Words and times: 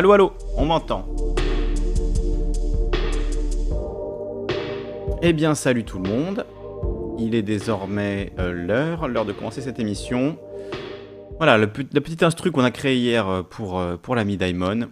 Allô, 0.00 0.12
allô, 0.12 0.32
on 0.56 0.64
m'entend. 0.64 1.04
Eh 5.20 5.34
bien, 5.34 5.54
salut 5.54 5.84
tout 5.84 5.98
le 5.98 6.08
monde. 6.08 6.46
Il 7.18 7.34
est 7.34 7.42
désormais 7.42 8.32
euh, 8.38 8.50
l'heure, 8.50 9.08
l'heure 9.08 9.26
de 9.26 9.34
commencer 9.34 9.60
cette 9.60 9.78
émission. 9.78 10.38
Voilà, 11.36 11.58
le, 11.58 11.70
la 11.92 12.00
petite 12.00 12.22
instru 12.22 12.50
qu'on 12.50 12.64
a 12.64 12.70
créé 12.70 12.96
hier 12.96 13.28
euh, 13.28 13.42
pour, 13.42 13.78
euh, 13.78 13.98
pour 13.98 14.14
l'ami 14.14 14.38
Daimon. 14.38 14.88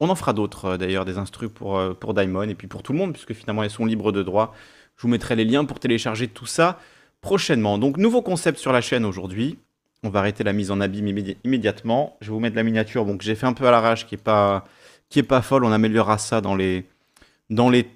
On 0.00 0.08
en 0.08 0.16
fera 0.16 0.32
d'autres 0.32 0.76
d'ailleurs, 0.76 1.04
des 1.04 1.18
instrus 1.18 1.48
pour, 1.48 1.80
pour 2.00 2.12
Daimon 2.12 2.48
et 2.48 2.56
puis 2.56 2.66
pour 2.66 2.82
tout 2.82 2.92
le 2.92 2.98
monde, 2.98 3.12
puisque 3.12 3.34
finalement 3.34 3.62
elles 3.62 3.70
sont 3.70 3.86
libres 3.86 4.10
de 4.10 4.24
droit. 4.24 4.56
Je 4.96 5.02
vous 5.02 5.08
mettrai 5.08 5.36
les 5.36 5.44
liens 5.44 5.64
pour 5.64 5.78
télécharger 5.78 6.26
tout 6.26 6.46
ça 6.46 6.80
prochainement. 7.20 7.78
Donc, 7.78 7.96
nouveau 7.96 8.22
concept 8.22 8.58
sur 8.58 8.72
la 8.72 8.80
chaîne 8.80 9.04
aujourd'hui. 9.04 9.60
On 10.04 10.10
va 10.10 10.20
arrêter 10.20 10.44
la 10.44 10.52
mise 10.52 10.70
en 10.70 10.80
abîme 10.80 11.08
immédiatement. 11.44 12.16
Je 12.20 12.26
vais 12.26 12.32
vous 12.32 12.40
mettre 12.40 12.56
la 12.56 12.64
miniature 12.64 13.04
donc 13.06 13.22
j'ai 13.22 13.34
fait 13.34 13.46
un 13.46 13.52
peu 13.52 13.66
à 13.66 13.70
l'arrache 13.70 14.06
qui 14.06 14.16
pas 14.16 14.66
qui 15.08 15.18
est 15.18 15.24
pas 15.24 15.42
folle. 15.42 15.64
On 15.64 15.72
améliorera 15.72 16.18
ça 16.18 16.40
dans 16.40 16.54
les 16.54 16.84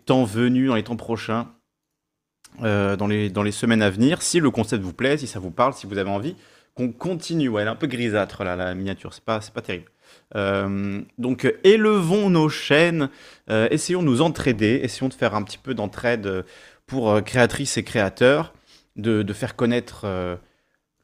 temps 0.04 0.24
venus, 0.24 0.68
dans 0.68 0.76
les 0.76 0.84
temps 0.84 0.96
prochains. 0.96 1.48
Euh, 2.62 2.96
dans, 2.96 3.06
les, 3.06 3.52
semaines 3.52 3.82
à 3.82 3.90
venir, 3.90 4.22
si 4.22 4.40
le 4.40 4.50
concept 4.50 4.82
vous 4.82 4.94
plaît, 4.94 5.18
si 5.18 5.26
ça 5.26 5.38
vous 5.38 5.50
parle, 5.50 5.74
si 5.74 5.86
vous 5.86 5.98
avez 5.98 6.08
envie, 6.08 6.36
qu'on 6.74 6.90
continue. 6.90 7.50
Elle 7.58 7.66
est 7.66 7.70
un 7.70 7.76
peu 7.76 7.86
grisâtre, 7.86 8.44
la 8.44 8.74
miniature, 8.74 9.12
c'est 9.12 9.24
pas, 9.24 9.40
pas 9.40 9.60
terrible. 9.60 9.90
Euh, 10.34 11.02
donc, 11.18 11.52
élevons 11.64 12.30
nos 12.30 12.48
chaînes, 12.48 13.10
euh, 13.50 13.68
essayons 13.70 14.02
de 14.02 14.06
nous 14.06 14.22
entraider, 14.22 14.80
essayons 14.82 15.08
de 15.08 15.14
faire 15.14 15.34
un 15.34 15.42
petit 15.42 15.58
peu 15.58 15.74
d'entraide 15.74 16.44
pour 16.86 17.22
créatrices 17.22 17.76
et 17.76 17.82
créateurs, 17.82 18.54
de 18.96 19.32
faire 19.34 19.56
connaître 19.56 20.06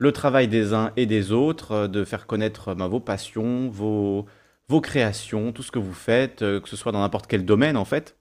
le 0.03 0.13
travail 0.13 0.49
des 0.49 0.75
uns 0.75 0.93
et 0.97 1.07
des 1.07 1.33
autres, 1.33 1.87
de 1.87 2.05
faire 2.05 2.27
connaître 2.27 2.75
bah, 2.75 2.89
vos 2.89 3.01
passions, 3.01 3.69
vos, 3.69 4.27
vos 4.69 4.81
créations, 4.81 5.53
tout 5.53 5.63
ce 5.63 5.71
que 5.71 5.79
vous 5.79 5.95
faites, 5.95 6.41
que 6.41 6.69
ce 6.69 6.77
soit 6.77 6.93
dans 6.93 7.01
n'importe 7.01 7.27
quel 7.27 7.45
domaine 7.45 7.77
en 7.77 7.85
fait 7.85 8.17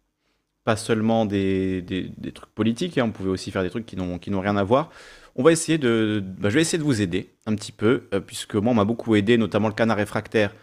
pas 0.63 0.75
seulement 0.75 1.25
des, 1.25 1.81
des, 1.81 2.31
trucs 2.31 2.53
politiques, 2.53 2.97
hein, 2.97 3.05
on 3.05 3.11
pouvait 3.11 3.29
aussi 3.29 3.51
faire 3.51 3.63
des 3.63 3.69
trucs 3.69 3.85
qui 3.85 3.95
n'ont 3.95 4.39
rien 4.39 4.57
à 4.57 4.63
voir. 4.63 4.91
On 5.35 5.43
va 5.43 5.51
essayer 5.51 5.77
de, 5.77 6.23
bah, 6.23 6.49
je 6.49 6.55
vais 6.55 6.61
essayer 6.61 6.77
de 6.77 6.83
vous 6.83 7.01
aider 7.01 7.33
un 7.45 7.55
petit 7.55 7.71
peu, 7.71 8.07
euh, 8.13 8.19
puisque 8.19 8.55
moi, 8.55 8.71
on 8.71 8.75
m'a 8.75 8.85
beaucoup 8.85 9.15
aidé, 9.15 9.37
notamment 9.37 9.69
le 9.69 9.73
canard 9.73 9.97
réfractaire, 9.97 10.53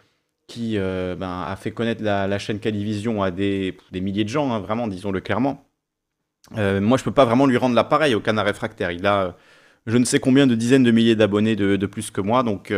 qui 0.47 0.79
euh, 0.79 1.17
ben, 1.17 1.43
a 1.47 1.57
fait 1.57 1.73
connaître 1.73 2.03
la, 2.03 2.39
chaîne 2.39 2.61
Calivision 2.61 3.23
à 3.23 3.31
des, 3.31 3.77
des 3.93 4.01
milliers 4.01 4.25
de 4.25 4.29
gens, 4.29 4.53
hein, 4.53 4.61
vraiment, 4.61 4.87
disons-le 4.89 5.21
clairement. 5.21 5.65
Euh, 6.57 6.81
moi, 6.81 6.97
je 6.97 7.05
peux 7.05 7.13
pas 7.13 7.25
vraiment 7.25 7.47
lui 7.47 7.57
rendre 7.57 7.75
l'appareil 7.75 8.15
au 8.15 8.21
canard 8.21 8.47
réfractaire. 8.47 8.91
Il 8.93 9.07
a 9.07 9.37
je 9.89 9.97
ne 9.97 10.05
sais 10.05 10.21
combien 10.21 10.47
de 10.47 10.55
dizaines 10.55 10.85
de 10.85 10.91
milliers 10.93 11.17
d'abonnés 11.17 11.57
de, 11.57 11.87
plus 11.87 12.11
que 12.11 12.21
moi, 12.21 12.45
donc 12.45 12.73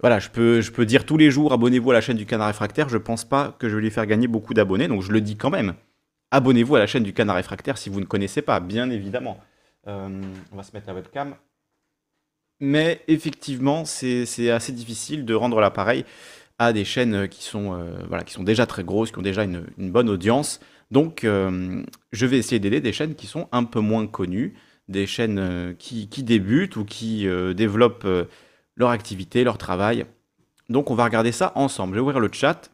voilà, 0.00 0.20
je 0.20 0.28
peux, 0.28 0.60
je 0.60 0.70
peux 0.70 0.86
dire 0.86 1.04
tous 1.04 1.16
les 1.16 1.30
jours, 1.30 1.52
abonnez-vous 1.52 1.90
à 1.90 1.94
la 1.94 2.00
chaîne 2.00 2.16
du 2.16 2.26
canard 2.26 2.46
réfractaire. 2.46 2.88
Je 2.88 2.98
pense 2.98 3.24
pas 3.24 3.56
que 3.58 3.68
je 3.68 3.76
vais 3.76 3.82
lui 3.82 3.90
faire 3.90 4.06
gagner 4.06 4.28
beaucoup 4.28 4.54
d'abonnés, 4.54 4.88
donc 4.88 5.02
je 5.02 5.10
le 5.12 5.20
dis 5.20 5.36
quand 5.36 5.50
même 5.50 5.74
abonnez-vous 6.32 6.74
à 6.74 6.78
la 6.80 6.88
chaîne 6.88 7.04
du 7.04 7.12
Canard 7.12 7.36
Réfractaire 7.36 7.78
si 7.78 7.88
vous 7.88 8.00
ne 8.00 8.06
connaissez 8.06 8.42
pas, 8.42 8.58
bien 8.58 8.90
évidemment. 8.90 9.38
Euh, 9.86 10.08
on 10.50 10.56
va 10.56 10.64
se 10.64 10.72
mettre 10.72 10.88
la 10.88 10.94
webcam. 10.94 11.36
Mais 12.58 13.00
effectivement, 13.06 13.84
c'est 13.84 14.50
assez 14.50 14.72
difficile 14.72 15.24
de 15.24 15.34
rendre 15.34 15.60
l'appareil 15.60 16.04
à 16.58 16.72
des 16.72 16.84
chaînes 16.84 17.28
qui 17.28 17.42
sont, 17.42 17.74
euh, 17.74 18.44
déjà 18.44 18.66
très 18.66 18.84
grosses, 18.84 19.10
qui 19.10 19.18
ont 19.18 19.22
déjà 19.22 19.44
une, 19.44 19.66
bonne 19.78 20.08
audience. 20.08 20.60
Donc, 20.90 21.24
euh, 21.24 21.82
je 22.12 22.26
vais 22.26 22.38
essayer 22.38 22.60
d'aider 22.60 22.80
des 22.80 22.92
chaînes 22.92 23.14
qui 23.14 23.26
sont 23.26 23.48
un 23.52 23.64
peu 23.64 23.80
moins 23.80 24.06
connues, 24.06 24.54
des 24.88 25.06
chaînes 25.06 25.74
qui, 25.78 26.08
qui, 26.08 26.22
débutent 26.22 26.76
ou 26.76 26.84
qui 26.84 27.26
développent 27.54 28.06
leur 28.76 28.90
activité, 28.90 29.44
leur 29.44 29.58
travail. 29.58 30.06
Donc, 30.68 30.90
on 30.90 30.94
va 30.94 31.04
regarder 31.04 31.32
ça 31.32 31.52
ensemble. 31.54 31.94
Je 31.94 31.96
vais 31.96 32.02
ouvrir 32.02 32.20
le 32.20 32.30
chat 32.32 32.70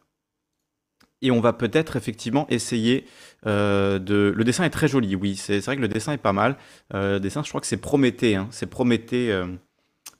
et 1.21 1.31
on 1.31 1.41
va 1.41 1.53
peut-être 1.53 1.95
effectivement 1.95 2.47
essayer 2.49 3.05
euh, 3.45 3.99
de... 3.99 4.33
Le 4.35 4.43
dessin 4.43 4.63
est 4.63 4.69
très 4.69 4.87
joli, 4.87 5.15
oui, 5.15 5.35
c'est 5.35 5.59
vrai 5.59 5.75
que 5.75 5.81
le 5.81 5.87
dessin 5.87 6.13
est 6.13 6.17
pas 6.17 6.33
mal. 6.33 6.57
Euh, 6.93 7.13
le 7.13 7.19
dessin, 7.19 7.43
je 7.43 7.49
crois 7.49 7.61
que 7.61 7.67
c'est 7.67 7.77
Prométhée, 7.77 8.35
hein. 8.35 8.47
c'est 8.51 8.67
Prométhée 8.67 9.31
euh, 9.31 9.47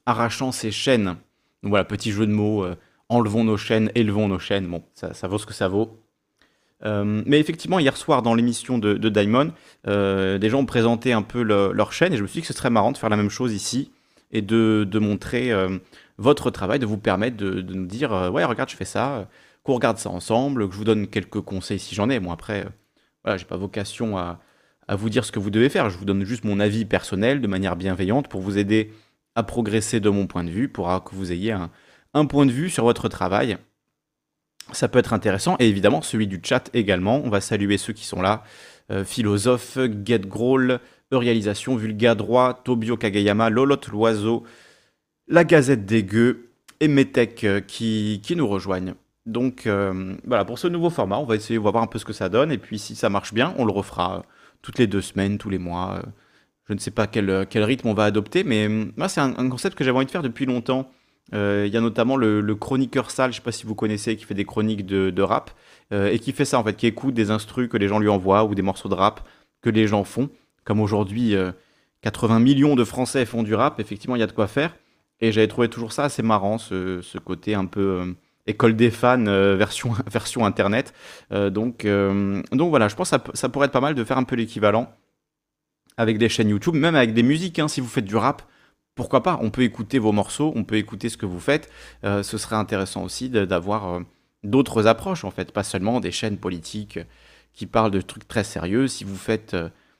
arrachant 0.06 0.52
ses 0.52 0.72
chaînes. 0.72 1.16
Donc 1.64 1.72
voilà, 1.72 1.86
petit 1.86 2.12
jeu 2.12 2.26
de 2.26 2.32
mots, 2.32 2.66
enlevons 3.10 3.44
nos 3.44 3.58
chaînes, 3.58 3.92
élevons 3.96 4.30
nos 4.30 4.40
chaînes, 4.40 4.68
bon, 4.68 4.84
ça, 4.94 5.28
vaut 5.28 5.38
ce 5.38 5.46
que 5.46 5.54
ça 5.54 5.68
vaut. 5.68 6.00
Mais 6.84 7.40
effectivement, 7.40 7.80
hier 7.80 7.98
soir, 7.98 8.22
dans 8.22 8.34
l'émission 8.34 8.78
de, 8.78 9.10
Daimon, 9.10 9.52
des 9.86 10.50
gens 10.50 10.60
ont 10.60 10.66
présenté 10.66 11.14
un 11.14 11.22
peu 11.22 11.42
leur 11.42 11.94
chaîne, 11.94 12.14
et 12.14 12.18
je 12.18 12.22
me 12.22 12.28
suis 12.28 12.40
dit 12.40 12.42
que 12.42 12.48
ce 12.48 12.58
serait 12.58 12.70
marrant 12.70 12.92
de 12.92 12.98
faire 12.98 13.10
la 13.10 13.18
même 13.18 13.30
chose 13.30 13.54
ici, 13.54 13.92
et 14.32 14.42
de, 14.42 15.00
montrer 15.00 15.52
votre 16.18 16.52
travail, 16.52 16.80
de 16.80 16.86
vous 16.86 16.98
permettre 16.98 17.38
de, 17.38 17.62
nous 17.62 17.86
dire, 17.86 18.32
ouais, 18.34 18.44
regarde, 18.44 18.70
je 18.70 18.76
fais 18.76 18.86
ça, 18.86 19.28
qu'on 19.64 19.74
regarde 19.76 19.98
ça 19.98 20.10
ensemble, 20.10 20.68
que 20.68 20.74
je 20.74 20.78
vous 20.78 20.86
donne 20.86 21.08
quelques 21.08 21.42
conseils 21.42 21.80
si 21.80 21.96
j'en 21.96 22.10
ai. 22.10 22.20
Bon, 22.20 22.32
après, 22.32 22.66
euh, 22.66 22.70
voilà, 23.24 23.38
j'ai 23.38 23.46
pas 23.46 23.58
vocation 23.58 24.18
à, 24.18 24.40
vous 24.92 25.10
dire 25.10 25.24
ce 25.24 25.32
que 25.32 25.40
vous 25.40 25.52
devez 25.52 25.70
faire. 25.70 25.90
Je 25.90 25.98
vous 25.98 26.06
donne 26.06 26.24
juste 26.24 26.44
mon 26.44 26.60
avis 26.60 26.84
personnel 26.84 27.42
de 27.42 27.48
manière 27.48 27.76
bienveillante 27.76 28.28
pour 28.28 28.42
vous 28.42 28.58
aider 28.58 28.92
à 29.36 29.44
progresser 29.44 30.00
de 30.00 30.10
mon 30.10 30.26
point 30.26 30.44
de 30.44 30.50
vue, 30.50 30.68
pour 30.68 30.88
que 31.04 31.14
vous 31.14 31.32
ayez 31.32 31.52
un, 31.52 32.26
point 32.26 32.48
de 32.48 32.52
vue 32.52 32.72
sur 32.72 32.86
votre 32.86 33.08
travail. 33.08 33.58
Ça 34.72 34.88
peut 34.88 35.00
être 35.00 35.14
intéressant, 35.14 35.56
et 35.60 35.68
évidemment 35.68 36.02
celui 36.02 36.28
du 36.28 36.40
chat 36.44 36.70
également. 36.74 37.22
On 37.24 37.30
va 37.30 37.42
saluer 37.42 37.78
ceux 37.78 37.94
qui 37.94 38.06
sont 38.06 38.22
là. 38.22 38.44
Euh, 38.92 39.04
philosophe, 39.04 39.78
Get 40.06 40.20
Growl, 40.20 40.80
Réalisation, 41.12 41.76
Vulga 41.76 42.16
Droit, 42.16 42.62
Tobio 42.64 42.98
Kagayama, 42.98 43.50
Lolot 43.50 43.80
Loiseau, 43.92 44.44
La 45.28 45.44
Gazette 45.44 45.86
des 45.86 46.04
Gueux 46.04 46.50
et 46.80 46.88
Metech 46.88 47.44
euh, 47.44 47.62
qui, 47.62 48.22
qui 48.24 48.36
nous 48.36 48.48
rejoignent. 48.48 48.94
Donc 49.26 49.68
euh, 49.68 50.16
voilà, 50.26 50.46
pour 50.46 50.60
ce 50.60 50.68
nouveau 50.68 50.90
format, 50.90 51.18
on 51.18 51.26
va 51.26 51.36
essayer, 51.36 51.60
on 51.60 51.64
va 51.64 51.72
voir 51.72 51.84
un 51.84 51.88
peu 51.88 52.00
ce 52.00 52.06
que 52.06 52.14
ça 52.14 52.30
donne, 52.30 52.52
et 52.52 52.58
puis 52.58 52.80
si 52.80 52.96
ça 52.96 53.10
marche 53.10 53.34
bien, 53.34 53.54
on 53.58 53.66
le 53.66 53.72
refera 53.72 54.18
euh, 54.18 54.22
toutes 54.62 54.80
les 54.80 54.88
deux 54.88 55.02
semaines, 55.02 55.38
tous 55.38 55.50
les 55.50 55.60
mois. 55.60 56.02
Je 56.68 56.74
ne 56.74 56.80
sais 56.80 56.92
pas 56.92 57.08
quel, 57.08 57.32
rythme 57.56 57.88
on 57.88 57.94
va 57.94 58.06
adopter, 58.06 58.44
mais 58.44 58.68
moi 58.68 59.10
c'est 59.10 59.22
un, 59.22 59.50
concept 59.50 59.78
que 59.78 59.84
j'avais 59.84 59.98
envie 59.98 60.06
de 60.06 60.12
faire 60.12 60.24
depuis 60.24 60.46
longtemps. 60.46 60.92
Il 61.34 61.68
y 61.68 61.78
a 61.78 61.82
notamment 61.82 62.18
le, 62.18 62.56
chroniqueur 62.56 63.12
sale, 63.12 63.32
je 63.32 63.38
ne 63.38 63.42
sais 63.42 63.44
pas 63.44 63.52
si 63.52 63.66
vous 63.66 63.76
connaissez, 63.76 64.16
qui 64.16 64.26
fait 64.26 64.34
des 64.34 64.46
chroniques 64.46 64.86
de, 64.86 65.22
rap, 65.22 65.52
et 65.92 66.20
qui 66.20 66.32
fait 66.32 66.46
ça 66.46 66.60
en 66.60 66.64
fait, 66.64 66.76
qui 66.76 66.88
écoute 66.88 67.14
des 67.14 67.32
instrus 67.32 67.70
que 67.70 67.78
les 67.78 67.88
gens 67.88 68.00
lui 68.00 68.10
envoient, 68.10 68.44
ou 68.46 68.56
des 68.56 68.62
morceaux 68.62 68.90
de 68.90 68.96
rap 68.96 69.28
que 69.62 69.70
les 69.70 69.88
gens 69.88 70.04
font. 70.04 70.30
Comme 70.64 70.80
aujourd'hui, 70.82 71.36
80 72.02 72.40
millions 72.40 72.76
de 72.76 72.84
Français 72.84 73.26
font 73.26 73.44
du 73.44 73.54
rap, 73.54 73.80
effectivement 73.80 74.16
il 74.16 74.20
y 74.20 74.24
a 74.24 74.28
de 74.28 74.32
quoi 74.32 74.48
faire. 74.48 74.76
Et 75.22 75.32
j'avais 75.32 75.48
trouvé 75.48 75.68
toujours 75.70 75.92
ça 75.92 76.06
assez 76.06 76.24
marrant, 76.24 76.58
ce 76.58 77.18
côté 77.20 77.54
un 77.54 77.66
peu 77.66 78.16
école 78.50 78.76
des 78.76 78.92
fans 78.92 79.28
euh, 79.28 79.56
version, 79.56 79.94
version 80.12 80.46
internet. 80.46 80.94
Euh, 81.32 81.50
donc, 81.50 81.86
euh, 81.86 82.42
donc 82.52 82.70
voilà, 82.70 82.88
je 82.88 82.96
pense 82.96 83.12
que 83.12 83.18
ça, 83.34 83.50
pourrait 83.50 83.68
être 83.68 83.72
pas 83.72 83.82
mal 83.82 83.96
de 83.96 84.04
faire 84.04 84.18
un 84.18 84.24
peu 84.24 84.36
l'équivalent 84.36 84.92
avec 85.98 86.18
des 86.18 86.30
chaînes 86.30 86.50
YouTube, 86.50 86.76
même 86.76 86.96
avec 86.96 87.14
des 87.14 87.24
musiques. 87.24 87.60
Hein, 87.60 87.68
si 87.68 87.82
vous 87.82 87.88
faites 87.88 88.06
du 88.06 88.16
rap, 88.16 88.44
pourquoi 88.96 89.24
pas 89.24 89.40
On 89.42 89.50
peut 89.50 89.64
écouter 89.64 90.00
vos 90.00 90.12
morceaux, 90.12 90.52
on 90.56 90.64
peut 90.64 90.76
écouter 90.76 91.10
ce 91.10 91.18
que 91.18 91.26
vous 91.26 91.40
faites. 91.40 91.70
ce 92.04 92.38
serait 92.38 92.58
intéressant 92.58 93.04
aussi 93.04 93.30
d'avoir 93.30 94.02
d'autres 94.44 94.88
approches, 94.88 95.24
en 95.24 95.32
fait, 95.32 95.52
pas 95.52 95.64
seulement 95.64 96.00
des 96.00 96.12
chaînes 96.12 96.38
politiques 96.38 97.00
qui 97.54 97.66
parlent 97.66 97.92
de 97.92 98.02
trucs 98.02 98.28
très 98.28 98.44
sérieux. 98.44 98.88
Si 98.88 99.06
vous 99.06 99.16
faites 99.16 99.56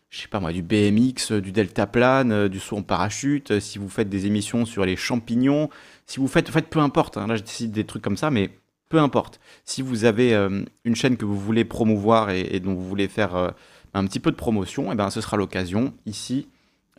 je 0.10 0.22
sais 0.22 0.28
pas 0.28 0.40
moi, 0.40 0.52
du 0.52 0.64
BMX, 0.64 1.34
du 1.34 1.52
deltaplane, 1.52 2.48
du 2.48 2.60
saut 2.60 2.78
en 2.78 2.82
parachute, 2.82 3.60
si 3.60 3.78
vous 3.78 3.90
faites 3.90 4.10
des 4.10 4.26
émissions 4.26 4.66
sur 4.66 4.86
les 4.86 4.96
champignons, 4.96 5.70
si 6.08 6.20
vous 6.20 6.28
faites, 6.28 6.50
faites 6.50 6.68
peu 6.68 6.80
importe, 6.80 7.18
hein, 7.18 7.28
là 7.28 7.36
je 7.36 7.44
décide 7.44 7.72
des 7.72 7.86
trucs 7.86 8.02
comme 8.02 8.18
ça, 8.18 8.32
mais 8.32 8.50
peu 8.90 8.98
importe. 8.98 9.40
Si 9.66 9.84
vous 9.84 10.06
avez 10.06 10.34
euh, 10.34 10.64
une 10.84 10.96
chaîne 10.96 11.16
que 11.16 11.26
vous 11.26 11.38
voulez 11.38 11.64
promouvoir 11.64 12.32
et, 12.32 12.60
dont 12.60 12.74
vous 12.74 12.88
voulez 12.88 13.08
faire 13.08 13.36
euh, 13.36 13.50
un 13.94 14.06
petit 14.06 14.20
peu 14.20 14.32
de 14.32 14.36
promotion, 14.36 14.92
eh 14.92 14.96
ben, 14.96 15.12
ce 15.12 15.22
sera 15.22 15.38
l'occasion 15.38 15.94
ici 16.08 16.48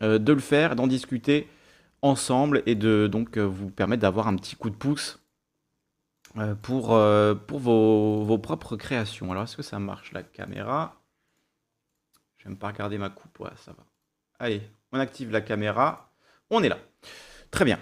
euh, 0.01 0.17
de 0.17 0.31
le 0.31 0.39
faire, 0.39 0.77
d'en 0.77 0.87
discuter 0.87 1.47
ensemble 2.01 2.63
et 2.65 2.75
de 2.75 3.07
donc 3.07 3.37
vous 3.37 3.69
permettre 3.69 4.01
d'avoir 4.01 4.27
un 4.27 4.35
petit 4.35 4.55
coup 4.55 4.69
de 4.69 4.75
pouce 4.75 5.19
pour, 6.61 6.99
pour 7.47 7.59
vos, 7.59 8.23
vos, 8.23 8.37
propres 8.37 8.77
créations. 8.77 9.31
Alors 9.31 9.43
est-ce 9.43 9.57
que 9.57 9.63
ça 9.63 9.79
marche 9.79 10.11
la 10.13 10.23
caméra? 10.23 11.01
Vais 12.45 12.55
pas 12.55 12.69
regarder 12.69 12.97
ma 12.97 13.09
coupe, 13.09 13.39
ouais 13.39 13.49
ça 13.57 13.71
va. 13.71 13.83
Allez, 14.39 14.61
on 14.91 14.99
active 14.99 15.31
la 15.31 15.41
caméra, 15.41 16.11
on 16.49 16.63
est 16.63 16.69
là. 16.69 16.79
Très 17.51 17.65
bien. 17.65 17.79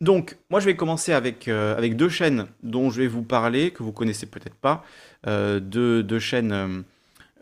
Donc, 0.00 0.36
moi, 0.50 0.58
je 0.58 0.66
vais 0.66 0.74
commencer 0.74 1.12
avec, 1.12 1.46
euh, 1.46 1.94
deux 1.94 2.08
chaînes 2.08 2.48
dont 2.62 2.90
je 2.90 3.02
vais 3.02 3.06
vous 3.06 3.22
parler, 3.22 3.70
que 3.70 3.82
vous 3.82 3.92
connaissez 3.92 4.26
peut-être 4.26 4.56
pas. 4.56 4.84
Euh, 5.26 5.60
deux, 5.60 6.18
chaînes 6.18 6.84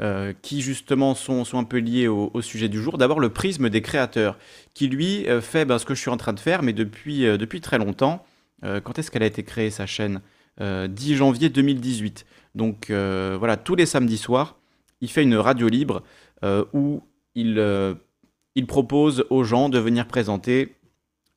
euh, 0.01 0.33
qui, 0.41 0.63
justement, 0.63 1.15
sont, 1.15 1.45
sont, 1.45 1.59
un 1.59 1.65
peu 1.65 1.77
liées 1.77 2.09
au, 2.09 2.41
sujet 2.41 2.69
du 2.69 2.83
jour. 2.83 2.97
D'abord, 2.97 3.21
le 3.21 3.29
prisme 3.29 3.69
des 3.69 3.83
créateurs, 3.83 4.39
qui, 4.73 4.89
lui, 4.89 5.27
fait 5.43 5.65
ben, 5.65 5.79
ce 5.79 5.85
que 5.85 5.95
je 5.95 6.01
suis 6.01 6.11
en 6.11 6.17
train 6.17 6.33
de 6.33 6.41
faire, 6.41 6.63
mais 6.63 6.73
depuis, 6.73 7.23
depuis 7.23 7.61
très 7.61 7.77
longtemps. 7.77 8.25
quand 8.63 8.99
est-ce 8.99 9.11
qu'elle 9.11 9.23
a 9.23 9.27
été 9.27 9.43
créée, 9.43 9.71
sa 9.71 9.87
chaîne? 9.87 10.21
10 10.59 11.17
janvier 11.17 11.51
2018. 11.51 12.25
Donc, 12.55 12.91
voilà, 12.91 13.59
tous 13.59 13.75
les 13.75 13.85
samedis 13.85 14.17
soirs, 14.17 14.57
il 15.03 15.11
fait 15.11 15.23
une 15.23 15.37
radio 15.37 15.69
libre 15.69 16.03
où 16.73 17.03
il, 17.35 17.63
il 18.55 18.67
propose 18.67 19.27
aux 19.29 19.45
gens 19.45 19.69
de 19.69 19.79
venir 19.79 20.07
présenter 20.07 20.77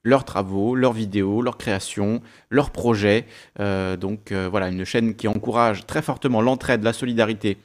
leurs 0.03 0.25
travaux, 0.25 0.75
leurs 0.75 0.93
vidéos, 0.93 1.41
leurs 1.41 1.57
créations, 1.57 2.21
leurs 2.49 2.71
projets. 2.71 3.25
donc 3.59 4.31
voilà, 4.31 4.69
une 4.69 4.85
chaîne 4.85 5.15
qui 5.15 5.27
encourage 5.27 5.85
très 5.85 6.01
fortement 6.01 6.41
l'entraide, 6.41 6.83
la 6.83 6.93
solidarité 6.93 7.57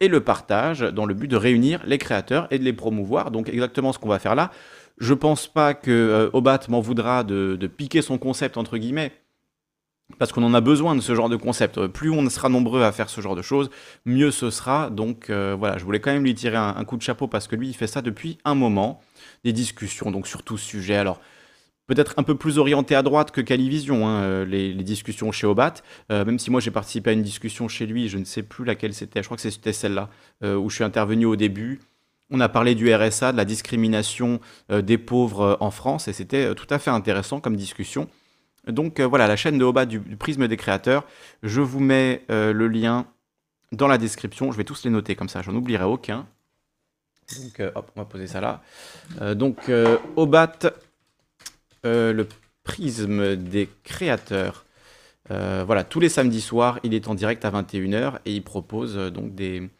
et 0.00 0.08
le 0.08 0.20
partage 0.20 0.80
dans 0.80 1.06
le 1.06 1.14
but 1.14 1.28
de 1.28 1.36
réunir 1.36 1.80
les 1.84 1.98
créateurs 1.98 2.46
et 2.50 2.58
de 2.58 2.64
les 2.64 2.72
promouvoir. 2.72 3.30
Donc 3.30 3.48
exactement 3.48 3.92
ce 3.92 3.98
qu'on 3.98 4.08
va 4.08 4.18
faire 4.18 4.34
là. 4.34 4.50
Je 4.98 5.14
pense 5.14 5.46
pas 5.46 5.74
que 5.74 5.90
euh, 5.90 6.30
Obat 6.32 6.60
m'en 6.68 6.80
voudra 6.80 7.24
de, 7.24 7.56
piquer 7.66 8.02
son 8.02 8.18
concept 8.18 8.56
entre 8.56 8.78
guillemets. 8.78 9.12
Parce 10.18 10.32
qu'on 10.32 10.42
en 10.42 10.54
a 10.54 10.62
besoin 10.62 10.96
de 10.96 11.02
ce 11.02 11.14
genre 11.14 11.28
de 11.28 11.36
concept. 11.36 11.86
Plus 11.88 12.10
on 12.10 12.28
sera 12.30 12.48
nombreux 12.48 12.82
à 12.82 12.92
faire 12.92 13.10
ce 13.10 13.20
genre 13.20 13.36
de 13.36 13.42
choses, 13.42 13.68
mieux 14.06 14.30
ce 14.30 14.48
sera. 14.50 14.88
Donc 14.88 15.28
euh, 15.28 15.54
voilà, 15.58 15.76
je 15.76 15.84
voulais 15.84 16.00
quand 16.00 16.10
même 16.10 16.24
lui 16.24 16.34
tirer 16.34 16.56
un, 16.56 16.82
coup 16.84 16.96
de 16.96 17.02
chapeau 17.02 17.28
parce 17.28 17.46
que 17.46 17.56
lui, 17.56 17.68
il 17.68 17.74
fait 17.74 17.86
ça 17.86 18.00
depuis 18.00 18.38
un 18.44 18.54
moment. 18.54 19.00
Des 19.44 19.52
discussions, 19.52 20.10
donc 20.10 20.26
sur 20.26 20.42
tout 20.42 20.56
ce 20.56 20.64
sujet. 20.64 20.96
Alors, 20.96 21.20
peut-être 21.88 22.14
un 22.18 22.22
peu 22.22 22.36
plus 22.36 22.58
orienté 22.58 22.94
à 22.94 23.02
droite 23.02 23.32
que 23.32 23.40
Calivision, 23.40 24.06
hein, 24.06 24.22
euh, 24.22 24.44
les, 24.44 24.74
discussions 24.74 25.32
chez 25.32 25.46
Obat. 25.46 25.74
Euh, 26.12 26.24
même 26.24 26.38
si 26.38 26.50
moi 26.50 26.60
j'ai 26.60 26.70
participé 26.70 27.10
à 27.10 27.12
une 27.14 27.22
discussion 27.22 27.66
chez 27.66 27.86
lui, 27.86 28.08
je 28.08 28.18
ne 28.18 28.24
sais 28.24 28.42
plus 28.42 28.64
laquelle 28.64 28.94
c'était, 28.94 29.22
je 29.22 29.26
crois 29.26 29.36
que 29.36 29.50
c'était 29.50 29.72
celle-là, 29.72 30.08
euh, 30.44 30.54
où 30.54 30.70
je 30.70 30.76
suis 30.76 30.84
intervenu 30.84 31.24
au 31.24 31.34
début. 31.34 31.80
On 32.30 32.40
a 32.40 32.48
parlé 32.48 32.74
du 32.74 32.94
RSA, 32.94 33.32
de 33.32 33.38
la 33.38 33.46
discrimination 33.46 34.38
des 34.68 34.98
pauvres 34.98 35.56
en 35.60 35.70
France, 35.70 36.08
et 36.08 36.12
c'était 36.12 36.54
tout 36.54 36.66
à 36.68 36.78
fait 36.78 36.90
intéressant 36.90 37.40
comme 37.40 37.56
discussion. 37.56 38.06
Donc 38.66 39.00
voilà, 39.00 39.26
la 39.26 39.36
chaîne 39.36 39.56
de 39.56 39.64
Obat 39.64 39.86
du, 39.86 39.98
prisme 39.98 40.46
des 40.46 40.58
créateurs, 40.58 41.06
je 41.42 41.62
vous 41.62 41.80
mets 41.80 42.24
le 42.28 42.68
lien 42.68 43.06
dans 43.72 43.88
la 43.88 43.96
description, 43.96 44.52
je 44.52 44.58
vais 44.58 44.64
tous 44.64 44.84
les 44.84 44.90
noter 44.90 45.16
comme 45.16 45.30
ça, 45.30 45.40
j'en 45.40 45.54
oublierai 45.54 45.84
aucun. 45.84 46.26
Donc 47.34 47.62
hop, 47.74 47.90
on 47.96 48.00
va 48.00 48.04
poser 48.04 48.26
ça 48.26 48.42
là. 48.42 49.34
donc 49.34 49.70
Obat 50.16 50.58
euh, 51.86 52.12
le 52.12 52.26
prisme 52.64 53.36
des 53.36 53.68
créateurs. 53.84 54.66
Euh, 55.30 55.62
voilà, 55.64 55.84
tous 55.84 56.00
les 56.00 56.08
samedis 56.08 56.40
soirs, 56.40 56.80
il 56.82 56.92
est 56.92 57.08
en 57.08 57.14
direct 57.14 57.44
à 57.44 57.50
21h 57.50 58.18
et 58.24 58.34
il 58.34 58.42
propose 58.42 58.96
euh, 58.96 59.10
donc 59.10 59.34
des, 59.34 59.70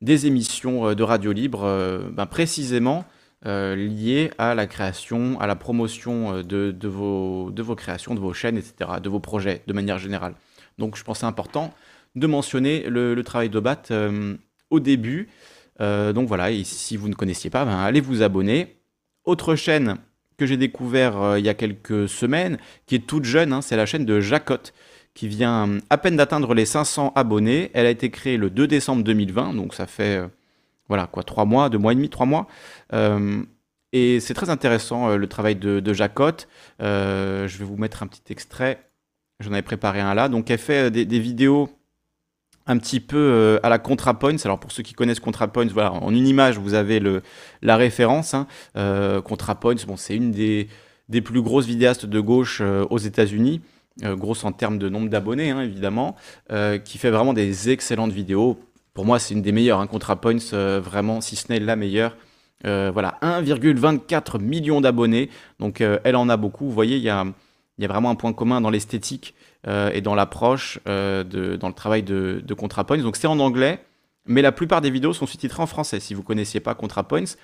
des 0.00 0.26
émissions 0.26 0.94
de 0.94 1.02
radio 1.02 1.32
libre 1.32 2.10
ben, 2.12 2.26
précisément 2.26 3.04
liées 3.44 4.30
à 4.38 4.54
la 4.56 4.66
création, 4.66 5.38
à 5.40 5.46
la 5.46 5.54
promotion 5.54 6.42
de, 6.42 6.72
de, 6.72 6.88
vos, 6.88 7.50
de 7.52 7.62
vos 7.62 7.76
créations, 7.76 8.14
de 8.14 8.20
vos 8.20 8.32
chaînes, 8.32 8.56
etc., 8.56 8.90
de 9.00 9.08
vos 9.08 9.20
projets 9.20 9.62
de 9.66 9.72
manière 9.72 9.98
générale. 9.98 10.34
Donc 10.76 10.96
je 10.96 11.04
pense 11.04 11.20
c'est 11.20 11.26
important 11.26 11.72
de 12.16 12.26
mentionner 12.26 12.88
le, 12.88 13.20
travail 13.22 13.48
de 13.48 13.60
BAT 13.60 13.82
au 14.70 14.80
début. 14.80 15.28
donc 15.78 16.26
voilà, 16.26 16.50
et 16.50 16.64
si 16.64 16.96
vous 16.96 17.08
ne 17.08 17.14
connaissiez 17.14 17.50
pas, 17.50 17.64
ben, 17.64 17.78
allez 17.78 18.00
vous 18.00 18.22
abonner. 18.22 18.76
Autre 19.24 19.54
chaîne 19.54 19.98
que 20.38 20.46
j'ai 20.46 20.56
découvert 20.56 21.20
euh, 21.20 21.38
il 21.38 21.44
y 21.44 21.48
a 21.50 21.54
quelques 21.54 22.08
semaines, 22.08 22.58
qui 22.86 22.94
est 22.94 23.06
toute 23.06 23.24
jeune, 23.24 23.52
hein, 23.52 23.60
c'est 23.60 23.76
la 23.76 23.84
chaîne 23.84 24.06
de 24.06 24.20
Jacotte, 24.20 24.72
qui 25.12 25.28
vient 25.28 25.68
euh, 25.68 25.80
à 25.90 25.98
peine 25.98 26.16
d'atteindre 26.16 26.54
les 26.54 26.64
500 26.64 27.12
abonnés. 27.14 27.70
Elle 27.74 27.86
a 27.86 27.90
été 27.90 28.08
créée 28.10 28.38
le 28.38 28.48
2 28.48 28.66
décembre 28.66 29.02
2020, 29.02 29.54
donc 29.54 29.74
ça 29.74 29.86
fait, 29.86 30.18
euh, 30.18 30.28
voilà, 30.88 31.06
quoi, 31.08 31.24
3 31.24 31.44
mois, 31.44 31.68
2 31.68 31.76
mois 31.76 31.92
et 31.92 31.96
demi, 31.96 32.08
3 32.08 32.24
mois. 32.24 32.46
et 33.92 34.20
c'est 34.20 34.34
très 34.34 34.50
intéressant 34.50 35.16
le 35.16 35.26
travail 35.26 35.56
de, 35.56 35.80
de 35.80 35.92
Jacotte. 35.92 36.48
je 36.80 37.58
vais 37.58 37.64
vous 37.64 37.76
mettre 37.76 38.02
un 38.02 38.06
petit 38.06 38.32
extrait. 38.32 38.84
J'en 39.40 39.52
avais 39.52 39.62
préparé 39.62 40.00
un 40.00 40.14
là. 40.14 40.28
Donc 40.28 40.50
elle 40.50 40.58
fait 40.58 40.90
des 40.90 41.18
vidéos 41.20 41.70
un 42.68 42.76
petit 42.78 43.00
peu 43.00 43.16
euh, 43.16 43.58
à 43.62 43.70
la 43.70 43.78
ContraPoints. 43.78 44.36
Alors 44.44 44.60
pour 44.60 44.70
ceux 44.70 44.82
qui 44.82 44.92
connaissent 44.92 45.20
ContraPoints, 45.20 45.66
voilà, 45.72 45.92
en 45.92 46.12
une 46.12 46.26
image, 46.26 46.58
vous 46.58 46.74
avez 46.74 47.00
le, 47.00 47.22
la 47.62 47.76
référence. 47.76 48.34
Hein. 48.34 48.46
Euh, 48.76 49.20
ContraPoints, 49.20 49.86
bon, 49.86 49.96
c'est 49.96 50.14
une 50.14 50.30
des, 50.30 50.68
des 51.08 51.22
plus 51.22 51.42
grosses 51.42 51.66
vidéastes 51.66 52.06
de 52.06 52.20
gauche 52.20 52.60
euh, 52.60 52.84
aux 52.90 52.98
États-Unis. 52.98 53.60
grosse 54.02 54.44
en 54.44 54.52
termes 54.52 54.78
de 54.78 54.88
nombre 54.88 55.08
d'abonnés, 55.08 55.50
hein, 55.50 55.62
évidemment, 55.62 56.14
qui 56.84 56.98
fait 56.98 57.10
vraiment 57.10 57.32
des 57.32 57.70
excellentes 57.70 58.12
vidéos. 58.12 58.60
Pour 58.94 59.04
moi, 59.04 59.18
c'est 59.18 59.34
une 59.34 59.42
des 59.42 59.50
meilleures, 59.50 59.80
hein, 59.80 59.88
ContraPoints, 59.88 60.52
vraiment, 60.78 61.20
si 61.20 61.34
ce 61.34 61.50
n'est 61.50 61.58
la 61.58 61.74
meilleure. 61.74 62.16
voilà, 62.62 63.18
1,24 63.22 64.40
million 64.40 64.80
d'abonnés. 64.80 65.30
Donc, 65.58 65.80
elle 65.80 66.14
en 66.14 66.28
a 66.28 66.36
beaucoup. 66.36 66.66
Vous 66.66 66.72
voyez, 66.72 66.96
il 66.96 67.02
y 67.02 67.08
a, 67.08 67.24
y 67.78 67.84
a 67.84 67.88
vraiment 67.88 68.10
un 68.10 68.14
point 68.14 68.32
commun 68.32 68.60
dans 68.60 68.70
l'esthétique 68.70 69.34
euh, 69.66 69.90
et 69.92 70.00
dans 70.00 70.14
l'approche, 70.14 70.78
euh, 70.86 71.24
dans 71.56 71.68
le 71.68 71.74
travail 71.74 72.02
de, 72.02 72.42
ContraPoints. 72.56 72.98
Donc 72.98 73.16
c'est 73.16 73.26
en 73.26 73.40
anglais, 73.40 73.84
mais 74.26 74.40
la 74.40 74.52
plupart 74.52 74.80
des 74.80 74.90
vidéos 74.90 75.12
sont 75.12 75.26
sous-titrées 75.26 75.62
en 75.62 75.66
français 75.66 75.98
si 75.98 76.14
vous 76.14 76.20
ne 76.22 76.26
connaissiez 76.26 76.60
pas 76.60 76.74
ContraPoints. 76.74 77.36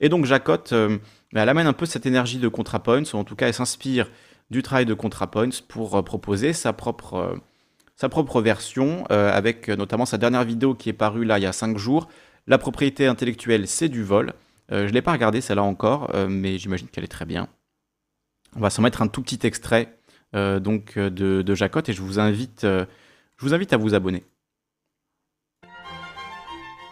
Et 0.00 0.08
donc 0.08 0.26
Jacotte, 0.26 0.72
euh, 0.72 0.98
elle 1.34 1.48
amène 1.48 1.66
un 1.66 1.72
peu 1.72 1.86
cette 1.86 2.04
énergie 2.04 2.38
de 2.38 2.48
ContraPoints, 2.48 3.14
ou 3.14 3.16
en 3.16 3.24
tout 3.24 3.36
cas 3.36 3.46
elle 3.46 3.54
s'inspire 3.54 4.10
du 4.50 4.62
travail 4.62 4.84
de 4.84 4.92
ContraPoints 4.92 5.62
pour 5.66 6.04
proposer 6.04 6.52
sa 6.52 6.74
propre, 6.74 7.40
sa 7.96 8.10
propre 8.10 8.42
version, 8.42 9.06
avec 9.06 9.68
notamment 9.68 10.04
sa 10.04 10.18
dernière 10.18 10.44
vidéo 10.44 10.74
qui 10.74 10.90
est 10.90 10.92
parue 10.92 11.24
là 11.24 11.38
il 11.38 11.42
y 11.42 11.46
a 11.46 11.52
5 11.52 11.78
jours. 11.78 12.08
La 12.46 12.58
propriété 12.58 13.06
intellectuelle, 13.06 13.66
c'est 13.66 13.88
du 13.88 14.02
vol. 14.02 14.34
je 14.70 14.76
ne 14.76 14.88
l'ai 14.88 15.00
pas 15.00 15.12
regardé 15.12 15.40
celle-là 15.40 15.62
encore, 15.62 16.10
mais 16.28 16.58
j'imagine 16.58 16.88
qu'elle 16.88 17.04
est 17.04 17.08
très 17.08 17.24
bien. 17.24 17.48
On 18.54 18.60
va 18.60 18.68
s'en 18.68 18.82
mettre 18.82 19.00
un 19.00 19.08
tout 19.08 19.22
petit 19.22 19.46
extrait 19.46 19.96
euh, 20.34 20.60
donc 20.60 20.96
euh, 20.96 21.10
de, 21.10 21.42
de, 21.42 21.54
Jacotte 21.54 21.88
et 21.88 21.92
je 21.92 22.02
vous 22.02 22.18
invite, 22.18 22.64
euh, 22.64 22.86
je 23.36 23.44
vous 23.44 23.54
invite 23.54 23.72
à 23.72 23.76
vous 23.76 23.94
abonner. 23.94 24.24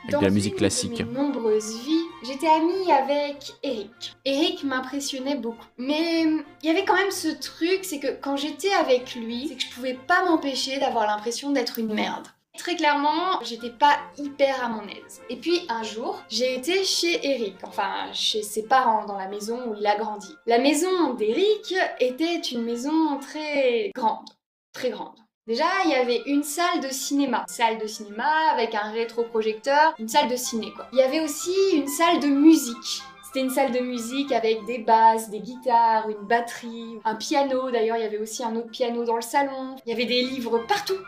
Avec 0.04 0.20
de 0.20 0.24
la 0.24 0.30
musique 0.30 0.56
classique. 0.56 0.98
Dans 0.98 1.06
mes 1.06 1.12
nombreuses 1.12 1.78
vies, 1.84 2.04
j'étais 2.24 2.48
amie 2.48 2.90
avec 2.90 3.52
Eric. 3.62 4.16
Eric 4.24 4.64
m'impressionnait 4.64 5.36
beaucoup. 5.36 5.66
Mais 5.78 6.22
il 6.22 6.66
y 6.66 6.70
avait 6.70 6.84
quand 6.84 6.96
même 6.96 7.10
ce 7.10 7.28
truc, 7.28 7.80
c'est 7.82 8.00
que 8.00 8.20
quand 8.20 8.36
j'étais 8.36 8.72
avec 8.72 9.14
lui, 9.14 9.48
c'est 9.48 9.56
que 9.56 9.62
je 9.62 9.70
pouvais 9.70 9.98
pas 10.06 10.24
m'empêcher 10.24 10.78
d'avoir 10.78 11.06
l'impression 11.06 11.52
d'être 11.52 11.78
une 11.78 11.94
merde. 11.94 12.26
Très 12.60 12.76
clairement, 12.76 13.40
j'étais 13.42 13.70
pas 13.70 13.96
hyper 14.18 14.62
à 14.62 14.68
mon 14.68 14.86
aise. 14.86 15.22
Et 15.30 15.36
puis 15.36 15.62
un 15.70 15.82
jour, 15.82 16.22
j'ai 16.28 16.56
été 16.56 16.84
chez 16.84 17.18
Eric, 17.26 17.56
enfin 17.62 18.12
chez 18.12 18.42
ses 18.42 18.64
parents 18.64 19.06
dans 19.06 19.16
la 19.16 19.28
maison 19.28 19.58
où 19.66 19.74
il 19.80 19.86
a 19.86 19.96
grandi. 19.96 20.28
La 20.44 20.58
maison 20.58 21.14
d'Eric 21.14 21.74
était 22.00 22.38
une 22.38 22.62
maison 22.62 23.18
très 23.18 23.90
grande, 23.94 24.28
très 24.74 24.90
grande. 24.90 25.16
Déjà, 25.46 25.64
il 25.86 25.90
y 25.90 25.94
avait 25.94 26.20
une 26.26 26.42
salle 26.42 26.80
de 26.82 26.90
cinéma. 26.90 27.46
Salle 27.48 27.78
de 27.78 27.86
cinéma 27.86 28.30
avec 28.52 28.74
un 28.74 28.90
rétroprojecteur, 28.90 29.94
une 29.98 30.08
salle 30.08 30.28
de 30.28 30.36
ciné 30.36 30.70
quoi. 30.76 30.86
Il 30.92 30.98
y 30.98 31.02
avait 31.02 31.20
aussi 31.20 31.54
une 31.72 31.88
salle 31.88 32.20
de 32.20 32.28
musique. 32.28 33.02
C'était 33.24 33.40
une 33.40 33.50
salle 33.50 33.72
de 33.72 33.80
musique 33.80 34.32
avec 34.32 34.66
des 34.66 34.80
basses, 34.80 35.30
des 35.30 35.40
guitares, 35.40 36.10
une 36.10 36.26
batterie, 36.26 36.98
un 37.06 37.14
piano. 37.14 37.70
D'ailleurs, 37.70 37.96
il 37.96 38.02
y 38.02 38.06
avait 38.06 38.18
aussi 38.18 38.44
un 38.44 38.54
autre 38.54 38.70
piano 38.70 39.04
dans 39.04 39.16
le 39.16 39.22
salon. 39.22 39.76
Il 39.86 39.90
y 39.90 39.92
avait 39.94 40.04
des 40.04 40.20
livres 40.20 40.58
partout 40.68 40.98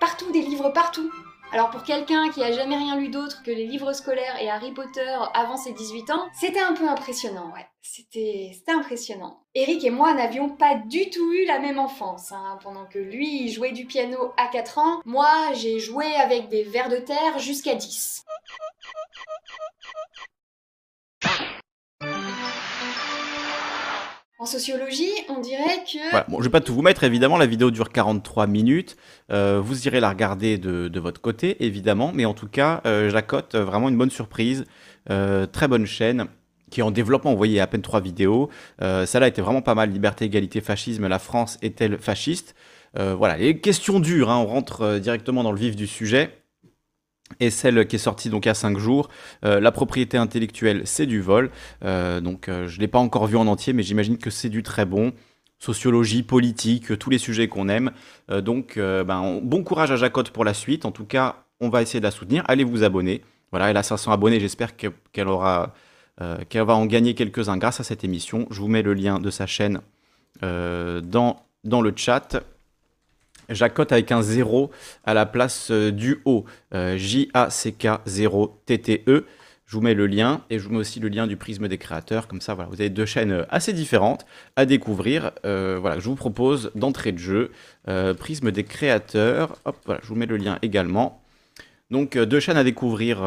partout, 0.00 0.32
des 0.32 0.42
livres 0.42 0.70
partout. 0.70 1.10
Alors 1.52 1.70
pour 1.70 1.82
quelqu'un 1.82 2.30
qui 2.30 2.44
a 2.44 2.52
jamais 2.52 2.76
rien 2.76 2.96
lu 2.96 3.08
d'autre 3.08 3.42
que 3.42 3.50
les 3.50 3.66
livres 3.66 3.92
scolaires 3.92 4.40
et 4.40 4.48
Harry 4.48 4.72
Potter 4.72 5.16
avant 5.34 5.56
ses 5.56 5.72
18 5.72 6.10
ans, 6.10 6.28
c'était 6.32 6.60
un 6.60 6.74
peu 6.74 6.88
impressionnant, 6.88 7.52
ouais. 7.52 7.66
C'était 7.82 8.52
impressionnant. 8.68 9.40
Eric 9.54 9.84
et 9.84 9.90
moi 9.90 10.14
n'avions 10.14 10.50
pas 10.50 10.76
du 10.76 11.10
tout 11.10 11.32
eu 11.32 11.46
la 11.46 11.58
même 11.58 11.78
enfance. 11.78 12.30
Hein. 12.30 12.58
Pendant 12.62 12.84
que 12.84 12.98
lui 12.98 13.48
jouait 13.48 13.72
du 13.72 13.86
piano 13.86 14.32
à 14.36 14.46
4 14.46 14.78
ans, 14.78 15.00
moi 15.04 15.52
j'ai 15.54 15.80
joué 15.80 16.06
avec 16.14 16.48
des 16.48 16.62
vers 16.62 16.88
de 16.88 16.98
terre 16.98 17.38
jusqu'à 17.38 17.74
10. 17.74 18.24
En 24.40 24.46
sociologie, 24.46 25.12
on 25.28 25.38
dirait 25.42 25.84
que... 25.84 26.30
Bon, 26.30 26.38
je 26.38 26.44
vais 26.44 26.50
pas 26.50 26.62
tout 26.62 26.72
vous 26.72 26.80
mettre, 26.80 27.04
évidemment, 27.04 27.36
la 27.36 27.44
vidéo 27.44 27.70
dure 27.70 27.92
43 27.92 28.46
minutes. 28.46 28.96
Euh, 29.30 29.60
vous 29.62 29.86
irez 29.86 30.00
la 30.00 30.08
regarder 30.08 30.56
de, 30.56 30.98
votre 30.98 31.20
côté, 31.20 31.62
évidemment. 31.62 32.10
Mais 32.14 32.24
en 32.24 32.32
tout 32.32 32.48
cas, 32.48 32.80
euh, 32.86 33.10
Jacotte, 33.10 33.54
euh, 33.54 33.66
vraiment 33.66 33.90
une 33.90 33.98
bonne 33.98 34.10
surprise. 34.10 34.64
Euh, 35.10 35.44
très 35.44 35.68
bonne 35.68 35.84
chaîne 35.84 36.24
qui 36.70 36.80
est 36.80 36.82
en 36.82 36.90
développement. 36.90 37.32
Vous 37.32 37.36
voyez, 37.36 37.60
à 37.60 37.66
peine 37.66 37.82
trois 37.82 38.00
vidéos. 38.00 38.48
Celle-là 38.78 39.28
était 39.28 39.42
vraiment 39.42 39.60
pas 39.60 39.74
mal. 39.74 39.90
Liberté, 39.90 40.24
égalité, 40.24 40.62
fascisme. 40.62 41.06
La 41.06 41.18
France 41.18 41.58
est-elle 41.60 41.98
fasciste? 41.98 42.54
Voilà, 42.94 43.36
les 43.36 43.58
questions 43.58 44.00
dures. 44.00 44.30
Hein. 44.30 44.38
on 44.38 44.46
rentre 44.46 44.98
directement 44.98 45.42
dans 45.42 45.52
le 45.52 45.58
vif 45.58 45.76
du 45.76 45.86
sujet 45.86 46.39
et 47.38 47.50
celle 47.50 47.86
qui 47.86 47.96
est 47.96 48.00
sortie 48.00 48.30
donc 48.30 48.46
à 48.46 48.54
5 48.54 48.78
jours. 48.78 49.08
Euh, 49.44 49.60
la 49.60 49.70
propriété 49.72 50.16
intellectuelle, 50.16 50.82
c'est 50.84 51.06
du 51.06 51.20
vol. 51.20 51.50
Euh, 51.84 52.20
donc 52.20 52.48
euh, 52.48 52.66
je 52.66 52.76
ne 52.76 52.80
l'ai 52.80 52.88
pas 52.88 52.98
encore 52.98 53.26
vu 53.26 53.36
en 53.36 53.46
entier, 53.46 53.72
mais 53.72 53.82
j'imagine 53.82 54.18
que 54.18 54.30
c'est 54.30 54.48
du 54.48 54.62
très 54.62 54.84
bon. 54.84 55.12
Sociologie, 55.58 56.22
politique, 56.22 56.98
tous 56.98 57.10
les 57.10 57.18
sujets 57.18 57.46
qu'on 57.46 57.68
aime. 57.68 57.90
donc 58.30 58.78
ben, 58.78 59.40
bon 59.42 59.62
courage 59.62 59.90
à 59.90 59.96
Jacotte 59.96 60.30
pour 60.30 60.42
la 60.42 60.54
suite. 60.54 60.86
En 60.86 60.90
tout 60.90 61.04
cas, 61.04 61.44
on 61.60 61.68
va 61.68 61.82
essayer 61.82 62.00
de 62.00 62.04
la 62.04 62.10
soutenir. 62.10 62.42
Allez 62.48 62.64
vous 62.64 62.82
abonner. 62.82 63.20
Voilà, 63.50 63.68
elle 63.68 63.76
a 63.76 63.82
500 63.82 64.10
abonnés. 64.10 64.40
J'espère 64.40 64.74
qu'elle 64.74 65.26
va 65.26 65.74
en 66.18 66.86
gagner 66.86 67.14
quelques-uns 67.14 67.58
grâce 67.58 67.78
à 67.78 67.84
cette 67.84 68.04
émission. 68.04 68.46
Je 68.50 68.58
vous 68.58 68.68
mets 68.68 68.80
le 68.80 68.94
lien 68.94 69.18
de 69.18 69.28
sa 69.28 69.46
chaîne 69.46 69.82
dans 70.40 71.36
le 71.62 71.92
chat. 71.94 72.42
Jacotte 73.50 73.92
avec 73.92 74.12
un 74.12 74.22
0 74.22 74.70
à 75.04 75.14
la 75.14 75.26
place 75.26 75.70
euh, 75.70 75.90
du 75.90 76.20
O. 76.24 76.44
Euh, 76.74 76.96
J-A-C-K 76.96 78.00
0 78.06 78.62
T-T-E. 78.66 79.26
Je 79.66 79.76
vous 79.76 79.82
mets 79.82 79.94
le 79.94 80.06
lien 80.06 80.42
et 80.50 80.58
je 80.58 80.66
vous 80.66 80.72
mets 80.72 80.80
aussi 80.80 80.98
le 80.98 81.08
lien 81.08 81.26
du 81.26 81.36
prisme 81.36 81.68
des 81.68 81.78
créateurs. 81.78 82.26
Comme 82.26 82.40
ça, 82.40 82.54
voilà, 82.54 82.68
vous 82.70 82.80
avez 82.80 82.90
deux 82.90 83.06
chaînes 83.06 83.46
assez 83.50 83.72
différentes 83.72 84.26
à 84.56 84.66
découvrir. 84.66 85.30
Euh, 85.44 85.78
voilà, 85.80 86.00
je 86.00 86.08
vous 86.08 86.16
propose 86.16 86.72
d'entrée 86.74 87.12
de 87.12 87.18
jeu 87.18 87.52
euh, 87.88 88.12
prisme 88.14 88.50
des 88.50 88.64
créateurs. 88.64 89.56
Hop, 89.64 89.76
voilà, 89.86 90.00
je 90.02 90.08
vous 90.08 90.16
mets 90.16 90.26
le 90.26 90.36
lien 90.36 90.58
également. 90.62 91.22
Donc 91.90 92.16
deux 92.16 92.40
chaînes 92.40 92.56
à 92.56 92.64
découvrir 92.64 93.20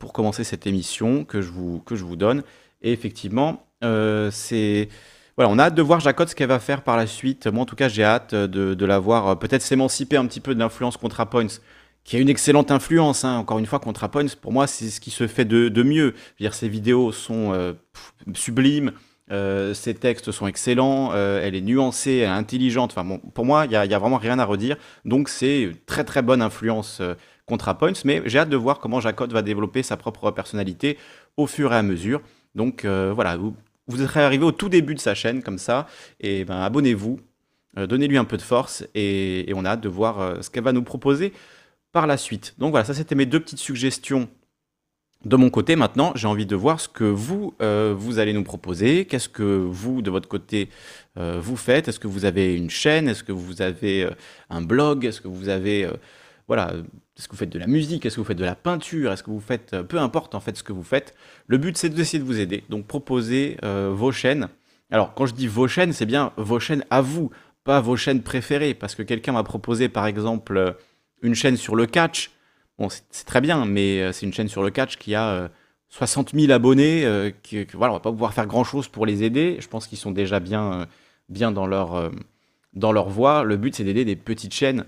pour 0.00 0.12
commencer 0.12 0.42
cette 0.42 0.66
émission 0.66 1.24
que 1.24 1.40
je 1.40 1.50
vous 1.50 2.16
donne. 2.16 2.42
Et 2.82 2.90
effectivement, 2.90 3.64
c'est 3.80 4.88
voilà, 5.38 5.50
on 5.50 5.58
a 5.58 5.62
hâte 5.62 5.74
de 5.74 5.82
voir 5.82 6.00
Jacotte 6.00 6.28
ce 6.28 6.34
qu'elle 6.34 6.48
va 6.48 6.58
faire 6.58 6.82
par 6.82 6.98
la 6.98 7.06
suite. 7.06 7.46
Moi, 7.46 7.62
en 7.62 7.66
tout 7.66 7.76
cas, 7.76 7.88
j'ai 7.88 8.04
hâte 8.04 8.34
de, 8.34 8.74
de 8.74 8.84
la 8.84 8.98
voir 8.98 9.38
peut-être 9.38 9.62
s'émanciper 9.62 10.18
un 10.18 10.26
petit 10.26 10.40
peu 10.40 10.54
de 10.54 10.58
l'influence 10.58 10.98
ContraPoints 10.98 11.60
qui 12.08 12.16
a 12.16 12.20
une 12.20 12.30
excellente 12.30 12.70
influence. 12.70 13.26
Hein. 13.26 13.36
Encore 13.36 13.58
une 13.58 13.66
fois, 13.66 13.80
ContraPoints, 13.80 14.34
pour 14.40 14.50
moi, 14.50 14.66
c'est 14.66 14.88
ce 14.88 14.98
qui 14.98 15.10
se 15.10 15.26
fait 15.26 15.44
de, 15.44 15.82
mieux. 15.82 16.14
Dire, 16.40 16.54
ses 16.54 16.66
vidéos 16.66 17.12
sont 17.12 17.52
euh, 17.52 17.74
sublimes, 18.32 18.92
euh, 19.30 19.74
ses 19.74 19.92
textes 19.92 20.32
sont 20.32 20.46
excellents, 20.46 21.10
euh, 21.12 21.42
elle 21.44 21.54
est 21.54 21.60
nuancée, 21.60 22.16
elle 22.16 22.30
est 22.30 22.32
intelligente. 22.32 22.94
Enfin, 22.96 23.18
pour 23.34 23.44
moi, 23.44 23.66
il 23.66 23.70
n'y 23.70 23.76
a, 23.76 23.98
vraiment 23.98 24.16
rien 24.16 24.38
à 24.38 24.46
redire. 24.46 24.78
Donc, 25.04 25.28
c'est 25.28 25.64
une 25.64 25.76
très 25.76 26.02
très 26.02 26.22
bonne 26.22 26.40
influence 26.40 27.02
ContraPoints. 27.46 28.00
Mais 28.06 28.22
j'ai 28.24 28.38
hâte 28.38 28.48
de 28.48 28.56
voir 28.56 28.78
comment 28.78 29.00
Jacob 29.00 29.30
va 29.30 29.42
développer 29.42 29.82
sa 29.82 29.98
propre 29.98 30.30
personnalité 30.30 30.96
au 31.36 31.46
fur 31.46 31.74
et 31.74 31.76
à 31.76 31.82
mesure. 31.82 32.22
Donc, 32.54 32.86
voilà, 32.86 33.36
vous 33.88 33.98
serez 33.98 34.22
arrivé 34.22 34.44
au 34.44 34.52
tout 34.52 34.68
début 34.68 34.94
de 34.94 35.00
sa 35.00 35.14
chaîne, 35.14 35.42
comme 35.42 35.58
ça. 35.58 35.86
Et 36.20 36.44
ben, 36.44 36.60
abonnez-vous, 36.60 37.20
donnez-lui 37.76 38.18
un 38.18 38.24
peu 38.24 38.36
de 38.36 38.42
force 38.42 38.86
et, 38.94 39.50
on 39.54 39.64
a 39.64 39.70
hâte 39.70 39.80
de 39.80 39.88
voir 39.88 40.42
ce 40.42 40.50
qu'elle 40.50 40.64
va 40.64 40.72
nous 40.72 40.82
proposer 40.82 41.32
par 41.92 42.06
la 42.06 42.16
suite. 42.16 42.54
Donc 42.58 42.70
voilà, 42.70 42.84
ça 42.84 42.94
c'était 42.94 43.14
mes 43.14 43.26
deux 43.26 43.40
petites 43.40 43.58
suggestions 43.58 44.28
de 45.24 45.36
mon 45.36 45.50
côté. 45.50 45.76
Maintenant, 45.76 46.12
j'ai 46.14 46.28
envie 46.28 46.46
de 46.46 46.56
voir 46.56 46.80
ce 46.80 46.88
que 46.88 47.04
vous, 47.04 47.54
euh, 47.60 47.94
vous 47.96 48.18
allez 48.18 48.32
nous 48.32 48.44
proposer. 48.44 49.04
Qu'est-ce 49.04 49.28
que 49.28 49.42
vous, 49.42 50.02
de 50.02 50.10
votre 50.10 50.28
côté, 50.28 50.68
euh, 51.18 51.40
vous 51.42 51.56
faites? 51.56 51.88
Est-ce 51.88 51.98
que 51.98 52.06
vous 52.06 52.24
avez 52.24 52.54
une 52.54 52.70
chaîne? 52.70 53.08
Est-ce 53.08 53.24
que 53.24 53.32
vous 53.32 53.62
avez 53.62 54.04
euh, 54.04 54.10
un 54.50 54.62
blog? 54.62 55.04
Est-ce 55.04 55.20
que 55.20 55.28
vous 55.28 55.48
avez... 55.48 55.88
voilà, 56.48 56.72
est-ce 57.16 57.28
que 57.28 57.32
vous 57.32 57.38
faites 57.38 57.50
de 57.50 57.58
la 57.58 57.68
musique 57.68 58.04
Est-ce 58.04 58.16
que 58.16 58.20
vous 58.20 58.26
faites 58.26 58.38
de 58.38 58.44
la 58.44 58.56
peinture 58.56 59.12
Est-ce 59.12 59.22
que 59.22 59.30
vous 59.30 59.40
faites... 59.40 59.80
peu 59.82 59.98
importe 59.98 60.34
en 60.34 60.40
fait 60.40 60.56
ce 60.56 60.64
que 60.64 60.72
vous 60.72 60.82
faites. 60.82 61.14
Le 61.46 61.58
but, 61.58 61.76
c'est 61.76 61.90
d'essayer 61.90 62.18
de 62.18 62.24
vous 62.24 62.40
aider. 62.40 62.64
Donc, 62.68 62.86
proposez 62.86 63.58
vos 63.62 64.12
chaînes. 64.12 64.48
Alors, 64.90 65.14
quand 65.14 65.26
je 65.26 65.34
dis 65.34 65.46
vos 65.46 65.68
chaînes, 65.68 65.92
c'est 65.92 66.06
bien 66.06 66.32
vos 66.36 66.58
chaînes 66.58 66.84
à 66.90 67.02
vous, 67.02 67.30
pas 67.64 67.80
vos 67.80 67.96
chaînes 67.96 68.22
préférées. 68.22 68.74
Parce 68.74 68.94
que 68.94 69.02
quelqu'un 69.02 69.32
m'a 69.32 69.44
proposé, 69.44 69.88
par 69.88 70.06
exemple 70.06 70.76
une 71.22 71.34
chaîne 71.34 71.56
sur 71.56 71.74
le 71.74 71.86
catch, 71.86 72.30
bon, 72.78 72.88
c'est 72.88 73.26
très 73.26 73.40
bien, 73.40 73.64
mais 73.64 74.00
euh, 74.00 74.12
c'est 74.12 74.26
une 74.26 74.32
chaîne 74.32 74.48
sur 74.48 74.62
le 74.62 74.70
catch 74.70 74.96
qui 74.96 75.14
a 75.14 75.50
60 75.88 76.34
euh, 76.34 76.40
000 76.40 76.52
abonnés, 76.52 77.04
euh, 77.04 77.30
qui, 77.42 77.64
voilà, 77.74 77.92
on 77.92 77.96
va 77.96 78.00
pas 78.00 78.10
pouvoir 78.12 78.34
faire 78.34 78.46
grand-chose 78.46 78.88
pour 78.88 79.06
les 79.06 79.22
aider. 79.22 79.56
Je 79.60 79.68
pense 79.68 79.86
qu'ils 79.86 79.98
sont 79.98 80.12
déjà 80.12 80.40
bien 80.40 80.86
dans 81.28 81.66
leur 81.66 82.10
dans 82.78 82.92
leur 82.92 83.08
voie. 83.08 83.44
Le 83.44 83.56
but, 83.56 83.74
c'est 83.74 83.84
d'aider 83.84 84.04
des 84.04 84.16
petites 84.16 84.54
chaînes 84.54 84.84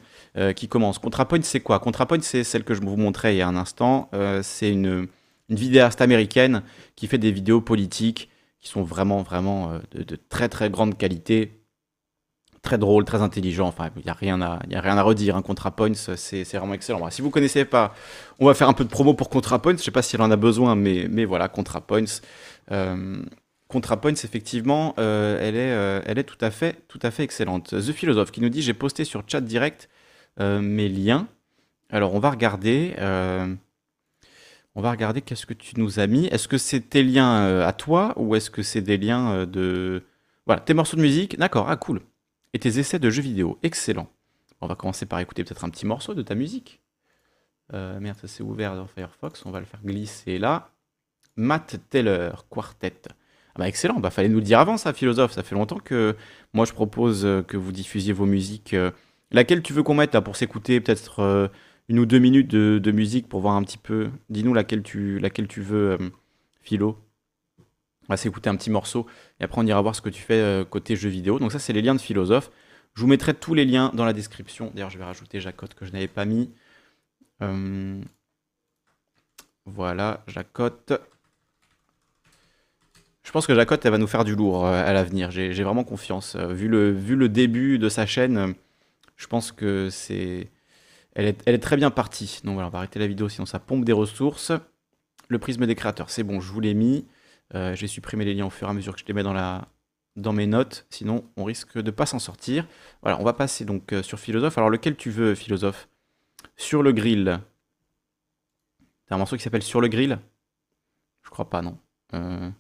qui 0.57 0.69
commencent. 0.69 0.99
ContraPoint, 0.99 1.43
c'est 1.43 1.61
quoi? 1.61 1.81
ContraPoint, 1.81 2.21
c'est 2.23 2.45
celle 2.45 2.65
que 2.65 2.75
je 2.75 2.81
vous 2.81 2.97
montrais 2.97 3.35
il 3.35 3.39
y 3.39 3.43
a 3.43 3.49
un 3.49 3.57
instant. 3.57 4.09
c'est 4.43 4.71
une, 4.71 5.09
une, 5.49 5.57
vidéaste 5.57 6.01
américaine 6.01 6.63
qui 6.95 7.09
fait 7.09 7.19
des 7.19 7.33
vidéos 7.33 7.61
politiques 7.61 8.31
qui 8.61 8.69
sont 8.69 8.83
vraiment, 8.83 9.23
vraiment 9.23 9.73
de, 9.93 10.03
de, 10.05 10.17
très, 10.29 10.49
très 10.49 10.71
grande 10.71 10.97
qualité 10.97 11.61
très 12.63 12.79
drôle, 12.79 13.05
très 13.05 13.23
intelligent. 13.23 13.67
Enfin, 13.67 13.91
il 13.97 14.03
n'y 14.05 14.11
a, 14.11 14.15
rien 14.15 14.41
à, 14.41 14.61
a 14.73 14.81
rien 14.81 14.99
à 14.99 15.03
redire. 15.03 15.37
Un 15.37 15.43
ContraPoints, 15.43 15.95
c'est 15.95 16.45
vraiment 16.57 16.75
excellent. 16.75 17.09
si 17.11 17.23
vous 17.23 17.29
ne 17.29 17.33
connaissez 17.33 17.65
pas, 17.65 17.95
on 18.39 18.47
va 18.47 18.55
faire 18.55 18.69
un 18.69 18.73
peu 18.73 18.85
de 18.85 18.91
promo 18.91 19.15
pour 19.15 19.31
ContraPoints. 19.31 19.73
Je 19.73 19.79
ne 19.79 19.83
sais 19.83 19.91
pas 19.91 20.03
s'il 20.03 20.21
en 20.23 20.31
a 20.31 20.37
besoin, 20.37 20.75
mais, 20.75 21.07
mais 21.11 21.25
voilà, 21.25 21.49
ContraPoints. 21.49 22.21
Euh, 23.71 23.73
ContraPoints, 23.73 24.25
effectivement, 24.25 24.95
euh, 24.99 25.39
elle, 25.41 25.57
est, 25.57 25.73
euh, 25.73 26.01
elle 26.07 26.19
est 26.19 26.25
tout 26.25 26.39
à, 26.41 26.51
fait, 26.51 26.85
tout 26.89 26.99
à 27.03 27.11
fait 27.11 27.23
excellente. 27.23 27.71
The 27.71 27.93
Philosophe 27.93 28.31
qui 28.31 28.41
nous 28.41 28.49
dit 28.49 28.63
J'ai 28.63 28.75
posté 28.75 29.05
sur 29.05 29.23
chat 29.27 29.41
direct 29.41 29.89
mes 30.39 30.89
liens. 30.89 31.29
Alors, 31.91 32.15
on 32.15 32.19
va 32.19 32.31
regarder. 32.31 32.95
on 34.75 34.81
va 34.81 34.91
regarder 34.91 35.21
qu'est-ce 35.21 35.45
que 35.45 35.55
tu 35.55 35.79
nous 35.79 36.01
as 36.01 36.07
mis. 36.07 36.27
Est-ce 36.27 36.49
que 36.49 36.57
c'est 36.57 36.81
tes 36.81 37.03
liens 37.03 37.61
à 37.61 37.73
toi 37.73 38.15
ou 38.17 38.35
est-ce 38.37 38.51
que 38.51 38.63
c'est 38.63 38.81
des 38.81 38.97
liens 38.97 39.45
de. 39.47 40.03
Voilà, 40.47 40.63
tes 40.63 40.73
morceaux 40.73 40.97
de 40.97 41.03
musique? 41.03 41.39
D'accord, 41.39 41.69
ah 41.69 41.77
cool 41.77 42.01
et 42.53 42.59
tes 42.59 42.79
essais 42.79 42.99
de 42.99 43.11
jeux 43.11 43.23
vidéo. 43.23 43.59
Excellent. 43.63 44.09
On 44.61 44.67
va 44.67 44.75
commencer 44.75 45.07
par 45.07 45.21
écouter 45.21 45.45
peut-être 45.45 45.65
un 45.65 45.71
petit 45.71 45.87
morceau 45.87 46.15
de 46.15 46.23
ta 46.23 46.35
musique. 46.35 46.81
Euh, 47.73 48.01
merde, 48.01 48.19
ça 48.19 48.29
s'est 48.29 48.43
ouvert 48.43 48.75
dans 48.75 48.87
Firefox. 48.87 49.45
On 49.47 49.51
va 49.51 49.61
le 49.61 49.67
faire 49.67 49.81
glisser 49.85 50.39
là. 50.39 50.71
Matt 51.37 51.77
Taylor, 51.89 52.47
Quartet. 52.49 53.03
Ah 53.55 53.61
bah 53.61 53.69
excellent, 53.69 54.01
bah 54.01 54.11
fallait 54.11 54.29
nous 54.29 54.37
le 54.39 54.45
dire 54.45 54.61
avant 54.61 54.77
ça, 54.77 54.93
philosophe. 54.93 55.33
Ça 55.33 55.43
fait 55.43 55.55
longtemps 55.55 55.79
que 55.79 56.17
moi 56.53 56.65
je 56.65 56.73
propose 56.73 57.25
euh, 57.25 57.43
que 57.43 57.57
vous 57.57 57.73
diffusiez 57.73 58.13
vos 58.13 58.27
musiques. 58.27 58.75
Euh. 58.75 58.91
Laquelle 59.33 59.63
tu 59.63 59.73
veux 59.73 59.83
qu'on 59.83 59.95
mette 59.95 60.19
pour 60.21 60.37
s'écouter 60.37 60.81
peut-être 60.81 61.51
une 61.89 61.99
ou 61.99 62.07
deux 62.07 62.19
minutes 62.19 62.49
de, 62.49 62.91
musique 62.93 63.29
pour 63.29 63.41
voir 63.41 63.55
un 63.55 63.63
petit 63.63 63.79
peu. 63.79 64.11
Dis-nous 64.29 64.55
laquelle 64.55 64.83
tu, 64.83 65.21
veux, 65.61 65.99
Philo. 66.63 66.99
On 68.09 68.13
va 68.13 68.17
s'écouter 68.17 68.51
un 68.51 68.57
petit 68.57 68.71
morceau 68.71 69.07
et 69.39 69.45
après 69.45 69.61
on 69.61 69.67
ira 69.67 69.81
voir 69.83 69.95
ce 69.95 70.01
que 70.01 70.09
tu 70.09 70.21
fais 70.21 70.41
euh, 70.41 70.65
côté 70.65 70.97
jeux 70.97 71.09
vidéo. 71.09 71.39
Donc 71.39 71.53
ça 71.53 71.61
c'est 71.61 71.73
les 71.73 71.83
liens 71.83 71.95
de 71.95 72.01
philosophe. 72.01 72.51
Je 72.95 73.03
vous 73.03 73.07
mettrai 73.07 73.35
tous 73.35 73.55
les 73.55 73.65
liens 73.65 73.93
dans 73.95 74.05
la 74.05 74.13
description. 74.13 74.73
D'ailleurs 74.75 74.91
je 74.91 74.99
vais 74.99 75.05
rajouter 75.05 75.41
Jacotte 75.41 75.75
que 75.75 75.85
je 75.85 75.93
n'avais 75.93 76.09
pas 76.09 76.25
mis. 76.25 76.51
Euh, 77.41 78.01
voilà, 79.65 80.25
Jacotte. 80.27 80.93
Je 83.23 83.33
pense 83.33 83.47
que 83.47 83.55
Jacotte, 83.55 83.85
elle 83.85 83.93
va 83.93 83.99
nous 83.99 84.07
faire 84.07 84.25
du 84.25 84.35
lourd 84.35 84.67
euh, 84.67 84.85
à 84.85 84.93
l'avenir. 84.93 85.31
J'ai 85.31 85.63
vraiment 85.63 85.85
confiance. 85.85 86.37
vu, 86.37 86.69
le, 86.69 86.91
vu 86.91 87.17
le 87.17 87.29
début 87.29 87.79
de 87.79 87.89
sa 87.89 88.07
chaîne, 88.07 88.55
je 89.17 89.27
pense 89.27 89.53
que 89.53 89.91
c'est... 89.91 90.51
Elle 91.15 91.27
est, 91.27 91.59
très 91.59 91.77
bien 91.77 91.91
partie. 91.91 92.41
Donc 92.45 92.55
voilà, 92.55 92.69
on 92.69 92.71
va 92.71 92.79
arrêter 92.79 92.99
la 92.99 93.07
vidéo, 93.07 93.29
sinon 93.29 93.45
ça 93.45 93.59
pompe 93.59 93.85
des 93.85 93.93
ressources. 93.93 94.53
Le 95.29 95.39
prisme 95.39 95.67
des 95.67 95.75
créateurs, 95.75 96.09
c'est 96.09 96.23
bon, 96.23 96.41
je 96.41 96.51
vous 96.51 96.61
l'ai 96.61 96.73
mis. 96.73 97.07
Euh, 97.55 97.75
j'ai 97.75 97.89
supprimé 97.89 98.25
les 98.25 98.35
liens 98.35 98.47
au 98.47 98.51
fur 98.51 98.69
et 98.69 98.71
à 98.71 98.73
mesure 98.73 98.95
que 98.95 99.01
je 99.01 99.05
les 99.07 99.13
mets 99.13 99.23
dans, 99.23 99.33
la, 99.33 99.69
mes 100.17 100.47
notes, 100.47 100.87
sinon 100.89 101.25
on 101.37 101.45
risque 101.45 101.79
de 101.79 101.91
pas 101.91 102.07
s'en 102.07 102.19
sortir. 102.19 102.67
Voilà, 103.03 103.21
on 103.21 103.25
va 103.25 103.33
passer 103.33 103.65
donc 103.65 103.93
euh, 103.93 104.03
sur 104.03 104.19
philosophe. 104.19 104.57
Alors 104.57 104.71
lequel 104.71 104.97
tu 104.97 105.11
veux, 105.11 105.35
philosophe? 105.35 105.89
Sur 106.57 106.83
le 106.83 106.93
grill. 106.93 107.41
T'as 109.07 109.15
un 109.15 109.19
morceau 109.19 109.37
qui 109.37 109.43
s'appelle 109.43 109.63
Sur 109.63 109.81
le 109.81 109.89
grill? 109.89 110.19
Je 111.23 111.31
crois 111.31 111.51
pas, 111.51 111.61
non. 111.61 111.77
Euh... 112.15 112.51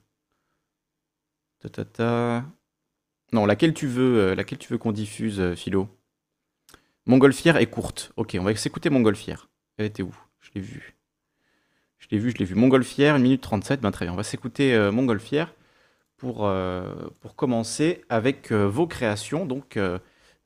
Non, 3.32 3.46
laquelle 3.46 3.74
tu 3.74 3.86
veux, 3.86 4.18
euh, 4.18 4.34
laquelle 4.34 4.58
tu 4.58 4.72
veux 4.72 4.78
qu'on 4.78 4.92
diffuse, 4.92 5.54
Philo? 5.54 5.88
Montgolfière 7.06 7.56
est 7.56 7.66
courte. 7.66 8.12
Ok, 8.16 8.36
on 8.38 8.44
va 8.44 8.54
s'écouter 8.54 8.90
Montgolfière. 8.90 9.48
Elle 9.76 9.86
était 9.86 10.02
où? 10.02 10.14
Je 10.40 10.50
l'ai 10.54 10.60
vue. 10.60 10.96
Je 11.98 12.08
l'ai 12.10 12.18
vu, 12.18 12.30
je 12.30 12.38
l'ai 12.38 12.44
vu. 12.44 12.54
Montgolfière, 12.54 13.14
1 13.14 13.18
minute 13.18 13.40
37. 13.42 13.80
Ben, 13.80 13.90
très 13.90 14.06
bien, 14.06 14.12
on 14.12 14.16
va 14.16 14.22
s'écouter 14.22 14.74
euh, 14.74 14.90
Montgolfière 14.90 15.54
pour, 16.16 16.46
euh, 16.46 16.92
pour 17.20 17.36
commencer 17.36 18.02
avec 18.08 18.52
euh, 18.52 18.66
vos 18.66 18.86
créations, 18.86 19.46
donc 19.46 19.78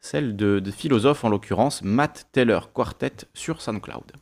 celle 0.00 0.36
de 0.36 0.70
philosophe 0.70 1.24
en 1.24 1.28
l'occurrence, 1.30 1.82
Matt 1.82 2.28
Taylor 2.32 2.72
Quartet 2.72 3.26
sur 3.32 3.62
SoundCloud. 3.62 4.12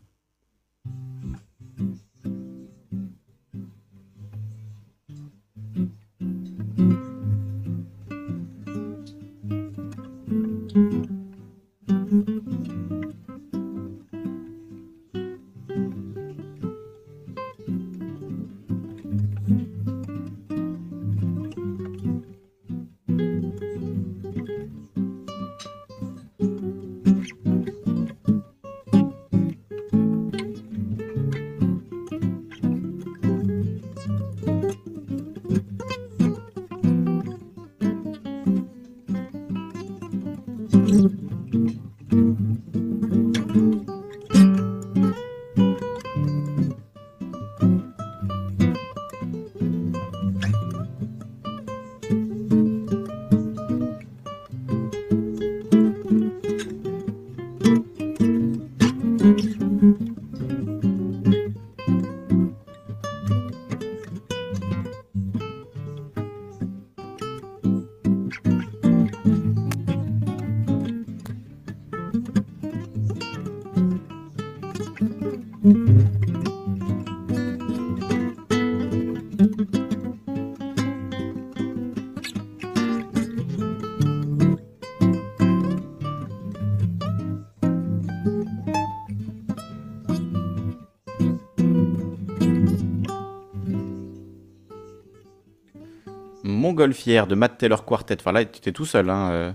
Montgolfière 96.72 97.26
de 97.26 97.34
Matt 97.34 97.58
Taylor 97.58 97.84
Quartet. 97.84 98.16
Enfin 98.20 98.32
là, 98.32 98.44
tu 98.44 98.58
étais 98.58 98.72
tout 98.72 98.86
seul, 98.86 99.10
hein, 99.10 99.54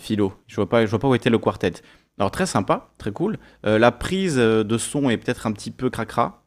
Philo. 0.00 0.32
Je 0.46 0.56
vois 0.56 0.68
pas, 0.68 0.84
je 0.86 0.90
vois 0.90 0.98
pas 0.98 1.08
où 1.08 1.14
était 1.14 1.30
le 1.30 1.38
quartet. 1.38 1.74
Alors 2.18 2.30
très 2.30 2.46
sympa, 2.46 2.90
très 2.98 3.12
cool. 3.12 3.38
la 3.64 3.92
prise 3.92 4.36
de 4.36 4.78
son 4.78 5.10
est 5.10 5.18
peut-être 5.18 5.46
un 5.46 5.52
petit 5.52 5.70
peu 5.70 5.90
cracra. 5.90 6.44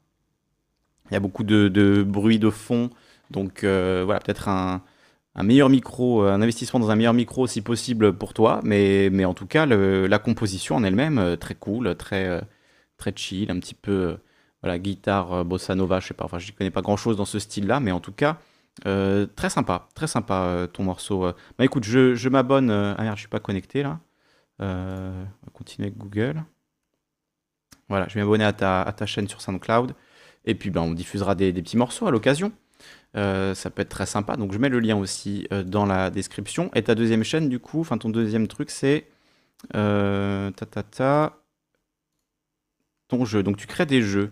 Il 1.10 1.14
y 1.14 1.18
a 1.18 1.20
beaucoup 1.20 1.44
de, 1.44 2.04
bruit 2.08 2.40
de 2.40 2.50
fond. 2.50 2.90
Donc 3.30 3.64
voilà, 3.64 4.20
peut-être 4.20 4.50
un, 4.50 4.82
meilleur 5.44 5.70
micro, 5.70 6.24
euh, 6.24 6.34
un 6.34 6.42
investissement 6.42 6.80
dans 6.80 6.92
un 6.92 6.96
meilleur 6.96 7.14
micro 7.14 7.48
si 7.48 7.62
possible 7.62 8.14
pour 8.14 8.34
toi, 8.34 8.60
mais, 8.64 9.10
mais 9.12 9.26
en 9.26 9.34
tout 9.34 9.48
cas, 9.48 9.66
la 9.66 10.20
composition 10.20 10.76
en 10.76 10.84
elle-même, 10.84 11.18
euh, 11.18 11.36
très 11.36 11.56
cool, 11.56 11.96
très, 11.96 12.26
euh, 12.26 12.42
très 12.98 13.14
chill, 13.16 13.52
un 13.52 13.60
petit 13.60 13.76
peu, 13.76 14.18
voilà, 14.62 14.80
guitare, 14.80 15.46
bossa 15.46 15.76
nova, 15.76 16.00
je 16.00 16.08
sais 16.08 16.14
pas, 16.14 16.26
enfin, 16.26 16.40
je 16.40 16.52
connais 16.52 16.72
pas 16.72 16.82
grand-chose 16.82 17.18
dans 17.18 17.26
ce 17.26 17.40
style-là, 17.40 17.80
mais 17.80 17.92
en 17.92 18.00
tout 18.00 18.12
cas, 18.12 18.40
très 18.84 19.50
sympa, 19.50 19.88
très 19.96 20.08
sympa 20.08 20.68
ton 20.74 20.84
morceau. 20.84 21.34
Bah 21.58 21.66
écoute, 21.66 21.84
je, 21.84 22.16
je 22.16 22.30
m'abonne, 22.30 22.72
ah 22.72 23.02
merde, 23.02 23.16
je 23.16 23.22
suis 23.22 23.30
pas 23.30 23.40
connecté 23.40 23.84
là, 23.84 24.00
on 24.60 24.66
va 24.66 25.52
continuer 25.54 25.88
avec 25.88 25.98
Google. 25.98 26.44
Voilà, 27.90 28.08
je 28.08 28.14
vais 28.14 28.22
m'abonner 28.22 28.46
à 28.46 28.54
ta, 28.54 28.82
à 28.82 28.92
ta 28.94 29.06
chaîne 29.06 29.28
sur 29.28 29.42
SoundCloud, 29.42 29.94
et 30.46 30.56
puis 30.56 30.70
ben, 30.70 30.82
on 30.82 30.94
diffusera 30.94 31.36
des 31.36 31.52
petits 31.54 31.78
morceaux 31.78 32.08
à 32.08 32.12
l'occasion. 32.12 32.52
Euh, 33.18 33.54
ça 33.54 33.70
peut 33.70 33.82
être 33.82 33.90
très 33.90 34.06
sympa. 34.06 34.38
Donc 34.38 34.54
je 34.54 34.58
mets 34.58 34.70
le 34.70 34.80
lien 34.80 34.96
aussi 34.96 35.48
euh, 35.52 35.64
dans 35.64 35.86
la 35.86 36.10
description. 36.10 36.72
Et 36.74 36.84
ta 36.84 36.96
deuxième 36.96 37.24
chaîne, 37.24 37.50
du 37.50 37.60
coup, 37.60 37.82
enfin 37.82 37.98
ton 37.98 38.10
deuxième 38.10 38.48
truc, 38.48 38.72
c'est 38.72 39.08
euh, 39.76 40.50
ta, 40.52 40.66
ta, 40.66 40.84
ta, 40.84 41.38
ton 43.10 43.26
jeu. 43.26 43.44
Donc 43.44 43.58
tu 43.58 43.68
crées 43.68 43.86
des 43.86 44.02
jeux. 44.02 44.32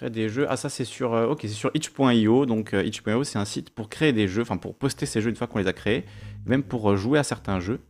Tu 0.00 0.04
crées 0.04 0.10
des 0.10 0.28
jeux. 0.28 0.46
Ah 0.48 0.56
ça 0.56 0.68
c'est 0.68 0.84
sur, 0.86 1.12
ok, 1.12 1.40
c'est 1.42 1.48
sur 1.48 1.70
itch.io. 1.74 2.46
Donc 2.46 2.72
itch.io 2.72 3.24
c'est 3.24 3.38
un 3.38 3.44
site 3.44 3.70
pour 3.70 3.88
créer 3.88 4.12
des 4.12 4.28
jeux, 4.28 4.42
enfin 4.42 4.56
pour 4.56 4.74
poster 4.74 5.06
ces 5.06 5.20
jeux 5.20 5.30
une 5.30 5.36
fois 5.36 5.46
qu'on 5.46 5.58
les 5.58 5.66
a 5.66 5.72
créés, 5.72 6.04
même 6.46 6.62
pour 6.62 6.96
jouer 6.96 7.18
à 7.18 7.22
certains 7.22 7.60
jeux. 7.60 7.80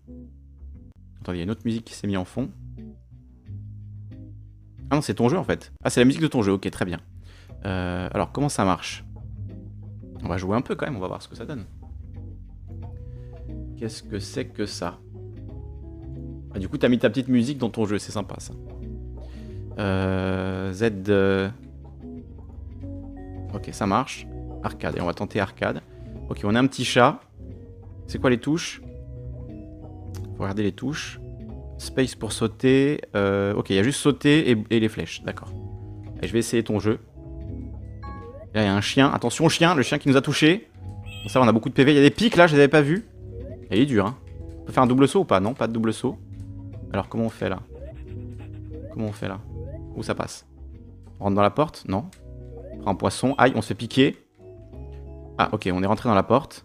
Attendez, 1.21 1.39
il 1.39 1.41
y 1.41 1.43
a 1.43 1.45
une 1.45 1.51
autre 1.51 1.63
musique 1.65 1.85
qui 1.85 1.95
s'est 1.95 2.07
mise 2.07 2.17
en 2.17 2.25
fond. 2.25 2.51
Ah 4.91 4.97
non, 4.97 5.03
c'est 5.03 5.15
ton 5.15 5.29
jeu 5.29 5.39
en 5.39 5.45
fait. 5.45 5.73
Ah, 5.85 5.91
c'est 5.91 6.01
la 6.01 6.05
musique 6.05 6.23
de 6.23 6.27
ton 6.27 6.43
jeu, 6.43 6.53
ok, 6.53 6.69
très 6.71 6.85
bien. 6.85 6.99
Euh, 7.65 8.09
alors, 8.13 8.33
comment 8.33 8.49
ça 8.49 8.65
marche? 8.65 9.05
On 10.25 10.29
va 10.29 10.37
jouer 10.37 10.57
un 10.57 10.63
peu 10.63 10.75
quand 10.75 10.87
même, 10.87 10.97
on 10.97 11.01
va 11.01 11.07
voir 11.07 11.23
ce 11.23 11.29
que 11.29 11.37
ça 11.37 11.45
donne. 11.47 11.65
Qu'est-ce 13.79 14.03
que 14.03 14.19
c'est 14.19 14.47
que 14.47 14.67
ça? 14.67 14.99
Ah, 16.55 16.59
Du 16.59 16.69
coup, 16.69 16.77
t'as 16.77 16.89
mis 16.89 16.99
ta 16.99 17.09
petite 17.09 17.29
musique 17.29 17.59
dans 17.59 17.71
ton 17.71 17.87
jeu, 17.87 17.99
c'est 17.99 18.13
sympa 18.13 18.35
ça. 18.39 18.55
Euh, 19.79 20.73
Z... 20.73 20.91
Euh, 21.09 21.49
ok, 23.55 23.69
ça 23.73 23.87
marche. 23.87 24.27
Arcade, 24.63 24.97
et 24.97 25.01
on 25.01 25.07
va 25.07 25.15
tenter 25.15 25.41
arcade. 25.41 25.81
Ok, 26.29 26.41
on 26.45 26.55
a 26.55 26.61
un 26.61 26.67
petit 26.67 26.85
chat. 26.85 27.21
C'est 28.07 28.19
quoi 28.19 28.31
les 28.31 28.39
touches? 28.39 28.83
Faut 30.37 30.43
regarder 30.43 30.63
les 30.63 30.73
touches. 30.73 31.21
Space 31.79 32.15
pour 32.15 32.33
sauter. 32.33 33.01
ok, 33.15 33.71
il 33.71 33.77
y 33.77 33.79
a 33.79 33.83
juste 33.83 34.01
sauter 34.01 34.57
et, 34.71 34.81
les 34.81 34.89
flèches, 34.89 35.23
d'accord. 35.23 35.53
Je 36.23 36.33
vais 36.33 36.39
essayer 36.41 36.63
ton 36.63 36.79
jeu. 36.79 36.99
Là, 38.55 38.63
il 38.63 38.67
y 38.67 38.69
a 38.69 38.75
un 38.75 38.81
chien. 38.81 39.11
Attention 39.11 39.49
chien, 39.49 39.75
le 39.75 39.83
chien 39.83 39.99
qui 39.99 40.09
nous 40.09 40.17
a 40.17 40.21
touché. 40.21 40.69
ça, 41.29 41.41
on 41.41 41.49
a 41.49 41.53
beaucoup 41.53 41.69
de 41.69 41.75
PV. 41.75 41.93
Il 41.93 41.97
y 41.97 41.99
a 41.99 42.03
des 42.03 42.11
pics 42.11 42.37
là, 42.37 42.47
je 42.47 42.55
les 42.55 42.61
avais 42.61 42.69
pas 42.69 42.83
vus. 42.83 43.07
Et 43.71 43.77
il 43.77 43.83
est 43.83 43.87
dur, 43.87 44.07
hein. 44.07 44.17
On 44.61 44.65
peut 44.65 44.73
faire 44.73 44.83
un 44.83 44.87
double 44.87 45.09
saut 45.09 45.21
ou 45.21 45.25
pas? 45.25 45.41
Non, 45.41 45.55
pas 45.55 45.67
de 45.67 45.73
double 45.73 45.93
saut. 45.93 46.19
Alors, 46.93 47.09
comment 47.09 47.25
on 47.25 47.31
fait 47.31 47.49
là? 47.49 47.61
Comment 48.93 49.07
on 49.07 49.13
fait 49.13 49.29
là? 49.29 49.41
Où 49.95 50.03
ça 50.03 50.15
passe? 50.15 50.47
On 51.19 51.25
rentre 51.25 51.37
dans 51.37 51.43
la 51.43 51.51
porte? 51.51 51.85
Non. 51.89 52.07
On 52.81 52.83
prend 52.83 52.91
un 52.93 52.95
poisson. 52.95 53.35
Aïe, 53.37 53.53
on 53.55 53.61
se 53.61 53.69
fait 53.69 53.75
piquer. 53.75 54.17
Ah, 55.37 55.51
ok, 55.53 55.69
on 55.71 55.83
est 55.83 55.87
rentré 55.87 56.09
dans 56.09 56.15
la 56.15 56.23
porte. 56.23 56.65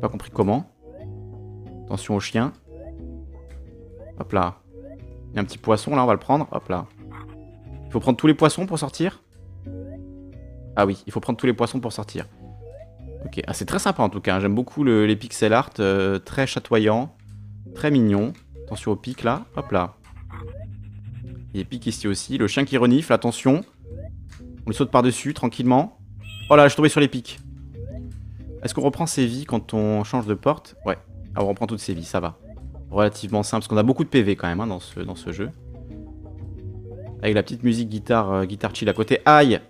Pas 0.00 0.08
compris 0.08 0.30
comment. 0.30 0.68
Attention 1.84 2.16
au 2.16 2.20
chien. 2.20 2.52
Hop 4.18 4.32
là. 4.32 4.56
Il 5.30 5.36
y 5.36 5.38
a 5.38 5.42
un 5.42 5.44
petit 5.44 5.58
poisson 5.58 5.94
là, 5.94 6.02
on 6.02 6.06
va 6.06 6.12
le 6.12 6.18
prendre. 6.18 6.48
Hop 6.50 6.68
là. 6.68 6.86
Il 7.84 7.92
faut 7.92 8.00
prendre 8.00 8.16
tous 8.16 8.26
les 8.26 8.34
poissons 8.34 8.66
pour 8.66 8.80
sortir? 8.80 9.22
Ah 10.74 10.86
oui, 10.86 11.04
il 11.06 11.12
faut 11.12 11.20
prendre 11.20 11.38
tous 11.38 11.46
les 11.46 11.52
poissons 11.54 11.78
pour 11.78 11.92
sortir. 11.92 12.26
Ok, 13.24 13.40
ah, 13.46 13.52
c'est 13.52 13.64
très 13.64 13.78
sympa 13.78 14.02
en 14.02 14.08
tout 14.08 14.20
cas. 14.20 14.34
Hein. 14.34 14.40
J'aime 14.40 14.56
beaucoup 14.56 14.82
les 14.82 15.16
pixel 15.16 15.52
art, 15.52 15.70
euh, 15.78 16.18
très 16.18 16.48
chatoyant, 16.48 17.14
très 17.74 17.92
mignon. 17.92 18.32
Attention 18.64 18.90
au 18.90 18.96
pic 18.96 19.22
là, 19.22 19.44
hop 19.54 19.70
là. 19.70 19.94
Il 21.54 21.60
y 21.60 21.62
a 21.62 21.64
pics 21.64 21.86
ici 21.86 22.08
aussi. 22.08 22.38
Le 22.38 22.48
chien 22.48 22.64
qui 22.64 22.76
renifle, 22.76 23.12
attention. 23.12 23.62
On 24.66 24.70
le 24.70 24.74
saute 24.74 24.90
par-dessus 24.90 25.32
tranquillement. 25.32 25.98
Oh 26.50 26.56
là, 26.56 26.64
je 26.64 26.70
suis 26.70 26.76
tombé 26.76 26.88
sur 26.88 27.00
les 27.00 27.08
pics. 27.08 27.38
Est-ce 28.62 28.74
qu'on 28.74 28.82
reprend 28.82 29.06
ses 29.06 29.24
vies 29.24 29.44
quand 29.44 29.74
on 29.74 30.02
change 30.02 30.26
de 30.26 30.34
porte? 30.34 30.74
Ouais. 30.84 30.98
Ah, 31.36 31.44
on 31.44 31.46
reprend 31.46 31.66
toutes 31.66 31.78
ses 31.78 31.94
vies, 31.94 32.04
ça 32.04 32.18
va. 32.18 32.36
Relativement 32.90 33.44
simple, 33.44 33.60
parce 33.60 33.68
qu'on 33.68 33.76
a 33.76 33.84
beaucoup 33.84 34.02
de 34.02 34.08
PV 34.08 34.34
quand 34.34 34.48
même 34.48 34.60
hein, 34.60 34.66
dans, 34.66 34.80
ce, 34.80 35.32
jeu. 35.32 35.50
Avec 37.22 37.34
la 37.34 37.44
petite 37.44 37.62
musique 37.62 37.88
guitare, 37.88 38.32
euh, 38.32 38.44
guitare 38.44 38.74
chill 38.74 38.88
à 38.88 38.92
côté. 38.92 39.20
Aïe 39.24 39.60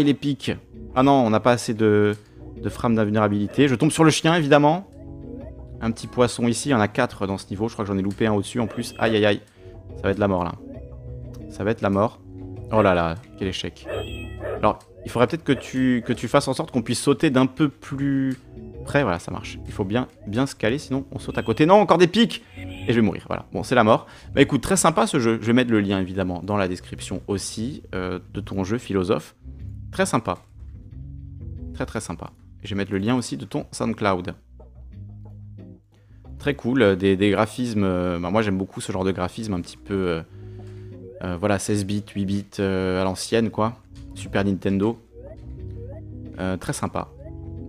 il 0.00 0.08
est 0.08 0.14
pique. 0.14 0.50
Ah 0.94 1.02
non, 1.02 1.12
on 1.12 1.30
n'a 1.30 1.40
pas 1.40 1.52
assez 1.52 1.74
de, 1.74 2.16
de 2.60 2.68
frames 2.68 2.94
d'invulnérabilité. 2.94 3.68
Je 3.68 3.74
tombe 3.74 3.90
sur 3.90 4.02
le 4.02 4.10
chien, 4.10 4.34
évidemment. 4.34 4.88
Un 5.80 5.90
petit 5.90 6.06
poisson 6.06 6.48
ici. 6.48 6.70
Il 6.70 6.72
y 6.72 6.74
en 6.74 6.80
a 6.80 6.88
4 6.88 7.26
dans 7.26 7.38
ce 7.38 7.48
niveau. 7.50 7.68
Je 7.68 7.74
crois 7.74 7.84
que 7.84 7.92
j'en 7.92 7.98
ai 7.98 8.02
loupé 8.02 8.26
un 8.26 8.32
au-dessus 8.32 8.60
en 8.60 8.66
plus. 8.66 8.94
Aïe, 8.98 9.14
aïe, 9.14 9.26
aïe. 9.26 9.40
Ça 9.96 10.02
va 10.04 10.10
être 10.10 10.18
la 10.18 10.28
mort, 10.28 10.44
là. 10.44 10.54
Ça 11.50 11.64
va 11.64 11.70
être 11.70 11.82
la 11.82 11.90
mort. 11.90 12.18
Oh 12.72 12.82
là 12.82 12.94
là, 12.94 13.14
quel 13.38 13.48
échec. 13.48 13.86
Alors, 14.56 14.78
il 15.04 15.10
faudrait 15.10 15.28
peut-être 15.28 15.44
que 15.44 15.52
tu, 15.52 16.02
que 16.04 16.14
fasses 16.14 16.48
en 16.48 16.52
sorte 16.52 16.72
qu'on 16.72 16.82
puisse 16.82 17.00
sauter 17.00 17.30
d'un 17.30 17.46
peu 17.46 17.68
plus 17.68 18.36
près. 18.84 19.04
Voilà, 19.04 19.20
ça 19.20 19.30
marche. 19.30 19.58
Il 19.66 19.72
faut 19.72 19.84
bien, 19.84 20.08
bien 20.26 20.46
se 20.46 20.56
caler, 20.56 20.78
sinon 20.78 21.06
on 21.12 21.20
saute 21.20 21.38
à 21.38 21.42
côté. 21.44 21.64
Non, 21.64 21.76
encore 21.76 21.98
des 21.98 22.08
pics 22.08 22.42
Et 22.58 22.88
je 22.88 22.92
vais 22.92 23.02
mourir, 23.02 23.24
voilà. 23.28 23.46
Bon, 23.52 23.62
c'est 23.62 23.76
la 23.76 23.84
mort. 23.84 24.06
Bah 24.34 24.42
écoute, 24.42 24.62
très 24.62 24.76
sympa 24.76 25.06
ce 25.06 25.20
jeu. 25.20 25.38
Je 25.40 25.46
vais 25.46 25.52
mettre 25.52 25.70
le 25.70 25.80
lien, 25.80 26.00
évidemment, 26.00 26.42
dans 26.42 26.56
la 26.56 26.66
description 26.66 27.22
aussi 27.28 27.84
euh, 27.94 28.18
de 28.34 28.40
ton 28.40 28.64
jeu, 28.64 28.78
Philosophe. 28.78 29.36
Très 29.92 30.06
sympa. 30.06 30.38
Très 31.74 31.86
très 31.86 32.00
sympa. 32.00 32.32
je 32.64 32.70
vais 32.70 32.76
mettre 32.76 32.90
le 32.90 32.98
lien 32.98 33.14
aussi 33.14 33.36
de 33.36 33.44
ton 33.44 33.66
SoundCloud. 33.70 34.34
Très 36.40 36.54
cool, 36.54 36.82
euh, 36.82 36.96
des, 36.96 37.30
graphismes. 37.30 37.84
Euh, 37.84 38.18
bah, 38.18 38.30
moi 38.30 38.42
j'aime 38.42 38.58
beaucoup 38.58 38.80
ce 38.80 38.90
genre 38.90 39.04
de 39.04 39.12
graphisme 39.12 39.54
un 39.54 39.60
petit 39.60 39.76
peu. 39.76 40.22
Voilà, 41.38 41.58
16 41.58 41.84
bits, 41.84 42.04
8 42.14 42.24
bits 42.24 42.62
à 42.62 43.04
l'ancienne 43.04 43.50
quoi. 43.50 43.74
Super 44.14 44.44
Nintendo. 44.44 44.98
très 46.60 46.72
sympa. 46.72 47.08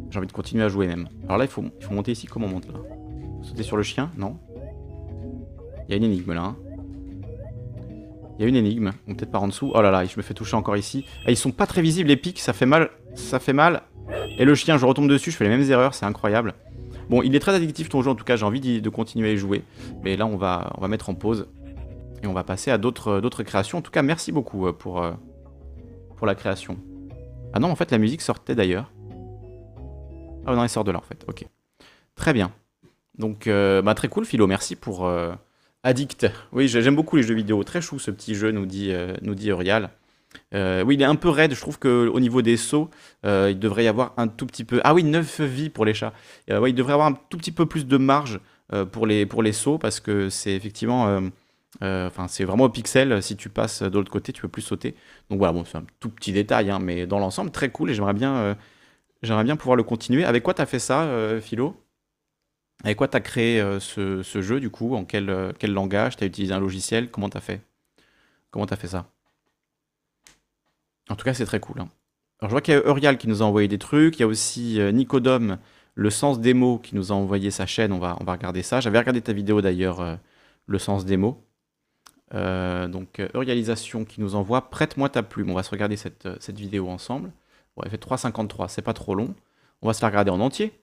J'ai 0.09 0.19
envie 0.19 0.27
de 0.27 0.33
continuer 0.33 0.63
à 0.63 0.69
jouer 0.69 0.87
même. 0.87 1.09
Alors 1.25 1.37
là, 1.37 1.45
il 1.45 1.49
faut, 1.49 1.63
monter 1.91 2.11
ici. 2.11 2.27
Comment 2.27 2.47
on 2.47 2.51
monte 2.51 2.67
là? 2.67 2.79
Sauter 3.43 3.63
sur 3.63 3.77
le 3.77 3.83
chien? 3.83 4.11
Non? 4.17 4.37
Il 5.87 5.91
y 5.91 5.93
a 5.93 5.97
une 5.97 6.03
énigme 6.03 6.33
là. 6.33 6.43
Hein. 6.43 6.55
Il 8.37 8.43
y 8.43 8.45
a 8.45 8.47
une 8.47 8.55
énigme, 8.55 8.91
ou 9.07 9.15
peut-être 9.15 9.31
par 9.31 9.41
en 9.41 9.47
dessous. 9.47 9.71
Oh 9.73 9.81
là 9.81 9.89
là, 9.89 10.05
je 10.05 10.15
me 10.15 10.21
fais 10.21 10.35
toucher 10.35 10.55
encore 10.55 10.77
ici. 10.77 11.05
Ah, 11.25 11.31
ils 11.31 11.37
sont 11.37 11.51
pas 11.51 11.65
très 11.65 11.81
visibles 11.81 12.09
les 12.09 12.17
pics, 12.17 12.39
ça 12.39 12.53
fait 12.53 12.67
mal. 12.67 12.91
Ça 13.15 13.39
fait 13.39 13.53
mal. 13.53 13.81
Et 14.37 14.45
le 14.45 14.53
chien, 14.53 14.77
je 14.77 14.85
retombe 14.85 15.09
dessus, 15.09 15.31
je 15.31 15.37
fais 15.37 15.43
les 15.43 15.49
mêmes 15.49 15.69
erreurs, 15.69 15.95
c'est 15.95 16.05
incroyable. 16.05 16.53
Bon, 17.09 17.23
il 17.23 17.35
est 17.35 17.39
très 17.39 17.55
addictif 17.55 17.89
ton 17.89 18.03
jeu, 18.03 18.11
en 18.11 18.15
tout 18.15 18.25
cas, 18.25 18.35
j'ai 18.35 18.45
envie 18.45 18.81
de 18.81 18.89
continuer 18.89 19.29
à 19.29 19.33
y 19.33 19.37
jouer. 19.37 19.63
Mais 20.03 20.17
là, 20.17 20.27
on 20.27 20.35
on 20.35 20.37
va 20.37 20.87
mettre 20.87 21.09
en 21.09 21.15
pause. 21.15 21.47
Et 22.23 22.27
on 22.27 22.33
va 22.33 22.43
passer 22.43 22.71
à 22.71 22.77
d'autres 22.77 23.43
créations. 23.43 23.77
En 23.77 23.81
tout 23.81 23.91
cas, 23.91 24.01
merci 24.01 24.31
beaucoup 24.31 24.67
euh, 24.67 24.73
pour, 24.73 25.03
euh, 25.03 25.13
pour 26.15 26.27
la 26.27 26.35
création. 26.35 26.77
Ah 27.53 27.59
non, 27.59 27.69
en 27.69 27.75
fait, 27.75 27.91
la 27.91 27.97
musique 27.97 28.21
sortait 28.21 28.55
d'ailleurs. 28.55 28.91
Ah 30.45 30.55
non, 30.55 30.63
elle 30.63 30.69
sort 30.69 30.83
de 30.83 30.91
là, 30.91 30.99
en 30.99 31.03
fait. 31.03 31.25
Ok. 31.27 31.45
Très 32.15 32.33
bien. 32.33 32.51
Donc, 33.17 33.47
euh, 33.47 33.81
bah, 33.81 33.93
très 33.93 34.07
cool, 34.07 34.25
Philo. 34.25 34.47
Merci 34.47 34.75
pour, 34.75 35.07
Addict. 35.87 36.27
Oui, 36.51 36.67
j'aime 36.67 36.95
beaucoup 36.95 37.15
les 37.15 37.23
jeux 37.23 37.33
vidéo. 37.33 37.63
Très 37.63 37.81
chou 37.81 37.97
ce 37.99 38.11
petit 38.11 38.35
jeu, 38.35 38.51
nous 38.51 38.65
dit, 38.65 38.91
euh, 38.91 39.13
nous 39.21 39.35
dit 39.35 39.49
Urial. 39.49 39.89
Euh, 40.53 40.83
oui, 40.83 40.95
il 40.95 41.01
est 41.01 41.05
un 41.05 41.15
peu 41.15 41.29
raide. 41.29 41.53
Je 41.53 41.61
trouve 41.61 41.79
qu'au 41.79 42.19
niveau 42.19 42.41
des 42.41 42.57
sauts, 42.57 42.89
euh, 43.25 43.47
il 43.51 43.57
devrait 43.57 43.85
y 43.85 43.87
avoir 43.87 44.13
un 44.17 44.27
tout 44.27 44.45
petit 44.45 44.65
peu. 44.65 44.81
Ah 44.83 44.93
oui, 44.93 45.03
9 45.03 45.41
vies 45.41 45.69
pour 45.69 45.85
les 45.85 45.93
chats. 45.93 46.13
oui, 46.49 46.71
il 46.71 46.75
devrait 46.75 46.91
y 46.91 46.93
avoir 46.93 47.07
un 47.07 47.13
tout 47.29 47.37
petit 47.37 47.51
peu 47.51 47.65
plus 47.65 47.85
de 47.85 47.97
marge 47.97 48.41
pour, 48.91 49.07
les, 49.07 49.25
pour 49.25 49.43
les 49.43 49.53
sauts 49.53 49.77
parce 49.77 50.01
que 50.01 50.29
c'est 50.29 50.53
effectivement. 50.53 51.21
Enfin, 51.81 52.27
c'est 52.27 52.43
vraiment 52.43 52.65
au 52.65 52.69
pixel. 52.69 53.21
Si 53.21 53.35
tu 53.37 53.49
passes 53.49 53.83
de 53.83 53.97
l'autre 53.97 54.11
côté, 54.11 54.33
tu 54.33 54.41
peux 54.41 54.47
plus 54.47 54.61
sauter. 54.61 54.95
Donc 55.29 55.39
voilà, 55.39 55.63
c'est 55.65 55.77
un 55.77 55.85
tout 55.99 56.09
petit 56.09 56.33
détail, 56.33 56.71
hein, 56.71 56.79
mais 56.79 57.07
dans 57.07 57.19
l'ensemble, 57.19 57.51
très 57.51 57.69
cool 57.69 57.91
et 57.91 57.93
j'aimerais 57.93 58.13
bien, 58.13 58.57
j'aimerais 59.21 59.43
bien 59.43 59.55
pouvoir 59.55 59.75
le 59.75 59.83
continuer. 59.83 60.25
Avec 60.25 60.43
quoi 60.43 60.53
tu 60.53 60.61
as 60.61 60.65
fait 60.65 60.79
ça, 60.79 61.07
Philo? 61.41 61.75
Avec 62.83 62.97
quoi 62.97 63.07
tu 63.07 63.17
as 63.17 63.21
créé 63.21 63.59
euh, 63.59 63.79
ce, 63.79 64.41
jeu 64.41 64.59
du 64.59 64.69
coup? 64.69 64.95
En 64.95 65.05
quel, 65.05 65.29
euh, 65.29 65.51
quel 65.57 65.73
langage? 65.73 66.17
Tu 66.17 66.23
as 66.23 66.27
utilisé 66.27 66.53
un 66.53 66.59
logiciel? 66.59 67.09
Comment 67.09 67.29
tu 67.29 67.37
as 67.37 67.41
fait? 67.41 67.61
Comment 68.51 68.67
tu 68.67 68.73
as 68.73 68.77
fait 68.77 68.87
ça? 68.87 69.09
En 71.09 71.15
tout 71.15 71.25
cas, 71.25 71.33
c'est 71.33 71.45
très 71.45 71.59
cool. 71.59 71.79
Hein. 71.79 71.89
Alors, 72.39 72.49
je 72.49 72.53
vois 72.53 72.61
qu'il 72.61 72.73
y 72.73 72.77
a 72.77 72.85
Urial 72.87 73.17
qui 73.17 73.27
nous 73.27 73.41
a 73.41 73.45
envoyé 73.45 73.67
des 73.67 73.79
trucs. 73.79 74.17
Il 74.17 74.21
y 74.21 74.23
a 74.23 74.27
aussi 74.27 74.79
euh, 74.79 74.91
Nicodome, 74.91 75.57
le 75.95 76.09
sens 76.09 76.39
des 76.39 76.53
mots, 76.53 76.77
qui 76.77 76.95
nous 76.95 77.11
a 77.11 77.15
envoyé 77.15 77.49
sa 77.49 77.65
chaîne. 77.65 77.91
On 77.91 77.99
va, 77.99 78.15
on 78.19 78.23
va 78.23 78.33
regarder 78.33 78.61
ça. 78.61 78.79
J'avais 78.79 78.99
regardé 78.99 79.21
ta 79.21 79.33
vidéo 79.33 79.61
d'ailleurs, 79.61 80.19
le 80.67 80.79
sens 80.79 81.05
des 81.05 81.17
mots. 81.17 81.43
Donc, 82.33 83.21
Urialisation 83.33 84.05
qui 84.05 84.21
nous 84.21 84.35
envoie 84.35 84.69
Prête-moi 84.69 85.09
ta 85.09 85.23
plume. 85.23 85.49
On 85.49 85.55
va 85.55 85.63
se 85.63 85.71
regarder 85.71 85.97
cette, 85.97 86.27
cette 86.39 86.57
vidéo 86.57 86.89
ensemble. 86.89 87.31
Ouais, 87.77 87.83
elle 87.85 87.91
fait 87.91 88.03
3,53, 88.03 88.67
c'est 88.69 88.81
pas 88.81 88.93
trop 88.93 89.13
long. 89.13 89.35
On 89.81 89.87
va 89.87 89.93
se 89.93 90.01
la 90.01 90.07
regarder 90.07 90.31
en 90.31 90.39
entier. 90.39 90.73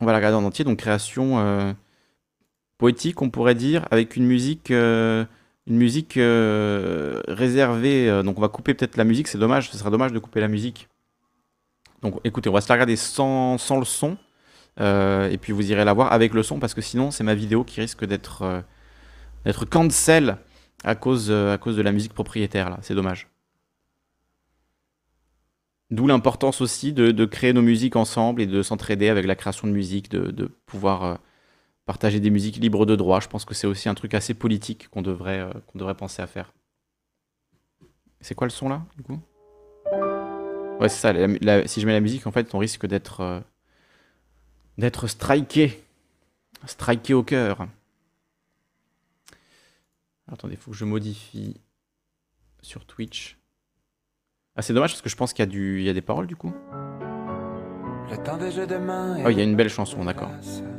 On 0.00 0.06
va 0.06 0.12
la 0.12 0.18
regarder 0.18 0.36
en 0.36 0.44
entier, 0.44 0.64
donc 0.64 0.78
création 0.78 1.38
euh, 1.38 1.72
poétique, 2.78 3.20
on 3.22 3.30
pourrait 3.30 3.54
dire, 3.54 3.86
avec 3.90 4.16
une 4.16 4.24
musique, 4.24 4.70
euh, 4.70 5.24
une 5.66 5.76
musique 5.76 6.16
euh, 6.16 7.20
réservée. 7.28 8.22
donc 8.22 8.38
on 8.38 8.40
va 8.40 8.48
couper 8.48 8.74
peut-être 8.74 8.96
la 8.96 9.04
musique, 9.04 9.28
c'est 9.28 9.38
dommage, 9.38 9.70
ce 9.70 9.76
serait 9.76 9.90
dommage 9.90 10.12
de 10.12 10.18
couper 10.18 10.40
la 10.40 10.48
musique. 10.48 10.88
Donc 12.02 12.20
écoutez, 12.24 12.48
on 12.48 12.52
va 12.52 12.60
se 12.60 12.68
la 12.68 12.74
regarder 12.74 12.96
sans, 12.96 13.58
sans 13.58 13.78
le 13.78 13.84
son. 13.84 14.16
et 14.78 15.38
puis 15.40 15.52
vous 15.52 15.70
irez 15.70 15.84
la 15.84 15.92
voir 15.92 16.12
avec 16.12 16.34
le 16.34 16.42
son, 16.42 16.58
parce 16.58 16.74
que 16.74 16.80
sinon 16.80 17.10
c'est 17.10 17.24
ma 17.24 17.34
vidéo 17.34 17.64
qui 17.64 17.80
risque 17.80 18.04
d'être 18.04 18.64
d'être 19.44 19.64
cancel 19.64 20.38
à 20.84 20.94
cause, 20.94 21.30
à 21.30 21.58
cause 21.58 21.76
de 21.76 21.82
la 21.82 21.92
musique 21.92 22.14
propriétaire 22.14 22.70
là. 22.70 22.78
C'est 22.82 22.94
dommage. 22.94 23.28
D'où 25.90 26.06
l'importance 26.06 26.60
aussi 26.60 26.92
de, 26.92 27.24
créer 27.24 27.52
nos 27.52 27.62
musiques 27.62 27.94
ensemble 27.94 28.42
et 28.42 28.46
de 28.46 28.62
s'entraider 28.62 29.08
avec 29.08 29.26
la 29.26 29.36
création 29.36 29.68
de 29.68 29.72
musique, 29.72 30.10
de, 30.10 30.50
pouvoir 30.66 31.04
euh, 31.04 31.14
partager 31.86 32.20
des 32.20 32.30
musiques 32.30 32.56
libres 32.56 32.86
de 32.86 32.96
droit. 32.96 33.20
Je 33.20 33.28
pense 33.28 33.44
que 33.44 33.54
c'est 33.54 33.66
aussi 33.66 33.88
un 33.88 33.94
truc 33.94 34.14
assez 34.14 34.34
politique 34.34 34.88
qu'on 34.88 35.02
devrait, 35.02 35.40
euh, 35.40 35.52
qu'on 35.66 35.78
devrait 35.78 35.94
penser 35.94 36.22
à 36.22 36.26
faire. 36.26 36.52
C'est 38.20 38.34
quoi 38.34 38.46
le 38.46 38.50
son 38.50 38.70
là, 38.70 38.82
du 38.96 39.02
coup? 39.02 39.20
Ouais, 40.80 40.88
c'est 40.88 41.12
ça. 41.12 41.12
si 41.66 41.80
je 41.80 41.86
mets 41.86 41.92
la 41.92 42.00
musique, 42.00 42.26
en 42.26 42.32
fait, 42.32 42.54
on 42.54 42.58
risque 42.58 42.86
d'être 42.86 43.20
euh, 43.20 43.40
d'être 44.78 45.06
striké. 45.06 45.84
Striké 46.66 47.14
au 47.14 47.22
cœur. 47.22 47.68
Attendez, 50.30 50.54
il 50.54 50.60
faut 50.60 50.70
que 50.70 50.76
je 50.76 50.84
modifie 50.84 51.60
sur 52.62 52.86
Twitch. 52.86 53.38
Ah, 54.56 54.62
c'est 54.62 54.72
dommage 54.72 54.92
parce 54.92 55.02
que 55.02 55.08
je 55.08 55.16
pense 55.16 55.32
qu'il 55.32 55.42
y, 55.42 55.48
a 55.48 55.50
du... 55.50 55.80
il 55.80 55.84
y 55.84 55.88
a 55.88 55.92
des 55.92 56.02
paroles 56.02 56.26
du 56.26 56.36
coup. 56.36 56.54
Oh, 59.24 59.30
il 59.30 59.38
y 59.38 59.40
a 59.40 59.44
une 59.44 59.56
belle 59.56 59.70
chanson, 59.70 60.04
d'accord. 60.04 60.30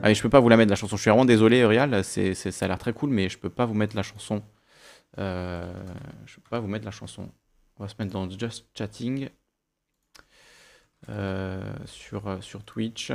Allez, 0.04 0.16
je 0.16 0.22
peux 0.22 0.30
pas 0.30 0.40
vous 0.40 0.50
la 0.50 0.58
mettre 0.58 0.70
la 0.70 0.76
chanson. 0.76 0.96
Je 0.96 1.02
suis 1.02 1.10
vraiment 1.10 1.26
désolé, 1.26 1.60
Urial. 1.60 2.04
C'est, 2.04 2.34
ça 2.34 2.66
a 2.66 2.68
l'air 2.68 2.78
très 2.78 2.94
cool, 2.94 3.10
mais 3.10 3.30
je 3.30 3.38
peux 3.38 3.50
pas 3.50 3.66
vous 3.66 3.74
mettre 3.74 3.96
la 3.96 4.04
chanson. 4.04 4.44
Euh, 5.18 5.74
je 6.26 6.36
peux 6.36 6.50
pas 6.50 6.60
vous 6.60 6.68
mettre 6.68 6.86
la 6.86 6.92
chanson. 6.92 7.32
On 7.78 7.84
va 7.84 7.90
se 7.90 7.96
mettre 8.00 8.14
dans 8.14 8.30
Just 8.30 8.68
Chatting 8.78 9.30
euh, 11.10 11.74
sur, 11.86 12.28
euh, 12.28 12.42
sur 12.42 12.64
Twitch. 12.64 13.12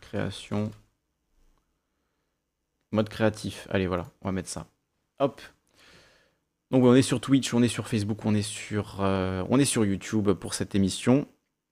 création. 0.00 0.70
Mode 2.92 3.08
créatif. 3.08 3.66
Allez, 3.70 3.86
voilà, 3.86 4.06
on 4.20 4.28
va 4.28 4.32
mettre 4.32 4.48
ça. 4.48 4.66
Hop. 5.18 5.40
Donc 6.70 6.84
on 6.84 6.94
est 6.94 7.02
sur 7.02 7.20
Twitch, 7.20 7.52
on 7.52 7.62
est 7.62 7.68
sur 7.68 7.88
Facebook, 7.88 8.24
on 8.24 8.34
est 8.34 8.42
sur, 8.42 8.98
euh, 9.00 9.44
on 9.50 9.58
est 9.58 9.64
sur 9.64 9.84
YouTube 9.84 10.30
pour 10.32 10.54
cette 10.54 10.74
émission. 10.74 11.26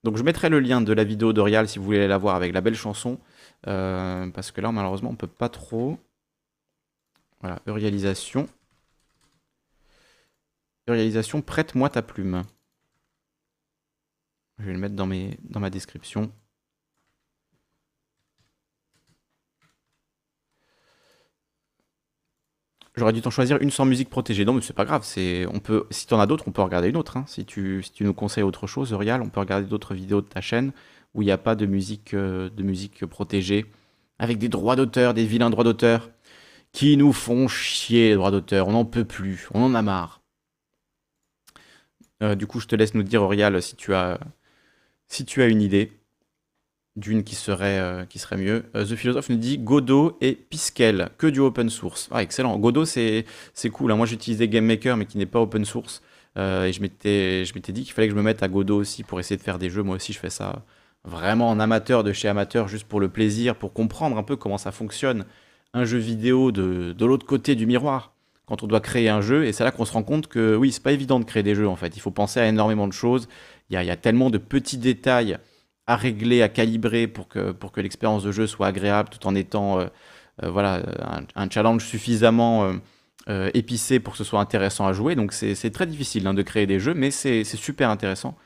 Donc 0.04 0.16
je 0.16 0.22
mettrai 0.22 0.48
le 0.48 0.60
lien 0.60 0.80
de 0.80 0.92
la 0.92 1.04
vidéo 1.04 1.32
d'Orial 1.32 1.68
si 1.68 1.78
vous 1.78 1.84
voulez 1.84 2.06
la 2.06 2.18
voir 2.18 2.36
avec 2.36 2.52
la 2.52 2.60
belle 2.60 2.74
chanson. 2.74 3.18
Euh, 3.66 4.28
parce 4.30 4.50
que 4.50 4.60
là 4.60 4.72
malheureusement 4.72 5.10
on 5.10 5.16
peut 5.16 5.26
pas 5.26 5.48
trop. 5.48 5.98
Voilà, 7.40 7.60
Eurialisation. 7.66 8.46
Eurialisation, 10.88 11.40
prête-moi 11.42 11.88
ta 11.88 12.02
plume. 12.02 12.42
Je 14.58 14.66
vais 14.66 14.72
le 14.72 14.78
mettre 14.78 14.94
dans 14.94 15.06
ma 15.60 15.70
description. 15.70 16.30
J'aurais 23.00 23.14
dû 23.14 23.22
t'en 23.22 23.30
choisir 23.30 23.56
une 23.62 23.70
sans 23.70 23.86
musique 23.86 24.10
protégée. 24.10 24.44
Non, 24.44 24.52
mais 24.52 24.60
c'est 24.60 24.74
pas 24.74 24.84
grave. 24.84 25.04
C'est, 25.04 25.46
on 25.46 25.58
peut, 25.58 25.86
si 25.90 26.06
t'en 26.06 26.20
as 26.20 26.26
d'autres, 26.26 26.44
on 26.46 26.50
peut 26.50 26.60
regarder 26.60 26.90
une 26.90 26.98
autre. 26.98 27.16
Hein. 27.16 27.24
Si, 27.26 27.46
tu, 27.46 27.82
nous 28.00 28.12
conseilles 28.12 28.42
autre 28.42 28.66
chose, 28.66 28.92
Rial, 28.92 29.22
on 29.22 29.30
peut 29.30 29.40
regarder 29.40 29.66
d'autres 29.66 29.94
vidéos 29.94 30.20
de 30.20 30.26
ta 30.26 30.42
chaîne 30.42 30.72
où 31.14 31.22
il 31.22 31.24
n'y 31.24 31.30
a 31.30 31.38
pas 31.38 31.54
de 31.54 31.64
musique, 31.64 32.12
euh, 32.12 32.50
de 32.50 32.62
musique 32.62 33.06
protégée, 33.06 33.64
avec 34.18 34.36
des 34.36 34.50
droits 34.50 34.76
d'auteur, 34.76 35.14
des 35.14 35.24
vilains 35.24 35.48
droits 35.48 35.64
d'auteur, 35.64 36.10
qui 36.72 36.98
nous 36.98 37.14
font 37.14 37.48
chier 37.48 38.10
les 38.10 38.16
droits 38.16 38.30
d'auteur. 38.30 38.68
On 38.68 38.72
n'en 38.72 38.84
peut 38.84 39.06
plus. 39.06 39.48
On 39.54 39.62
en 39.62 39.74
a 39.74 39.80
marre. 39.80 40.20
Euh, 42.22 42.34
du 42.34 42.46
coup, 42.46 42.60
je 42.60 42.66
te 42.66 42.76
laisse 42.76 42.92
nous 42.92 43.02
dire, 43.02 43.26
Rial, 43.26 43.62
si 43.62 43.76
tu 43.76 43.94
as, 43.94 44.20
si 45.08 45.24
tu 45.24 45.40
as 45.40 45.46
une 45.46 45.62
idée 45.62 45.90
d'une 46.96 47.22
qui 47.22 47.34
serait, 47.34 47.78
euh, 47.78 48.04
qui 48.04 48.18
serait 48.18 48.36
mieux. 48.36 48.64
Euh, 48.74 48.84
The 48.84 48.96
Philosophe 48.96 49.28
nous 49.28 49.36
dit 49.36 49.58
Godot 49.58 50.16
et 50.20 50.34
Piskel, 50.34 51.10
que 51.18 51.26
du 51.26 51.40
open 51.40 51.70
source. 51.70 52.08
Ah, 52.10 52.22
excellent. 52.22 52.58
Godot, 52.58 52.84
c'est 52.84 53.24
cool. 53.72 53.92
Hein. 53.92 53.96
Moi, 53.96 54.06
j'utilisais 54.06 54.48
GameMaker, 54.48 54.96
mais 54.96 55.06
qui 55.06 55.18
n'est 55.18 55.26
pas 55.26 55.40
open 55.40 55.64
source. 55.64 56.02
Euh, 56.38 56.64
et 56.64 56.72
je 56.72 56.80
m'étais 56.82 57.72
dit 57.72 57.84
qu'il 57.84 57.92
fallait 57.92 58.08
que 58.08 58.14
je 58.14 58.18
me 58.18 58.22
mette 58.22 58.42
à 58.42 58.48
Godot 58.48 58.78
aussi 58.78 59.02
pour 59.02 59.20
essayer 59.20 59.36
de 59.36 59.42
faire 59.42 59.58
des 59.58 59.70
jeux. 59.70 59.82
Moi 59.82 59.96
aussi, 59.96 60.12
je 60.12 60.18
fais 60.18 60.30
ça 60.30 60.64
vraiment 61.04 61.48
en 61.48 61.58
amateur 61.58 62.04
de 62.04 62.12
chez 62.12 62.28
amateur, 62.28 62.68
juste 62.68 62.86
pour 62.86 63.00
le 63.00 63.08
plaisir, 63.08 63.56
pour 63.56 63.72
comprendre 63.72 64.18
un 64.18 64.22
peu 64.22 64.36
comment 64.36 64.58
ça 64.58 64.72
fonctionne. 64.72 65.24
Un 65.72 65.84
jeu 65.84 65.98
vidéo 65.98 66.52
de, 66.52 66.92
de 66.92 67.06
l'autre 67.06 67.26
côté 67.26 67.54
du 67.54 67.66
miroir, 67.66 68.12
quand 68.46 68.62
on 68.62 68.66
doit 68.66 68.80
créer 68.80 69.08
un 69.08 69.20
jeu. 69.20 69.44
Et 69.44 69.52
c'est 69.52 69.64
là 69.64 69.70
qu'on 69.70 69.84
se 69.84 69.92
rend 69.92 70.02
compte 70.02 70.26
que 70.26 70.56
oui, 70.56 70.72
c'est 70.72 70.82
pas 70.82 70.92
évident 70.92 71.20
de 71.20 71.24
créer 71.24 71.42
des 71.42 71.54
jeux 71.54 71.68
en 71.68 71.76
fait. 71.76 71.96
Il 71.96 72.00
faut 72.00 72.10
penser 72.10 72.40
à 72.40 72.48
énormément 72.48 72.88
de 72.88 72.92
choses. 72.92 73.28
Il 73.70 73.74
y 73.74 73.76
a, 73.76 73.82
il 73.84 73.86
y 73.86 73.90
a 73.90 73.96
tellement 73.96 74.30
de 74.30 74.38
petits 74.38 74.78
détails 74.78 75.38
à 75.90 75.96
régler, 75.96 76.40
à 76.40 76.48
calibrer 76.48 77.08
pour 77.08 77.26
que, 77.26 77.50
pour 77.50 77.72
que 77.72 77.80
l'expérience 77.80 78.22
de 78.22 78.30
jeu 78.30 78.46
soit 78.46 78.68
agréable 78.68 79.08
tout 79.08 79.26
en 79.26 79.34
étant 79.34 79.80
euh, 79.80 79.86
euh, 80.44 80.48
voilà, 80.48 80.82
un, 81.34 81.50
challenge 81.50 81.84
suffisamment 81.84 82.72
euh, 83.28 83.50
épicé 83.54 83.98
pour 83.98 84.12
que 84.12 84.18
ce 84.18 84.22
soit 84.22 84.38
intéressant 84.38 84.86
à 84.86 84.92
jouer. 84.92 85.16
Donc 85.16 85.32
c'est 85.32 85.70
très 85.72 85.86
difficile 85.86 86.28
hein, 86.28 86.34
de 86.34 86.42
créer 86.42 86.68
des 86.68 86.78
jeux, 86.78 86.94
mais 86.94 87.10
c'est 87.10 87.42
super 87.42 87.90
intéressant. 87.90 88.36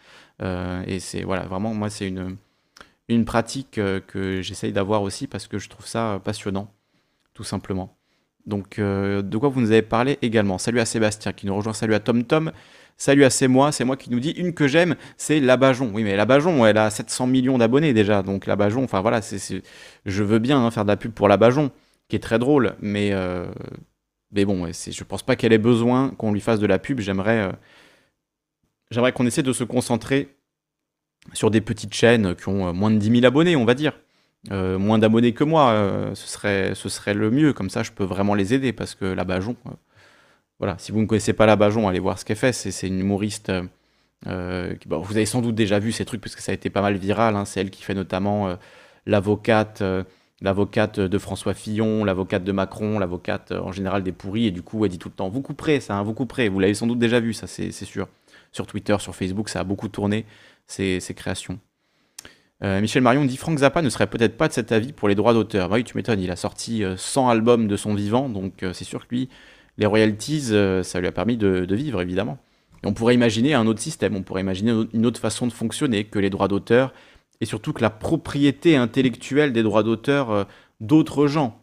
et 0.42 1.00
c'est 1.00 1.22
voilà, 1.22 1.42
vraiment, 1.42 1.74
moi, 1.74 1.90
c'est 1.90 2.08
une, 2.08 2.36
une 3.08 3.26
pratique 3.26 3.72
que 3.72 4.40
j'essaye 4.40 4.72
d'avoir 4.72 5.02
aussi 5.02 5.26
parce 5.26 5.46
que 5.46 5.58
je 5.58 5.68
trouve 5.68 5.86
ça 5.86 6.22
passionnant, 6.24 6.72
tout 7.34 7.44
simplement. 7.44 7.94
Donc, 8.46 8.80
de 8.80 9.36
quoi 9.36 9.50
vous 9.50 9.60
nous 9.60 9.70
avez 9.70 9.82
parlé 9.82 10.18
également 10.22 10.56
Salut 10.56 10.80
à 10.80 10.86
Sébastien 10.86 11.34
qui 11.34 11.46
nous 11.46 11.54
rejoint, 11.54 11.74
salut 11.74 11.94
à 11.94 12.00
TomTom. 12.00 12.46
Tom. 12.46 12.52
Salut 12.96 13.24
à 13.24 13.30
c'est 13.30 13.48
moi, 13.48 13.72
c'est 13.72 13.84
moi 13.84 13.96
qui 13.96 14.10
nous 14.10 14.20
dit 14.20 14.30
une 14.30 14.54
que 14.54 14.68
j'aime, 14.68 14.94
c'est 15.16 15.40
Labajon. 15.40 15.90
Oui, 15.92 16.04
mais 16.04 16.16
Labajon, 16.16 16.64
elle 16.64 16.78
a 16.78 16.90
700 16.90 17.26
millions 17.26 17.58
d'abonnés 17.58 17.92
déjà, 17.92 18.22
donc 18.22 18.46
Labajon, 18.46 18.84
enfin 18.84 19.00
voilà, 19.00 19.20
je 19.20 20.22
veux 20.22 20.38
bien 20.38 20.64
hein, 20.64 20.70
faire 20.70 20.84
de 20.84 20.88
la 20.88 20.96
pub 20.96 21.12
pour 21.12 21.26
Labajon, 21.28 21.72
qui 22.08 22.16
est 22.16 22.20
très 22.20 22.38
drôle, 22.38 22.76
mais, 22.80 23.10
euh, 23.12 23.46
bon, 24.32 24.66
je 24.72 25.04
pense 25.04 25.22
pas 25.24 25.34
qu'elle 25.34 25.52
ait 25.52 25.58
besoin 25.58 26.10
qu'on 26.10 26.32
lui 26.32 26.40
fasse 26.40 26.60
de 26.60 26.66
la 26.66 26.78
pub. 26.78 27.00
J'aimerais, 27.00 27.48
euh, 27.48 27.52
j'aimerais 28.92 29.12
qu'on 29.12 29.26
essaie 29.26 29.42
de 29.42 29.52
se 29.52 29.64
concentrer 29.64 30.28
sur 31.32 31.50
des 31.50 31.60
petites 31.60 31.94
chaînes 31.94 32.36
qui 32.36 32.48
ont 32.48 32.68
euh, 32.68 32.72
moins 32.72 32.90
de 32.92 32.98
10 32.98 33.10
000 33.10 33.24
abonnés, 33.24 33.56
on 33.56 33.64
va 33.64 33.74
dire. 33.74 33.98
moins 34.50 34.98
d'abonnés 34.98 35.32
que 35.34 35.42
moi, 35.42 36.12
ce, 36.14 36.28
serait, 36.28 36.74
ce 36.74 36.88
serait 36.88 37.14
le 37.14 37.30
mieux, 37.30 37.52
comme 37.52 37.70
ça 37.70 37.82
je 37.82 37.90
peux 37.90 38.04
vraiment 38.04 38.34
les 38.34 38.54
aider, 38.54 38.72
parce 38.72 38.94
que 38.94 39.06
Labajon 39.06 39.56
voilà, 40.58 40.76
si 40.78 40.92
vous 40.92 41.00
ne 41.00 41.06
connaissez 41.06 41.32
pas 41.32 41.46
la 41.46 41.56
Bajon, 41.56 41.88
allez 41.88 41.98
voir 41.98 42.18
ce 42.18 42.24
qu'elle 42.24 42.36
fait. 42.36 42.52
C'est 42.52 42.86
une 42.86 43.00
humoriste. 43.00 43.50
Euh, 43.50 43.62
euh, 44.26 44.74
vous 44.86 45.16
avez 45.16 45.26
sans 45.26 45.42
doute 45.42 45.54
déjà 45.54 45.78
vu 45.78 45.92
ces 45.92 46.04
trucs 46.04 46.20
puisque 46.20 46.40
ça 46.40 46.52
a 46.52 46.54
été 46.54 46.70
pas 46.70 46.82
mal 46.82 46.96
viral. 46.96 47.36
Hein. 47.36 47.44
C'est 47.44 47.60
elle 47.60 47.70
qui 47.70 47.82
fait 47.82 47.94
notamment 47.94 48.48
euh, 48.48 48.56
l'avocate, 49.06 49.82
l'avocate 50.40 51.00
de 51.00 51.18
François 51.18 51.54
Fillon, 51.54 52.04
l'avocate 52.04 52.44
de 52.44 52.52
Macron, 52.52 52.98
l'avocate 52.98 53.52
en 53.52 53.72
général 53.72 54.02
des 54.02 54.12
pourris. 54.12 54.46
Et 54.46 54.50
du 54.52 54.62
coup, 54.62 54.84
elle 54.84 54.90
dit 54.90 54.98
tout 54.98 55.08
le 55.08 55.14
temps 55.14 55.28
Vous 55.28 55.42
couperez, 55.42 55.80
ça, 55.80 55.96
hein, 55.96 56.02
vous 56.02 56.14
couperez. 56.14 56.48
Vous 56.48 56.60
l'avez 56.60 56.74
sans 56.74 56.86
doute 56.86 56.98
déjà 56.98 57.20
vu, 57.20 57.34
ça, 57.34 57.46
c'est 57.46 57.72
sûr. 57.72 58.08
Sur 58.52 58.68
Twitter, 58.68 58.96
sur 59.00 59.16
Facebook, 59.16 59.48
ça 59.48 59.60
a 59.60 59.64
beaucoup 59.64 59.88
tourné 59.88 60.26
ces, 60.68 61.00
créations. 61.16 61.58
Michel 62.62 63.02
Marion 63.02 63.26
dit 63.26 63.36
Frank 63.36 63.58
Zappa 63.58 63.82
ne 63.82 63.90
serait 63.90 64.06
peut-être 64.06 64.38
pas 64.38 64.48
de 64.48 64.54
cet 64.54 64.72
avis 64.72 64.94
pour 64.94 65.08
les 65.08 65.14
droits 65.14 65.34
d'auteur. 65.34 65.68
Bah 65.68 65.74
oui, 65.74 65.84
tu 65.84 65.96
m'étonnes, 65.98 66.20
il 66.20 66.30
a 66.30 66.36
sorti 66.36 66.82
100 66.96 67.28
albums 67.28 67.68
de 67.68 67.76
son 67.76 67.94
vivant, 67.94 68.30
donc 68.30 68.64
c'est 68.72 68.84
sûr 68.84 69.06
que 69.06 69.14
lui, 69.14 69.28
les 69.78 69.86
royalties, 69.86 70.48
euh, 70.50 70.82
ça 70.82 71.00
lui 71.00 71.06
a 71.06 71.12
permis 71.12 71.36
de, 71.36 71.74
vivre, 71.74 72.00
évidemment. 72.00 72.38
On 72.84 72.92
pourrait 72.92 73.14
imaginer 73.14 73.54
un 73.54 73.66
autre 73.66 73.80
système, 73.80 74.14
on 74.14 74.22
pourrait 74.22 74.42
imaginer 74.42 74.72
une 74.92 75.06
autre 75.06 75.20
façon 75.20 75.46
de 75.46 75.52
fonctionner 75.52 76.04
que 76.04 76.18
les 76.18 76.30
droits 76.30 76.48
d'auteur, 76.48 76.92
et 77.40 77.46
surtout 77.46 77.72
que 77.72 77.82
la 77.82 77.90
propriété 77.90 78.76
intellectuelle 78.76 79.52
des 79.52 79.62
droits 79.62 79.82
d'auteur 79.82 80.30
euh, 80.30 80.44
d'autres 80.80 81.26
gens. 81.26 81.60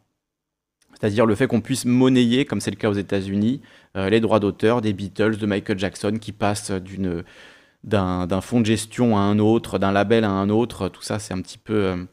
C'est-à-dire 1.00 1.26
le 1.26 1.36
fait 1.36 1.48
qu'on 1.48 1.62
puisse 1.62 1.86
monnayer, 1.86 2.46
comme 2.46 2.60
c'est 2.60 2.72
le 2.72 2.76
cas 2.76 2.90
aux 2.90 2.94
États-Unis, 2.94 3.62
euh, 3.96 4.10
les 4.10 4.20
droits 4.20 4.40
d'auteur 4.40 4.82
des 4.82 4.94
Beatles, 4.94 5.38
de 5.38 5.46
Michael 5.46 5.80
Jackson, 5.80 6.18
qui 6.20 6.32
passent 6.32 6.72
d'un 7.84 8.42
fonds 8.42 8.60
de 8.60 8.66
gestion 8.66 9.18
à 9.18 9.22
un 9.22 9.40
autre, 9.40 9.80
d'un 9.80 9.92
label 9.92 10.24
à 10.24 10.30
un 10.30 10.50
autre, 10.50 10.90
tout 10.90 11.02
ça 11.02 11.20
c'est 11.20 11.34
un 11.34 11.42
petit 11.42 11.58
peu 11.58 12.06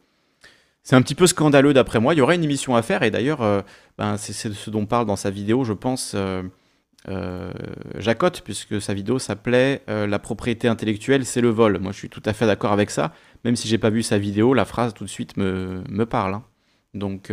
c'est 0.89 0.95
un 0.95 1.03
petit 1.03 1.13
peu 1.13 1.27
scandaleux 1.27 1.71
d'après 1.71 1.99
moi. 1.99 2.15
Il 2.15 2.17
y 2.17 2.21
aurait 2.21 2.33
une 2.33 2.43
émission 2.43 2.75
à 2.75 2.81
faire 2.81 3.03
et 3.03 3.11
d'ailleurs, 3.11 3.43
euh, 3.43 3.61
ben, 3.99 4.17
c'est 4.17 4.33
ce 4.33 4.69
dont 4.71 4.87
parle 4.87 5.05
dans 5.05 5.15
sa 5.15 5.29
vidéo, 5.29 5.63
je 5.63 5.73
pense, 5.73 6.13
euh, 6.15 6.41
euh, 7.09 7.51
Jacotte, 7.99 8.41
puisque 8.41 8.81
sa 8.81 8.95
vidéo 8.95 9.19
s'appelait 9.19 9.83
La 9.85 10.17
propriété 10.17 10.67
intellectuelle, 10.67 11.27
c'est 11.27 11.41
le 11.41 11.49
vol. 11.49 11.77
Moi, 11.77 11.91
je 11.91 11.97
suis 11.99 12.09
tout 12.09 12.23
à 12.25 12.33
fait 12.33 12.47
d'accord 12.47 12.71
avec 12.71 12.89
ça. 12.89 13.13
Même 13.45 13.55
si 13.55 13.67
j'ai 13.67 13.77
pas 13.77 13.91
vu 13.91 14.01
sa 14.01 14.17
vidéo, 14.17 14.55
la 14.55 14.65
phrase 14.65 14.95
tout 14.95 15.03
de 15.03 15.09
suite 15.09 15.37
me, 15.37 16.05
parle. 16.05 16.33
Hein. 16.33 16.43
Donc, 16.95 17.31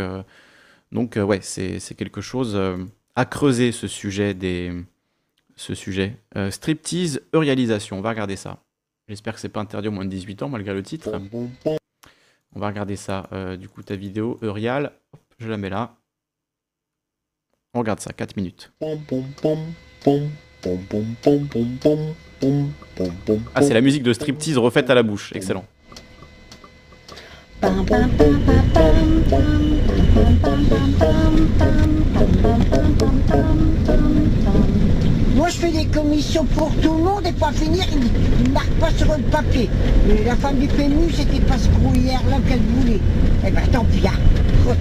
donc 0.93 1.17
ouais, 1.17 1.39
c'est 1.41 1.81
quelque 1.97 2.21
chose 2.21 2.61
à 3.15 3.25
creuser 3.25 3.73
ce 3.73 3.89
sujet 3.89 4.35
des 4.35 4.71
ce 5.57 5.75
sujet. 5.75 6.19
Striptease, 6.51 7.23
réalisation, 7.33 7.97
on 7.97 8.03
va 8.03 8.11
regarder 8.11 8.37
ça. 8.37 8.59
J'espère 9.09 9.33
que 9.33 9.41
c'est 9.41 9.49
pas 9.49 9.61
interdit 9.61 9.89
au 9.89 9.93
moins 9.93 10.05
de 10.05 10.11
18 10.11 10.43
ans 10.43 10.51
malgré 10.51 10.75
le 10.75 10.83
titre. 10.83 11.19
On 12.57 12.59
va 12.59 12.69
regarder 12.69 12.97
ça. 12.97 13.29
Euh, 13.33 13.59
du 13.59 13.69
coup, 13.69 13.83
ta 13.83 13.97
vidéo, 13.97 14.39
Eurial, 14.41 14.93
je 15.39 15.47
la 15.47 15.59
mets 15.59 15.69
là. 15.69 15.95
On 17.75 17.81
regarde 17.81 18.01
ça, 18.01 18.15
4 18.15 18.35
minutes. 18.39 18.73
Ah, 23.55 23.61
c'est 23.61 23.75
la 23.75 23.83
musique 23.83 24.03
de 24.03 24.15
striptease 24.15 24.57
refaite 24.57 24.89
à 24.89 24.95
la 24.95 25.03
bouche. 25.03 25.33
Excellent. 25.35 25.67
Moi, 35.47 35.53
je 35.55 35.61
fais 35.61 35.71
des 35.71 35.87
commissions 35.87 36.45
pour 36.45 36.73
tout 36.83 36.91
le 36.91 37.05
monde 37.05 37.25
et 37.25 37.31
pas 37.31 37.53
finir, 37.53 37.85
il 37.93 38.49
ne 38.49 38.53
marque 38.53 38.73
pas 38.81 38.91
sur 38.97 39.07
le 39.07 39.23
papier. 39.31 39.71
la 40.27 40.35
femme 40.35 40.59
du 40.59 40.67
PMU, 40.67 41.09
c'était 41.15 41.39
pas 41.39 41.55
ce 41.57 41.69
grouillère-là 41.69 42.39
qu'elle 42.49 42.59
voulait. 42.59 42.99
Eh 43.47 43.51
ben, 43.53 43.63
tant 43.71 43.85
pis, 43.85 44.09
hein. 44.09 44.75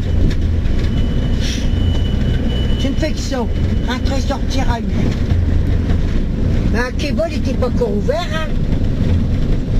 Je 2.80 2.88
ne 2.88 2.94
fais 2.96 3.12
que 3.12 3.20
ça. 3.20 3.46
Rentrer, 3.88 4.20
sortir 4.22 4.72
à 4.72 4.80
lui. 4.80 4.88
Mais 6.74 6.80
un 6.80 6.92
kebab 6.94 7.30
n'était 7.30 7.54
pas 7.54 7.68
encore 7.68 7.96
ouvert, 7.96 8.26
hein. 8.34 8.50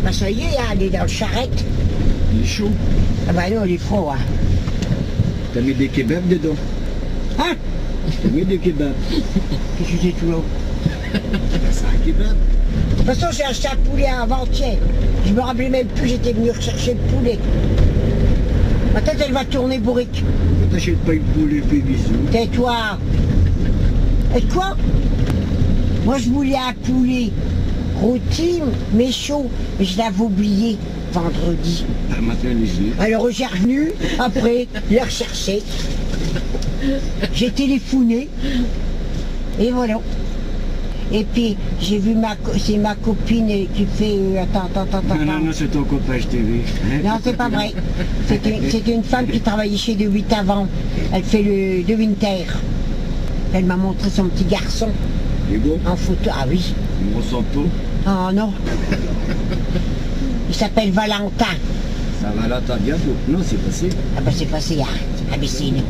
Bah, 0.04 0.14
ça 0.14 0.30
y 0.30 0.42
est, 0.42 0.60
hein, 0.60 0.66
elle 0.74 0.84
est 0.84 0.90
dans 0.92 1.02
le 1.02 1.08
charrette. 1.08 1.66
Il 2.32 2.44
est 2.44 2.46
chaud. 2.46 2.70
Ah 3.28 3.34
bah 3.34 3.50
non, 3.50 3.66
il 3.66 3.74
est 3.74 3.78
froid, 3.80 4.16
hein. 4.16 4.22
T'as 5.52 5.62
mis 5.62 5.74
des 5.74 5.88
kebabs 5.88 6.28
dedans 6.28 6.56
Hein? 7.40 7.56
T'as 8.22 8.30
mis 8.30 8.46
des 8.46 8.60
kebabs 8.60 8.94
Qu'est-ce 9.10 9.90
que 9.90 9.98
c'est 10.00 10.12
tout 10.12 10.30
là 10.30 10.38
C'est 11.72 11.86
un 11.86 12.06
kebab. 12.06 12.36
De 12.92 12.96
toute 12.98 13.06
façon, 13.06 13.28
j'ai 13.32 13.44
acheté 13.44 13.68
un 13.68 13.90
poulet 13.90 14.08
avant-hier. 14.08 14.78
Je 15.26 15.34
me 15.34 15.42
rappelais 15.42 15.70
même 15.70 15.88
plus, 15.88 16.10
j'étais 16.10 16.34
venu 16.34 16.52
rechercher 16.52 16.94
le 16.96 17.16
poulet. 17.16 17.40
Ma 18.94 19.02
tête, 19.02 19.18
elle 19.26 19.34
va 19.34 19.44
tourner 19.46 19.80
bourrique. 19.80 20.24
T'achètes 20.72 20.98
pas 21.00 21.14
une 21.14 21.24
poulet, 21.24 21.62
fais 21.70 21.78
bisous 21.78 22.14
Tais-toi. 22.32 22.98
Et 24.36 24.42
quoi? 24.44 24.76
Moi, 26.06 26.18
je 26.18 26.30
voulais 26.30 26.56
un 26.56 26.74
poulet 26.74 27.32
rôti, 28.00 28.62
mais 28.94 29.12
chaud. 29.12 29.50
Mais 29.80 29.86
je 29.86 29.98
l'avais 29.98 30.22
oublié 30.22 30.78
vendredi. 31.12 31.86
Matin. 32.22 32.50
Alors, 33.00 33.30
j'ai 33.30 33.46
revenu, 33.46 33.92
après, 34.20 34.68
les 34.90 35.00
rechercher. 35.00 35.62
J'ai 37.34 37.52
téléphoné. 37.52 38.30
Et 39.60 39.72
voilà. 39.72 40.00
Et 41.12 41.24
puis, 41.24 41.56
j'ai 41.80 42.00
vu 42.00 42.16
ma, 42.16 42.36
co- 42.36 42.52
c'est 42.58 42.78
ma 42.78 42.96
copine 42.96 43.48
qui 43.76 43.86
fait, 43.86 44.16
euh, 44.18 44.42
attends, 44.44 44.66
attends, 44.74 44.98
attends, 44.98 45.16
Non, 45.16 45.26
non, 45.26 45.32
attends. 45.34 45.44
non, 45.46 45.52
c'est 45.54 45.68
ton 45.72 45.84
copain, 45.84 46.14
je 46.20 46.28
t'ai 46.28 46.38
vu. 46.38 46.62
Hein 46.92 47.00
Non, 47.04 47.20
c'est 47.24 47.38
pas 47.38 47.48
vrai. 47.50 47.74
C'est 48.28 48.46
une, 48.46 48.70
c'est 48.70 48.88
une 48.92 49.04
femme 49.04 49.28
qui 49.28 49.40
travaillait 49.40 49.78
chez 49.78 49.94
De 49.96 50.06
8 50.06 50.34
avant. 50.34 50.68
Elle 51.14 51.24
fait 51.24 51.44
le 51.44 51.84
De 51.84 51.94
Winter. 51.96 52.46
Elle 53.54 53.66
m'a 53.66 53.78
montré 53.78 54.10
son 54.10 54.26
petit 54.26 54.46
garçon 54.46 54.90
Il 55.50 55.56
est 55.56 55.60
beau 55.60 55.78
en 55.88 55.96
photo. 55.96 56.30
Ah 56.34 56.46
oui. 56.50 56.74
Pas. 57.14 57.62
Oh 58.08 58.32
non. 58.34 58.52
Il 60.50 60.56
s'appelle 60.56 60.92
Valentin. 60.92 61.46
Ça 62.22 62.28
va 62.36 62.62
t'as 62.66 62.78
bientôt. 62.78 63.16
Non, 63.28 63.40
c'est 63.46 63.58
passé. 63.62 63.90
Ah 64.18 64.22
bah 64.22 64.32
c'est 64.34 64.46
passé 64.46 64.80
à 64.82 64.86
Abyssine. 65.34 65.82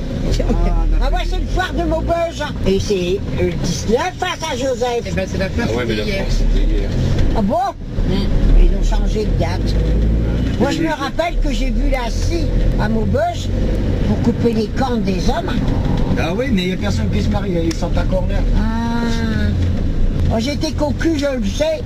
Ah 1.02 1.10
bah 1.12 1.18
c'est 1.30 1.40
le 1.40 1.46
foire 1.48 1.74
de 1.74 1.84
Maubeuge. 1.84 2.44
Et 2.68 2.80
c'est 2.80 3.20
le 3.42 3.52
19 3.52 4.00
face 4.18 4.52
à 4.52 4.56
Joseph. 4.58 5.04
Eh 5.06 5.12
ben, 5.12 5.28
c'est 5.30 5.38
la 5.38 5.50
place 5.50 5.70
Ah 5.76 5.82
c'était 6.30 6.74
hier. 6.74 6.90
Ah 7.38 7.42
bon 7.42 7.56
Ils 8.10 8.76
ont 8.78 8.84
changé 8.84 9.26
de 9.26 9.40
date. 9.40 9.76
Moi 10.60 10.72
je 10.72 10.82
me 10.82 10.90
rappelle 10.90 11.38
que 11.44 11.52
j'ai 11.52 11.70
vu 11.70 11.90
la 11.90 12.10
scie 12.10 12.46
à 12.80 12.88
Maubeuge 12.88 13.50
pour 14.08 14.22
couper 14.22 14.54
les 14.54 14.68
cornes 14.68 15.04
des 15.04 15.30
hommes. 15.30 15.52
Ah 16.18 16.34
oui, 16.34 16.46
mais 16.52 16.62
il 16.64 16.68
n'y 16.68 16.74
a 16.74 16.78
personne 16.78 17.10
qui 17.12 17.22
se 17.22 17.30
marie, 17.30 17.52
ils 17.66 17.76
sont 17.76 17.92
à 17.98 18.04
corner. 18.04 18.42
Ah. 18.58 19.02
Oh, 20.34 20.36
J'étais 20.40 20.72
cocu, 20.72 21.20
je 21.20 21.38
le 21.40 21.46
sais. 21.46 21.82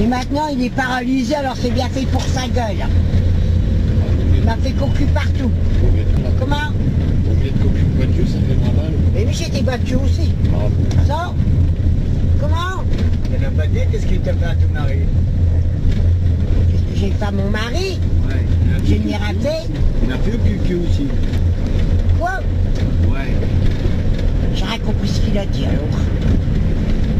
Et 0.00 0.06
maintenant, 0.06 0.48
il 0.50 0.64
est 0.64 0.70
paralysé, 0.70 1.34
alors 1.34 1.54
c'est 1.60 1.70
bien 1.70 1.88
fait 1.88 2.06
pour 2.06 2.22
sa 2.22 2.48
gueule. 2.48 2.86
Il 4.40 4.46
m'a 4.46 4.56
fait 4.56 4.72
cocu 4.72 5.04
partout. 5.06 5.50
Comment 6.38 6.56
Combien 7.62 7.82
de 7.82 7.96
voiture, 7.96 8.26
ça 8.26 8.38
fait 8.48 8.54
moins 8.54 8.82
mal 8.82 8.92
Mais 9.14 9.24
oui, 9.26 9.32
j'étais 9.34 9.60
battu 9.60 9.96
aussi. 9.96 10.32
Ça 11.06 11.32
Comment 12.40 12.82
Elle 13.34 13.44
a 13.44 13.50
pas 13.50 13.66
dit 13.66 13.78
qu'est-ce 13.92 14.06
qui 14.06 14.18
t'a 14.18 14.32
fait 14.32 14.44
à 14.46 14.54
ton 14.54 14.72
mari 14.72 15.00
Qu'est-ce 16.70 16.82
que 16.82 16.98
j'ai 16.98 17.10
fait 17.10 17.24
à 17.24 17.30
mon 17.30 17.50
mari 17.50 17.98
Ouais. 18.28 18.46
J'ai 18.86 18.98
mis 18.98 19.14
raté. 19.14 19.68
Il 20.04 20.12
a 20.12 20.16
fait 20.18 20.38
cul 20.66 20.76
aussi. 20.76 21.06
Quoi 22.18 22.40
Ouais. 23.10 23.28
J'ai 24.54 24.64
rien 24.64 24.78
compris 24.78 25.08
ce 25.08 25.20
qu'il 25.20 25.36
a 25.38 25.44
dit 25.44 25.66
alors. 25.66 25.98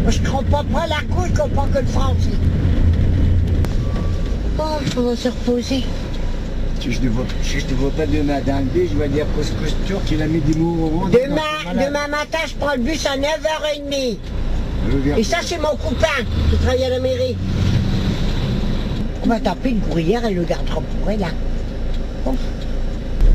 Moi, 0.03 0.11
je 0.11 0.21
comprends 0.21 0.65
pas 0.65 0.87
la 0.87 1.01
couille, 1.15 1.31
je 1.35 1.41
comprends 1.41 1.67
que 1.67 1.79
le 1.79 1.87
français. 1.87 2.31
Oh, 4.59 4.63
on 4.97 5.03
va 5.03 5.17
se 5.17 5.29
reposer. 5.29 5.85
Si 6.81 6.93
je 6.93 7.01
ne 7.03 7.09
vois, 7.11 7.25
si 7.43 7.61
je 7.61 7.66
te 7.66 7.75
vois 7.75 7.90
pas 7.90 8.07
demain 8.07 8.40
dans 8.47 8.59
le 8.59 8.64
B, 8.64 8.88
je 8.90 8.97
vais 8.97 9.09
dire 9.09 9.27
couscous 9.37 9.75
turc, 9.87 10.03
il 10.12 10.23
a 10.23 10.27
mis 10.27 10.40
des 10.40 10.59
mots 10.59 10.77
au 10.85 10.88
rond. 11.01 11.07
Demain, 11.09 11.75
demain 11.75 12.09
matin, 12.09 12.38
je 12.47 12.55
prends 12.55 12.73
le 12.75 12.81
bus 12.81 13.05
à 13.07 13.16
9h30. 13.19 14.16
demain. 15.05 15.16
Et 15.19 15.23
ça, 15.25 15.38
c'est 15.45 15.59
mon 15.59 15.77
copain 15.77 16.25
qui 16.51 16.57
travaille 16.57 16.85
à 16.85 16.88
la 16.88 17.01
mairie. 17.01 17.37
On 19.23 19.29
va 19.29 19.40
taper 19.40 19.71
une 19.71 19.81
courrière 19.81 20.25
et 20.25 20.33
le 20.33 20.43
gardera 20.45 20.81
pour 20.81 21.11
elle. 21.11 21.23
hein? 21.23 21.33
Bon. 22.25 22.35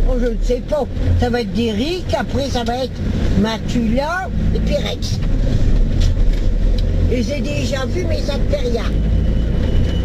Oh, 0.10 0.14
je 0.20 0.28
ne 0.28 0.38
sais 0.42 0.62
pas. 0.68 0.84
Ça 1.20 1.30
va 1.30 1.42
être 1.42 1.54
d'Eric, 1.54 2.06
après 2.18 2.50
ça 2.50 2.64
va 2.64 2.84
être 2.86 3.00
Matula 3.42 4.28
et 4.56 4.60
puis 4.60 4.76
Rex. 4.76 5.20
Je 7.12 7.16
les 7.16 7.32
ai 7.34 7.42
déjà 7.42 7.86
vus, 7.86 8.06
mais 8.10 8.20
ça 8.22 8.34
ne 8.38 8.50
fait 8.50 8.68
rien. 8.70 8.86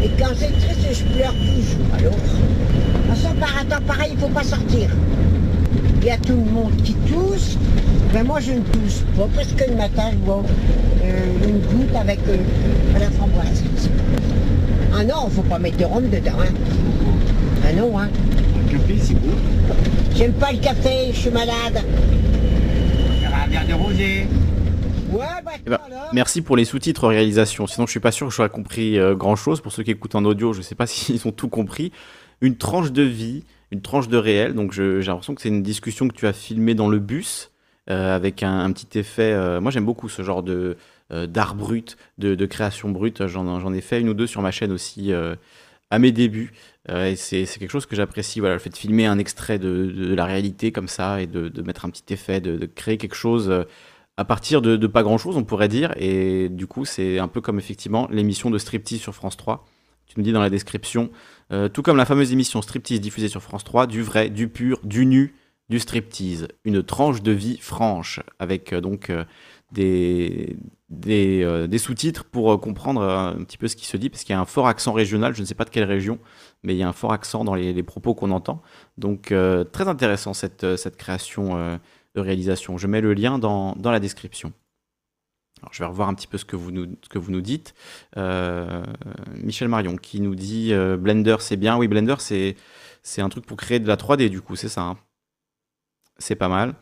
Et 0.03 0.09
quand 0.19 0.29
c'est 0.37 0.51
triste, 0.51 0.87
je 0.93 1.03
pleure 1.15 1.33
toujours. 1.33 1.95
Alors, 1.97 2.13
par 3.41 3.57
un 3.57 3.65
temps 3.65 3.83
pareil, 3.85 4.09
il 4.11 4.15
ne 4.15 4.21
faut 4.21 4.27
pas 4.27 4.43
sortir. 4.43 4.89
Il 6.01 6.07
y 6.07 6.11
a 6.11 6.17
tout 6.17 6.33
le 6.35 6.51
monde 6.51 6.75
qui 6.83 6.93
tousse. 6.93 7.57
Mais 8.13 8.23
moi, 8.23 8.39
je 8.39 8.51
ne 8.51 8.59
tousse 8.59 9.03
pas 9.17 9.27
parce 9.35 9.51
que 9.53 9.69
le 9.69 9.75
matin, 9.75 10.11
je 10.11 10.17
bois 10.17 10.43
euh, 11.03 11.47
une 11.47 11.59
goutte 11.59 11.95
avec 11.95 12.19
euh, 12.27 12.37
la 12.99 13.09
framboise. 13.09 13.63
Ah 14.93 15.03
non, 15.03 15.29
faut 15.29 15.41
pas 15.41 15.57
mettre 15.57 15.77
de 15.77 15.85
rhum 15.85 16.07
dedans. 16.09 16.31
Hein. 16.39 16.53
Ah 17.65 17.73
non, 17.73 17.97
hein. 17.97 18.09
Un 18.59 18.71
café, 18.71 18.95
c'est 19.01 19.13
beau. 19.15 19.33
J'aime 20.15 20.33
pas 20.33 20.51
le 20.51 20.59
café, 20.59 21.11
je 21.11 21.19
suis 21.19 21.29
malade. 21.31 21.83
Un 23.25 23.49
verre 23.49 23.67
de 23.67 23.73
rosé. 23.73 24.27
Ouais, 25.11 25.25
bah, 25.43 25.51
Eh 25.65 25.69
ben. 25.69 25.79
Merci 26.13 26.41
pour 26.41 26.57
les 26.57 26.65
sous-titres 26.65 27.07
réalisation. 27.07 27.65
Sinon, 27.65 27.87
je 27.87 27.91
suis 27.91 27.99
pas 27.99 28.11
sûr 28.11 28.27
que 28.27 28.33
j'aurais 28.33 28.49
compris 28.49 28.97
grand 29.15 29.35
chose. 29.35 29.61
Pour 29.61 29.71
ceux 29.71 29.83
qui 29.83 29.91
écoutent 29.91 30.15
en 30.15 30.25
audio, 30.25 30.53
je 30.53 30.61
sais 30.61 30.75
pas 30.75 30.85
s'ils 30.87 31.25
ont 31.27 31.31
tout 31.31 31.49
compris. 31.49 31.91
Une 32.41 32.57
tranche 32.57 32.91
de 32.91 33.03
vie, 33.03 33.43
une 33.71 33.81
tranche 33.81 34.07
de 34.07 34.17
réel. 34.17 34.53
Donc, 34.53 34.73
j'ai 34.73 35.01
l'impression 35.01 35.35
que 35.35 35.41
c'est 35.41 35.49
une 35.49 35.63
discussion 35.63 36.07
que 36.07 36.13
tu 36.13 36.27
as 36.27 36.33
filmée 36.33 36.75
dans 36.75 36.89
le 36.89 36.99
bus 36.99 37.51
euh, 37.89 38.15
avec 38.15 38.43
un, 38.43 38.71
petit 38.71 38.99
effet. 38.99 39.33
euh, 39.33 39.59
moi, 39.61 39.71
j'aime 39.71 39.85
beaucoup 39.85 40.09
ce 40.09 40.21
genre 40.21 40.43
de 40.43 40.77
euh, 41.11 41.25
d'art 41.27 41.55
brut, 41.55 41.97
de, 42.17 42.45
création 42.45 42.89
brute. 42.89 43.27
J'en 43.27 43.73
ai 43.73 43.81
fait 43.81 43.99
une 44.01 44.09
ou 44.09 44.13
deux 44.13 44.27
sur 44.27 44.41
ma 44.41 44.51
chaîne 44.51 44.71
aussi 44.71 45.11
à 45.89 45.99
mes 45.99 46.11
débuts. 46.11 46.53
Et 46.89 47.15
c'est 47.15 47.45
quelque 47.45 47.71
chose 47.71 47.85
que 47.85 47.95
j'apprécie. 47.95 48.39
Voilà, 48.39 48.55
le 48.55 48.59
fait 48.59 48.69
de 48.69 48.77
filmer 48.77 49.05
un 49.05 49.17
extrait 49.17 49.59
de, 49.59 50.13
la 50.15 50.25
réalité 50.25 50.71
comme 50.71 50.87
ça 50.87 51.21
et 51.21 51.27
de, 51.27 51.47
de 51.47 51.61
mettre 51.61 51.85
un 51.85 51.89
petit 51.89 52.13
effet, 52.13 52.41
de, 52.41 52.65
créer 52.65 52.97
quelque 52.97 53.15
chose. 53.15 53.51
à 54.17 54.25
partir 54.25 54.61
de 54.61 54.87
pas 54.87 55.03
grand 55.03 55.17
chose, 55.17 55.37
on 55.37 55.43
pourrait 55.43 55.69
dire. 55.69 55.93
Et 55.97 56.49
du 56.49 56.67
coup, 56.67 56.85
c'est 56.85 57.19
un 57.19 57.27
peu 57.27 57.41
comme 57.41 57.59
effectivement 57.59 58.07
l'émission 58.11 58.49
de 58.49 58.57
Striptease 58.57 58.99
sur 58.99 59.13
France 59.13 59.37
3. 59.37 59.65
Tu 60.11 60.19
nous 60.19 60.25
dis 60.25 60.33
dans 60.33 60.41
la 60.41 60.49
description, 60.49 61.09
euh, 61.51 61.67
tout 61.67 61.81
comme 61.81 61.97
la 61.97 62.05
fameuse 62.05 62.31
émission 62.31 62.61
Striptease 62.61 63.01
diffusée 63.01 63.27
sur 63.27 63.41
France 63.41 63.63
3, 63.63 63.87
du 63.87 64.01
vrai, 64.01 64.29
du 64.29 64.47
pur, 64.47 64.79
du 64.83 65.05
nu, 65.05 65.35
du 65.69 65.79
striptease. 65.79 66.47
Une 66.63 66.83
tranche 66.83 67.21
de 67.21 67.31
vie 67.31 67.57
franche, 67.57 68.21
avec 68.39 68.71
euh, 68.71 68.81
donc 68.81 69.09
euh, 69.09 69.25
des, 69.71 70.57
sous-titres 71.77 72.23
pour 72.25 72.59
comprendre 72.61 73.01
un 73.01 73.43
petit 73.43 73.57
peu 73.57 73.67
ce 73.67 73.75
qui 73.75 73.85
se 73.85 73.97
dit, 73.97 74.09
parce 74.09 74.23
qu'il 74.23 74.33
y 74.33 74.37
a 74.37 74.39
un 74.39 74.45
fort 74.45 74.67
accent 74.67 74.93
régional, 74.93 75.35
je 75.35 75.41
ne 75.41 75.45
sais 75.45 75.55
pas 75.55 75.65
de 75.65 75.69
quelle 75.69 75.85
région, 75.85 76.19
mais 76.63 76.73
il 76.73 76.77
y 76.77 76.83
a 76.83 76.87
un 76.87 76.93
fort 76.93 77.13
accent 77.13 77.43
dans 77.43 77.55
les, 77.55 77.83
propos 77.83 78.13
qu'on 78.13 78.31
entend. 78.31 78.61
Donc 78.97 79.33
très 79.71 79.87
intéressant 79.87 80.33
cette, 80.33 80.97
création 80.97 81.79
de 82.15 82.21
réalisation. 82.21 82.77
Je 82.77 82.87
mets 82.87 83.01
le 83.01 83.13
lien 83.13 83.39
dans 83.39 83.75
la 83.81 83.99
description. 84.01 84.51
Je 85.71 85.83
vais 85.83 85.87
revoir 85.87 86.09
un 86.09 86.13
petit 86.13 86.27
peu 86.27 86.37
ce 86.37 86.45
que 86.45 86.55
vous 86.55 86.71
nous, 86.71 87.41
dites. 87.41 87.75
Euh, 88.17 88.83
Michel 89.35 89.67
Marion 89.67 89.95
qui 89.95 90.19
nous 90.19 90.35
dit 90.35 90.73
euh, 90.73 90.97
Blender 90.97 91.37
c'est 91.39 91.57
bien. 91.57 91.77
Oui, 91.77 91.87
Blender 91.87 92.15
c'est 92.17 93.21
un 93.21 93.29
truc 93.29 93.45
pour 93.45 93.57
créer 93.57 93.79
de 93.79 93.87
la 93.87 93.95
3D 93.95 94.29
du 94.29 94.41
coup, 94.41 94.55
c'est 94.55 94.69
ça. 94.69 94.81
hein. 94.81 94.97
C'est 96.17 96.35
pas 96.35 96.49
mal. 96.49 96.75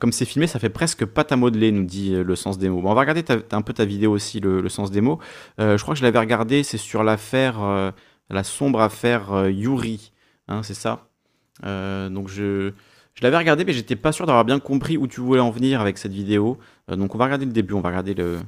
comme 0.00 0.12
c'est 0.12 0.24
filmé, 0.24 0.46
ça 0.46 0.58
fait 0.58 0.70
presque 0.70 1.04
pâte 1.04 1.32
à 1.32 1.36
modeler, 1.36 1.72
nous 1.72 1.84
dit 1.84 2.10
le 2.14 2.36
sens 2.36 2.58
des 2.58 2.68
mots. 2.68 2.80
on 2.84 2.94
va 2.94 3.00
regarder 3.00 3.24
un 3.52 3.62
peu 3.62 3.72
ta 3.72 3.84
vidéo 3.84 4.12
aussi, 4.12 4.40
le, 4.40 4.68
sens 4.68 4.90
des 4.90 5.00
mots. 5.00 5.20
je 5.58 5.80
crois 5.80 5.94
que 5.94 5.98
je 5.98 6.04
l'avais 6.04 6.18
regardé, 6.18 6.62
c'est 6.64 6.78
sur 6.78 7.04
l'affaire, 7.04 7.92
la 8.28 8.44
sombre 8.44 8.80
affaire 8.80 9.48
Yuri, 9.48 10.12
hein, 10.48 10.62
c'est 10.64 10.74
ça 10.74 11.08
Donc 11.62 12.28
je, 12.28 12.72
je 13.14 13.22
l'avais 13.22 13.36
regardé, 13.36 13.64
mais 13.64 13.72
j'étais 13.72 13.96
pas 13.96 14.12
sûr 14.12 14.26
d'avoir 14.26 14.44
bien 14.44 14.58
compris 14.58 14.96
où 14.96 15.06
tu 15.06 15.20
voulais 15.20 15.40
en 15.40 15.50
venir 15.50 15.80
avec 15.80 15.98
cette 15.98 16.12
vidéo. 16.12 16.58
donc 16.88 17.14
on 17.14 17.18
va 17.18 17.24
regarder 17.24 17.46
le 17.46 17.52
début, 17.52 17.74
on 17.74 17.80
va 17.80 17.90
regarder 17.90 18.14
le, 18.14 18.40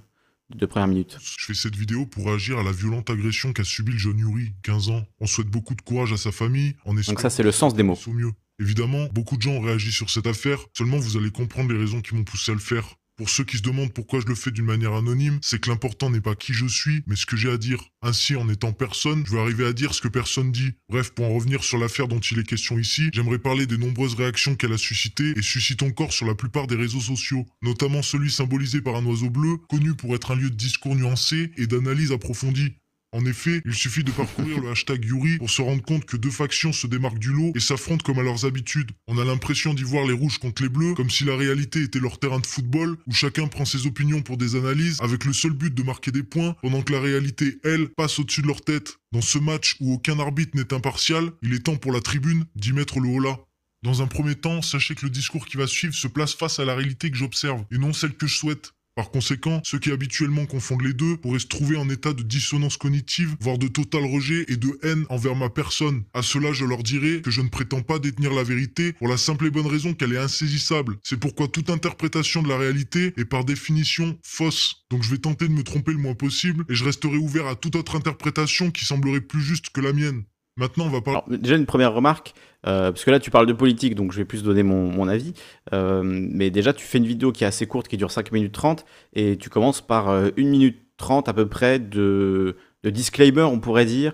deux 0.55 0.67
premières 0.67 0.89
minutes. 0.89 1.19
Je 1.21 1.47
fais 1.47 1.55
cette 1.55 1.77
vidéo 1.77 2.07
pour 2.07 2.27
réagir 2.27 2.59
à 2.59 2.63
la 2.63 2.73
violente 2.73 3.11
agression 3.11 3.53
qu'a 3.53 3.65
subi 3.65 3.93
le 3.93 3.99
jeune 3.99 4.19
Yuri, 4.19 4.53
15 4.63 4.89
ans. 4.91 5.03
On 5.21 5.27
souhaite 5.27 5.49
beaucoup 5.49 5.75
de 5.75 5.83
courage 5.83 6.13
à 6.13 6.17
sa 6.17 6.33
famille. 6.33 6.77
En 6.85 6.95
Donc 6.95 7.21
ça, 7.21 7.31
c'est 7.31 7.43
le 7.43 7.53
sens 7.53 7.75
des 7.75 7.83
mots. 7.83 7.99
Mieux. 8.09 8.33
Évidemment, 8.61 9.07
beaucoup 9.13 9.37
de 9.37 9.43
gens 9.43 9.53
ont 9.53 9.61
réagi 9.61 9.91
sur 9.91 10.11
cette 10.11 10.27
affaire, 10.27 10.61
seulement 10.77 10.99
vous 10.99 11.17
allez 11.17 11.31
comprendre 11.31 11.73
les 11.73 11.79
raisons 11.79 12.01
qui 12.01 12.15
m'ont 12.15 12.23
poussé 12.23 12.53
à 12.53 12.55
le 12.55 12.61
faire. 12.61 12.97
Pour 13.17 13.31
ceux 13.31 13.45
qui 13.45 13.59
se 13.59 13.63
demandent 13.63 13.93
pourquoi 13.93 14.19
je 14.19 14.27
le 14.27 14.35
fais 14.35 14.51
d'une 14.51 14.65
manière 14.65 14.93
anonyme, 14.93 15.39
c'est 15.41 15.61
que 15.61 15.71
l'important 15.71 16.11
n'est 16.11 16.21
pas 16.21 16.35
qui 16.35 16.53
je 16.53 16.67
suis, 16.67 17.05
mais 17.07 17.15
ce 17.15 17.27
que 17.27 17.37
j'ai 17.37 17.49
à 17.49 17.59
dire. 17.59 17.81
Ainsi, 18.03 18.35
en 18.35 18.49
étant 18.49 18.73
personne, 18.73 19.25
je 19.25 19.31
vais 19.31 19.41
arriver 19.41 19.65
à 19.65 19.73
dire 19.73 19.95
ce 19.95 20.01
que 20.01 20.09
personne 20.09 20.51
dit. 20.51 20.73
Bref, 20.89 21.11
pour 21.11 21.27
en 21.27 21.35
revenir 21.35 21.63
sur 21.63 21.79
l'affaire 21.79 22.09
dont 22.09 22.19
il 22.19 22.41
est 22.41 22.45
question 22.45 22.77
ici, 22.77 23.11
j'aimerais 23.13 23.39
parler 23.39 23.67
des 23.67 23.79
nombreuses 23.79 24.15
réactions 24.15 24.57
qu'elle 24.57 24.73
a 24.73 24.79
suscitées 24.79 25.33
et 25.37 25.43
suscite 25.43 25.85
encore 25.85 26.13
sur 26.13 26.27
la 26.27 26.35
plupart 26.35 26.67
des 26.67 26.75
réseaux 26.75 27.01
sociaux, 27.01 27.47
notamment 27.63 28.03
celui 28.03 28.33
symbolisé 28.33 28.81
par 28.81 28.97
un 28.97 29.07
oiseau 29.07 29.31
bleu, 29.31 29.59
connu 29.69 29.95
pour 29.95 30.17
être 30.17 30.33
un 30.33 30.37
lieu 30.37 30.51
de 30.51 30.57
discours 30.57 30.97
nuancé 30.97 31.53
et 31.57 31.69
d'analyse 31.69 32.11
approfondie. 32.11 32.75
En 33.15 33.25
effet, 33.27 33.63
il 33.65 33.75
suffit 33.75 34.03
de 34.03 34.11
parcourir 34.11 34.61
le 34.61 34.71
hashtag 34.71 35.05
Yuri 35.05 35.39
pour 35.39 35.49
se 35.49 35.63
rendre 35.63 35.83
compte 35.83 36.05
que 36.05 36.17
deux 36.17 36.33
factions 36.33 36.73
se 36.73 36.89
démarquent 36.89 37.21
du 37.21 37.33
lot 37.33 37.53
et 37.55 37.61
s'affrontent 37.61 38.03
comme 38.03 38.19
à 38.19 38.25
leurs 38.25 38.45
habitudes. 38.45 38.91
On 39.07 39.19
a 39.19 39.25
l'impression 39.25 39.73
d'y 39.73 39.85
voir 39.85 40.05
les 40.05 40.13
rouges 40.13 40.39
contre 40.39 40.65
les 40.65 40.69
bleus, 40.69 40.95
comme 40.95 41.11
si 41.11 41.23
la 41.23 41.37
réalité 41.37 41.83
était 41.83 42.01
leur 42.01 42.19
terrain 42.19 42.41
de 42.41 42.47
football, 42.47 42.97
où 43.07 43.13
chacun 43.13 43.47
prend 43.47 43.65
ses 43.65 43.87
opinions 43.87 44.21
pour 44.21 44.37
des 44.37 44.57
analyses, 44.57 44.99
avec 45.01 45.25
le 45.27 45.33
seul 45.33 45.53
but 45.53 45.73
de 45.73 45.83
marquer 45.85 46.11
des 46.11 46.25
points, 46.25 46.57
pendant 46.61 46.83
que 46.83 46.93
la 46.93 47.01
réalité, 47.01 47.61
elle, 47.63 47.89
passe 47.91 48.19
au-dessus 48.19 48.43
de 48.43 48.49
leur 48.49 48.63
tête. 48.63 48.97
Dans 49.13 49.21
ce 49.21 49.39
match 49.39 49.77
où 49.79 49.95
aucun 49.95 50.19
arbitre 50.19 50.57
n'est 50.57 50.75
impartial, 50.75 51.31
il 51.41 51.55
est 51.55 51.61
temps 51.67 51.77
pour 51.77 51.93
la 51.93 52.01
tribune 52.01 52.47
d'y 52.57 52.73
mettre 52.73 52.99
le 52.99 53.11
haut 53.11 53.21
là. 53.21 53.39
Dans 53.85 54.03
un 54.03 54.09
premier 54.09 54.35
temps, 54.35 54.61
sachez 54.61 54.97
que 54.97 55.05
le 55.05 55.11
discours 55.11 55.47
qui 55.47 55.57
va 55.57 55.69
suivre 55.69 55.95
se 55.95 56.09
place 56.09 56.35
face 56.35 56.59
à 56.59 56.65
la 56.65 56.75
réalité 56.75 57.13
que 57.13 57.17
j'observe, 57.17 57.65
et 57.71 57.79
non 57.79 57.93
celle 57.93 58.15
que 58.15 58.27
je 58.27 58.35
souhaite. 58.35 58.73
Par 58.97 59.11
conséquent, 59.11 59.61
ceux 59.65 59.81
qui 59.81 59.91
habituellement 59.91 60.47
confondent 60.47 60.83
les 60.83 60.93
deux 60.93 61.17
pourraient 61.17 61.41
se 61.41 61.49
trouver 61.49 61.77
en 61.77 61.89
état 61.89 62.13
de 62.13 62.23
dissonance 62.23 62.77
cognitive, 62.77 63.35
voire 63.41 63.59
de 63.59 63.67
total 63.67 64.05
rejet 64.05 64.45
et 64.47 64.57
de 64.57 64.79
haine 64.85 65.05
envers 65.09 65.35
ma 65.35 65.51
personne. 65.51 66.05
À 66.15 66.23
cela, 66.23 66.53
je 66.53 66.65
leur 66.65 66.85
dirai 66.85 67.21
que 67.21 67.33
je 67.33 67.41
ne 67.41 67.49
prétends 67.49 67.83
pas 67.83 67.99
détenir 67.99 68.33
la 68.33 68.45
vérité 68.45 68.93
pour 68.93 69.09
la 69.09 69.17
simple 69.17 69.47
et 69.47 69.51
bonne 69.51 69.67
raison 69.67 69.95
qu'elle 69.95 70.13
est 70.13 70.19
insaisissable. 70.19 70.97
C'est 71.03 71.19
pourquoi 71.19 71.49
toute 71.49 71.71
interprétation 71.71 72.41
de 72.41 72.49
la 72.49 72.57
réalité 72.57 73.13
est 73.17 73.25
par 73.25 73.45
définition 73.45 74.17
fausse. 74.23 74.85
Donc 74.91 75.03
je 75.03 75.11
vais 75.11 75.19
tenter 75.19 75.49
de 75.49 75.53
me 75.53 75.65
tromper 75.65 75.91
le 75.91 75.99
moins 75.99 76.15
possible 76.15 76.65
et 76.69 76.75
je 76.77 76.85
resterai 76.85 77.17
ouvert 77.17 77.49
à 77.49 77.57
toute 77.57 77.75
autre 77.75 77.97
interprétation 77.97 78.71
qui 78.71 78.85
semblerait 78.85 79.21
plus 79.21 79.43
juste 79.43 79.71
que 79.71 79.81
la 79.81 79.93
mienne. 79.93 80.23
Maintenant, 80.57 80.87
on 80.87 80.91
va 80.91 81.01
parler. 81.01 81.39
déjà, 81.39 81.57
une 81.57 81.67
première 81.67 81.93
remarque, 81.93 82.33
euh, 82.67 82.93
parce 82.93 83.05
que 83.05 83.11
là, 83.11 83.19
tu 83.19 83.31
parles 83.31 83.47
de 83.47 83.53
politique, 83.53 83.97
donc 83.97 84.13
je 84.13 84.19
vais 84.19 84.25
plus 84.25 84.45
donner 84.45 84.63
mon, 84.63 85.09
avis. 85.09 85.35
Euh, 85.73 86.03
mais 86.05 86.51
déjà, 86.51 86.73
tu 86.73 86.85
fais 86.85 86.99
une 86.99 87.07
vidéo 87.07 87.33
qui 87.33 87.43
est 87.43 87.47
assez 87.47 87.67
courte, 87.67 87.89
qui 87.89 87.97
dure 87.97 88.13
5 88.13 88.31
minutes 88.31 88.53
30, 88.53 88.85
et 89.15 89.37
tu 89.37 89.51
commences 89.51 89.81
par 89.81 90.09
1 90.09 90.13
euh, 90.13 90.31
minute 90.39 90.79
30 90.97 91.29
à 91.29 91.33
peu 91.33 91.49
près 91.49 91.81
de, 91.81 92.57
de 92.85 92.91
disclaimer, 92.91 93.43
on 93.43 93.59
pourrait 93.59 93.85
dire. 93.85 94.13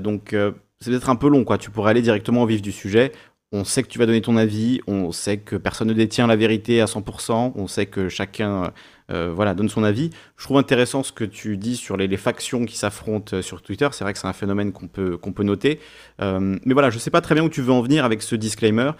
donc, 0.00 0.34
c'est 0.80 0.90
peut-être 0.90 1.08
un 1.08 1.16
peu 1.16 1.28
long, 1.28 1.44
quoi. 1.44 1.56
Tu 1.56 1.70
pourrais 1.70 1.92
aller 1.92 2.02
directement 2.02 2.42
au 2.42 2.46
vif 2.46 2.62
du 2.62 2.72
sujet. 2.72 3.12
On 3.52 3.64
sait 3.64 3.84
que 3.84 3.88
tu 3.88 3.98
vas 4.00 4.06
donner 4.06 4.20
ton 4.20 4.36
avis, 4.36 4.80
on 4.88 5.12
sait 5.12 5.38
que 5.38 5.54
personne 5.54 5.86
ne 5.86 5.94
détient 5.94 6.26
la 6.26 6.34
vérité 6.34 6.80
à 6.80 6.86
100%, 6.86 7.52
on 7.54 7.68
sait 7.68 7.86
que 7.86 8.08
chacun 8.08 8.72
euh, 9.10 9.32
voilà, 9.32 9.54
donne 9.54 9.68
son 9.68 9.84
avis. 9.84 10.10
Je 10.36 10.44
trouve 10.44 10.58
intéressant 10.58 11.02
ce 11.02 11.12
que 11.12 11.24
tu 11.24 11.56
dis 11.56 11.76
sur 11.76 11.96
les, 11.96 12.16
factions 12.16 12.64
qui 12.64 12.76
s'affrontent 12.76 13.36
euh, 13.36 13.42
sur 13.42 13.62
Twitter. 13.62 13.88
C'est 13.92 14.04
vrai 14.04 14.12
que 14.12 14.18
c'est 14.18 14.26
un 14.26 14.32
phénomène 14.32 14.72
qu'on 14.72 14.88
peut, 14.88 15.18
peut 15.18 15.42
noter. 15.42 15.80
Euh, 16.20 16.58
mais 16.64 16.72
voilà, 16.72 16.90
je 16.90 16.96
ne 16.96 17.00
sais 17.00 17.10
pas 17.10 17.20
très 17.20 17.34
bien 17.34 17.44
où 17.44 17.48
tu 17.48 17.62
veux 17.62 17.72
en 17.72 17.82
venir 17.82 18.04
avec 18.04 18.22
ce 18.22 18.34
disclaimer. 18.34 18.92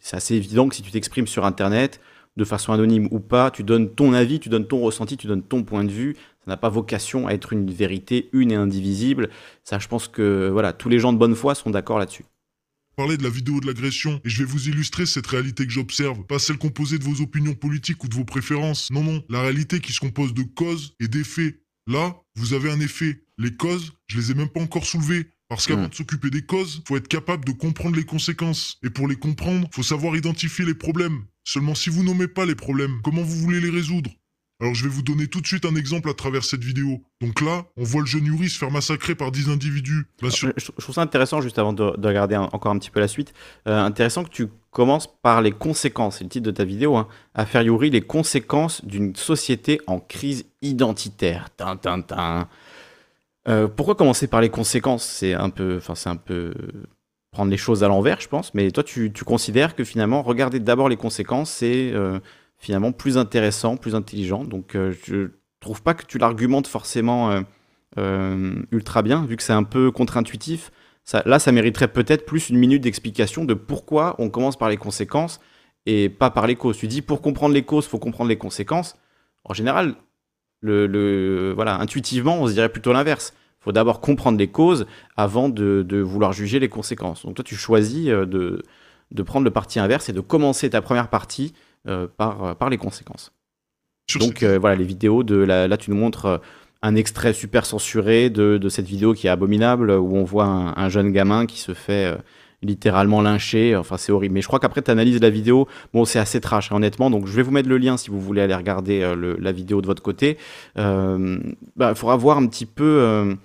c'est 0.00 0.16
assez 0.16 0.34
évident 0.34 0.68
que 0.68 0.74
si 0.74 0.82
tu 0.82 0.90
t'exprimes 0.90 1.26
sur 1.26 1.44
Internet, 1.44 2.00
de 2.36 2.44
façon 2.44 2.72
anonyme 2.72 3.08
ou 3.10 3.18
pas, 3.18 3.50
tu 3.50 3.64
donnes 3.64 3.90
ton 3.90 4.12
avis, 4.12 4.38
tu 4.38 4.48
donnes 4.48 4.66
ton 4.66 4.80
ressenti, 4.80 5.16
tu 5.16 5.26
donnes 5.26 5.42
ton 5.42 5.64
point 5.64 5.84
de 5.84 5.90
vue. 5.90 6.14
Ça 6.44 6.52
n'a 6.52 6.56
pas 6.56 6.68
vocation 6.68 7.26
à 7.26 7.32
être 7.32 7.52
une 7.52 7.70
vérité 7.70 8.28
une 8.32 8.52
et 8.52 8.54
indivisible. 8.54 9.28
Ça, 9.64 9.78
je 9.78 9.88
pense 9.88 10.06
que 10.06 10.48
voilà, 10.52 10.72
tous 10.72 10.88
les 10.88 11.00
gens 11.00 11.12
de 11.12 11.18
bonne 11.18 11.34
foi 11.34 11.54
sont 11.54 11.70
d'accord 11.70 11.98
là-dessus 11.98 12.24
parler 12.98 13.16
de 13.16 13.22
la 13.22 13.30
vidéo 13.30 13.60
de 13.60 13.66
l'agression 13.68 14.20
et 14.24 14.28
je 14.28 14.40
vais 14.40 14.44
vous 14.44 14.68
illustrer 14.68 15.06
cette 15.06 15.28
réalité 15.28 15.64
que 15.64 15.70
j'observe, 15.70 16.26
pas 16.26 16.40
celle 16.40 16.58
composée 16.58 16.98
de 16.98 17.04
vos 17.04 17.20
opinions 17.20 17.54
politiques 17.54 18.02
ou 18.02 18.08
de 18.08 18.14
vos 18.16 18.24
préférences. 18.24 18.90
Non, 18.90 19.04
non, 19.04 19.22
la 19.28 19.40
réalité 19.40 19.78
qui 19.78 19.92
se 19.92 20.00
compose 20.00 20.34
de 20.34 20.42
causes 20.42 20.96
et 20.98 21.06
d'effets. 21.06 21.60
Là, 21.86 22.16
vous 22.34 22.54
avez 22.54 22.72
un 22.72 22.80
effet. 22.80 23.22
Les 23.38 23.54
causes, 23.54 23.92
je 24.08 24.18
les 24.18 24.32
ai 24.32 24.34
même 24.34 24.48
pas 24.48 24.60
encore 24.60 24.84
soulevées. 24.84 25.28
Parce 25.48 25.68
qu'avant 25.68 25.84
hmm. 25.84 25.90
de 25.90 25.94
s'occuper 25.94 26.28
des 26.28 26.42
causes, 26.42 26.82
faut 26.88 26.96
être 26.96 27.06
capable 27.06 27.44
de 27.44 27.52
comprendre 27.52 27.94
les 27.94 28.04
conséquences. 28.04 28.78
Et 28.82 28.90
pour 28.90 29.06
les 29.06 29.16
comprendre, 29.16 29.68
faut 29.72 29.84
savoir 29.84 30.16
identifier 30.16 30.64
les 30.64 30.74
problèmes. 30.74 31.22
Seulement 31.44 31.76
si 31.76 31.90
vous 31.90 32.02
nommez 32.02 32.26
pas 32.26 32.46
les 32.46 32.56
problèmes, 32.56 33.00
comment 33.04 33.22
vous 33.22 33.36
voulez 33.36 33.60
les 33.60 33.70
résoudre? 33.70 34.10
Alors 34.60 34.74
je 34.74 34.82
vais 34.82 34.90
vous 34.90 35.02
donner 35.02 35.28
tout 35.28 35.40
de 35.40 35.46
suite 35.46 35.64
un 35.64 35.76
exemple 35.76 36.10
à 36.10 36.14
travers 36.14 36.42
cette 36.42 36.64
vidéo. 36.64 37.00
Donc 37.20 37.40
là, 37.40 37.64
on 37.76 37.84
voit 37.84 38.00
le 38.00 38.06
jeune 38.06 38.24
Yuri 38.24 38.48
se 38.48 38.58
faire 38.58 38.72
massacrer 38.72 39.14
par 39.14 39.30
10 39.30 39.50
individus. 39.50 40.06
Je, 40.20 40.50
trouve 40.80 40.94
ça 40.94 41.02
intéressant, 41.02 41.40
juste 41.40 41.58
avant 41.58 41.72
de, 41.72 41.84
regarder 41.84 42.36
encore 42.36 42.72
un 42.72 42.78
petit 42.78 42.90
peu 42.90 42.98
la 42.98 43.06
suite, 43.06 43.32
euh, 43.68 43.78
intéressant 43.78 44.24
que 44.24 44.30
tu 44.30 44.48
commences 44.72 45.06
par 45.22 45.42
les 45.42 45.52
conséquences, 45.52 46.18
c'est 46.18 46.24
le 46.24 46.30
titre 46.30 46.46
de 46.46 46.50
ta 46.50 46.64
vidéo, 46.64 46.96
hein, 46.96 47.06
à 47.34 47.62
Yuri 47.62 47.90
les 47.90 48.00
conséquences 48.00 48.84
d'une 48.84 49.14
société 49.14 49.80
en 49.86 50.00
crise 50.00 50.46
identitaire. 50.60 51.48
Euh, 53.48 53.68
pourquoi 53.68 53.94
commencer 53.94 54.26
par 54.26 54.40
les 54.40 54.50
conséquences? 54.50 55.04
C'est 55.04 55.34
un 55.34 55.50
peu, 55.50 55.80
un 56.04 56.16
peu 56.16 56.52
prendre 57.30 57.50
les 57.50 57.56
choses 57.56 57.84
à 57.84 57.88
l'envers, 57.88 58.20
je 58.20 58.28
pense. 58.28 58.54
Mais 58.54 58.70
toi, 58.70 58.82
tu, 58.82 59.12
considères 59.24 59.76
que 59.76 59.84
finalement, 59.84 60.22
regarder 60.22 60.58
d'abord 60.60 60.88
les 60.88 60.96
conséquences, 60.96 61.50
c'est 61.50 61.92
euh, 61.92 62.18
finalement 62.58 62.92
plus 62.92 63.16
intéressant, 63.16 63.76
plus 63.76 63.94
intelligent. 63.94 64.44
Donc 64.44 64.74
euh, 64.74 64.92
je 65.06 65.30
trouve 65.60 65.82
pas 65.82 65.94
que 65.94 66.04
tu 66.04 66.18
l'argumentes 66.18 66.66
forcément 66.66 67.30
euh, 67.30 67.40
euh, 67.96 68.62
ultra 68.72 69.02
bien, 69.02 69.24
vu 69.24 69.36
que 69.36 69.42
c'est 69.42 69.52
un 69.52 69.62
peu 69.62 69.90
contre-intuitif. 69.90 70.70
Là, 71.24 71.38
ça 71.38 71.52
mériterait 71.52 71.88
peut-être 71.88 72.26
plus 72.26 72.50
une 72.50 72.58
minute 72.58 72.82
d'explication 72.82 73.46
de 73.46 73.54
pourquoi 73.54 74.14
on 74.18 74.28
commence 74.28 74.58
par 74.58 74.68
les 74.68 74.76
conséquences 74.76 75.40
et 75.86 76.10
pas 76.10 76.28
par 76.28 76.46
les 76.46 76.54
causes. 76.54 76.76
Tu 76.76 76.86
dis 76.86 77.00
pour 77.00 77.22
comprendre 77.22 77.54
les 77.54 77.62
causes, 77.62 77.86
faut 77.86 77.98
comprendre 77.98 78.28
les 78.28 78.36
conséquences. 78.36 78.94
En 79.44 79.54
général, 79.54 79.94
le, 80.60 81.52
voilà, 81.54 81.80
intuitivement, 81.80 82.42
on 82.42 82.46
se 82.46 82.52
dirait 82.52 82.68
plutôt 82.68 82.92
l'inverse. 82.92 83.32
Faut 83.58 83.72
d'abord 83.72 84.02
comprendre 84.02 84.36
les 84.36 84.48
causes 84.48 84.86
avant 85.16 85.48
de, 85.48 85.98
vouloir 85.98 86.34
juger 86.34 86.58
les 86.58 86.68
conséquences. 86.68 87.24
Donc 87.24 87.36
toi, 87.36 87.44
tu 87.44 87.56
choisis 87.56 88.08
de, 88.08 88.62
de 89.10 89.22
prendre 89.22 89.46
le 89.46 89.50
parti 89.50 89.78
inverse 89.78 90.10
et 90.10 90.12
de 90.12 90.20
commencer 90.20 90.68
ta 90.68 90.82
première 90.82 91.08
partie 91.08 91.54
euh, 91.54 91.67
par, 92.16 92.44
euh, 92.44 92.54
par 92.54 92.70
les 92.70 92.76
conséquences. 92.76 93.32
Donc 94.18 94.42
euh, 94.42 94.58
voilà, 94.58 94.76
les 94.76 94.84
vidéos 94.84 95.22
de 95.22 95.36
là, 95.36 95.76
tu 95.76 95.90
nous 95.90 95.96
montres 95.96 96.40
un 96.80 96.94
extrait 96.94 97.32
super 97.32 97.66
censuré 97.66 98.30
de, 98.30 98.56
de, 98.56 98.68
cette 98.68 98.86
vidéo 98.86 99.12
qui 99.12 99.26
est 99.26 99.30
abominable 99.30 99.90
où 99.90 100.16
on 100.16 100.24
voit 100.24 100.44
un, 100.44 100.88
jeune 100.88 101.12
gamin 101.12 101.44
qui 101.44 101.58
se 101.58 101.74
fait 101.74 102.16
littéralement 102.62 103.20
lyncher. 103.20 103.76
Enfin, 103.76 103.96
c'est 103.96 104.12
horrible. 104.12 104.34
Mais 104.34 104.42
je 104.42 104.46
crois 104.46 104.60
qu'après, 104.60 104.80
tu 104.80 104.90
analyses 104.90 105.20
la 105.20 105.28
vidéo. 105.28 105.66
Bon, 105.92 106.04
c'est 106.04 106.20
assez 106.20 106.40
trash, 106.40 106.70
hein, 106.70 106.76
honnêtement. 106.76 107.10
Donc, 107.10 107.26
je 107.26 107.32
vais 107.32 107.42
vous 107.42 107.50
mettre 107.50 107.68
le 107.68 107.78
lien 107.78 107.96
si 107.96 108.10
vous 108.10 108.20
voulez 108.20 108.40
aller 108.40 108.54
regarder 108.54 109.14
la 109.16 109.52
vidéo 109.52 109.82
de 109.82 109.86
votre 109.86 110.02
côté. 110.02 110.38
Il 110.76 111.56
bah, 111.76 111.94
faudra 111.94 112.16
voir 112.16 112.38
un 112.38 112.46
petit 112.46 112.66
peu. 112.66 113.36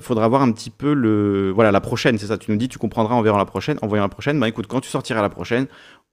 faudra 0.00 0.28
voir 0.28 0.42
un 0.42 0.52
petit 0.52 0.70
peu 0.70 0.94
le 0.94 1.50
voilà 1.50 1.72
la 1.72 1.80
prochaine 1.80 2.18
c'est 2.18 2.26
ça 2.26 2.36
tu 2.36 2.50
nous 2.50 2.58
dis 2.58 2.68
tu 2.68 2.78
comprendras 2.78 3.14
en 3.14 3.22
verra 3.22 3.38
la 3.38 3.46
prochaine 3.46 3.78
en 3.80 3.86
voyant 3.86 4.04
la 4.04 4.10
prochaine 4.10 4.38
bah 4.38 4.46
écoute 4.46 4.66
quand 4.66 4.82
tu 4.82 4.90
sortiras 4.90 5.22
la 5.22 5.30
prochaine 5.30 5.68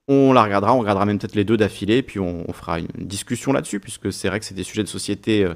on 0.08 0.32
la 0.32 0.42
regardera, 0.42 0.74
on 0.74 0.80
regardera 0.80 1.04
même 1.04 1.18
peut-être 1.18 1.34
les 1.34 1.44
deux 1.44 1.56
d'affilée, 1.56 2.02
puis 2.02 2.18
on, 2.18 2.50
fera 2.52 2.80
une 2.80 2.88
discussion 2.96 3.52
là-dessus, 3.52 3.78
puisque 3.78 4.12
c'est 4.12 4.28
vrai 4.28 4.40
que 4.40 4.44
c'est 4.46 4.54
des 4.54 4.64
sujets 4.64 4.82
de 4.82 4.88
société 4.88 5.44
euh, 5.44 5.54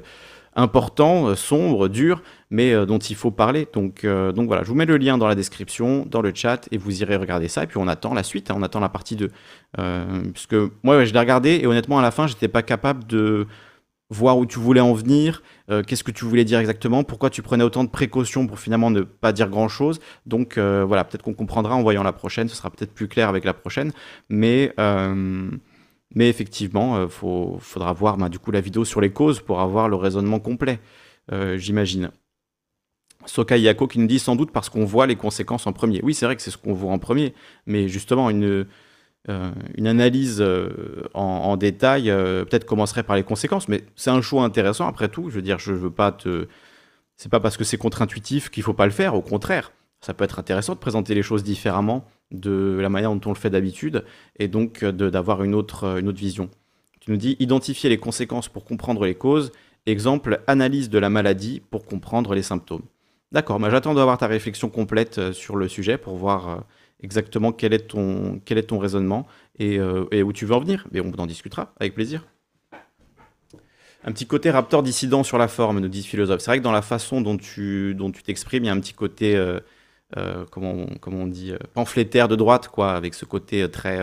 importants, 0.55 1.27
euh, 1.27 1.35
sombres, 1.35 1.87
durs, 1.87 2.21
mais 2.51 2.71
euh, 2.71 2.85
dont 2.85 2.99
il 2.99 3.15
faut 3.15 3.31
parler. 3.31 3.67
Donc, 3.73 4.05
voilà, 4.05 4.63
je 4.63 4.67
vous 4.67 4.75
mets 4.75 4.85
le 4.85 4.97
lien 4.97 5.17
dans 5.17 5.27
la 5.27 5.35
description, 5.35 6.05
dans 6.09 6.21
le 6.21 6.31
chat, 6.35 6.67
et 6.71 6.77
vous 6.77 7.01
irez 7.01 7.15
regarder 7.15 7.47
ça, 7.47 7.63
et 7.63 7.67
puis 7.67 7.77
on 7.77 7.87
attend 7.87 8.13
la 8.13 8.23
suite, 8.23 8.51
hein, 8.51 8.55
on 8.57 8.63
attend 8.63 8.79
la 8.79 8.89
partie 8.89 9.15
2. 9.15 9.29
puisque 10.33 10.55
moi, 10.83 11.03
je 11.03 11.13
l'ai 11.13 11.19
regardé, 11.19 11.59
et 11.61 11.67
honnêtement, 11.67 11.97
à 11.97 12.03
la 12.03 12.11
fin, 12.11 12.27
j'étais 12.27 12.47
pas 12.47 12.61
capable 12.61 13.07
de 13.07 13.47
voir 14.13 14.37
où 14.37 14.45
tu 14.45 14.59
voulais 14.59 14.79
en 14.79 14.93
venir, 14.93 15.43
euh, 15.69 15.83
qu'est-ce 15.83 16.03
que 16.03 16.11
tu 16.11 16.25
voulais 16.25 16.45
dire 16.45 16.59
exactement, 16.59 17.03
pourquoi 17.03 17.29
tu 17.29 17.41
prenais 17.41 17.63
autant 17.63 17.83
de 17.83 17.89
précautions 17.89 18.47
pour 18.47 18.59
finalement 18.59 18.89
ne 18.89 19.01
pas 19.01 19.33
dire 19.33 19.49
grand-chose. 19.49 19.99
Donc 20.25 20.57
euh, 20.57 20.85
voilà, 20.87 21.03
peut-être 21.03 21.23
qu'on 21.23 21.33
comprendra 21.33 21.75
en 21.75 21.81
voyant 21.81 22.03
la 22.03 22.13
prochaine, 22.13 22.47
ce 22.47 22.55
sera 22.55 22.69
peut-être 22.69 22.93
plus 22.93 23.07
clair 23.07 23.27
avec 23.27 23.43
la 23.43 23.53
prochaine, 23.53 23.91
mais, 24.29 24.73
euh, 24.79 25.49
mais 26.15 26.29
effectivement, 26.29 27.03
il 27.03 27.09
faudra 27.09 27.93
voir 27.93 28.17
bah, 28.17 28.29
du 28.29 28.39
coup 28.39 28.51
la 28.51 28.61
vidéo 28.61 28.85
sur 28.85 29.01
les 29.01 29.11
causes 29.11 29.41
pour 29.41 29.59
avoir 29.59 29.89
le 29.89 29.95
raisonnement 29.95 30.39
complet, 30.39 30.79
j'imagine. 31.55 32.11
Soka 33.25 33.55
Yako 33.55 33.87
qui 33.87 33.99
nous 33.99 34.07
dit 34.07 34.19
sans 34.19 34.35
doute 34.35 34.51
parce 34.51 34.69
qu'on 34.69 34.83
voit 34.83 35.07
les 35.07 35.15
conséquences 35.15 35.65
en 35.65 35.71
premier. 35.71 36.01
Oui, 36.03 36.13
c'est 36.13 36.25
vrai 36.25 36.35
que 36.35 36.41
c'est 36.41 36.51
ce 36.51 36.57
qu'on 36.57 36.73
voit 36.73 36.91
en 36.91 36.99
premier, 36.99 37.33
mais 37.65 37.87
justement, 37.87 38.29
une, 38.29 38.65
une 39.27 39.87
analyse 39.87 40.43
en, 41.13 41.55
détail, 41.57 42.05
peut-être 42.05 42.65
commencerait 42.65 43.03
par 43.03 43.15
les 43.15 43.23
conséquences, 43.23 43.67
mais 43.69 43.83
c'est 43.95 44.09
un 44.09 44.21
choix 44.21 44.43
intéressant 44.43 44.87
après 44.87 45.07
tout. 45.07 45.29
Je 45.29 45.35
veux 45.35 45.41
dire, 45.41 45.59
je 45.59 45.71
veux 45.71 45.91
pas 45.91 46.11
te. 46.11 46.47
C'est 47.15 47.29
pas 47.29 47.39
parce 47.39 47.55
que 47.55 47.63
c'est 47.63 47.77
contre-intuitif 47.77 48.49
qu'il 48.49 48.63
faut 48.63 48.73
pas 48.73 48.85
le 48.85 48.91
faire, 48.91 49.15
au 49.15 49.21
contraire. 49.21 49.71
Ça 50.01 50.13
peut 50.13 50.25
être 50.25 50.39
intéressant 50.39 50.73
de 50.73 50.79
présenter 50.79 51.15
les 51.15 51.23
choses 51.23 51.43
différemment 51.43 52.05
de 52.31 52.77
la 52.81 52.89
manière 52.89 53.13
dont 53.15 53.21
on 53.29 53.33
le 53.33 53.39
fait 53.39 53.49
d'habitude 53.49 54.03
et 54.37 54.49
donc 54.49 54.83
d'avoir 54.83 55.43
une 55.43 55.55
autre, 55.55 55.99
une 55.99 56.09
autre 56.09 56.19
vision. 56.19 56.49
Tu 56.99 57.11
nous 57.11 57.17
dis 57.17 57.37
identifier 57.39 57.89
les 57.89 57.97
conséquences 57.97 58.49
pour 58.49 58.65
comprendre 58.65 59.05
les 59.05 59.15
causes. 59.15 59.51
Exemple, 59.85 60.41
analyse 60.47 60.89
de 60.89 60.97
la 60.97 61.09
maladie 61.09 61.61
pour 61.69 61.85
comprendre 61.85 62.33
les 62.33 62.43
symptômes. 62.43 62.83
D'accord, 63.33 63.59
mais 63.59 63.69
j'attends 63.69 63.93
d'avoir 63.93 64.17
ta 64.17 64.27
réflexion 64.27 64.69
complète 64.69 65.17
euh, 65.17 65.33
sur 65.33 65.55
le 65.55 65.67
sujet 65.67 65.97
pour 65.97 66.15
voir 66.15 66.49
euh, 66.49 66.55
exactement 67.03 67.51
quel 67.51 67.73
est 67.73 67.87
ton, 67.87 68.41
quel 68.45 68.57
est 68.57 68.63
ton 68.63 68.79
raisonnement 68.79 69.27
euh, 69.61 70.05
et, 70.11 70.23
où 70.23 70.33
tu 70.33 70.45
veux 70.45 70.55
en 70.55 70.59
venir. 70.59 70.87
Mais 70.91 71.01
on 71.01 71.11
en 71.17 71.25
discutera 71.25 71.73
avec 71.79 71.93
plaisir. 71.93 72.25
Un 74.05 74.11
petit 74.11 74.25
côté 74.25 74.49
raptor 74.49 74.83
dissident 74.83 75.23
sur 75.23 75.37
la 75.37 75.47
forme, 75.47 75.79
nous 75.79 75.87
dit 75.87 76.03
philosophe. 76.03 76.41
C'est 76.41 76.51
vrai 76.51 76.57
que 76.57 76.63
dans 76.63 76.71
la 76.71 76.81
façon 76.81 77.21
dont 77.21 77.37
tu 77.37 77.95
dont 77.95 78.11
tu 78.11 78.21
t'exprimes, 78.21 78.65
il 78.65 78.67
y 78.67 78.69
a 78.69 78.73
un 78.73 78.79
petit 78.81 78.93
côté, 78.93 79.41
comment, 80.51 80.87
comment, 80.99 81.19
on 81.19 81.27
dit, 81.27 81.53
pamphlétaire 81.73 82.27
de 82.27 82.35
droite, 82.35 82.67
quoi, 82.67 82.91
avec 82.95 83.13
ce 83.13 83.23
côté 83.23 83.69
très 83.71 84.01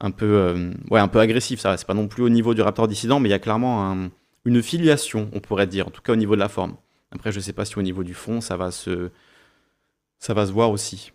un 0.00 0.10
peu, 0.10 0.26
euh, 0.26 0.72
ouais, 0.90 1.00
un 1.00 1.08
peu 1.08 1.20
agressif. 1.20 1.60
Ça, 1.60 1.76
c'est 1.76 1.86
pas 1.86 1.94
non 1.94 2.08
plus 2.08 2.22
au 2.22 2.28
niveau 2.28 2.54
du 2.54 2.62
Raptor 2.62 2.88
dissident, 2.88 3.20
mais 3.20 3.28
il 3.28 3.32
y 3.32 3.34
a 3.34 3.38
clairement 3.38 4.08
une 4.44 4.62
filiation, 4.62 5.28
on 5.32 5.40
pourrait 5.40 5.66
dire, 5.66 5.88
en 5.88 5.90
tout 5.90 6.02
cas 6.02 6.12
au 6.12 6.16
niveau 6.16 6.34
de 6.34 6.40
la 6.40 6.48
forme. 6.48 6.76
Après, 7.10 7.32
je 7.32 7.40
sais 7.40 7.52
pas 7.52 7.64
si 7.64 7.78
au 7.78 7.82
niveau 7.82 8.04
du 8.04 8.14
fond, 8.14 8.40
ça 8.40 8.56
va 8.56 8.70
se, 8.70 9.10
ça 10.18 10.34
va 10.34 10.46
se 10.46 10.52
voir 10.52 10.70
aussi. 10.70 11.12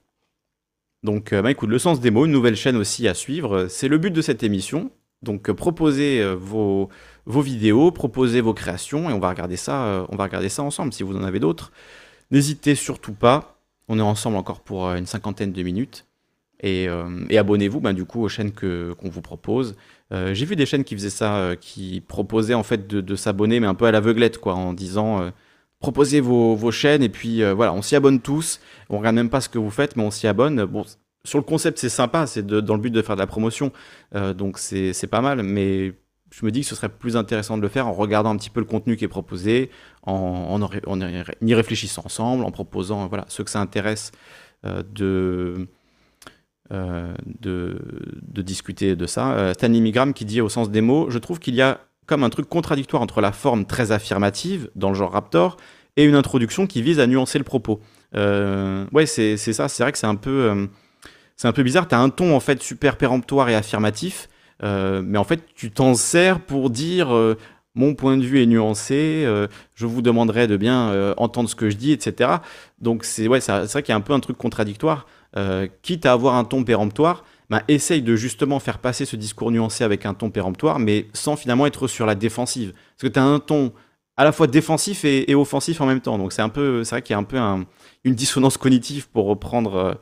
Donc, 1.04 1.34
euh, 1.34 1.42
bah, 1.42 1.52
écoute, 1.52 1.70
le 1.70 1.80
sens 1.80 2.00
des 2.00 2.12
mots, 2.12 2.26
une 2.26 2.32
nouvelle 2.32 2.56
chaîne 2.56 2.78
aussi 2.78 3.08
à 3.08 3.14
suivre. 3.14 3.68
C'est 3.70 3.88
le 3.88 3.98
but 3.98 4.12
de 4.12 4.22
cette 4.22 4.44
émission. 4.44 4.92
Donc, 5.22 5.50
euh, 5.50 5.54
proposez 5.54 6.24
vos, 6.36 6.90
vos 7.26 7.42
vidéos, 7.42 7.92
proposez 7.92 8.42
vos 8.42 8.54
créations, 8.54 9.10
et 9.10 9.14
on 9.14 9.20
va 9.20 9.30
regarder 9.30 9.58
ça, 9.58 10.64
ensemble. 10.64 10.94
Si 10.94 11.04
vous 11.04 11.16
en 11.16 11.24
avez 11.24 11.40
d'autres, 11.40 11.72
n'hésitez 12.32 12.76
surtout 12.76 13.14
pas. 13.14 13.60
On 13.88 14.00
est 14.00 14.04
ensemble 14.04 14.38
encore 14.38 14.62
pour 14.62 14.88
une 14.90 15.06
cinquantaine 15.06 15.52
de 15.52 15.64
minutes. 15.64 16.06
Euh, 16.66 17.26
et, 17.30 17.38
abonnez-vous 17.38 17.82
ben, 17.82 17.94
du 17.94 18.06
coup 18.06 18.22
aux 18.22 18.30
chaînes 18.30 18.52
qu'on 18.52 19.10
vous 19.10 19.22
propose. 19.22 19.76
Euh, 20.12 20.34
j'ai 20.34 20.46
vu 20.46 20.56
des 20.56 20.66
chaînes 20.66 20.84
qui 20.84 20.96
faisaient 20.96 21.10
ça, 21.10 21.36
euh, 21.38 21.56
qui 21.56 22.02
proposaient 22.08 22.54
en 22.54 22.64
fait 22.64 22.88
de, 22.88 23.16
s'abonner, 23.16 23.60
mais 23.60 23.68
un 23.68 23.74
peu 23.74 23.86
à 23.86 23.92
l'aveuglette, 23.92 24.38
quoi, 24.38 24.56
en 24.56 24.74
disant 24.74 25.32
proposez 25.84 26.20
vos, 26.20 26.56
vos, 26.56 26.72
chaînes 26.72 27.04
et 27.04 27.10
puis 27.10 27.44
voilà, 27.54 27.74
on 27.74 27.82
s'y 27.82 27.96
abonne 27.96 28.20
tous. 28.20 28.60
On 28.90 28.98
regarde 28.98 29.16
même 29.16 29.30
pas 29.30 29.42
ce 29.42 29.50
que 29.50 29.60
vous 29.60 29.70
faites, 29.70 29.96
mais 29.96 30.04
on 30.04 30.12
s'y 30.12 30.28
abonne. 30.28 30.66
Bon, 30.66 30.84
sur 31.26 31.38
le 31.38 31.44
concept, 31.44 31.78
c'est 31.78 31.90
sympa, 31.90 32.26
c'est 32.26 32.46
dans 32.46 32.76
le 32.76 32.82
but 32.82 32.92
de 32.92 33.02
faire 33.02 33.16
de 33.16 33.22
la 33.22 33.28
promotion, 33.28 33.72
donc 34.36 34.58
c'est, 34.58 35.08
pas 35.08 35.22
mal, 35.22 35.44
mais 35.44 35.94
je 36.32 36.46
me 36.46 36.52
dis 36.52 36.62
que 36.62 36.68
ce 36.68 36.76
serait 36.76 36.90
plus 36.90 37.16
intéressant 37.16 37.58
de 37.58 37.62
le 37.62 37.68
faire 37.68 37.88
en 37.88 37.94
regardant 37.94 38.32
un 38.32 38.38
petit 38.38 38.50
peu 38.50 38.60
le 38.60 38.66
contenu 38.66 38.98
qui 38.98 39.06
est 39.06 39.10
proposé, 39.10 39.70
en, 40.04 40.60
en, 40.60 41.00
y 41.42 41.54
réfléchissant 41.54 42.02
ensemble, 42.06 42.44
en 42.44 42.52
proposant 42.52 43.08
voilà, 43.08 43.26
ceux 43.30 43.44
que 43.44 43.52
ça 43.52 43.62
intéresse 43.62 44.12
de 44.64 45.68
euh, 46.72 47.14
de, 47.40 48.42
discuter 48.42 48.96
de 48.96 49.06
ça. 49.06 49.34
Euh, 49.34 49.54
Stanley 49.54 49.80
Migram 49.80 50.14
qui 50.14 50.26
dit 50.26 50.42
au 50.42 50.50
sens 50.50 50.72
des 50.72 50.82
mots, 50.82 51.10
je 51.10 51.18
trouve 51.18 51.40
qu'il 51.40 51.56
y 51.56 51.62
a 51.62 51.80
comme 52.06 52.24
un 52.24 52.30
truc 52.30 52.48
contradictoire 52.48 53.02
entre 53.02 53.22
la 53.22 53.32
forme 53.32 53.66
très 53.66 53.92
affirmative 53.92 54.70
dans 54.76 54.90
le 54.90 54.96
genre 54.96 55.12
Raptor 55.12 55.58
et 55.98 56.04
une 56.04 56.16
introduction 56.16 56.68
qui 56.68 56.82
vise 56.82 57.00
à 57.00 57.08
nuancer 57.08 57.38
le 57.38 57.44
propos. 57.44 57.80
Euh, 58.16 58.86
ouais, 58.92 59.06
c'est 59.06 59.38
ça, 59.38 59.68
c'est 59.68 59.84
vrai 59.84 59.92
que 59.92 59.98
c'est 59.98 60.08
un 60.08 60.16
peu, 60.16 60.68
c'est 61.36 61.48
un 61.48 61.52
peu 61.52 61.64
bizarre. 61.64 61.88
Tu 61.88 61.96
as 61.96 62.00
un 62.00 62.10
ton 62.10 62.36
en 62.36 62.40
fait 62.40 62.62
super 62.62 62.98
péremptoire 62.98 63.50
et 63.50 63.56
affirmatif, 63.56 64.28
mais 64.62 65.18
en 65.18 65.24
fait 65.24 65.44
tu 65.56 65.72
t'en 65.72 65.94
sers 65.94 66.40
pour 66.40 66.70
dire 66.70 67.16
mon 67.76 67.96
point 67.96 68.18
de 68.18 68.24
vue 68.24 68.42
est 68.42 68.48
nuancé, 68.48 69.28
je 69.76 69.86
vous 69.86 70.02
demanderai 70.02 70.48
de 70.48 70.58
bien 70.58 71.14
entendre 71.18 71.48
ce 71.48 71.56
que 71.56 71.70
je 71.70 71.78
dis, 71.78 71.92
etc. 71.92 72.32
Donc 72.80 73.04
c'est 73.04 73.28
ouais, 73.28 73.40
vrai 73.40 73.68
qu'il 73.84 73.90
y 73.90 73.92
a 73.92 73.98
un 73.98 74.02
peu 74.02 74.14
un 74.14 74.20
truc 74.20 74.38
contradictoire. 74.38 75.06
Euh, 75.36 75.68
quitte 75.82 76.06
à 76.06 76.12
avoir 76.12 76.36
un 76.36 76.44
ton 76.44 76.64
péremptoire, 76.64 77.24
bah, 77.50 77.64
essaye 77.68 78.02
de 78.02 78.16
justement 78.16 78.60
faire 78.60 78.80
passer 78.80 79.06
ce 79.06 79.16
discours 79.16 79.52
nuancé 79.52 79.84
avec 79.84 80.06
un 80.06 80.14
ton 80.14 80.30
péremptoire, 80.30 80.80
mais 80.80 81.08
sans 81.14 81.36
finalement 81.36 81.66
être 81.66 81.88
sur 81.88 82.06
la 82.06 82.16
défensive. 82.16 82.74
Parce 82.74 83.10
que 83.10 83.14
tu 83.14 83.20
as 83.20 83.24
un 83.24 83.40
ton 83.40 83.74
à 84.16 84.24
la 84.24 84.32
fois 84.32 84.48
défensif 84.48 85.06
et, 85.06 85.34
offensif 85.36 85.82
en 85.82 85.86
même 85.86 86.02
temps. 86.02 86.18
Donc 86.18 86.34
c'est 86.34 86.42
vrai 86.42 87.02
qu'il 87.02 87.14
y 87.14 87.16
a 87.16 87.18
un 87.18 87.24
peu 87.24 87.38
une 88.04 88.16
dissonance 88.16 88.58
cognitive 88.58 89.10
pour 89.10 89.26
reprendre, 89.26 89.76
euh, 89.76 89.94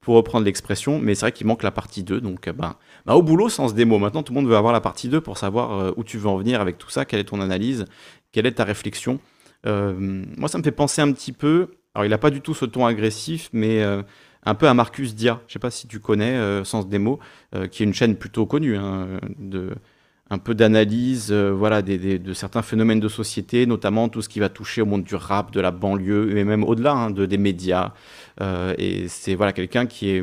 pour 0.00 0.16
reprendre 0.16 0.44
l'expression, 0.44 0.98
mais 0.98 1.14
c'est 1.14 1.22
vrai 1.22 1.32
qu'il 1.32 1.46
manque 1.46 1.62
la 1.62 1.70
partie 1.70 2.02
2. 2.02 2.20
Donc 2.20 2.48
ben, 2.50 2.76
au 3.06 3.22
boulot, 3.22 3.48
sens 3.48 3.74
démo. 3.74 3.98
Maintenant, 3.98 4.22
tout 4.22 4.32
le 4.32 4.40
monde 4.40 4.48
veut 4.48 4.56
avoir 4.56 4.72
la 4.72 4.80
partie 4.80 5.08
2 5.08 5.20
pour 5.20 5.38
savoir 5.38 5.96
où 5.96 6.04
tu 6.04 6.18
veux 6.18 6.28
en 6.28 6.36
venir 6.36 6.60
avec 6.60 6.78
tout 6.78 6.90
ça, 6.90 7.04
quelle 7.04 7.20
est 7.20 7.24
ton 7.24 7.40
analyse, 7.40 7.86
quelle 8.32 8.46
est 8.46 8.52
ta 8.52 8.64
réflexion. 8.64 9.18
moi, 9.64 10.48
ça 10.48 10.58
me 10.58 10.62
fait 10.62 10.72
penser 10.72 11.00
un 11.00 11.10
petit 11.12 11.32
peu. 11.32 11.68
Alors, 11.94 12.04
il 12.04 12.10
n'a 12.10 12.18
pas 12.18 12.30
du 12.30 12.40
tout 12.40 12.54
ce 12.54 12.66
ton 12.66 12.84
agressif, 12.84 13.48
mais 13.52 13.82
un 14.46 14.54
peu 14.54 14.68
à 14.68 14.74
Marcus 14.74 15.14
Dia. 15.14 15.40
Je 15.48 15.54
sais 15.54 15.58
pas 15.58 15.70
si 15.70 15.86
tu 15.86 16.00
connais 16.00 16.32
euh, 16.32 16.64
Sens 16.64 16.88
Démo, 16.88 17.18
euh, 17.54 17.66
qui 17.66 17.82
est 17.82 17.86
une 17.86 17.94
chaîne 17.94 18.16
plutôt 18.16 18.46
connue, 18.46 18.76
hein, 18.76 19.20
de, 19.38 19.70
un 20.30 20.38
peu 20.38 20.54
d'analyse 20.54 21.28
euh, 21.30 21.50
voilà, 21.50 21.82
de 21.82 22.32
certains 22.32 22.62
phénomènes 22.62 23.00
de 23.00 23.08
société, 23.08 23.66
notamment 23.66 24.08
tout 24.08 24.22
ce 24.22 24.28
qui 24.28 24.40
va 24.40 24.48
toucher 24.48 24.82
au 24.82 24.86
monde 24.86 25.04
du 25.04 25.14
rap, 25.14 25.52
de 25.52 25.60
la 25.60 25.70
banlieue, 25.70 26.36
et 26.36 26.44
même 26.44 26.64
au-delà 26.64 26.92
hein, 26.92 27.10
de, 27.10 27.26
des 27.26 27.38
médias. 27.38 27.92
et 28.78 29.08
c'est 29.08 29.34
voilà, 29.34 29.52
quelqu'un 29.52 29.86
qui, 29.86 30.20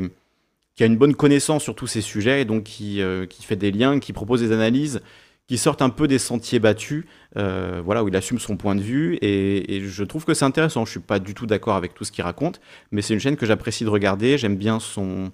qui 0.76 0.82
a 0.82 0.86
une 0.86 0.96
bonne 0.96 1.14
connaissance 1.14 1.62
sur 1.62 1.74
tous 1.74 1.86
ces 1.86 2.00
sujets, 2.00 2.42
et 2.42 2.44
donc 2.44 2.64
qui, 2.64 3.00
qui 3.28 3.42
fait 3.44 3.56
des 3.56 3.70
liens, 3.70 3.98
qui 3.98 4.12
propose 4.12 4.40
des 4.40 4.52
analyses 4.52 5.00
qui 5.48 5.58
sortent 5.58 5.82
un 5.82 5.90
peu 5.90 6.08
des 6.08 6.18
sentiers 6.18 6.58
battus, 6.58 7.04
euh, 7.36 7.82
voilà, 7.84 8.04
où 8.04 8.08
il 8.08 8.16
assume 8.16 8.38
son 8.38 8.56
point 8.56 8.74
de 8.74 8.80
vue, 8.80 9.18
et, 9.22 9.82
je 9.84 10.04
trouve 10.04 10.24
que 10.24 10.34
c'est 10.34 10.44
intéressant. 10.44 10.84
Je 10.84 10.92
suis 10.92 11.00
pas 11.00 11.18
du 11.18 11.34
tout 11.34 11.46
d'accord 11.46 11.76
avec 11.76 11.94
tout 11.94 12.04
ce 12.04 12.12
qu'il 12.12 12.24
raconte, 12.24 12.60
mais 12.90 13.02
c'est 13.02 13.14
une 13.14 13.20
chaîne 13.20 13.36
que 13.36 13.46
j'apprécie 13.46 13.84
de 13.84 13.90
regarder. 13.90 14.38
J'aime 14.38 14.56
bien 14.56 14.80
son, 14.80 15.32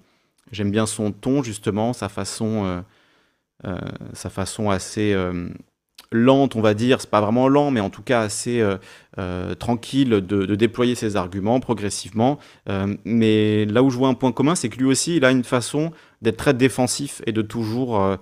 j'aime 0.51 0.71
bien 0.71 0.85
son 0.85 1.11
ton 1.11 1.43
justement, 1.43 1.93
sa 1.93 2.09
façon, 2.09 2.65
euh, 2.65 2.81
euh, 3.65 3.77
sa 4.13 4.29
façon 4.29 4.69
assez 4.69 5.15
lente, 6.11 6.55
on 6.55 6.61
va 6.61 6.73
dire. 6.73 6.99
C'est 7.01 7.09
pas 7.09 7.21
vraiment 7.21 7.47
lent, 7.47 7.69
mais 7.69 7.79
en 7.79 7.91
tout 7.91 8.01
cas 8.01 8.21
assez 8.21 8.65
tranquille 9.59 10.09
de, 10.09 10.55
déployer 10.55 10.95
ses 10.95 11.17
arguments 11.17 11.59
progressivement. 11.59 12.39
mais 13.05 13.65
là 13.65 13.83
où 13.83 13.89
je 13.91 13.97
vois 13.97 14.09
un 14.09 14.15
point 14.15 14.31
commun, 14.31 14.55
c'est 14.55 14.69
que 14.69 14.77
lui 14.77 14.85
aussi, 14.85 15.17
il 15.17 15.25
a 15.25 15.31
une 15.31 15.43
façon 15.43 15.91
d'être 16.21 16.37
très 16.37 16.55
défensif 16.55 17.21
et 17.27 17.31
de 17.31 17.43
toujours 17.43 18.17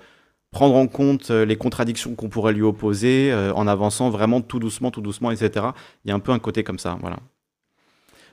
prendre 0.52 0.76
en 0.76 0.88
compte 0.88 1.32
euh, 1.32 1.46
les 1.46 1.56
contradictions 1.56 2.16
qu'on 2.16 2.30
pourrait 2.30 2.54
lui 2.54 2.62
opposer 2.62 3.32
euh, 3.32 3.54
en 3.54 3.68
avançant 3.68 4.10
vraiment 4.10 4.42
tout 4.42 4.60
doucement, 4.60 4.92
tout 4.92 5.02
doucement, 5.02 5.32
etc. 5.32 5.68
Il 6.06 6.10
y 6.10 6.12
a 6.12 6.16
un 6.16 6.20
peu 6.20 6.32
un 6.32 6.40
côté 6.40 6.64
comme 6.64 6.80
ça, 6.80 6.98
voilà. 7.02 7.18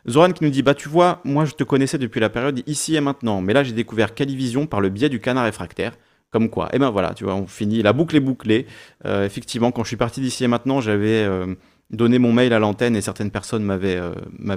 Zoran 0.09 0.33
qui 0.33 0.45
nous 0.45 0.51
dit 0.51 0.63
Bah, 0.63 0.75
tu 0.75 0.89
vois, 0.89 1.21
moi 1.25 1.45
je 1.45 1.55
te 1.55 1.65
connaissais 1.65 1.99
depuis 1.99 2.21
la 2.21 2.29
période 2.29 2.63
ici 2.67 2.95
et 2.95 3.01
maintenant, 3.01 3.41
mais 3.41 3.53
là 3.53 3.65
j'ai 3.65 3.73
découvert 3.73 4.15
Calivision 4.15 4.67
par 4.67 4.81
le 4.81 4.91
biais 4.91 5.09
du 5.09 5.21
canard 5.21 5.45
réfractaire. 5.45 5.93
Comme 6.31 6.51
quoi, 6.51 6.69
eh 6.73 6.81
ben 6.81 6.91
voilà, 6.91 7.15
tu 7.15 7.23
vois, 7.23 7.37
on 7.37 7.47
finit, 7.47 7.81
la 7.81 7.93
boucle 7.93 8.17
est 8.17 8.21
bouclée. 8.21 8.67
Euh, 9.07 9.25
effectivement, 9.25 9.71
quand 9.71 9.85
je 9.85 9.89
suis 9.89 9.97
parti 9.97 10.21
d'ici 10.21 10.43
et 10.43 10.49
maintenant, 10.49 10.81
j'avais 10.81 11.29
donné 11.91 12.19
mon 12.19 12.33
mail 12.33 12.53
à 12.53 12.59
l'antenne 12.59 12.97
et 12.97 13.01
certaines 13.01 13.31
personnes 13.31 13.63
m'avaient 13.63 14.01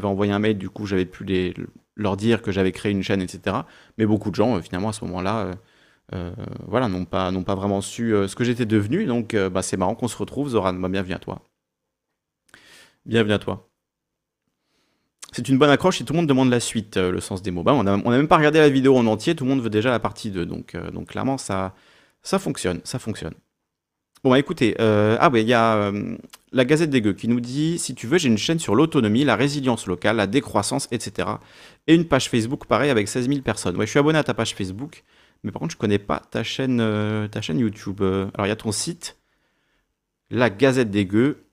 envoyé 0.04 0.32
un 0.32 0.40
mail, 0.40 0.58
du 0.58 0.72
coup 0.72 0.88
j'avais 0.88 1.06
pu 1.06 1.54
leur 1.96 2.18
dire 2.18 2.42
que 2.42 2.52
j'avais 2.52 2.72
créé 2.72 2.92
une 2.92 3.04
chaîne, 3.04 3.22
etc. 3.22 3.58
Mais 4.00 4.08
beaucoup 4.08 4.32
de 4.32 4.36
gens, 4.36 4.60
finalement, 4.60 4.90
à 4.90 4.94
ce 4.94 5.06
moment-là, 5.06 5.52
voilà, 6.12 6.88
n'ont 6.88 7.06
pas, 7.06 7.32
pas 7.32 7.56
vraiment 7.56 7.82
su 7.82 8.14
euh, 8.14 8.28
ce 8.28 8.36
que 8.36 8.44
j'étais 8.44 8.66
devenu. 8.66 9.06
Donc, 9.06 9.34
euh, 9.34 9.50
bah, 9.50 9.62
c'est 9.62 9.78
marrant 9.78 9.96
qu'on 9.96 10.08
se 10.08 10.18
retrouve. 10.18 10.50
Zoran, 10.50 10.74
bah, 10.74 10.90
bienvenue 10.90 11.14
à 11.14 11.20
toi. 11.20 11.42
Bienvenue 13.06 13.34
à 13.34 13.40
toi. 13.40 13.70
C'est 15.34 15.50
une 15.50 15.58
bonne 15.58 15.70
accroche 15.70 16.02
et 16.02 16.06
tout 16.06 16.14
le 16.14 16.18
monde 16.18 16.28
demande 16.28 16.50
la 16.50 16.60
suite, 16.60 16.98
le 16.98 17.20
sens 17.20 17.42
des 17.42 17.52
mots. 17.52 17.64
Bah, 17.64 17.74
on 17.74 17.84
n'a 17.84 17.98
même 17.98 18.28
pas 18.28 18.38
regardé 18.38 18.60
la 18.60 18.70
vidéo 18.70 18.98
en 18.98 19.06
entier, 19.08 19.36
tout 19.36 19.44
le 19.44 19.50
monde 19.50 19.62
veut 19.62 19.70
déjà 19.70 19.92
la 19.92 20.00
partie 20.00 20.32
2. 20.32 20.46
Donc, 20.46 20.76
donc 20.94 21.10
clairement, 21.10 21.38
ça, 21.38 21.76
ça 22.24 22.40
fonctionne, 22.40 22.80
ça 22.86 22.98
fonctionne. 22.98 23.34
Bon, 24.24 24.32
bah, 24.32 24.40
écoutez, 24.40 24.76
ah 24.80 25.30
ouais, 25.30 25.42
il 25.42 25.48
y 25.48 25.54
a 25.54 25.92
la 26.54 26.66
Gazette 26.66 26.90
des 26.90 27.02
Gueux 27.02 27.14
qui 27.14 27.28
nous 27.28 27.42
dit 27.42 27.78
si 27.78 27.94
tu 27.94 28.08
veux, 28.08 28.18
j'ai 28.18 28.30
une 28.30 28.38
chaîne 28.38 28.60
sur 28.60 28.74
l'autonomie, 28.74 29.26
la 29.26 29.36
résilience 29.36 29.86
locale, 29.86 30.16
la 30.16 30.28
décroissance, 30.28 30.88
etc. 30.92 31.28
Et 31.88 31.94
une 31.94 32.06
page 32.06 32.30
Facebook 32.30 32.66
pareil 32.66 32.90
avec 32.90 33.08
16 33.08 33.28
000 33.28 33.42
personnes. 33.42 33.76
Ouais, 33.76 33.86
je 33.86 33.92
suis 33.92 34.00
abonné 34.00 34.18
à 34.18 34.24
ta 34.24 34.34
page 34.34 34.56
Facebook. 34.56 35.04
Mais 35.44 35.52
par 35.52 35.60
contre, 35.62 35.74
je 35.74 35.78
connais 35.78 36.00
pas 36.00 36.20
ta 36.20 36.44
chaîne, 36.44 36.80
euh, 36.82 37.28
ta 37.28 37.42
chaîne 37.42 37.60
YouTube. 37.60 38.02
Euh, 38.02 38.30
alors, 38.34 38.48
il 38.48 38.50
y 38.50 38.54
a 38.54 38.56
ton 38.56 38.72
site, 38.72 39.18
la 40.30 40.50
Gazette 40.50 40.92
des 40.92 41.06
Gueux. 41.06 41.44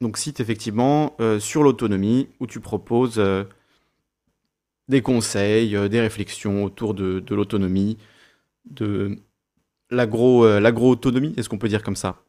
Donc, 0.00 0.18
site 0.18 0.40
effectivement 0.40 1.14
euh, 1.20 1.38
sur 1.38 1.62
l'autonomie 1.62 2.28
où 2.40 2.46
tu 2.46 2.60
proposes 2.60 3.22
des 4.88 5.02
conseils, 5.02 5.88
des 5.88 6.00
réflexions 6.00 6.64
autour 6.64 6.94
de, 6.94 7.22
l'autonomie, 7.30 7.98
de 8.64 9.18
l'agro-autonomie, 9.90 11.34
est-ce 11.36 11.48
qu'on 11.48 11.58
peut 11.58 11.68
dire 11.68 11.82
comme 11.82 11.96
ça? 11.96 12.22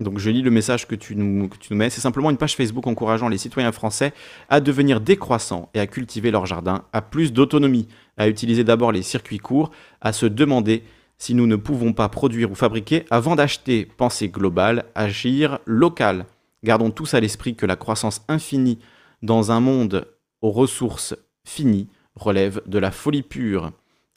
Donc 0.00 0.18
je 0.18 0.28
lis 0.30 0.42
le 0.42 0.50
message 0.50 0.88
que 0.88 0.96
tu 0.96 1.14
nous, 1.14 1.48
mets. 1.70 1.90
C'est 1.90 2.00
simplement 2.00 2.30
une 2.30 2.36
page 2.36 2.56
Facebook 2.56 2.86
encourageant 2.86 3.28
les 3.28 3.38
citoyens 3.38 3.70
français 3.70 4.12
à 4.48 4.60
devenir 4.60 5.00
décroissants 5.00 5.70
et 5.72 5.80
à 5.80 5.86
cultiver 5.86 6.32
leur 6.32 6.46
jardin, 6.46 6.84
à 6.92 7.00
plus 7.00 7.32
d'autonomie, 7.32 7.86
à 8.16 8.28
utiliser 8.28 8.64
d'abord 8.64 8.90
les 8.90 9.02
circuits 9.02 9.38
courts, 9.38 9.70
à 10.00 10.12
se 10.12 10.26
demander 10.26 10.82
si 11.16 11.34
nous 11.34 11.46
ne 11.46 11.54
pouvons 11.54 11.92
pas 11.92 12.08
produire 12.08 12.50
ou 12.50 12.56
fabriquer 12.56 13.04
avant 13.10 13.36
d'acheter. 13.36 13.86
Pensée 13.86 14.28
globale, 14.28 14.84
agir 14.96 15.60
local. 15.64 16.26
Gardons 16.64 16.90
tous 16.90 17.14
à 17.14 17.20
l'esprit 17.20 17.54
que 17.54 17.66
la 17.66 17.76
croissance 17.76 18.22
infinie 18.26 18.80
dans 19.22 19.52
un 19.52 19.60
monde 19.60 20.08
aux 20.42 20.50
ressources 20.50 21.14
finies 21.44 21.88
relève 22.16 22.62
de 22.66 22.78
la 22.78 22.90
folie 22.90 23.22
pure. 23.22 23.70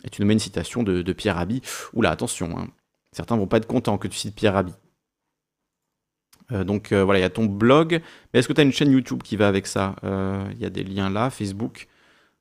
Et 0.04 0.10
tu 0.10 0.22
nous 0.22 0.28
mets 0.28 0.34
une 0.34 0.40
citation 0.40 0.82
de, 0.82 1.14
Pierre 1.14 1.36
Rabhi. 1.36 1.62
Oula, 1.94 2.12
attention, 2.12 2.58
hein. 2.58 2.68
certains 3.12 3.38
vont 3.38 3.48
pas 3.48 3.58
être 3.58 3.68
contents 3.68 3.98
que 3.98 4.08
tu 4.08 4.18
cites 4.18 4.36
Pierre 4.36 4.54
Rabhi. 4.54 4.74
Euh, 6.52 6.64
donc 6.64 6.92
euh, 6.92 7.04
voilà, 7.04 7.20
il 7.20 7.22
y 7.24 7.26
a 7.26 7.30
ton 7.30 7.46
blog. 7.46 8.02
Est-ce 8.34 8.48
que 8.48 8.54
tu 8.54 8.62
as 8.62 8.64
une 8.64 8.72
chaîne 8.72 8.92
YouTube 8.92 9.24
qui 9.24 9.36
va 9.36 9.48
avec 9.48 9.68
ça? 9.68 9.96
Euh, 10.04 10.48
Il 10.54 10.60
y 10.60 10.66
a 10.66 10.70
des 10.70 10.84
liens 10.84 11.10
là, 11.10 11.30
Facebook. 11.30 11.88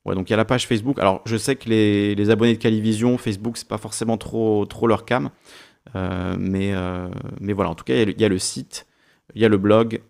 Ouais, 0.05 0.15
donc 0.15 0.29
il 0.31 0.33
y 0.33 0.35
a 0.35 0.37
la 0.37 0.45
page 0.45 0.67
Facebook. 0.67 0.99
Alors 0.99 1.23
je 1.27 1.37
sais 1.37 1.57
que 1.57 1.69
les, 1.69 2.31
abonnés 2.31 2.55
de 2.55 2.59
Calivision, 2.59 3.19
Facebook, 3.19 3.57
c'est 3.57 3.69
pas 3.69 3.79
forcément 3.79 4.19
trop, 4.19 4.65
trop 4.67 4.87
leur 4.87 5.05
cam. 5.05 5.31
mais, 5.95 6.73
voilà, 7.55 7.71
en 7.71 7.75
tout 7.75 7.85
cas, 7.85 7.95
il 7.95 8.21
y, 8.21 8.25
a 8.25 8.29
le 8.29 8.39
site, 8.39 8.87
il 9.35 9.43
y 9.43 9.45
a 9.45 9.49
le 9.49 9.59
blog. 9.59 10.03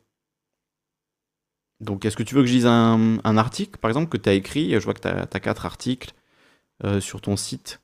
Donc 1.81 2.05
est-ce 2.05 2.17
que 2.17 2.23
tu 2.23 2.35
veux 2.35 2.43
que 2.43 2.49
je 2.49 2.55
lise 2.55 2.67
un, 2.67 3.37
article, 3.37 3.79
par 3.79 3.91
exemple, 3.91 4.09
que 4.11 4.17
tu 4.19 4.29
as 4.29 4.35
écrit? 4.35 4.73
Je 4.73 4.85
vois 4.85 4.95
que 4.95 5.01
tu 5.01 5.09
as, 5.09 5.41
quatre 5.41 5.67
articles 5.67 6.13
sur 7.01 7.21
ton 7.23 7.37
site. 7.37 7.81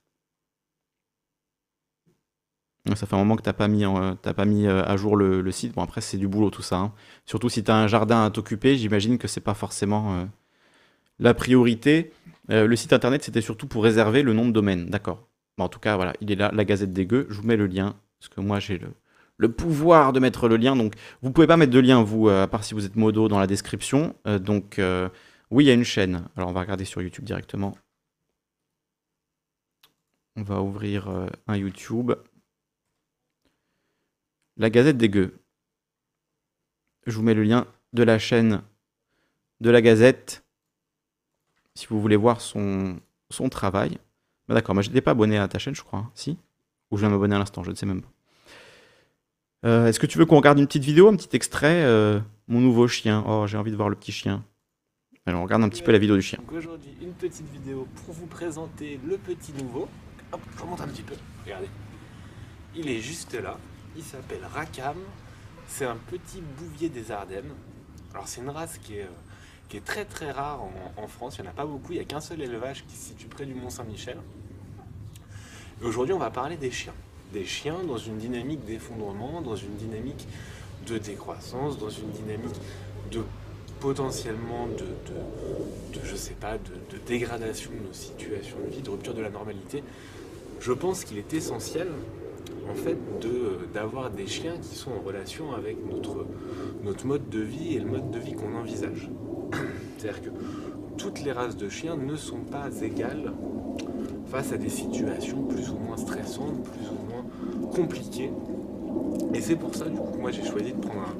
Ça 2.96 3.06
fait 3.06 3.14
un 3.14 3.18
moment 3.18 3.36
que 3.36 3.42
t'as 3.42 3.52
pas 3.52 3.68
mis, 3.68 3.84
pas 3.84 4.44
mis 4.44 4.66
euh, 4.66 4.84
à 4.84 4.96
jour 4.96 5.16
le, 5.16 5.50
site. 5.52 5.72
Bon 5.72 5.82
après 5.82 6.00
c'est 6.00 6.16
du 6.16 6.26
boulot 6.26 6.50
tout 6.50 6.62
ça. 6.62 6.76
Hein. 6.78 6.92
Surtout 7.26 7.48
si 7.48 7.62
tu 7.62 7.70
as 7.70 7.76
un 7.76 7.86
jardin 7.86 8.24
à 8.24 8.30
t'occuper, 8.30 8.76
j'imagine 8.76 9.18
que 9.18 9.28
c'est 9.28 9.40
pas 9.40 9.54
forcément 9.54 10.14
euh, 10.14 10.24
la 11.20 11.32
priorité. 11.32 12.12
Euh, 12.50 12.66
le 12.66 12.74
site 12.74 12.92
internet 12.92 13.22
c'était 13.22 13.40
surtout 13.40 13.68
pour 13.68 13.84
réserver 13.84 14.22
le 14.22 14.32
nom 14.32 14.46
de 14.46 14.50
domaine, 14.50 14.86
d'accord. 14.86 15.28
en 15.58 15.68
tout 15.68 15.78
cas 15.78 15.94
voilà, 15.94 16.12
il 16.20 16.32
est 16.32 16.34
là, 16.34 16.50
la 16.52 16.64
Gazette 16.64 16.92
des 16.92 17.06
Gueux. 17.06 17.26
Je 17.30 17.40
vous 17.40 17.46
mets 17.46 17.56
le 17.56 17.68
lien 17.68 17.94
parce 18.18 18.28
que 18.30 18.40
moi 18.40 18.58
j'ai 18.58 18.80
le, 19.36 19.52
pouvoir 19.52 20.12
de 20.12 20.18
mettre 20.18 20.48
le 20.48 20.56
lien. 20.56 20.74
Donc 20.74 20.94
vous 21.22 21.30
pouvez 21.30 21.46
pas 21.46 21.56
mettre 21.56 21.72
de 21.72 21.78
lien 21.78 22.02
vous, 22.02 22.28
à 22.28 22.48
part 22.48 22.64
si 22.64 22.74
vous 22.74 22.84
êtes 22.84 22.96
modo 22.96 23.28
dans 23.28 23.38
la 23.38 23.46
description. 23.46 24.16
donc 24.40 24.80
oui 25.50 25.64
il 25.64 25.68
y 25.68 25.70
a 25.70 25.74
une 25.74 25.84
chaîne. 25.84 26.24
Alors 26.36 26.50
on 26.50 26.52
va 26.52 26.60
regarder 26.60 26.84
sur 26.84 27.00
YouTube 27.00 27.24
directement. 27.24 27.76
On 30.34 30.42
va 30.42 30.60
ouvrir 30.62 31.08
un 31.46 31.56
YouTube. 31.56 32.12
La 34.56 34.70
Gazette 34.70 34.98
des 34.98 35.08
Gueux. 35.08 35.38
Je 37.06 37.16
vous 37.16 37.22
mets 37.22 37.34
le 37.34 37.42
lien 37.42 37.66
de 37.92 38.02
la 38.02 38.18
chaîne 38.18 38.62
de 39.60 39.70
la 39.70 39.80
Gazette 39.80 40.44
si 41.74 41.86
vous 41.86 42.00
voulez 42.00 42.16
voir 42.16 42.40
son, 42.40 43.00
son 43.30 43.48
travail. 43.48 43.98
Bah, 44.48 44.54
d'accord, 44.54 44.74
moi 44.74 44.82
je 44.82 44.88
n'étais 44.88 45.00
pas 45.00 45.12
abonné 45.12 45.38
à 45.38 45.48
ta 45.48 45.58
chaîne, 45.58 45.74
je 45.74 45.82
crois. 45.82 46.00
Hein. 46.00 46.10
Si? 46.14 46.36
Ou 46.90 46.96
je 46.96 47.02
vais 47.02 47.10
m'abonner 47.10 47.34
à 47.34 47.38
l'instant, 47.38 47.62
je 47.62 47.70
ne 47.70 47.74
sais 47.74 47.86
même 47.86 48.02
pas. 48.02 48.12
Euh, 49.64 49.86
est-ce 49.86 50.00
que 50.00 50.06
tu 50.06 50.18
veux 50.18 50.26
qu'on 50.26 50.36
regarde 50.36 50.58
une 50.58 50.66
petite 50.66 50.84
vidéo, 50.84 51.08
un 51.08 51.16
petit 51.16 51.34
extrait 51.34 51.84
euh, 51.84 52.20
Mon 52.48 52.60
nouveau 52.60 52.88
chien? 52.88 53.24
Oh, 53.26 53.46
j'ai 53.46 53.56
envie 53.56 53.70
de 53.70 53.76
voir 53.76 53.88
le 53.88 53.96
petit 53.96 54.12
chien. 54.12 54.44
Alors, 55.24 55.40
on 55.40 55.44
regarde 55.44 55.62
un 55.62 55.68
petit 55.68 55.82
peu 55.82 55.92
la 55.92 55.98
vidéo 55.98 56.16
du 56.16 56.22
chien. 56.22 56.40
aujourd'hui, 56.52 56.90
une 57.00 57.12
petite 57.12 57.48
vidéo 57.52 57.86
pour 58.04 58.12
vous 58.12 58.26
présenter 58.26 58.98
le 59.06 59.16
petit 59.16 59.52
nouveau. 59.52 59.88
Hop, 60.32 60.40
remonte 60.60 60.80
un 60.80 60.88
petit 60.88 61.02
peu. 61.02 61.14
Regardez. 61.44 61.68
Il 62.74 62.88
est 62.88 62.98
juste 62.98 63.34
là. 63.34 63.56
Il 63.96 64.02
s'appelle 64.02 64.44
Rakam. 64.54 64.96
C'est 65.68 65.84
un 65.84 65.96
petit 65.96 66.40
bouvier 66.40 66.88
des 66.88 67.10
Ardennes. 67.10 67.52
Alors 68.12 68.28
c'est 68.28 68.40
une 68.40 68.50
race 68.50 68.78
qui 68.78 68.96
est, 68.96 69.02
euh, 69.02 69.18
qui 69.68 69.76
est 69.76 69.84
très 69.84 70.04
très 70.04 70.30
rare 70.30 70.60
en, 70.96 71.06
France. 71.06 71.36
Il 71.38 71.42
n'y 71.42 71.48
en 71.48 71.50
a 71.50 71.54
pas 71.54 71.66
beaucoup. 71.66 71.92
Il 71.92 71.96
n'y 71.96 72.02
a 72.02 72.04
qu'un 72.04 72.20
seul 72.20 72.40
élevage 72.40 72.84
qui 72.86 72.96
se 72.96 73.08
situe 73.08 73.26
près 73.26 73.46
du 73.46 73.54
Mont 73.54 73.70
Saint-Michel. 73.70 74.18
Aujourd'hui 75.82 76.14
on 76.14 76.18
va 76.18 76.30
parler 76.30 76.56
des 76.56 76.70
chiens. 76.70 76.94
Des 77.32 77.44
chiens 77.44 77.82
dans 77.84 77.96
une 77.96 78.18
dynamique 78.18 78.64
d'effondrement, 78.64 79.40
dans 79.40 79.56
une 79.56 79.74
dynamique 79.76 80.26
de 80.86 80.98
décroissance, 80.98 81.78
dans 81.78 81.90
une 81.90 82.10
dynamique 82.10 82.56
de 83.10 83.24
potentiellement 83.80 84.68
de, 84.68 84.84
je 86.04 86.14
sais 86.14 86.34
pas, 86.34 86.56
de, 86.56 86.96
de, 86.96 87.02
dégradation 87.04 87.70
de 87.70 87.88
nos 87.88 87.92
situations 87.92 88.56
de 88.64 88.70
vie, 88.70 88.80
de 88.80 88.90
rupture 88.90 89.14
de 89.14 89.22
la 89.22 89.30
normalité, 89.30 89.82
je 90.60 90.72
pense 90.72 91.04
qu'il 91.04 91.18
est 91.18 91.32
essentiel 91.34 91.88
en 92.70 92.74
fait 92.74 92.96
d'avoir 93.72 94.10
des 94.10 94.26
chiens 94.26 94.56
qui 94.60 94.76
sont 94.76 94.90
en 94.92 95.00
relation 95.06 95.52
avec 95.52 95.76
notre, 95.90 96.26
notre 96.82 97.06
mode 97.06 97.28
de 97.28 97.40
vie 97.40 97.76
et 97.76 97.80
le 97.80 97.86
mode 97.86 98.10
de 98.10 98.18
vie 98.18 98.34
qu'on 98.34 98.54
envisage. 98.54 99.10
C'est-à-dire 99.98 100.22
que 100.22 100.30
toutes 100.96 101.22
les 101.22 101.32
races 101.32 101.56
de 101.56 101.68
chiens 101.68 101.96
ne 101.96 102.16
sont 102.16 102.40
pas 102.40 102.68
égales 102.82 103.32
face 104.26 104.52
à 104.52 104.56
des 104.56 104.68
situations 104.68 105.42
plus 105.44 105.70
ou 105.70 105.76
moins 105.76 105.96
stressantes, 105.96 106.62
plus 106.62 106.88
ou 106.88 107.10
moins 107.10 107.70
compliquées. 107.74 108.30
Et 109.34 109.40
c'est 109.40 109.56
pour 109.56 109.74
ça 109.74 109.86
du 109.86 109.96
coup 109.96 110.12
que 110.12 110.18
moi 110.18 110.30
j'ai 110.30 110.44
choisi 110.44 110.72
de 110.72 110.78
prendre 110.78 111.14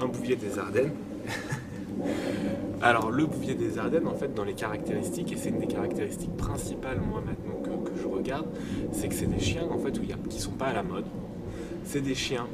un, 0.00 0.06
bouvier 0.06 0.36
des 0.36 0.58
Ardennes. 0.58 0.92
Alors 2.82 3.10
le 3.10 3.24
bouvier 3.26 3.54
des 3.54 3.78
Ardennes, 3.78 4.06
en 4.06 4.14
fait, 4.14 4.34
dans 4.34 4.44
les 4.44 4.52
caractéristiques, 4.52 5.32
et 5.32 5.36
c'est 5.36 5.48
une 5.48 5.58
des 5.58 5.66
caractéristiques 5.66 6.36
principales 6.36 7.00
moi 7.00 7.22
maintenant 7.24 7.55
c'est 8.92 9.08
que 9.08 9.14
c'est 9.14 9.26
des 9.26 9.40
chiens 9.40 9.66
en 9.70 9.78
fait 9.78 9.98
où 9.98 10.02
il 10.02 10.16
qui 10.28 10.40
sont 10.40 10.52
pas 10.52 10.66
à 10.66 10.72
la 10.72 10.82
mode. 10.82 11.06
C'est 11.84 12.00
des 12.00 12.14
chiens, 12.14 12.46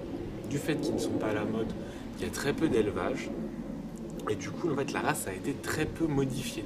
du 0.51 0.59
fait 0.59 0.77
qu'ils 0.77 0.95
ne 0.95 1.01
sont 1.01 1.11
pas 1.13 1.29
à 1.29 1.35
la 1.35 1.45
mode, 1.45 1.69
il 2.19 2.25
y 2.25 2.29
a 2.29 2.31
très 2.31 2.53
peu 2.53 2.69
d'élevage, 2.69 3.31
et 4.29 4.35
du 4.35 4.51
coup 4.51 4.71
en 4.71 4.77
fait 4.77 4.93
la 4.93 5.01
race 5.01 5.27
a 5.27 5.33
été 5.33 5.55
très 5.55 5.87
peu 5.87 6.07
modifiée. 6.07 6.65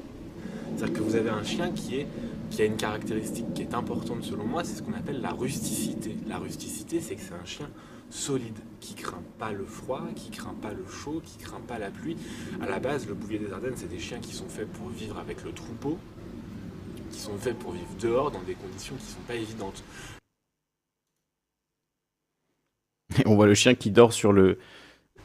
C'est-à-dire 0.77 0.99
que 0.99 1.03
vous 1.03 1.17
avez 1.17 1.31
un 1.31 1.45
chien 1.45 1.71
qui 1.71 2.05
qui 2.51 2.63
a 2.63 2.65
une 2.65 2.77
caractéristique 2.77 3.55
qui 3.55 3.63
est 3.63 3.75
importante 3.75 4.23
selon 4.23 4.45
moi, 4.45 4.63
c'est 4.63 4.77
ce 4.77 4.83
qu'on 4.83 4.93
appelle 4.93 5.21
la 5.21 5.31
rusticité. 5.31 6.17
La 6.29 6.39
rusticité, 6.39 7.01
c'est 7.01 7.17
que 7.17 7.21
c'est 7.21 7.35
un 7.35 7.45
chien 7.45 7.69
solide, 8.09 8.59
qui 8.81 8.95
craint 8.95 9.23
pas 9.39 9.53
le 9.53 9.65
froid, 9.65 10.03
qui 10.15 10.31
craint 10.31 10.55
pas 10.63 10.73
le 10.73 10.87
chaud, 10.89 11.21
qui 11.25 11.39
craint 11.39 11.61
pas 11.67 11.79
la 11.79 11.91
pluie. 11.91 12.17
À 12.63 12.69
la 12.69 12.79
base, 12.79 13.07
le 13.09 13.15
bouvier 13.15 13.39
des 13.39 13.53
Ardennes, 13.53 13.75
c'est 13.77 13.89
des 13.89 13.99
chiens 13.99 14.21
qui 14.21 14.33
sont 14.33 14.49
faits 14.49 14.69
pour 14.73 14.89
vivre 14.89 15.19
avec 15.19 15.43
le 15.45 15.51
troupeau, 15.53 15.99
sont 17.19 17.37
faits 17.37 17.59
pour 17.59 17.73
vivre 17.73 17.89
dehors 18.01 18.31
dans 18.31 18.43
des 18.43 18.55
conditions 18.55 18.95
qui 18.97 19.07
sont 19.07 19.21
pas 19.27 19.35
évidentes. 19.35 19.83
On 23.25 23.35
voit 23.35 23.47
le 23.47 23.55
chien 23.55 23.75
qui 23.75 23.91
dort 23.91 24.13
sur 24.13 24.33
le, 24.33 24.59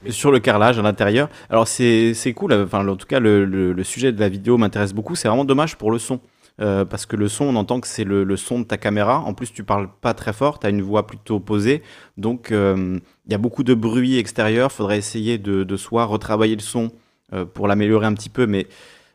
sur 0.09 0.31
le 0.31 0.39
carrelage 0.39 0.79
à 0.79 0.81
l'intérieur. 0.81 1.29
Alors 1.49 1.67
c'est 1.67 2.33
cool, 2.35 2.53
enfin 2.53 2.87
en 2.87 2.95
tout 2.95 3.07
cas 3.07 3.19
le, 3.19 3.45
le 3.45 3.83
sujet 3.83 4.11
de 4.11 4.19
la 4.19 4.29
vidéo 4.29 4.57
m'intéresse 4.57 4.93
beaucoup, 4.93 5.15
c'est 5.15 5.27
vraiment 5.27 5.45
dommage 5.45 5.77
pour 5.77 5.91
le 5.91 5.99
son. 5.99 6.19
Euh, 6.59 6.85
parce 6.85 7.05
que 7.05 7.15
le 7.15 7.27
son, 7.27 7.45
on 7.45 7.55
entend 7.55 7.79
que 7.79 7.87
c'est 7.87 8.03
le, 8.03 8.35
son 8.35 8.59
de 8.59 8.65
ta 8.65 8.77
caméra. 8.77 9.19
En 9.21 9.33
plus, 9.33 9.51
tu 9.51 9.63
parles 9.63 9.89
pas 10.01 10.13
très 10.13 10.33
fort, 10.33 10.59
tu 10.59 10.67
as 10.67 10.69
une 10.69 10.81
voix 10.81 11.07
plutôt 11.07 11.39
posée. 11.39 11.81
Donc, 12.17 12.51
euh, 12.51 12.99
il 13.25 13.31
y 13.31 13.35
a 13.35 13.39
beaucoup 13.39 13.63
de 13.63 13.73
bruit 13.73 14.17
extérieur. 14.17 14.71
faudrait 14.71 14.97
essayer 14.97 15.37
de, 15.37 15.63
de 15.63 15.77
soit 15.77 16.05
retravailler 16.05 16.55
le 16.55 16.61
son 16.61 16.91
euh, 17.33 17.45
pour 17.45 17.67
l'améliorer 17.67 18.05
un 18.05 18.13
petit 18.13 18.29
peu. 18.29 18.45
Mais 18.45 18.67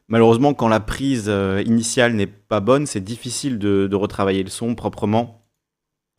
malheureusement, 0.08 0.54
quand 0.54 0.68
la 0.68 0.80
prise 0.80 1.30
initiale 1.64 2.14
n'est 2.14 2.26
pas 2.26 2.60
bonne, 2.60 2.86
c'est 2.86 3.00
difficile 3.00 3.58
de, 3.58 3.94
retravailler 3.94 4.42
le 4.42 4.50
son 4.50 4.74
proprement. 4.74 5.46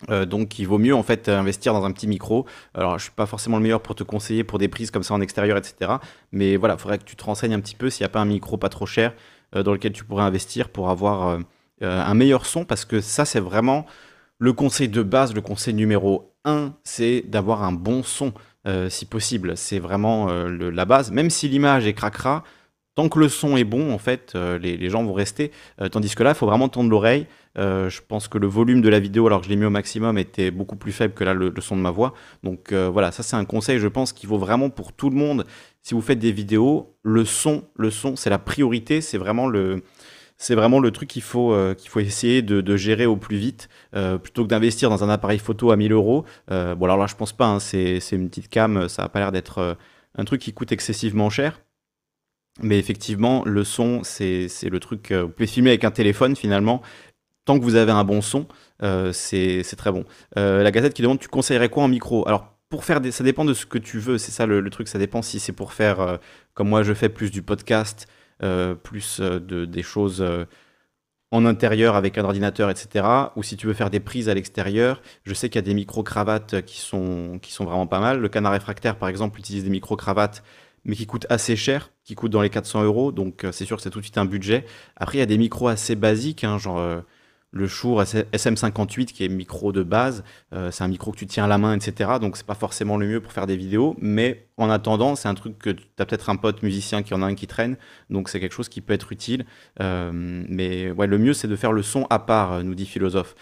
donc 0.10 0.60
il 0.60 0.68
vaut 0.68 0.78
mieux 0.78 0.96
en 0.96 1.04
fait 1.04 1.30
investir 1.30 1.74
dans 1.74 1.84
un 1.86 1.92
petit 1.92 2.08
micro. 2.08 2.46
Alors 2.74 2.98
je 2.98 3.04
suis 3.04 3.14
pas 3.14 3.26
forcément 3.26 3.58
le 3.58 3.64
meilleur 3.64 3.82
pour 3.82 3.96
te 3.96 4.04
conseiller 4.04 4.44
pour 4.44 4.60
des 4.60 4.68
prises 4.68 4.92
comme 4.92 5.04
ça 5.04 5.14
en 5.14 5.22
extérieur, 5.22 5.58
etc. 5.58 5.94
Mais 6.32 6.58
voilà, 6.58 6.76
il 6.76 6.80
faudrait 6.80 6.98
que 6.98 7.06
tu 7.06 7.16
te 7.16 7.24
renseignes 7.24 7.54
un 7.54 7.60
petit 7.60 7.76
peu 7.76 7.90
s'il 7.90 8.04
n'y 8.04 8.08
a 8.08 8.10
pas 8.10 8.20
un 8.20 8.26
micro 8.26 8.58
pas 8.58 8.70
trop 8.70 8.86
cher 8.86 9.14
euh, 9.56 9.64
dans 9.64 9.72
lequel 9.72 9.94
tu 9.94 10.04
pourrais 10.04 10.24
investir 10.24 10.70
pour 10.70 10.90
avoir 10.90 11.28
euh, 11.30 11.40
euh, 11.82 12.02
un 12.04 12.14
meilleur 12.14 12.46
son, 12.46 12.66
parce 12.66 12.84
que 12.84 13.00
ça, 13.00 13.24
c'est 13.24 13.40
vraiment 13.40 13.86
le 14.40 14.52
conseil 14.52 14.90
de 14.90 15.02
base, 15.02 15.34
le 15.34 15.42
conseil 15.42 15.74
numéro 15.74 16.36
un, 16.44 16.74
c'est 16.84 17.24
d'avoir 17.26 17.64
un 17.64 17.72
bon 17.72 18.04
son, 18.04 18.34
si 18.90 19.06
possible. 19.06 19.56
C'est 19.56 19.80
vraiment 19.80 20.28
la 20.28 20.84
base, 20.84 21.10
même 21.12 21.30
si 21.30 21.48
l'image 21.48 21.88
est 21.88 21.94
cracra, 21.94 22.44
tant 22.98 23.08
que 23.08 23.20
le 23.20 23.30
son 23.30 23.56
est 23.56 23.64
bon, 23.64 23.94
en 23.94 23.98
fait, 23.98 24.36
les, 24.36 24.90
gens 24.90 25.04
vont 25.04 25.14
rester. 25.14 25.52
tandis 25.92 26.14
que 26.14 26.24
là, 26.24 26.32
il 26.32 26.36
faut 26.36 26.48
vraiment 26.48 26.68
tendre 26.68 26.90
l'oreille. 26.90 27.28
je 27.56 28.00
pense 28.08 28.28
que 28.28 28.38
le 28.38 28.48
volume 28.48 28.82
de 28.82 28.90
la 28.90 29.00
vidéo, 29.00 29.28
alors 29.28 29.40
que 29.40 29.46
je 29.46 29.50
l'ai 29.50 29.56
mis 29.56 29.66
au 29.66 29.70
maximum, 29.70 30.18
était 30.18 30.52
beaucoup 30.52 30.76
plus 30.76 30.92
faible 30.92 31.14
que 31.14 31.24
là, 31.24 31.34
le, 31.34 31.54
son 31.60 31.78
de 31.78 31.82
ma 31.82 31.92
voix. 31.92 32.14
Donc 32.44 32.74
voilà, 32.74 33.12
ça 33.12 33.24
c'est 33.24 33.36
un 33.36 33.46
conseil, 33.46 33.80
je 33.80 33.88
pense, 33.88 34.14
qui 34.14 34.26
vaut 34.26 34.38
vraiment 34.38 34.70
pour 34.70 34.92
tout 34.94 35.10
le 35.10 35.16
monde 35.16 35.46
si 35.88 35.94
vous 35.94 36.02
faites 36.02 36.20
des 36.20 36.34
vidéos, 36.34 36.98
le 37.02 37.24
son, 37.24 37.64
le 37.78 37.92
son, 37.92 38.18
c'est 38.18 38.30
la 38.30 38.40
priorité, 38.40 39.00
c'est 39.00 39.18
vraiment 39.18 39.48
le, 39.48 39.84
c'est 40.36 40.54
vraiment 40.54 40.82
le 40.82 40.92
truc 40.92 41.08
qu'il 41.08 41.22
faut, 41.22 41.54
euh, 41.54 41.76
faut 41.88 42.02
essayer 42.02 42.42
de, 42.42 42.76
gérer 42.76 43.06
au 43.06 43.16
plus 43.16 43.38
vite, 43.38 43.70
euh, 43.96 44.18
plutôt 44.18 44.44
que 44.44 44.50
d'investir 44.50 44.90
dans 44.90 45.06
un 45.06 45.10
appareil 45.10 45.40
photo 45.40 45.72
à 45.72 45.78
1000 45.78 45.94
euros. 45.94 46.26
Euh, 46.52 46.76
bon, 46.76 46.88
alors 46.88 46.98
là, 46.98 47.08
je 47.08 47.16
pense 47.16 47.32
pas, 47.32 47.46
hein, 47.46 47.60
c'est, 47.62 48.00
une 48.12 48.28
petite 48.28 48.50
cam, 48.50 48.90
ça 48.90 49.04
n'a 49.04 49.08
pas 49.08 49.20
l'air 49.20 49.32
d'être 49.32 49.78
un 50.16 50.26
truc 50.26 50.42
qui 50.42 50.52
coûte 50.52 50.74
excessivement 50.74 51.30
cher. 51.30 51.62
Mais 52.62 52.80
effectivement, 52.80 53.44
le 53.46 53.64
son, 53.64 54.02
c'est, 54.04 54.48
le 54.64 54.80
truc. 54.80 55.12
vous 55.12 55.30
pouvez 55.30 55.48
filmer 55.48 55.72
avec 55.72 55.84
un 55.84 55.92
téléphone 55.92 56.36
finalement. 56.36 56.82
Tant 57.46 57.58
que 57.58 57.64
vous 57.64 57.76
avez 57.76 57.92
un 57.92 58.04
bon 58.04 58.22
son, 58.22 58.48
c'est, 59.14 59.64
très 59.78 59.92
bon. 59.92 60.06
la 60.36 60.72
Gazette 60.72 60.94
qui 60.94 61.02
demande 61.02 61.20
Tu 61.20 61.28
conseillerais 61.28 61.70
quoi 61.70 61.84
en 61.84 61.88
micro? 61.88 62.28
Alors, 62.28 62.58
pour 62.70 62.84
faire 62.84 63.00
ça 63.12 63.24
dépend 63.24 63.46
de 63.46 63.54
ce 63.54 63.66
que 63.66 63.78
tu 63.78 64.00
veux. 64.00 64.18
C'est 64.18 64.32
ça 64.32 64.46
le, 64.46 64.70
truc. 64.70 64.88
Ça 64.88 65.00
dépend 65.00 65.22
si 65.22 65.40
c'est 65.40 65.54
pour 65.54 65.74
faire, 65.74 66.00
euh, 66.00 66.18
comme 66.54 66.70
moi 66.70 66.84
je 66.84 66.94
fais, 66.94 67.10
plus 67.10 67.32
du 67.32 67.42
podcast, 67.42 68.08
euh, 68.44 68.76
plus 68.76 69.20
euh, 69.20 69.40
de, 69.40 69.66
des 69.66 69.84
choses 69.84 70.26
en 71.32 71.46
intérieur 71.46 71.96
avec 71.96 72.18
un 72.18 72.24
ordinateur, 72.24 72.70
etc. 72.70 73.06
Ou 73.36 73.44
si 73.44 73.58
tu 73.58 73.68
veux 73.68 73.74
faire 73.74 73.90
des 73.90 74.00
prises 74.00 74.30
à 74.30 74.34
l'extérieur. 74.34 75.02
Je 75.24 75.34
sais 75.34 75.50
qu'il 75.50 75.60
y 75.60 75.64
a 75.64 75.68
des 75.68 75.74
micro-cravates 75.74 76.62
qui 76.64 76.80
sont, 76.80 77.40
qui 77.42 77.52
sont 77.52 77.66
vraiment 77.66 77.88
pas 77.88 78.00
mal. 78.00 78.20
Le 78.20 78.30
canard 78.30 78.54
réfractaire, 78.54 78.98
par 78.98 79.10
exemple, 79.10 79.40
utilise 79.40 79.64
des 79.64 79.70
micro-cravates, 79.70 80.44
mais 80.88 80.96
qui 80.96 81.06
coûtent 81.06 81.28
assez 81.30 81.56
cher, 81.56 81.92
qui 82.04 82.16
coûtent 82.16 82.32
dans 82.32 82.42
les 82.42 82.50
400 82.50 82.84
euros. 82.84 83.12
Donc 83.12 83.46
c'est 83.52 83.66
sûr 83.66 83.78
que 83.78 83.84
c'est 83.84 83.92
tout 83.92 84.00
de 84.00 84.06
suite 84.06 84.18
un 84.18 84.26
budget. 84.26 84.66
Après, 84.96 85.18
il 85.18 85.20
y 85.20 85.24
a 85.24 85.28
des 85.28 85.38
micros 85.38 85.68
assez 85.68 85.96
basiques, 85.96 86.44
hein, 86.44 86.58
genre 86.58 87.04
le 87.52 87.68
Shure 87.68 88.04
SM58 88.04 89.06
qui 89.06 89.24
est 89.24 89.30
micro 89.30 89.72
de 89.72 89.84
base, 89.84 90.24
euh, 90.54 90.70
c'est 90.72 90.84
un 90.84 90.88
micro 90.88 91.12
que 91.12 91.18
tu 91.18 91.28
tiens 91.28 91.46
à 91.46 91.48
la 91.48 91.58
main, 91.58 91.76
etc. 91.76 92.12
Donc 92.20 92.38
c'est 92.38 92.46
pas 92.46 92.56
forcément 92.56 92.98
le 92.98 93.08
mieux 93.08 93.22
pour 93.22 93.32
faire 93.32 93.48
des 93.48 93.56
vidéos, 93.56 93.96
mais 94.00 94.48
en 94.58 94.70
attendant, 94.70 95.16
c'est 95.16 95.28
un 95.28 95.34
truc 95.34 95.58
que 95.58 95.70
tu 95.70 95.84
as 96.00 96.06
peut-être 96.06 96.30
un 96.30 96.36
pote 96.36 96.62
musicien 96.64 97.04
qui 97.04 97.14
en 97.14 97.22
a 97.22 97.26
un 97.26 97.36
qui 97.36 97.48
traîne, 97.48 97.78
donc 98.10 98.30
c'est 98.30 98.40
quelque 98.40 98.54
chose 98.54 98.70
qui 98.70 98.82
peut 98.82 98.94
être 98.94 99.12
utile. 99.12 99.46
Euh, 99.82 100.12
mais 100.14 100.92
ouais, 100.92 101.08
le 101.08 101.18
mieux 101.18 101.34
c'est 101.34 101.48
de 101.48 101.56
faire 101.56 101.72
le 101.72 101.84
son 101.84 102.06
à 102.10 102.20
part, 102.20 102.54
euh, 102.54 102.64
nous 102.64 102.76
dit 102.76 102.86
philosophe. 102.86 103.36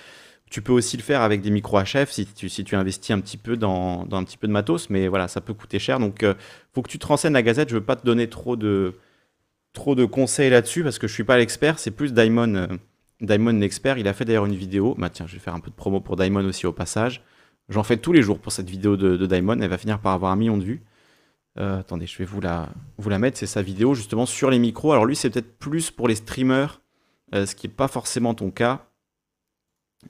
Tu 0.56 0.62
peux 0.62 0.72
aussi 0.72 0.96
le 0.96 1.04
faire 1.04 1.22
avec 1.22 1.42
des 1.42 1.50
micros 1.50 1.82
HF 1.82 2.10
si 2.10 2.26
tu, 2.26 2.48
si 2.48 2.64
tu 2.64 2.78
investis 2.78 3.12
un 3.12 3.20
petit 3.20 3.36
peu 3.36 3.58
dans, 3.58 4.08
un 4.10 4.24
petit 4.24 4.38
peu 4.38 4.48
de 4.48 4.54
matos, 4.54 4.90
mais 4.90 5.10
voilà, 5.10 5.28
ça 5.28 5.42
peut 5.42 5.54
coûter 5.54 5.80
cher. 5.80 6.00
Donc 6.00 6.26
faut 6.72 6.82
que 6.82 6.88
tu 6.88 6.98
te 6.98 7.06
renseignes 7.06 7.34
la 7.34 7.42
gazette. 7.42 7.68
Je 7.68 7.74
veux 7.74 7.84
pas 7.84 7.98
te 7.98 8.06
donner 8.06 8.30
trop 8.30 8.56
de, 8.56 8.94
trop 9.74 9.96
de 9.96 10.06
conseils 10.06 10.50
là-dessus 10.50 10.82
parce 10.82 10.98
que 10.98 11.10
je 11.10 11.14
suis 11.14 11.26
pas 11.26 11.38
l'expert. 11.38 11.78
C'est 11.78 11.92
plus 11.92 12.14
Daimon 12.14 12.70
Daimon 13.20 13.60
l'expert, 13.60 13.98
il 13.98 14.08
a 14.08 14.14
fait 14.14 14.24
d'ailleurs 14.24 14.46
une 14.46 14.56
vidéo. 14.56 14.96
Bah 14.98 15.10
tiens, 15.10 15.28
je 15.28 15.34
vais 15.34 15.40
faire 15.40 15.56
un 15.56 15.60
peu 15.60 15.70
de 15.70 15.76
promo 15.76 16.00
pour 16.00 16.16
Daimon 16.16 16.46
aussi 16.46 16.66
au 16.66 16.72
passage. 16.72 17.22
J'en 17.68 17.84
fais 17.84 17.98
tous 17.98 18.14
les 18.14 18.22
jours 18.22 18.40
pour 18.40 18.54
cette 18.54 18.70
vidéo 18.70 18.96
de, 18.96 19.26
Daimon. 19.26 19.60
Elle 19.60 19.70
va 19.70 19.78
finir 19.78 20.00
par 20.00 20.14
avoir 20.14 20.32
un 20.32 20.38
million 20.38 20.56
de 20.56 20.64
vues. 20.64 20.86
Euh, 21.60 21.82
attendez, 21.82 22.08
je 22.08 22.18
vais 22.18 22.24
vous 22.24 22.40
la, 22.40 22.70
vous 22.98 23.10
mettre. 23.10 23.38
C'est 23.38 23.46
sa 23.46 23.62
vidéo 23.62 23.94
justement 23.94 24.26
sur 24.26 24.50
les 24.50 24.60
micros. 24.60 24.94
Alors 24.94 25.06
lui, 25.06 25.18
c'est 25.18 25.30
peut-être 25.30 25.58
plus 25.60 25.92
pour 25.92 26.08
les 26.08 26.16
streamers, 26.16 26.80
euh, 27.34 27.46
ce 27.46 27.56
qui 27.56 27.68
n'est 27.68 27.74
pas 27.74 27.90
forcément 27.90 28.34
ton 28.34 28.52
cas. 28.52 28.88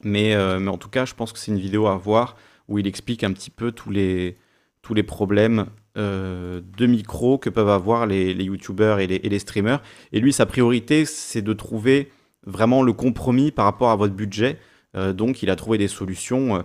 Mais, 0.03 0.35
euh, 0.35 0.59
mais 0.59 0.69
en 0.69 0.77
tout 0.77 0.89
cas, 0.89 1.05
je 1.05 1.13
pense 1.13 1.33
que 1.33 1.39
c'est 1.39 1.51
une 1.51 1.59
vidéo 1.59 1.87
à 1.87 1.95
voir 1.95 2.35
où 2.67 2.79
il 2.79 2.87
explique 2.87 3.23
un 3.23 3.31
petit 3.31 3.49
peu 3.49 3.71
tous 3.71 3.91
les, 3.91 4.37
tous 4.81 4.93
les 4.93 5.03
problèmes 5.03 5.67
de 5.97 6.85
micros 6.87 7.37
que 7.37 7.49
peuvent 7.49 7.69
avoir 7.69 8.05
les, 8.05 8.33
les 8.33 8.43
youtubeurs 8.43 8.99
et 8.99 9.07
les, 9.07 9.39
streamers. 9.39 9.81
Et 10.11 10.19
lui, 10.19 10.33
sa 10.33 10.45
priorité, 10.45 11.05
c'est 11.05 11.41
de 11.41 11.53
trouver 11.53 12.11
vraiment 12.45 12.83
le 12.83 12.93
compromis 12.93 13.51
par 13.51 13.65
rapport 13.65 13.89
à 13.89 13.95
votre 13.95 14.13
budget. 14.13 14.57
Euh, 14.95 15.13
donc, 15.13 15.43
il 15.43 15.49
a 15.49 15.55
trouvé 15.55 15.77
des 15.77 15.87
solutions. 15.87 16.57
Euh, 16.57 16.61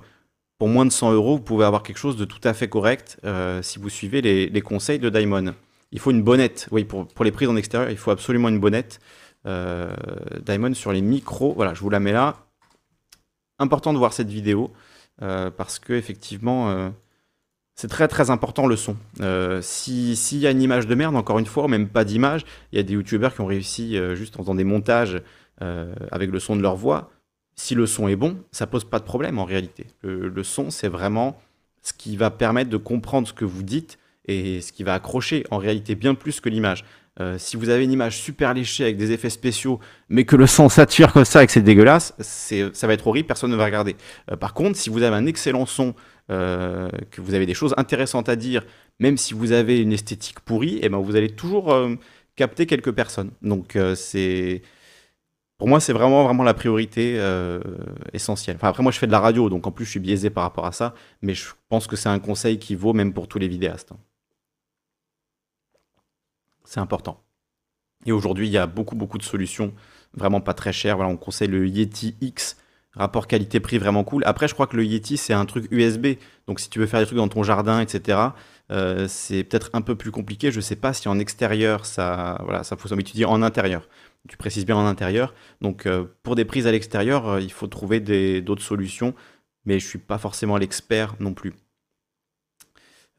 pour 0.59 0.69
moins 0.69 0.85
de 0.85 0.93
100 0.93 1.13
euros, 1.13 1.37
vous 1.37 1.43
pouvez 1.43 1.65
avoir 1.65 1.83
quelque 1.83 1.97
chose 1.97 2.17
de 2.17 2.27
tout 2.27 2.41
à 2.45 2.53
fait 2.53 2.69
correct 2.69 3.19
euh, 3.25 3.63
si 3.63 3.79
vous 3.79 3.89
suivez 3.89 4.21
les, 4.21 4.61
conseils 4.61 4.99
de 4.99 5.09
Daimon. 5.09 5.55
Il 5.91 5.99
faut 5.99 6.11
une 6.11 6.23
bonnette. 6.23 6.69
Oui, 6.71 6.85
pour, 6.85 7.09
pour, 7.09 7.25
les 7.25 7.33
prises 7.33 7.49
en 7.49 7.57
extérieur, 7.57 7.91
il 7.91 7.97
faut 7.97 8.11
absolument 8.11 8.49
une 8.49 8.61
bonnette. 8.61 9.01
Daimon 9.47 10.75
sur 10.75 10.93
les 10.93 11.01
micros, 11.01 11.55
voilà, 11.55 11.73
je 11.73 11.81
vous 11.81 11.89
la 11.89 11.99
mets 11.99 12.13
là. 12.13 12.50
Important 13.61 13.93
de 13.93 13.99
voir 13.99 14.13
cette 14.13 14.29
vidéo 14.29 14.73
parce 15.19 15.79
que 15.79 15.93
effectivement, 15.93 16.93
c'est 17.75 17.89
très 17.89 18.09
très 18.09 18.31
important 18.31 18.67
le 18.67 18.75
son. 18.75 18.97
S'il 19.61 20.39
y 20.39 20.47
a 20.47 20.51
une 20.51 20.63
image 20.63 20.87
de 20.87 20.95
merde, 20.95 21.15
encore 21.15 21.39
une 21.39 21.47
fois, 21.47 21.69
même 21.69 21.87
pas 21.87 22.05
d'image, 22.05 22.47
il 22.73 22.77
y 22.77 22.81
a 22.81 22.83
des 22.83 22.95
youtubeurs 22.95 23.35
qui 23.35 23.43
ont 23.43 23.47
réussi 23.47 23.99
juste 24.17 24.37
en 24.37 24.43
faisant 24.43 24.55
des 24.55 24.65
montages 24.65 25.21
euh, 25.63 25.93
avec 26.11 26.31
le 26.31 26.41
son 26.41 26.57
de 26.57 26.63
leur 26.63 26.75
voix, 26.75 27.11
si 27.55 27.75
le 27.75 27.85
son 27.85 28.09
est 28.09 28.17
bon, 28.17 28.39
ça 28.51 28.67
pose 28.67 28.85
pas 28.85 28.99
de 28.99 29.05
problème 29.05 29.39
en 29.39 29.45
réalité. 29.45 29.87
Le, 30.03 30.43
son, 30.43 30.71
c'est 30.71 30.89
vraiment 30.89 31.39
ce 31.83 31.93
qui 31.93 32.17
va 32.17 32.31
permettre 32.31 32.71
de 32.71 32.79
comprendre 32.79 33.29
ce 33.29 33.35
que 33.35 33.45
vous 33.45 33.63
dites 33.63 33.99
et 34.25 34.63
ce 34.63 34.73
qui 34.73 34.85
va 34.85 34.95
accrocher 34.95 35.45
en 35.51 35.59
réalité 35.59 35.95
bien 35.95 36.15
plus 36.15 36.41
que 36.41 36.49
l'image. 36.49 36.87
Euh, 37.21 37.37
si 37.39 37.57
vous 37.57 37.69
avez 37.69 37.85
une 37.85 37.93
image 37.93 38.19
super 38.19 38.55
léchée 38.55 38.85
avec 38.85 38.97
des 38.97 39.13
effets 39.13 39.31
spéciaux, 39.31 39.79
mais 40.09 40.25
que 40.25 40.37
le 40.37 40.47
son 40.47 40.69
sature 40.69 41.13
comme 41.13 41.25
ça 41.25 41.45
et 41.45 41.47
que 41.47 41.53
c'est 41.53 41.61
dégueulasse, 41.61 42.15
ça 42.21 42.87
va 42.87 42.95
être 42.95 43.07
horrible, 43.07 43.27
personne 43.27 43.51
ne 43.51 43.57
va 43.57 43.65
regarder. 43.65 43.97
Euh, 44.31 44.37
par 44.37 44.55
contre, 44.55 44.77
si 44.77 44.91
vous 44.91 45.03
avez 45.03 45.17
un 45.17 45.27
excellent 45.27 45.67
son, 45.67 45.95
que 46.29 47.21
vous 47.21 47.35
avez 47.35 47.45
des 47.45 47.55
choses 47.55 47.75
intéressantes 47.77 48.29
à 48.29 48.37
dire, 48.37 48.65
même 49.01 49.17
si 49.17 49.35
vous 49.35 49.51
avez 49.51 49.81
une 49.81 49.93
esthétique 49.93 50.39
pourrie, 50.39 50.79
eh 50.81 50.89
ben 50.89 50.99
vous 50.99 51.17
allez 51.17 51.31
toujours 51.31 51.77
capter 52.37 52.67
quelques 52.67 52.93
personnes. 52.93 53.33
Donc 53.43 53.77
c'est 53.97 54.63
pour 55.61 55.69
moi, 55.69 55.79
c'est 55.79 55.93
vraiment, 55.93 56.25
vraiment 56.25 56.43
la 56.43 56.55
priorité 56.55 57.17
euh, 57.19 57.61
essentielle. 58.15 58.57
Après, 58.63 58.83
moi, 58.83 58.91
je 58.91 58.99
fais 58.99 59.07
de 59.07 59.13
la 59.13 59.21
radio, 59.21 59.51
donc 59.51 59.67
en 59.67 59.71
plus, 59.71 59.85
je 59.85 59.91
suis 59.91 60.01
biaisé 60.01 60.31
par 60.31 60.43
rapport 60.43 60.65
à 60.65 60.73
ça, 60.73 60.95
mais 61.21 61.35
je 61.35 61.49
pense 61.69 61.87
que 61.87 61.97
c'est 61.97 62.09
un 62.09 62.19
conseil 62.19 62.59
qui 62.59 62.75
vaut 62.75 62.95
même 62.95 63.13
pour 63.13 63.29
tous 63.29 63.39
les 63.39 63.47
vidéastes. 63.47 63.93
C'est 66.71 66.79
important. 66.79 67.21
Et 68.07 68.13
aujourd'hui, 68.13 68.47
il 68.47 68.53
y 68.53 68.59
a 68.59 68.69
beaucoup, 68.69 68.95
beaucoup 68.95 69.19
de 69.19 69.25
solutions 69.25 69.75
vraiment 70.15 70.41
pas 70.41 70.55
très 70.55 70.73
chères. 70.73 70.95
Voilà, 70.95 71.11
on 71.11 71.17
conseille 71.17 71.49
le 71.49 71.67
Yeti 71.67 72.15
X, 72.21 72.59
rapport 72.93 73.27
qualité-prix 73.27 73.79
vraiment 73.79 74.05
cool. 74.05 74.23
Après, 74.25 74.47
je 74.47 74.55
crois 74.55 74.69
que 74.69 74.77
le 74.77 74.85
Yeti, 74.85 75.17
c'est 75.17 75.33
un 75.33 75.47
truc 75.47 75.67
USB, 75.73 76.15
donc 76.47 76.61
si 76.61 76.71
tu 76.71 76.79
veux 76.79 76.87
faire 76.87 77.01
des 77.01 77.07
trucs 77.07 77.19
dans 77.19 77.27
ton 77.27 77.43
jardin, 77.43 77.81
etc., 77.81 78.19
euh, 78.71 79.09
c'est 79.09 79.43
peut-être 79.43 79.71
un 79.73 79.81
peu 79.83 79.97
plus 79.97 80.13
compliqué. 80.13 80.53
Je 80.53 80.59
ne 80.59 80.63
sais 80.63 80.77
pas 80.77 80.93
si 80.93 81.09
en 81.09 81.19
extérieur, 81.19 81.87
ça, 81.87 82.41
voilà, 82.45 82.63
ça 82.63 82.77
faut 82.77 82.95
mais 82.95 83.25
en 83.25 83.43
intérieur 83.43 83.89
tu 84.29 84.37
précises 84.37 84.67
bien 84.67 84.77
en 84.77 84.87
intérieur. 84.87 85.35
Donc 85.61 85.87
euh, 85.87 86.05
pour 86.23 86.37
des 86.37 86.45
prises 86.45 86.67
à 86.67 86.73
l'extérieur, 86.73 87.27
euh, 87.27 87.41
il 87.41 87.51
faut 87.51 87.67
trouver 87.67 88.01
d'autres 88.43 88.63
solutions, 88.63 89.15
mais 89.65 89.81
je 89.81 89.87
ne 89.87 89.89
suis 89.89 89.99
pas 89.99 90.19
forcément 90.19 90.57
l'expert 90.57 91.17
non 91.21 91.35
plus. 91.35 91.55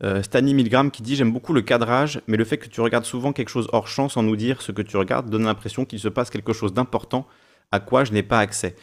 Euh, 0.04 0.24
Stani 0.24 0.54
Milgram 0.54 0.92
qui 0.92 1.02
dit 1.04 1.16
J'aime 1.16 1.32
beaucoup 1.32 1.54
le 1.54 1.62
cadrage, 1.62 2.22
mais 2.28 2.38
le 2.38 2.46
fait 2.46 2.58
que 2.58 2.68
tu 2.68 2.82
regardes 2.82 3.06
souvent 3.06 3.34
quelque 3.34 3.50
chose 3.50 3.68
hors 3.72 3.88
champ 3.88 4.10
sans 4.10 4.24
nous 4.24 4.36
dire 4.36 4.62
ce 4.62 4.72
que 4.72 4.82
tu 4.82 4.98
regardes 4.98 5.30
donne 5.30 5.44
l'impression 5.46 5.86
qu'il 5.86 6.00
se 6.00 6.08
passe 6.08 6.30
quelque 6.30 6.54
chose 6.54 6.74
d'important 6.74 7.28
à 7.72 7.80
quoi 7.80 8.04
je 8.04 8.12
n'ai 8.12 8.24
pas 8.24 8.40
accès. 8.40 8.76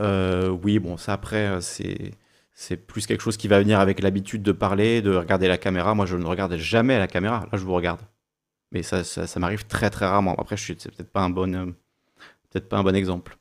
oui, 0.00 0.78
bon, 0.78 0.96
ça 0.96 1.12
après, 1.14 1.60
c'est. 1.60 2.12
C'est 2.54 2.76
plus 2.76 3.06
quelque 3.06 3.22
chose 3.22 3.38
qui 3.38 3.48
va 3.48 3.58
venir 3.58 3.80
avec 3.80 4.00
l'habitude 4.02 4.42
de 4.42 4.52
parler, 4.52 5.00
de 5.00 5.14
regarder 5.16 5.48
la 5.48 5.56
caméra. 5.56 5.94
Moi, 5.94 6.04
je 6.04 6.16
ne 6.16 6.24
regarde 6.26 6.54
jamais 6.56 6.98
la 6.98 7.06
caméra. 7.06 7.46
Là, 7.50 7.58
je 7.58 7.64
vous 7.64 7.72
regarde. 7.72 8.00
Mais 8.72 8.82
ça, 8.82 9.04
ça, 9.04 9.40
m'arrive 9.40 9.66
très 9.66 9.90
très 9.90 10.06
rarement. 10.06 10.34
Après, 10.36 10.56
je 10.56 10.62
suis 10.62 10.76
c'est 10.78 10.90
peut-être 10.90 11.10
euh, 11.16 11.66
peut-être 12.50 12.68
pas 12.68 12.78
un 12.78 12.82
bon 12.82 12.96
exemple. 12.96 13.36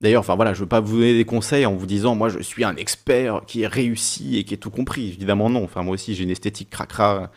D'ailleurs, 0.00 0.20
enfin 0.20 0.36
voilà, 0.36 0.54
je 0.54 0.60
veux 0.60 0.68
pas 0.68 0.80
vous 0.80 0.96
donner 0.98 1.14
des 1.14 1.24
conseils 1.24 1.66
en 1.66 1.74
vous 1.74 1.86
disant, 1.86 2.14
moi, 2.14 2.28
je 2.28 2.40
suis 2.40 2.64
un 2.64 2.76
expert 2.76 3.42
qui 3.46 3.62
est 3.62 3.66
réussi 3.66 4.38
et 4.38 4.44
qui 4.44 4.54
est 4.54 4.58
tout 4.58 4.70
compris. 4.70 5.08
Évidemment 5.08 5.50
non. 5.50 5.64
Enfin 5.64 5.82
moi 5.82 5.94
aussi, 5.94 6.14
j'ai 6.14 6.24
une 6.24 6.30
esthétique 6.30 6.70
cracra. 6.70 7.30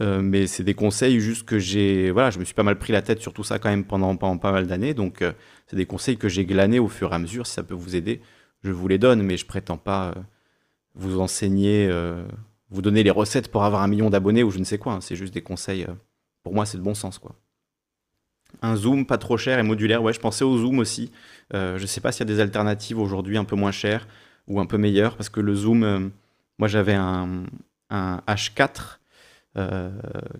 Euh, 0.00 0.22
mais 0.22 0.46
c'est 0.46 0.62
des 0.64 0.74
conseils 0.74 1.20
juste 1.20 1.44
que 1.44 1.58
j'ai, 1.58 2.10
voilà, 2.10 2.30
je 2.30 2.38
me 2.38 2.44
suis 2.44 2.54
pas 2.54 2.62
mal 2.62 2.78
pris 2.78 2.92
la 2.92 3.02
tête 3.02 3.20
sur 3.20 3.34
tout 3.34 3.44
ça 3.44 3.58
quand 3.58 3.68
même 3.68 3.84
pendant, 3.84 4.16
pas 4.16 4.52
mal 4.52 4.66
d'années. 4.66 4.94
Donc 4.94 5.22
euh, 5.22 5.32
c'est 5.66 5.76
des 5.76 5.86
conseils 5.86 6.16
que 6.16 6.28
j'ai 6.28 6.44
glanés 6.46 6.78
au 6.78 6.88
fur 6.88 7.12
et 7.12 7.14
à 7.14 7.18
mesure. 7.18 7.46
Si 7.46 7.54
ça 7.54 7.62
peut 7.62 7.74
vous 7.74 7.96
aider, 7.96 8.22
je 8.62 8.70
vous 8.72 8.88
les 8.88 8.98
donne, 8.98 9.22
mais 9.22 9.36
je 9.36 9.46
prétends 9.46 9.78
pas 9.78 10.14
vous 10.94 11.20
enseigner, 11.20 11.90
vous 12.70 12.82
donner 12.82 13.02
les 13.02 13.10
recettes 13.10 13.48
pour 13.48 13.64
avoir 13.64 13.82
un 13.82 13.88
million 13.88 14.10
d'abonnés 14.10 14.42
ou 14.42 14.50
je 14.50 14.58
ne 14.58 14.64
sais 14.64 14.78
quoi. 14.78 14.94
Hein. 14.94 15.00
C'est 15.00 15.16
juste 15.16 15.34
des 15.34 15.42
conseils 15.42 15.86
pour 16.42 16.54
moi, 16.54 16.66
c'est 16.66 16.78
de 16.78 16.82
bon 16.82 16.94
sens, 16.94 17.18
quoi. 17.18 17.34
Un 18.62 18.76
zoom 18.76 19.06
pas 19.06 19.18
trop 19.18 19.36
cher 19.36 19.58
et 19.58 19.62
modulaire, 19.62 20.02
ouais, 20.02 20.12
je 20.12 20.20
pensais 20.20 20.44
au 20.44 20.56
zoom 20.58 20.78
aussi. 20.78 21.10
Euh, 21.54 21.78
je 21.78 21.86
sais 21.86 22.00
pas 22.00 22.12
s'il 22.12 22.20
y 22.20 22.30
a 22.30 22.34
des 22.34 22.40
alternatives 22.40 22.98
aujourd'hui 22.98 23.36
un 23.36 23.44
peu 23.44 23.56
moins 23.56 23.72
chères 23.72 24.06
ou 24.46 24.60
un 24.60 24.66
peu 24.66 24.78
meilleures, 24.78 25.16
parce 25.16 25.28
que 25.28 25.40
le 25.40 25.54
zoom, 25.54 25.82
euh, 25.82 26.08
moi 26.58 26.68
j'avais 26.68 26.94
un, 26.94 27.44
H4 27.90 28.98
euh, 29.56 29.90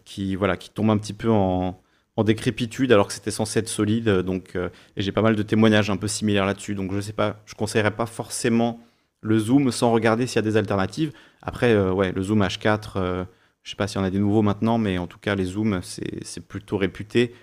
qui, 0.05 0.37
voilà, 0.37 0.57
qui 0.57 0.71
tombe 0.71 0.91
un 0.91 0.99
petit 0.99 1.15
peu 1.15 1.31
en, 1.31 1.81
décrépitude 2.23 2.93
alors 2.93 3.07
que 3.07 3.15
c'était 3.15 3.31
censé 3.31 3.61
être 3.61 3.69
solide. 3.71 4.11
Donc, 4.11 4.55
et 4.55 5.01
j'ai 5.01 5.11
pas 5.11 5.23
mal 5.23 5.37
de 5.37 5.43
témoignages 5.43 5.89
un 5.89 5.97
peu 5.97 6.07
similaires 6.07 6.45
là-dessus. 6.45 6.75
Donc 6.75 6.93
je 6.93 7.01
sais 7.01 7.15
pas, 7.15 7.41
je 7.47 7.55
conseillerais 7.55 7.93
pas 7.93 8.05
forcément 8.05 8.79
le 9.23 9.39
zoom 9.39 9.73
sans 9.73 9.91
regarder 9.91 10.27
s'il 10.27 10.37
y 10.37 10.39
a 10.41 10.43
des 10.43 10.59
alternatives. 10.59 11.13
Après, 11.41 11.75
ouais, 11.89 12.13
le 12.13 12.21
zoom 12.21 12.43
H4 12.43 13.27
je 13.63 13.69
ne 13.69 13.71
sais 13.71 13.77
pas 13.77 13.87
s'il 13.87 14.01
y 14.01 14.03
en 14.03 14.07
a 14.07 14.11
des 14.11 14.19
nouveaux 14.19 14.43
maintenant, 14.43 14.79
mais 14.79 14.99
en 14.99 15.07
tout 15.07 15.19
cas, 15.19 15.35
les 15.35 15.45
zooms, 15.45 15.81
c'est 15.83 16.47
plutôt 16.47 16.77
réputé 16.77 17.35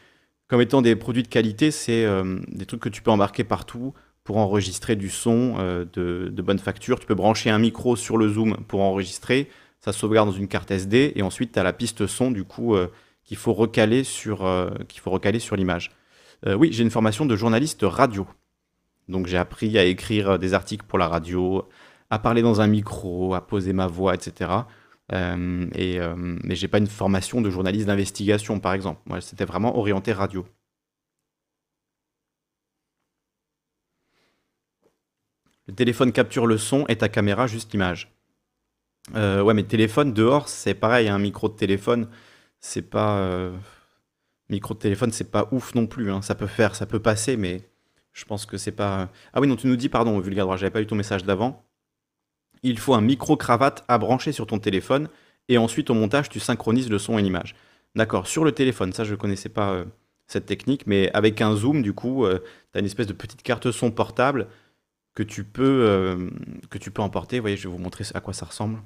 comme 0.48 0.62
étant 0.62 0.82
des 0.82 0.96
produits 0.96 1.24
de 1.24 1.28
qualité. 1.28 1.72
C'est 1.72 2.06
euh, 2.06 2.40
des 2.48 2.66
trucs 2.66 2.82
que 2.82 2.90
tu 2.90 3.02
peux 3.02 3.12
embarquer 3.12 3.44
partout 3.44 3.94
pour 4.24 4.38
enregistrer 4.38 4.96
du 4.96 5.10
son 5.10 5.56
euh, 5.60 5.86
de, 5.94 6.42
bonne 6.42 6.60
facture. 6.60 7.00
Tu 7.00 7.06
peux 7.06 7.16
brancher 7.16 7.50
un 7.50 7.60
micro 7.60 7.96
sur 7.96 8.18
le 8.18 8.28
zoom 8.30 8.58
pour 8.68 8.82
enregistrer. 8.82 9.50
Ça 9.80 9.94
sauvegarde 9.94 10.30
dans 10.30 10.36
une 10.36 10.48
carte 10.48 10.72
SD. 10.72 11.14
Et 11.16 11.22
ensuite, 11.22 11.54
tu 11.54 11.60
as 11.60 11.64
la 11.64 11.74
piste 11.74 12.08
son, 12.08 12.32
du 12.32 12.44
coup, 12.44 12.76
euh, 12.76 12.88
faut 13.36 13.54
recaler 13.54 14.04
qu'il 14.04 15.02
faut 15.02 15.12
recaler 15.12 15.40
sur 15.40 15.56
l'image. 15.56 15.92
oui, 16.46 16.70
j'ai 16.72 16.84
une 16.84 16.92
formation 16.92 17.26
de 17.26 17.36
journaliste 17.36 17.82
radio. 17.84 18.26
Donc, 19.10 19.28
j'ai 19.28 19.38
appris 19.38 19.78
à 19.78 19.84
écrire 19.84 20.40
des 20.40 20.54
articles 20.54 20.86
pour 20.88 20.98
la 20.98 21.08
radio, 21.08 21.68
à 22.10 22.20
parler 22.20 22.42
dans 22.42 22.62
un 22.62 22.68
micro, 22.68 23.34
à 23.34 23.42
poser 23.42 23.74
ma 23.74 23.88
voix, 23.88 24.16
etc. 24.16 24.50
Euh, 25.14 25.68
et, 25.76 26.00
euh, 26.00 26.16
mais 26.18 26.56
j'ai 26.56 26.68
pas 26.68 26.80
une 26.80 26.88
formation 26.88 27.42
de 27.42 27.50
journaliste 27.50 27.88
d'investigation, 27.88 28.60
par 28.60 28.74
exemple. 28.74 29.02
Moi, 29.06 29.22
c'était 29.22 29.46
vraiment 29.46 29.78
orienté 29.78 30.14
radio. 30.14 30.46
Le 35.68 35.76
téléphone 35.76 36.12
capture 36.12 36.48
le 36.48 36.58
son 36.58 36.86
et 36.88 36.98
ta 36.98 37.10
caméra 37.10 37.48
juste 37.48 37.72
l'image. 37.72 38.12
Euh, 39.16 39.42
ouais, 39.42 39.54
mais 39.54 39.64
téléphone 39.64 40.14
dehors, 40.14 40.50
c'est 40.50 40.74
pareil, 40.74 41.08
un 41.08 41.20
micro 41.20 41.48
de 41.50 41.56
téléphone, 41.56 42.10
c'est 42.60 42.82
pas. 42.84 43.20
euh, 43.20 43.56
Micro 44.50 44.74
de 44.76 44.80
téléphone, 44.80 45.12
c'est 45.14 45.32
pas 45.32 45.50
ouf 45.54 45.76
non 45.76 45.88
plus. 45.88 46.12
hein. 46.12 46.22
Ça 46.24 46.36
peut 46.36 46.48
faire, 46.48 46.76
ça 46.76 46.86
peut 46.88 47.02
passer, 47.02 47.38
mais 47.38 47.70
je 48.14 48.26
pense 48.26 48.46
que 48.48 48.58
c'est 48.58 48.74
pas. 48.74 49.12
Ah 49.34 49.42
oui, 49.42 49.48
non, 49.48 49.58
tu 49.58 49.68
nous 49.68 49.78
dis, 49.78 49.90
pardon, 49.90 50.20
Vulgaire 50.22 50.46
Droit, 50.46 50.58
j'avais 50.58 50.72
pas 50.72 50.82
eu 50.82 50.88
ton 50.88 50.96
message 50.96 51.26
d'avant. 51.26 51.67
Il 52.64 52.80
faut 52.80 52.94
un 52.94 53.02
micro-cravate 53.02 53.84
à 53.88 53.98
brancher 53.98 54.32
sur 54.32 54.48
ton 54.48 54.60
téléphone 54.60 55.10
et 55.50 55.58
ensuite 55.58 55.90
au 55.90 55.94
montage, 55.94 56.30
tu 56.30 56.40
synchronises 56.40 56.90
le 56.90 57.00
son 57.00 57.18
et 57.18 57.22
l'image. 57.22 57.56
D'accord, 57.96 58.28
sur 58.28 58.44
le 58.44 58.52
téléphone, 58.52 58.94
ça 58.94 59.04
je 59.04 59.16
connaissais 59.16 59.50
pas 59.50 59.72
euh, 59.72 59.86
cette 60.28 60.46
technique, 60.46 60.86
mais 60.88 61.10
avec 61.14 61.42
un 61.42 61.56
zoom, 61.56 61.82
du 61.82 61.94
coup, 61.94 62.26
tu 62.28 62.78
as 62.78 62.80
une 62.80 62.86
espèce 62.86 63.08
de 63.08 63.14
petite 63.14 63.44
carte 63.44 63.72
son 63.72 63.92
portable 63.92 64.48
que 65.18 65.24
tu 65.24 65.44
peux, 65.44 65.82
euh, 65.82 66.30
que 66.70 66.78
tu 66.78 66.92
peux 66.92 67.02
emporter. 67.02 67.40
Vous 67.40 67.42
voyez, 67.42 67.58
je 67.58 67.68
vais 67.68 67.74
vous 67.74 67.82
montrer 67.82 68.06
à 68.14 68.22
quoi 68.22 68.34
ça 68.34 68.46
ressemble. 68.46 68.80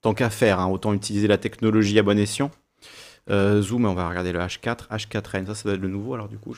Tant 0.00 0.14
qu'à 0.14 0.30
faire, 0.30 0.58
hein, 0.58 0.68
autant 0.68 0.94
utiliser 0.94 1.28
la 1.28 1.36
technologie 1.36 1.98
à 1.98 2.02
bon 2.02 2.18
escient. 2.18 2.50
Euh, 3.28 3.60
zoom, 3.60 3.84
on 3.84 3.92
va 3.92 4.08
regarder 4.08 4.32
le 4.32 4.38
H4, 4.38 4.88
H4N, 4.88 5.44
ça, 5.44 5.54
ça 5.54 5.64
doit 5.64 5.74
être 5.74 5.82
le 5.82 5.88
nouveau. 5.88 6.14
Alors 6.14 6.28
du 6.28 6.38
coup, 6.38 6.56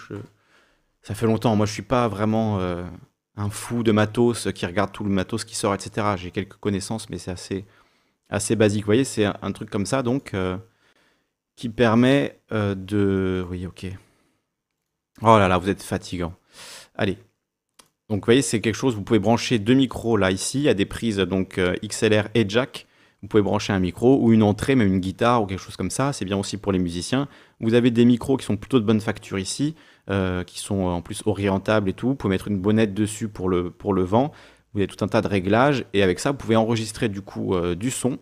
ça 1.03 1.15
fait 1.17 1.27
longtemps. 1.27 1.57
Moi, 1.57 1.67
je 1.67 1.73
suis 1.73 1.83
pas 1.83 2.07
vraiment 2.07 2.61
euh, 2.61 2.85
un 3.37 3.51
fou 3.51 3.83
de 3.83 3.93
matos 3.93 4.49
qui 4.55 4.67
regarde 4.67 4.93
tout 4.93 5.05
le 5.05 5.11
matos 5.11 5.45
qui 5.45 5.57
sort, 5.57 5.75
etc. 5.75 6.07
J'ai 6.17 6.31
quelques 6.31 6.55
connaissances, 6.55 7.11
mais 7.11 7.19
c'est 7.19 7.31
assez, 7.31 7.65
assez 8.29 8.57
basique. 8.57 8.83
Vous 8.83 8.87
voyez, 8.87 9.05
c'est 9.05 9.25
un, 9.25 9.53
truc 9.53 9.71
comme 9.71 9.87
ça, 9.87 10.03
donc, 10.03 10.35
euh, 10.35 10.57
qui 11.57 11.69
permet 11.69 12.41
euh, 12.53 12.75
de... 12.75 13.45
Oui, 13.51 13.67
ok. 13.67 13.87
Oh 15.23 15.39
là 15.39 15.49
là, 15.49 15.59
vous 15.59 15.69
êtes 15.69 15.83
fatigant. 15.83 16.35
Allez. 16.95 17.19
Donc, 18.09 18.21
vous 18.21 18.27
voyez, 18.27 18.43
c'est 18.43 18.61
quelque 18.61 18.75
chose, 18.75 18.95
vous 18.95 19.03
pouvez 19.03 19.19
brancher 19.19 19.59
deux 19.59 19.75
micros 19.75 20.17
là, 20.17 20.31
ici. 20.31 20.69
A 20.69 20.75
des 20.75 20.87
prises 20.87 21.17
donc 21.19 21.59
euh, 21.59 21.75
XLR 21.85 22.29
et 22.35 22.49
jack. 22.49 22.87
Vous 23.23 23.29
pouvez 23.29 23.43
brancher 23.43 23.73
un 23.73 23.79
micro 23.79 24.21
ou 24.21 24.33
une 24.33 24.43
entrée, 24.43 24.75
même 24.75 24.93
une 24.93 25.01
guitare 25.01 25.43
ou 25.43 25.47
quelque 25.47 25.61
chose 25.61 25.77
comme 25.77 25.91
ça. 25.91 26.13
C'est 26.13 26.27
bien 26.27 26.37
aussi 26.37 26.59
pour 26.59 26.73
les 26.73 26.79
musiciens. 26.79 27.27
Vous 27.59 27.73
avez 27.73 27.91
des 27.91 28.05
micros 28.05 28.37
qui 28.37 28.45
sont 28.45 28.59
plutôt 28.59 28.79
de 28.79 28.85
bonne 28.85 29.01
facture 29.01 29.39
ici, 29.39 29.75
euh, 30.11 30.45
qui 30.45 30.59
sont 30.59 30.81
en 30.83 31.03
plus 31.03 31.23
orientables 31.27 31.89
et 31.89 31.93
tout. 31.93 32.09
Vous 32.09 32.15
pouvez 32.15 32.31
mettre 32.31 32.49
une 32.49 32.59
bonnette 32.59 32.95
dessus 32.95 33.29
pour 33.29 33.49
le, 33.49 33.71
pour 33.71 33.95
le 33.95 34.03
vent. 34.03 34.33
Vous 34.73 34.81
avez 34.81 34.87
tout 34.87 35.05
un 35.05 35.09
tas 35.09 35.23
de 35.23 35.29
réglages. 35.29 35.85
Et 35.93 36.03
avec 36.03 36.19
ça, 36.19 36.33
vous 36.33 36.37
pouvez 36.37 36.57
enregistrer 36.57 37.09
du 37.09 37.23
coup 37.23 37.55
euh, 37.55 37.75
du 37.75 37.91
son. 37.91 38.19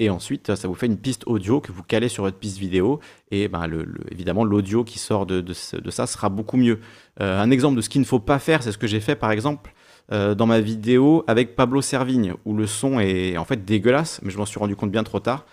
Et 0.00 0.10
ensuite, 0.10 0.54
ça 0.54 0.68
vous 0.68 0.74
fait 0.74 0.86
une 0.86 0.96
piste 0.98 1.24
audio 1.26 1.60
que 1.60 1.72
vous 1.72 1.82
calez 1.82 2.08
sur 2.08 2.22
votre 2.22 2.36
piste 2.36 2.58
vidéo. 2.58 3.00
Et 3.32 3.48
ben, 3.48 3.68
évidemment, 4.12 4.44
l'audio 4.44 4.84
qui 4.84 4.98
sort 4.98 5.26
de, 5.26 5.40
de 5.40 5.52
ça 5.90 6.06
sera 6.06 6.28
beaucoup 6.28 6.56
mieux. 6.56 6.78
Euh, 7.20 7.40
un 7.40 7.50
exemple 7.50 7.76
de 7.76 7.80
ce 7.80 7.88
qu'il 7.88 8.00
ne 8.00 8.06
faut 8.06 8.20
pas 8.20 8.38
faire, 8.38 8.62
c'est 8.62 8.70
ce 8.70 8.78
que 8.78 8.86
j'ai 8.86 9.00
fait 9.00 9.16
par 9.16 9.32
exemple 9.32 9.74
euh, 10.12 10.36
dans 10.36 10.46
ma 10.46 10.60
vidéo 10.60 11.24
avec 11.26 11.56
Pablo 11.56 11.82
Servigne, 11.82 12.34
où 12.44 12.54
le 12.54 12.68
son 12.68 13.00
est 13.00 13.36
en 13.36 13.44
fait 13.44 13.64
dégueulasse, 13.64 14.20
mais 14.22 14.30
je 14.30 14.38
m'en 14.38 14.46
suis 14.46 14.60
rendu 14.60 14.76
compte 14.76 14.92
bien 14.92 15.02
trop 15.02 15.18
tard. 15.18 15.44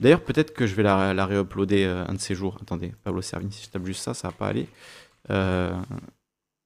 D'ailleurs, 0.00 0.22
peut-être 0.22 0.54
que 0.54 0.66
je 0.66 0.74
vais 0.74 0.82
la, 0.82 1.12
la 1.12 1.26
réuploader 1.26 1.84
euh, 1.84 2.06
un 2.08 2.14
de 2.14 2.18
ces 2.18 2.34
jours. 2.34 2.56
Attendez, 2.62 2.92
Pablo 3.04 3.20
Servigne, 3.20 3.50
si 3.50 3.64
je 3.66 3.70
tape 3.70 3.84
juste 3.84 4.02
ça, 4.02 4.14
ça 4.14 4.28
va 4.28 4.32
pas 4.32 4.46
aller. 4.46 4.68
Euh, 5.30 5.72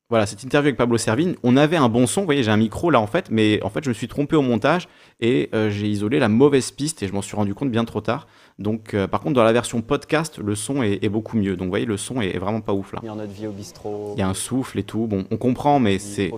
voilà, 0.09 0.25
cette 0.25 0.45
interview 0.45 0.69
avec 0.69 0.77
Pablo 0.79 0.99
Servigne, 0.99 1.35
on 1.43 1.57
avait 1.57 1.77
un 1.77 1.89
bon 1.89 2.07
son, 2.07 2.21
vous 2.21 2.27
voyez, 2.27 2.45
j'ai 2.45 2.51
un 2.53 2.57
micro 2.57 2.91
là 2.91 3.01
en 3.01 3.09
fait, 3.09 3.29
mais 3.29 3.61
en 3.65 3.71
fait 3.71 3.83
je 3.83 3.89
me 3.89 3.95
suis 3.95 4.07
trompé 4.07 4.37
au 4.37 4.43
montage 4.43 4.87
et 5.19 5.51
euh, 5.53 5.69
j'ai 5.69 5.89
isolé 5.89 6.21
la 6.21 6.29
mauvaise 6.29 6.71
piste 6.71 7.03
et 7.03 7.09
je 7.09 7.13
m'en 7.13 7.23
suis 7.23 7.35
rendu 7.35 7.55
compte 7.57 7.73
bien 7.73 7.85
trop 7.85 8.01
tard. 8.01 8.29
Donc 8.61 8.95
euh, 8.95 9.09
par 9.09 9.21
contre 9.21 9.35
dans 9.35 9.43
la 9.43 9.53
version 9.53 9.83
podcast, 9.83 10.39
le 10.39 10.55
son 10.55 10.85
est, 10.85 11.03
est 11.03 11.09
beaucoup 11.09 11.37
mieux. 11.37 11.57
Donc 11.57 11.65
vous 11.67 11.71
voyez, 11.73 11.87
le 11.87 11.97
son 11.97 12.21
est, 12.21 12.39
vraiment 12.39 12.61
pas 12.61 12.73
ouf 12.73 12.93
là. 12.93 13.01
dans 13.05 13.17
notre 13.17 13.33
vie 13.33 13.49
au 13.49 13.51
bistrot. 13.51 14.13
Il 14.17 14.21
y 14.21 14.23
a 14.23 14.29
un 14.29 14.35
souffle 14.35 14.79
et 14.79 14.85
tout, 14.85 15.09
bon, 15.09 15.25
on 15.33 15.37
comprend, 15.39 15.81
mais 15.81 15.99
c'est 15.99 16.31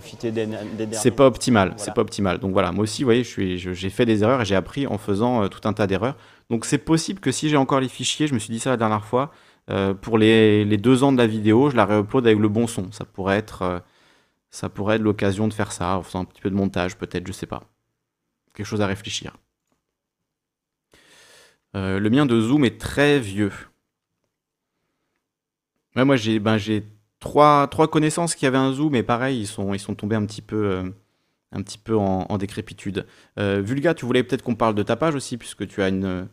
c'est 0.92 1.10
pas 1.10 1.26
optimal, 1.26 1.68
Voilà. 1.68 1.82
c'est 1.84 1.92
pas 1.92 2.00
optimal. 2.00 2.38
Donc 2.38 2.52
voilà, 2.52 2.72
moi 2.72 2.84
aussi, 2.84 3.02
vous 3.02 3.08
voyez, 3.08 3.22
je 3.22 3.28
suis, 3.28 3.58
je- 3.58 3.74
j'ai 3.74 3.90
fait 3.90 4.06
des 4.06 4.22
erreurs 4.22 4.40
et 4.40 4.44
j'ai 4.46 4.56
appris 4.56 4.86
en 4.86 4.96
faisant 4.96 5.42
euh, 5.44 5.48
tout 5.48 5.68
un 5.68 5.74
tas 5.74 5.86
d'erreurs. 5.86 6.16
Donc 6.48 6.64
c'est 6.64 6.78
possible 6.78 7.20
que 7.20 7.30
si 7.32 7.50
j'ai 7.50 7.58
encore 7.58 7.80
les 7.80 7.88
fichiers, 7.88 8.26
je 8.28 8.32
me 8.32 8.38
suis 8.38 8.50
dit 8.50 8.60
ça 8.60 8.70
la 8.70 8.78
dernière 8.78 9.04
fois, 9.04 9.30
euh, 9.70 9.92
pour 9.92 10.16
les, 10.18 10.64
deux 10.78 11.02
ans 11.02 11.12
de 11.12 11.18
la 11.18 11.26
vidéo, 11.26 11.70
je 11.70 11.76
la 11.76 11.84
réupload 11.84 12.26
avec 12.26 12.38
le 12.38 12.48
bon 12.48 12.66
son. 12.66 12.90
Ça 12.92 13.04
pourrait 13.04 13.36
être, 13.36 13.62
euh, 13.62 13.78
ça 14.50 14.68
pourrait 14.68 14.96
être 14.96 15.02
l'occasion 15.02 15.48
de 15.48 15.52
faire 15.52 15.72
ça, 15.72 15.98
en 15.98 16.02
faisant 16.02 16.20
un 16.20 16.24
petit 16.24 16.40
peu 16.40 16.50
de 16.50 16.54
montage, 16.54 16.96
peut-être, 16.96 17.26
je 17.26 17.32
sais 17.32 17.46
pas. 17.46 17.64
Quelque 18.54 18.66
chose 18.66 18.80
à 18.80 18.86
réfléchir. 18.86 19.36
Euh, 21.76 21.98
le 21.98 22.10
mien 22.10 22.24
de 22.24 22.40
Zoom 22.40 22.64
est 22.64 22.80
très 22.80 23.20
vieux. 23.20 23.52
Moi 25.96 26.16
j'ai 26.16 26.38
ben, 26.38 26.58
j'ai 26.58 26.84
trois, 27.18 27.66
trois 27.66 27.88
connaissances 27.88 28.36
qui 28.36 28.46
avaient 28.46 28.56
un 28.56 28.72
Zoom, 28.72 28.94
et 28.94 29.02
pareil, 29.02 29.40
ils 29.40 29.46
sont, 29.46 29.76
sont 29.78 29.94
tombés 29.94 30.16
un 30.16 30.24
petit 30.24 30.42
peu, 30.42 30.92
un 31.52 31.62
petit 31.62 31.78
peu 31.78 31.96
en, 31.96 32.38
décrépitude. 32.38 33.06
Vulga, 33.36 33.94
tu 33.94 34.06
voulais 34.06 34.22
peut-être 34.22 34.42
qu'on 34.42 34.54
parle 34.54 34.76
de 34.76 34.82
ta 34.82 34.96
page 34.96 35.14
aussi, 35.16 35.36
puisque 35.36 35.66
tu 35.66 35.82
as 35.82 35.88
une, 35.88 36.28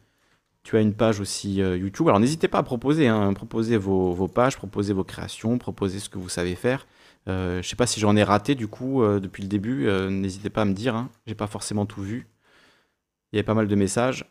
tu 0.66 0.76
as 0.78 0.82
une 0.82 0.95
page 0.95 1.20
aussi 1.20 1.61
euh, 1.61 1.78
YouTube. 1.78 2.07
Alors 2.07 2.20
n'hésitez 2.20 2.47
pas 2.47 2.57
à 2.57 2.63
proposer, 2.63 3.07
hein, 3.07 3.32
vos, 3.78 4.28
pages, 4.28 4.57
proposez 4.57 4.93
vos 4.93 5.03
créations, 5.03 5.59
proposez 5.59 5.99
ce 5.99 6.09
que 6.09 6.18
vous 6.18 6.28
savez 6.28 6.55
faire. 6.55 6.88
Euh, 7.30 7.61
je 7.61 7.70
sais 7.70 7.76
pas 7.76 7.86
si 7.86 7.99
j'en 7.99 8.16
ai 8.16 8.24
raté 8.24 8.55
du 8.55 8.68
coup 8.68 9.03
euh, 9.03 9.20
depuis 9.20 9.43
le 9.43 9.47
début, 9.47 9.88
n'hésitez 10.09 10.49
pas 10.49 10.63
à 10.63 10.66
me 10.66 10.74
dire, 10.74 10.95
hein, 10.95 11.09
j'ai 11.28 11.36
pas 11.36 11.45
forcément 11.45 11.86
tout 11.86 12.01
vu. 12.01 12.28
Il 13.32 13.36
y 13.36 13.39
avait 13.39 13.45
pas 13.45 13.53
mal 13.53 13.68
de 13.68 13.76
messages. 13.76 14.26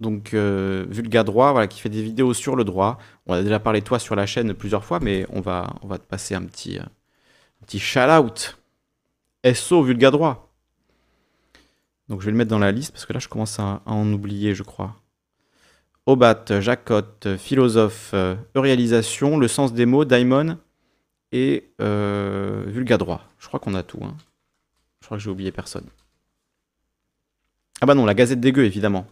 Donc 0.00 0.34
Vulga 0.34 1.22
Droit, 1.24 1.52
voilà, 1.52 1.68
qui 1.68 1.80
fait 1.80 1.88
des 1.88 2.02
vidéos 2.02 2.34
sur 2.34 2.56
le 2.56 2.64
droit. 2.64 2.98
On 3.26 3.34
a 3.34 3.42
déjà 3.42 3.60
parlé 3.60 3.80
de 3.80 3.84
toi 3.84 3.98
sur 4.00 4.16
la 4.16 4.26
chaîne 4.26 4.52
plusieurs 4.54 4.84
fois, 4.84 4.98
mais 5.00 5.26
on 5.30 5.40
va, 5.40 5.68
te 5.90 6.06
passer 6.06 6.34
un 6.34 6.42
petit, 6.42 6.78
un 6.78 6.88
petit 7.66 7.78
shout-out. 7.78 8.58
SO 9.54 9.82
Vulga 9.82 10.10
Droit. 10.10 10.47
Donc 12.08 12.20
je 12.20 12.26
vais 12.26 12.32
le 12.32 12.38
mettre 12.38 12.50
dans 12.50 12.58
la 12.58 12.72
liste 12.72 12.92
parce 12.92 13.06
que 13.06 13.12
là 13.12 13.18
je 13.18 13.28
commence 13.28 13.58
à, 13.58 13.82
en 13.84 14.10
oublier, 14.12 14.54
je 14.54 14.62
crois. 14.62 14.96
Obat, 16.06 16.60
Jacotte, 16.60 17.36
Philosophe, 17.36 18.12
euh, 18.14 18.34
Euréalisation, 18.54 19.36
Le 19.38 19.46
sens 19.46 19.74
des 19.74 19.84
mots, 19.84 20.06
Daimon 20.06 20.58
et 21.32 21.70
euh, 21.82 22.64
Vulga. 22.66 22.96
Je 23.38 23.46
crois 23.46 23.60
qu'on 23.60 23.74
a 23.74 23.82
tout. 23.82 24.02
hein. 24.02 24.16
Je 25.00 25.06
crois 25.06 25.18
que 25.18 25.22
j'ai 25.22 25.30
oublié 25.30 25.52
personne. 25.52 25.86
Ah 27.80 27.86
bah 27.86 27.94
non, 27.94 28.06
la 28.06 28.14
Gazette 28.14 28.40
des 28.40 28.52
Gueux, 28.52 28.64
évidemment. 28.64 29.06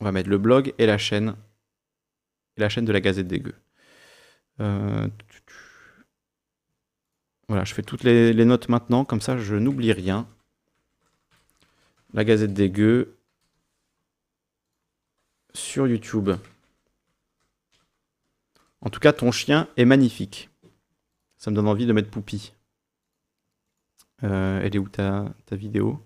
On 0.00 0.04
va 0.04 0.12
mettre 0.12 0.30
le 0.30 0.38
blog 0.38 0.72
et 0.78 0.86
la 0.86 0.96
chaîne. 0.98 1.36
Et 2.56 2.60
la 2.60 2.68
chaîne 2.70 2.86
de 2.86 2.92
la 2.92 3.00
Gazette 3.00 3.28
des 3.28 3.40
Gueux. 3.40 3.54
Euh, 4.60 5.08
Voilà, 7.48 7.64
je 7.64 7.74
fais 7.74 7.82
toutes 7.82 8.02
les 8.02 8.44
notes 8.46 8.70
maintenant, 8.70 9.04
comme 9.04 9.20
ça 9.20 9.36
je 9.36 9.56
n'oublie 9.56 9.92
rien. 9.92 10.26
La 12.14 12.24
Gazette 12.24 12.52
des 12.52 12.70
Gueux 12.70 13.18
sur 15.54 15.86
YouTube. 15.86 16.30
En 18.82 18.90
tout 18.90 19.00
cas, 19.00 19.12
ton 19.12 19.30
chien 19.30 19.68
est 19.76 19.84
magnifique. 19.84 20.50
Ça 21.38 21.50
me 21.50 21.56
donne 21.56 21.68
envie 21.68 21.86
de 21.86 21.92
mettre 21.92 22.10
Poupie. 22.10 22.52
Euh, 24.24 24.60
elle 24.62 24.76
est 24.76 24.78
où 24.78 24.88
ta, 24.88 25.34
vidéo? 25.50 26.00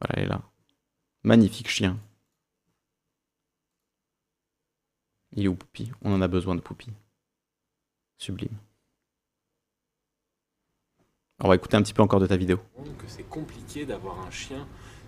Voilà, 0.00 0.14
elle 0.16 0.24
est 0.24 0.28
là. 0.28 0.42
Magnifique 1.22 1.68
chien. 1.68 1.98
Il 5.32 5.44
est 5.44 5.48
où 5.48 5.54
Poupie 5.54 5.92
On 6.02 6.12
en 6.12 6.22
a 6.22 6.28
besoin 6.28 6.54
de 6.54 6.60
Poupie. 6.60 6.92
Sublime. 8.16 8.56
On 11.40 11.48
va 11.48 11.56
écouter 11.56 11.76
un 11.76 11.82
petit 11.82 11.92
peu 11.92 12.02
encore 12.02 12.20
de 12.20 12.26
ta 12.26 12.36
vidéo. 12.36 12.58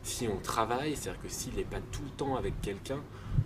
Si 0.09 0.27
on 0.27 0.39
travaille, 0.39 0.97
c'est-à-dire 0.97 1.21
que 1.23 1.29
s'il 1.29 1.55
n'est 1.55 1.65
pas 1.65 1.81
tout 1.93 2.03
le 2.03 2.11
temps 2.11 2.37
avec 2.37 2.61
quelqu'un, 2.61 3.01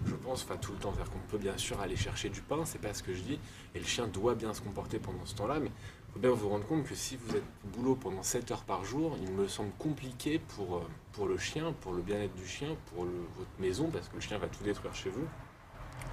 je 0.06 0.14
pense, 0.14 0.44
enfin 0.44 0.56
tout 0.56 0.72
le 0.72 0.78
temps, 0.78 0.92
c'est-à-dire 0.94 1.12
qu'on 1.12 1.18
peut 1.28 1.38
bien 1.38 1.56
sûr 1.58 1.80
aller 1.80 1.96
chercher 1.96 2.28
du 2.28 2.40
pain, 2.40 2.64
c'est 2.64 2.80
pas 2.80 2.94
ce 2.94 3.02
que 3.02 3.12
je 3.12 3.22
dis, 3.22 3.38
et 3.74 3.78
le 3.78 3.84
chien 3.84 4.06
doit 4.06 4.34
bien 4.34 4.54
se 4.54 4.60
comporter 4.60 4.98
pendant 4.98 5.24
ce 5.24 5.34
temps-là, 5.34 5.58
mais 5.58 5.70
il 5.70 6.12
faut 6.14 6.20
bien 6.20 6.30
vous 6.30 6.48
rendre 6.48 6.66
compte 6.66 6.84
que 6.84 6.94
si 6.94 7.16
vous 7.16 7.36
êtes 7.36 7.44
au 7.64 7.68
boulot 7.68 7.96
pendant 7.96 8.22
7 8.22 8.50
heures 8.52 8.62
par 8.62 8.84
jour, 8.84 9.16
il 9.20 9.32
me 9.32 9.48
semble 9.48 9.72
compliqué 9.78 10.38
pour, 10.38 10.76
euh, 10.76 10.88
pour 11.12 11.26
le 11.26 11.36
chien, 11.36 11.74
pour 11.80 11.92
le 11.92 12.02
bien-être 12.02 12.34
du 12.34 12.46
chien, 12.46 12.76
pour 12.86 13.04
votre 13.04 13.50
maison, 13.58 13.90
parce 13.90 14.08
que 14.08 14.14
le 14.14 14.20
chien 14.20 14.38
va 14.38 14.46
tout 14.46 14.62
détruire 14.62 14.94
chez 14.94 15.10
vous, 15.10 15.26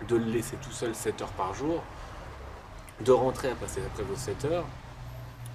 de 0.07 0.15
le 0.15 0.25
laisser 0.25 0.57
tout 0.57 0.71
seul 0.71 0.95
7 0.95 1.21
heures 1.21 1.33
par 1.33 1.53
jour, 1.53 1.83
de 3.05 3.11
rentrer 3.11 3.49
à 3.49 3.55
passer 3.55 3.81
après 3.85 4.03
vos 4.03 4.15
7 4.15 4.45
heures, 4.45 4.65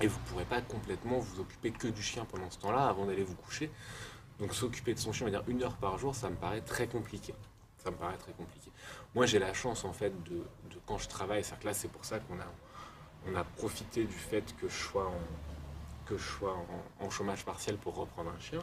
et 0.01 0.07
vous 0.07 0.19
ne 0.19 0.31
pourrez 0.31 0.45
pas 0.45 0.61
complètement 0.61 1.19
vous 1.19 1.41
occuper 1.41 1.71
que 1.71 1.89
du 1.89 2.03
chien 2.03 2.25
pendant 2.25 2.51
ce 2.51 2.59
temps-là 2.59 2.87
avant 2.87 3.07
d'aller 3.07 3.23
vous 3.23 3.35
coucher. 3.35 3.71
Donc 4.39 4.55
s'occuper 4.55 4.95
de 4.95 4.99
son 4.99 5.13
chien, 5.13 5.29
dire 5.29 5.45
une 5.47 5.63
heure 5.63 5.77
par 5.77 5.99
jour, 5.99 6.15
ça 6.15 6.29
me 6.31 6.37
paraît 6.37 6.61
très 6.61 6.87
compliqué. 6.87 7.35
Ça 7.79 7.91
me 7.91 7.97
paraît 7.97 8.17
très 8.17 8.33
compliqué. 8.33 8.71
Moi 9.15 9.27
j'ai 9.27 9.39
la 9.39 9.53
chance 9.53 9.85
en 9.85 9.93
fait 9.93 10.13
de, 10.25 10.43
quand 10.87 10.99
je 10.99 11.09
travaille, 11.09 11.45
c'est-à-dire 11.45 11.61
que 11.61 11.67
là 11.67 11.75
c'est 11.75 11.89
pour 11.89 12.05
ça 12.05 12.19
qu'on 12.19 12.39
a, 12.41 12.53
on 13.29 13.37
a 13.37 13.45
profité 13.45 14.05
du 14.05 14.15
fait 14.15 14.55
que 14.57 14.69
je 14.69 14.75
sois 14.75 15.07
en, 15.07 16.07
que 16.07 16.17
je 16.17 16.25
sois 16.25 16.57
en, 17.01 17.05
en 17.05 17.11
chômage 17.11 17.45
partiel 17.45 17.77
pour 17.77 17.95
reprendre 17.95 18.31
un 18.31 18.41
chien. 18.41 18.61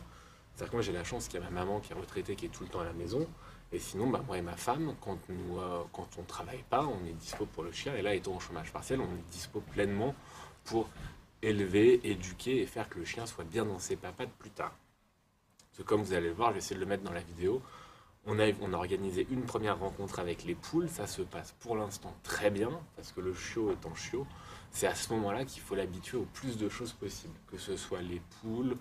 C'est-à-dire 0.55 0.71
que 0.71 0.75
moi 0.75 0.83
j'ai 0.83 0.91
la 0.91 1.03
chance 1.03 1.27
qu'il 1.27 1.39
y 1.39 1.43
a 1.43 1.49
ma 1.49 1.51
maman 1.51 1.79
qui 1.79 1.93
est 1.93 1.95
retraitée, 1.95 2.35
qui 2.35 2.45
est 2.47 2.49
tout 2.49 2.63
le 2.63 2.69
temps 2.69 2.81
à 2.81 2.85
la 2.85 2.93
maison. 2.93 3.27
Et 3.73 3.79
sinon, 3.79 4.09
bah, 4.09 4.21
moi 4.27 4.37
et 4.37 4.41
ma 4.41 4.57
femme, 4.57 4.95
quand, 4.99 5.17
nous, 5.29 5.59
euh, 5.59 5.83
quand 5.93 6.07
on 6.17 6.21
ne 6.21 6.27
travaille 6.27 6.63
pas, 6.69 6.85
on 6.85 7.05
est 7.05 7.13
dispo 7.13 7.45
pour 7.45 7.63
le 7.63 7.71
chien. 7.71 7.95
Et 7.95 8.01
là, 8.01 8.13
étant 8.13 8.35
au 8.35 8.39
chômage 8.39 8.71
partiel, 8.73 8.99
on 8.99 9.05
est 9.05 9.31
dispo 9.31 9.61
pleinement 9.61 10.13
pour 10.65 10.89
élever, 11.41 12.01
éduquer 12.03 12.61
et 12.61 12.65
faire 12.65 12.89
que 12.89 12.99
le 12.99 13.05
chien 13.05 13.25
soit 13.25 13.45
bien 13.45 13.65
dans 13.65 13.79
ses 13.79 13.95
papates 13.95 14.31
plus 14.39 14.49
tard. 14.49 14.73
Parce 15.71 15.77
que 15.77 15.83
comme 15.83 16.03
vous 16.03 16.13
allez 16.13 16.27
le 16.27 16.33
voir, 16.33 16.49
je 16.49 16.55
vais 16.55 16.59
essayer 16.59 16.75
de 16.75 16.81
le 16.81 16.85
mettre 16.85 17.03
dans 17.03 17.13
la 17.13 17.21
vidéo. 17.21 17.61
On 18.25 18.37
a, 18.39 18.77
organisé 18.77 19.25
une 19.31 19.43
première 19.43 19.79
rencontre 19.79 20.19
avec 20.19 20.43
les 20.43 20.53
poules. 20.53 20.89
Ça 20.89 21.07
se 21.07 21.21
passe 21.21 21.53
pour 21.59 21.77
l'instant 21.77 22.13
très 22.23 22.51
bien, 22.51 22.69
parce 22.95 23.11
que 23.13 23.21
le 23.21 23.33
chiot 23.33 23.71
étant 23.71 23.95
chiot, 23.95 24.27
c'est 24.69 24.87
à 24.87 24.95
ce 24.95 25.11
moment-là 25.13 25.45
qu'il 25.45 25.61
faut 25.61 25.75
l'habituer 25.75 26.17
au 26.17 26.25
plus 26.33 26.57
de 26.57 26.69
choses 26.69 26.93
possibles. 26.93 27.33
Que 27.47 27.57
ce 27.57 27.77
soit 27.77 28.01
les 28.01 28.21
poules, 28.41 28.75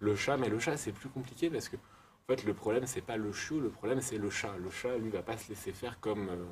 le 0.00 0.16
chat. 0.16 0.36
Mais 0.36 0.48
le 0.48 0.58
chat, 0.58 0.76
c'est 0.76 0.92
plus 0.92 1.08
compliqué 1.08 1.48
parce 1.48 1.68
que 1.68 1.76
en 1.76 2.34
fait, 2.34 2.44
le 2.44 2.54
problème, 2.54 2.86
c'est 2.86 3.00
pas 3.00 3.16
le 3.16 3.32
chiot, 3.32 3.60
le 3.60 3.70
problème, 3.70 4.00
c'est 4.00 4.18
le 4.18 4.30
chat. 4.30 4.56
Le 4.56 4.70
chat, 4.70 4.96
lui, 4.98 5.10
va 5.10 5.22
pas 5.22 5.36
se 5.36 5.48
laisser 5.48 5.72
faire 5.72 6.00
comme, 6.00 6.28
euh, 6.28 6.44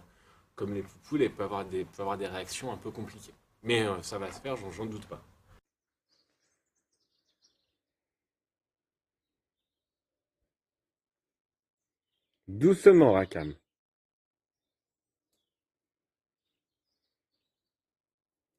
comme 0.57 0.73
les 0.73 0.85
poules 1.09 1.23
et 1.23 1.29
peut 1.29 1.45
avoir, 1.45 1.65
des, 1.65 1.85
peut 1.85 2.03
avoir 2.03 2.17
des 2.17 2.27
réactions 2.27 2.73
un 2.73 2.77
peu 2.77 2.91
compliquées. 2.91 3.35
Mais 3.63 3.83
euh, 3.83 4.03
ça 4.03 4.19
va 4.19 4.33
se 4.33 4.41
faire, 4.41 4.57
j'en 4.57 4.87
doute 4.87 5.07
pas. 5.07 5.23
Doucement, 12.51 13.13
Rakam. 13.13 13.55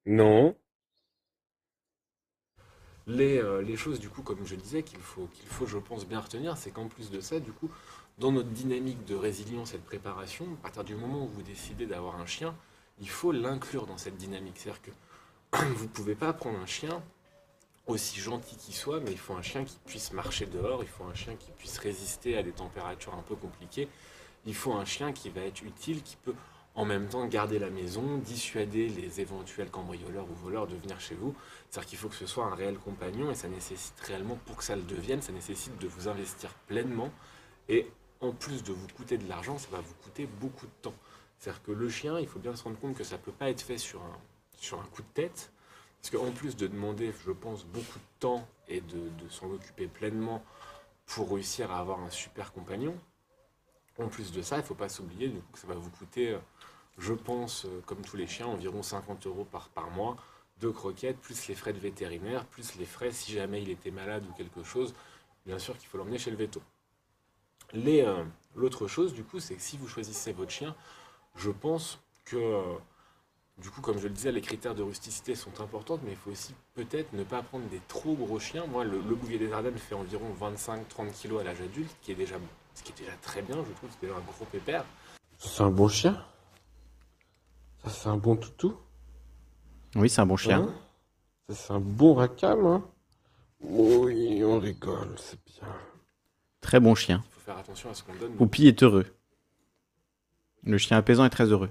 Non. 0.06 0.56
Les, 3.06 3.36
euh, 3.38 3.60
les 3.60 3.76
choses, 3.76 4.00
du 4.00 4.08
coup, 4.08 4.22
comme 4.22 4.46
je 4.46 4.54
disais, 4.54 4.82
qu'il 4.82 4.98
faut, 4.98 5.26
qu'il 5.34 5.46
faut, 5.46 5.66
je 5.66 5.76
pense, 5.76 6.06
bien 6.06 6.20
retenir, 6.20 6.56
c'est 6.56 6.70
qu'en 6.70 6.88
plus 6.88 7.10
de 7.10 7.20
ça, 7.20 7.38
du 7.38 7.52
coup, 7.52 7.70
dans 8.18 8.32
notre 8.32 8.48
dynamique 8.48 9.04
de 9.04 9.14
résilience 9.14 9.74
et 9.74 9.78
de 9.78 9.82
préparation, 9.82 10.46
à 10.54 10.62
partir 10.62 10.84
du 10.84 10.94
moment 10.94 11.24
où 11.24 11.28
vous 11.28 11.42
décidez 11.42 11.84
d'avoir 11.84 12.18
un 12.18 12.26
chien, 12.26 12.56
il 12.98 13.10
faut 13.10 13.30
l'inclure 13.30 13.86
dans 13.86 13.98
cette 13.98 14.16
dynamique. 14.16 14.54
C'est-à-dire 14.56 14.80
que 14.80 14.90
vous 15.76 15.84
ne 15.84 15.88
pouvez 15.90 16.14
pas 16.14 16.32
prendre 16.32 16.58
un 16.58 16.66
chien, 16.66 17.02
aussi 17.86 18.20
gentil 18.20 18.56
qu'il 18.56 18.74
soit, 18.74 19.00
mais 19.00 19.10
il 19.10 19.18
faut 19.18 19.34
un 19.34 19.42
chien 19.42 19.64
qui 19.64 19.78
puisse 19.84 20.12
marcher 20.12 20.46
dehors, 20.46 20.82
il 20.82 20.88
faut 20.88 21.04
un 21.04 21.14
chien 21.14 21.34
qui 21.36 21.50
puisse 21.52 21.78
résister 21.78 22.36
à 22.36 22.42
des 22.42 22.52
températures 22.52 23.14
un 23.14 23.22
peu 23.22 23.34
compliquées, 23.34 23.88
il 24.46 24.54
faut 24.54 24.72
un 24.72 24.84
chien 24.84 25.12
qui 25.12 25.30
va 25.30 25.42
être 25.42 25.62
utile, 25.62 26.02
qui 26.02 26.16
peut 26.16 26.34
en 26.74 26.84
même 26.84 27.08
temps 27.08 27.26
garder 27.26 27.58
la 27.58 27.70
maison, 27.70 28.18
dissuader 28.18 28.88
les 28.88 29.20
éventuels 29.20 29.70
cambrioleurs 29.70 30.24
ou 30.30 30.34
voleurs 30.34 30.66
de 30.66 30.76
venir 30.76 30.98
chez 31.00 31.14
vous. 31.14 31.34
C'est-à-dire 31.68 31.90
qu'il 31.90 31.98
faut 31.98 32.08
que 32.08 32.14
ce 32.14 32.26
soit 32.26 32.46
un 32.46 32.54
réel 32.54 32.78
compagnon 32.78 33.30
et 33.30 33.34
ça 33.34 33.48
nécessite 33.48 33.98
réellement, 34.00 34.38
pour 34.46 34.56
que 34.56 34.64
ça 34.64 34.74
le 34.74 34.82
devienne, 34.82 35.20
ça 35.20 35.32
nécessite 35.32 35.76
de 35.78 35.86
vous 35.86 36.08
investir 36.08 36.54
pleinement 36.66 37.10
et 37.68 37.86
en 38.20 38.32
plus 38.32 38.62
de 38.62 38.72
vous 38.72 38.86
coûter 38.96 39.18
de 39.18 39.28
l'argent, 39.28 39.58
ça 39.58 39.68
va 39.70 39.80
vous 39.80 39.94
coûter 40.02 40.26
beaucoup 40.40 40.66
de 40.66 40.72
temps. 40.80 40.94
C'est-à-dire 41.38 41.62
que 41.62 41.72
le 41.72 41.88
chien, 41.90 42.18
il 42.20 42.28
faut 42.28 42.38
bien 42.38 42.54
se 42.54 42.62
rendre 42.62 42.78
compte 42.78 42.96
que 42.96 43.04
ça 43.04 43.16
ne 43.16 43.20
peut 43.20 43.32
pas 43.32 43.50
être 43.50 43.62
fait 43.62 43.78
sur 43.78 44.00
un, 44.00 44.18
sur 44.56 44.80
un 44.80 44.84
coup 44.84 45.02
de 45.02 45.08
tête, 45.12 45.52
parce 46.02 46.16
qu'en 46.16 46.32
plus 46.32 46.56
de 46.56 46.66
demander, 46.66 47.12
je 47.24 47.30
pense, 47.30 47.64
beaucoup 47.64 47.98
de 47.98 48.04
temps 48.18 48.46
et 48.68 48.80
de, 48.80 49.28
s'en 49.30 49.50
occuper 49.50 49.86
pleinement 49.86 50.44
pour 51.06 51.30
réussir 51.30 51.70
à 51.70 51.78
avoir 51.78 52.00
un 52.00 52.10
super 52.10 52.52
compagnon, 52.52 52.98
en 53.98 54.08
plus 54.08 54.32
de 54.32 54.42
ça, 54.42 54.56
il 54.56 54.60
ne 54.60 54.64
faut 54.64 54.74
pas 54.74 54.88
s'oublier 54.88 55.32
que 55.52 55.58
ça 55.58 55.66
va 55.66 55.74
vous 55.74 55.90
coûter, 55.90 56.36
je 56.98 57.14
pense, 57.14 57.64
euh, 57.64 57.80
comme 57.86 58.02
tous 58.02 58.16
les 58.16 58.26
chiens, 58.26 58.46
environ 58.46 58.82
50 58.82 59.26
euros 59.26 59.44
par, 59.44 59.90
mois 59.90 60.16
de 60.60 60.70
croquettes, 60.70 61.18
plus 61.18 61.48
les 61.48 61.54
frais 61.54 61.72
de 61.72 61.78
vétérinaire, 61.78 62.46
plus 62.46 62.76
les 62.76 62.84
frais 62.84 63.12
si 63.12 63.32
jamais 63.32 63.62
il 63.62 63.70
était 63.70 63.90
malade 63.90 64.24
ou 64.28 64.32
quelque 64.34 64.62
chose. 64.62 64.94
Bien 65.46 65.58
sûr 65.58 65.76
qu'il 65.78 65.88
faut 65.88 65.98
l'emmener 65.98 66.18
chez 66.18 66.30
le 66.30 66.36
veto. 66.36 66.62
Euh, 67.74 68.24
l'autre 68.54 68.86
chose, 68.86 69.12
du 69.12 69.24
coup, 69.24 69.40
c'est 69.40 69.54
que 69.54 69.62
si 69.62 69.76
vous 69.76 69.88
choisissez 69.88 70.32
votre 70.32 70.50
chien, 70.50 70.74
je 71.36 71.50
pense 71.50 71.98
que, 72.24 72.36
euh, 72.36 72.74
du 73.58 73.70
coup, 73.70 73.80
comme 73.80 73.98
je 73.98 74.04
le 74.04 74.14
disais, 74.14 74.32
les 74.32 74.40
critères 74.40 74.74
de 74.74 74.82
rusticité 74.82 75.34
sont 75.34 75.60
importants, 75.60 75.98
mais 76.04 76.12
il 76.12 76.16
faut 76.16 76.30
aussi 76.30 76.54
peut-être 76.74 77.12
ne 77.12 77.22
pas 77.22 77.42
prendre 77.42 77.68
des 77.68 77.80
trop 77.88 78.14
gros 78.14 78.38
chiens. 78.38 78.66
Moi, 78.66 78.84
le, 78.84 79.00
le 79.00 79.14
bouvier 79.14 79.38
des 79.38 79.52
Ardennes 79.52 79.78
fait 79.78 79.94
environ 79.94 80.26
25-30 80.40 81.12
kg 81.22 81.40
à 81.40 81.44
l'âge 81.44 81.60
adulte, 81.60 81.94
qui 82.00 82.12
est 82.12 82.16
déjà, 82.16 82.36
ce 82.74 82.82
qui 82.82 82.92
est 82.92 82.98
déjà 82.98 83.16
très 83.20 83.42
bien, 83.42 83.56
je 83.56 83.72
trouve, 83.72 83.90
c'est 83.90 84.06
déjà 84.06 84.18
un 84.18 84.20
gros 84.20 84.44
pépère. 84.46 84.84
C'est 85.38 85.62
un 85.62 85.70
bon 85.70 85.88
chien? 85.88 86.24
Ça, 87.84 87.90
c'est 87.90 88.08
un 88.08 88.16
bon 88.16 88.36
toutou? 88.36 88.76
Oui, 89.96 90.08
c'est 90.08 90.20
un 90.20 90.26
bon 90.26 90.36
chien. 90.36 90.62
Hein? 90.62 90.74
Ça, 91.48 91.54
c'est 91.54 91.72
un 91.72 91.80
bon 91.80 92.14
racam, 92.14 92.64
hein? 92.66 92.84
Oui, 93.60 94.42
on 94.44 94.58
rigole, 94.58 95.14
c'est 95.18 95.38
bien. 95.44 95.68
Très 96.60 96.80
bon 96.80 96.94
chien. 96.94 97.22
Il 97.28 97.32
faut 97.34 97.40
faire 97.40 97.58
attention 97.58 97.90
à 97.90 97.94
ce 97.94 98.02
qu'on 98.02 98.14
donne. 98.14 98.34
Poupie 98.34 98.66
est 98.66 98.82
heureux. 98.82 99.06
Le 100.64 100.78
chien 100.78 100.96
apaisant 100.96 101.24
est 101.24 101.30
très 101.30 101.46
heureux. 101.46 101.70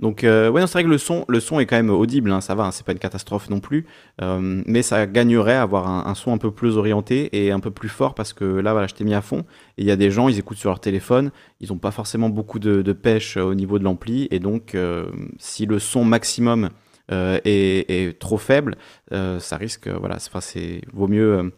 Donc, 0.00 0.22
euh, 0.22 0.48
ouais, 0.48 0.60
c'est 0.62 0.74
vrai 0.74 0.84
que 0.84 0.88
le 0.88 0.98
son, 0.98 1.24
le 1.26 1.40
son 1.40 1.58
est 1.58 1.66
quand 1.66 1.74
même 1.76 1.90
audible, 1.90 2.30
hein, 2.30 2.40
ça 2.40 2.54
va, 2.54 2.66
hein, 2.66 2.70
c'est 2.70 2.86
pas 2.86 2.92
une 2.92 3.00
catastrophe 3.00 3.50
non 3.50 3.58
plus, 3.58 3.84
euh, 4.22 4.62
mais 4.64 4.82
ça 4.82 5.06
gagnerait 5.06 5.56
à 5.56 5.62
avoir 5.62 5.88
un, 5.88 6.14
son 6.14 6.32
un 6.32 6.38
peu 6.38 6.52
plus 6.52 6.76
orienté 6.76 7.28
et 7.32 7.50
un 7.50 7.58
peu 7.58 7.72
plus 7.72 7.88
fort 7.88 8.14
parce 8.14 8.32
que 8.32 8.44
là, 8.44 8.72
voilà, 8.72 8.86
je 8.86 8.94
t'ai 8.94 9.02
mis 9.02 9.14
à 9.14 9.22
fond. 9.22 9.40
Et 9.76 9.82
il 9.82 9.86
y 9.86 9.90
a 9.90 9.96
des 9.96 10.12
gens, 10.12 10.28
ils 10.28 10.38
écoutent 10.38 10.58
sur 10.58 10.70
leur 10.70 10.78
téléphone, 10.78 11.32
ils 11.60 11.72
ont 11.72 11.78
pas 11.78 11.90
forcément 11.90 12.28
beaucoup 12.28 12.60
de, 12.60 12.92
pêche 12.92 13.36
au 13.36 13.54
niveau 13.54 13.78
de 13.80 13.84
l'ampli. 13.84 14.28
Et 14.30 14.38
donc 14.38 14.74
euh, 14.74 15.10
si 15.38 15.66
le 15.66 15.80
son 15.80 16.04
maximum 16.04 16.70
euh, 17.10 17.40
est, 17.44 18.18
trop 18.20 18.38
faible, 18.38 18.76
euh, 19.12 19.40
ça 19.40 19.56
risque, 19.56 19.88
voilà, 19.88 20.18
c'est 20.18 20.82
vaut 20.92 21.08
mieux 21.08 21.52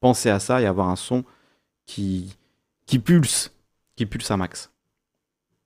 penser 0.00 0.30
à 0.30 0.38
ça 0.38 0.60
et 0.62 0.66
avoir 0.66 0.88
un 0.88 0.96
son 0.96 1.24
qui, 1.86 2.36
qui 2.86 3.00
pulse, 3.00 3.52
qui 3.96 4.06
pulse 4.06 4.30
un 4.30 4.36
max. 4.36 4.69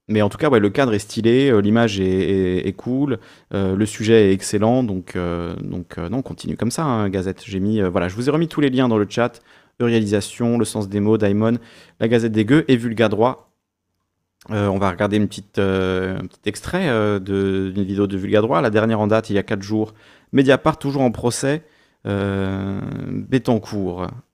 Mais 0.08 0.20
en 0.20 0.28
tout 0.28 0.36
cas, 0.36 0.50
le 0.50 0.70
cadre 0.70 0.92
est 0.92 0.98
stylé, 0.98 1.50
euh, 1.50 1.60
l'image 1.60 1.98
est, 1.98 2.76
cool, 2.76 3.18
euh, 3.54 3.74
le 3.74 3.86
sujet 3.86 4.28
est 4.28 4.32
excellent, 4.32 4.82
donc, 4.82 5.16
euh, 5.16 5.56
donc 5.56 5.96
non, 5.96 6.18
on 6.18 6.22
continue 6.22 6.56
comme 6.56 6.70
ça, 6.70 6.84
hein, 6.84 7.08
Gazette. 7.08 7.42
J'ai 7.46 7.58
voilà, 7.88 8.08
je 8.08 8.14
vous 8.14 8.28
ai 8.28 8.30
remis 8.30 8.48
tous 8.48 8.60
les 8.60 8.68
liens 8.68 8.88
dans 8.88 8.98
le 8.98 9.06
chat, 9.08 9.40
réalisation, 9.80 10.58
le 10.58 10.66
sens 10.66 10.88
des 10.90 11.00
mots, 11.00 11.16
Daimon, 11.16 11.58
la 12.00 12.08
Gazette 12.08 12.32
des 12.32 12.44
Gueux 12.44 12.64
et 12.68 12.76
Vulga 12.76 13.08
Droit. 13.08 13.50
on 14.50 14.78
va 14.78 14.90
regarder 14.90 15.16
une 15.16 15.26
petite, 15.26 15.58
un 15.58 16.26
petit 16.26 16.48
extrait 16.48 17.18
d'une 17.20 17.72
vidéo 17.72 18.06
de 18.06 18.18
Vulga 18.18 18.42
Droit, 18.42 18.60
la 18.60 18.70
dernière 18.70 19.00
en 19.00 19.06
date, 19.06 19.30
il 19.30 19.36
y 19.36 19.38
a 19.38 19.42
4 19.42 19.62
jours. 19.62 19.94
Mediapart, 20.32 20.78
toujours 20.78 21.02
en 21.02 21.12
procès. 21.12 21.62
Euh. 22.06 22.80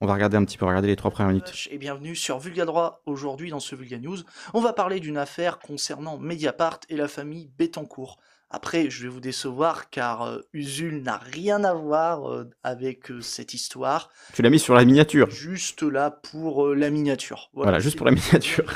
On 0.01 0.07
va 0.07 0.14
regarder 0.14 0.37
un 0.37 0.45
petit 0.45 0.59
peu, 0.59 0.66
regarder 0.66 0.89
les 0.89 0.97
trois 0.97 1.11
premières 1.11 1.31
minutes. 1.31 1.68
Et 1.71 1.79
bienvenue 1.79 2.14
sur 2.14 2.39
Vulga 2.39 2.64
Droit. 2.64 3.03
Aujourd'hui, 3.07 3.51
dans 3.51 3.61
ce 3.61 3.75
Vulga 3.75 3.99
News, 3.99 4.18
on 4.53 4.61
va 4.61 4.73
parler 4.73 5.01
d'une 5.01 5.16
affaire 5.16 5.59
concernant 5.59 6.18
Mediapart 6.18 6.81
et 6.89 6.97
la 6.97 7.09
famille 7.09 7.51
Bétancourt. 7.59 8.18
Après, 8.51 8.91
je 8.91 9.05
vais 9.05 9.09
vous 9.09 9.21
décevoir 9.21 9.91
car 9.91 10.23
euh, 10.23 10.41
Usul 10.53 11.03
n'a 11.03 11.18
rien 11.18 11.62
à 11.62 11.73
voir 11.73 12.29
euh, 12.29 12.51
avec 12.64 13.11
euh, 13.11 13.21
cette 13.21 13.55
histoire. 13.55 14.11
Tu 14.35 14.43
l'as 14.43 14.51
mis 14.51 14.59
sur 14.59 14.75
la 14.75 14.85
miniature. 14.85 15.31
Juste 15.31 15.83
là 15.85 16.11
pour 16.11 16.66
euh, 16.66 16.75
la 16.75 16.91
miniature. 16.91 17.51
Voilà, 17.55 17.71
voilà 17.71 17.79
juste 17.79 17.97
pour 17.97 18.07
la 18.07 18.12
miniature. 18.12 18.75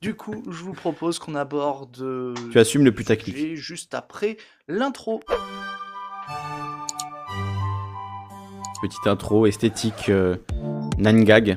du 0.00 0.14
coup, 0.14 0.42
je 0.46 0.64
vous 0.64 0.72
propose 0.72 1.18
qu'on 1.18 1.34
aborde. 1.34 2.34
tu 2.50 2.58
assumes 2.58 2.84
le 2.84 2.92
putaclic. 2.92 3.54
Juste 3.54 3.92
après 3.92 4.38
l'intro. 4.66 5.20
Petite 8.82 9.06
intro 9.06 9.46
esthétique 9.46 10.08
euh, 10.08 10.38
Nangag. 10.98 11.56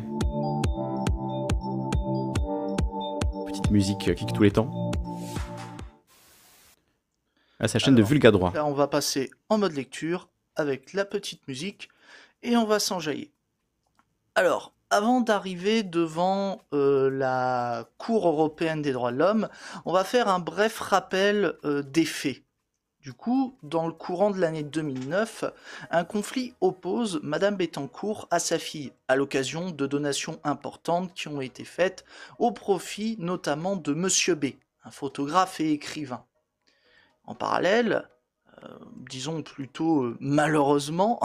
Petite 3.48 3.72
musique 3.72 4.08
euh, 4.10 4.14
kick 4.14 4.32
tous 4.32 4.44
les 4.44 4.52
temps. 4.52 4.92
Ah, 7.60 7.68
c'est 7.68 7.80
la 7.80 7.80
chaîne 7.80 7.96
Alors, 7.96 8.06
de 8.06 8.08
Vulga 8.08 8.30
Droit. 8.30 8.52
Là, 8.54 8.64
on 8.68 8.74
va 8.74 8.88
passer 8.88 9.32
en 9.50 9.58
mode 9.58 9.72
lecture 9.72 10.30
avec 10.56 10.94
la 10.94 11.04
petite 11.04 11.48
musique 11.48 11.90
et 12.44 12.56
on 12.58 12.66
va 12.66 12.78
s'enjailler. 12.78 13.32
Alors, 14.36 14.76
avant 14.92 15.22
d'arriver 15.22 15.82
devant 15.82 16.62
euh, 16.74 17.10
la 17.10 17.90
Cour 17.98 18.28
européenne 18.28 18.84
des 18.84 18.92
droits 18.92 19.12
de 19.12 19.18
l'homme, 19.18 19.50
on 19.86 19.94
va 19.94 20.04
faire 20.04 20.28
un 20.28 20.38
bref 20.38 20.80
rappel 20.80 21.56
euh, 21.66 21.82
des 21.82 22.06
faits. 22.06 22.45
Du 23.06 23.14
coup, 23.14 23.56
dans 23.62 23.86
le 23.86 23.94
courant 23.94 24.32
de 24.32 24.40
l'année 24.40 24.64
2009, 24.64 25.46
un 25.92 26.04
conflit 26.04 26.56
oppose 26.60 27.20
Madame 27.22 27.56
Bettencourt 27.56 28.28
à 28.32 28.40
sa 28.40 28.58
fille, 28.58 28.94
à 29.08 29.16
l'occasion 29.16 29.70
de 29.70 29.86
donations 29.86 30.40
importantes 30.44 31.14
qui 31.14 31.28
ont 31.28 31.40
été 31.40 31.66
faites 31.66 32.04
au 32.40 32.52
profit 32.52 33.16
notamment 33.20 33.76
de 33.76 33.94
Monsieur 33.94 34.34
B, 34.34 34.46
un 34.84 34.90
photographe 34.90 35.60
et 35.60 35.72
écrivain. 35.72 36.26
En 37.26 37.36
parallèle, 37.36 38.10
euh, 38.64 38.70
disons 39.08 39.44
plutôt 39.44 40.06
euh, 40.06 40.18
malheureusement, 40.20 41.20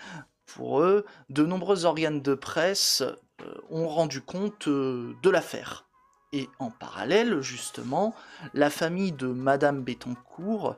pour 0.46 0.80
eux, 0.80 1.04
de 1.28 1.44
nombreux 1.44 1.84
organes 1.84 2.22
de 2.22 2.34
presse 2.34 3.02
euh, 3.42 3.54
ont 3.68 3.88
rendu 3.88 4.22
compte 4.22 4.70
de 4.70 5.28
l'affaire. 5.30 5.86
Et 6.32 6.48
en 6.58 6.70
parallèle, 6.70 7.42
justement, 7.42 8.14
la 8.54 8.70
famille 8.70 9.12
de 9.12 9.26
Madame 9.26 9.82
Bettencourt 9.82 10.76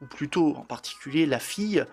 ou 0.00 0.06
plutôt 0.06 0.56
en 0.56 0.64
particulier 0.64 1.26
la 1.26 1.38
fille, 1.38 1.84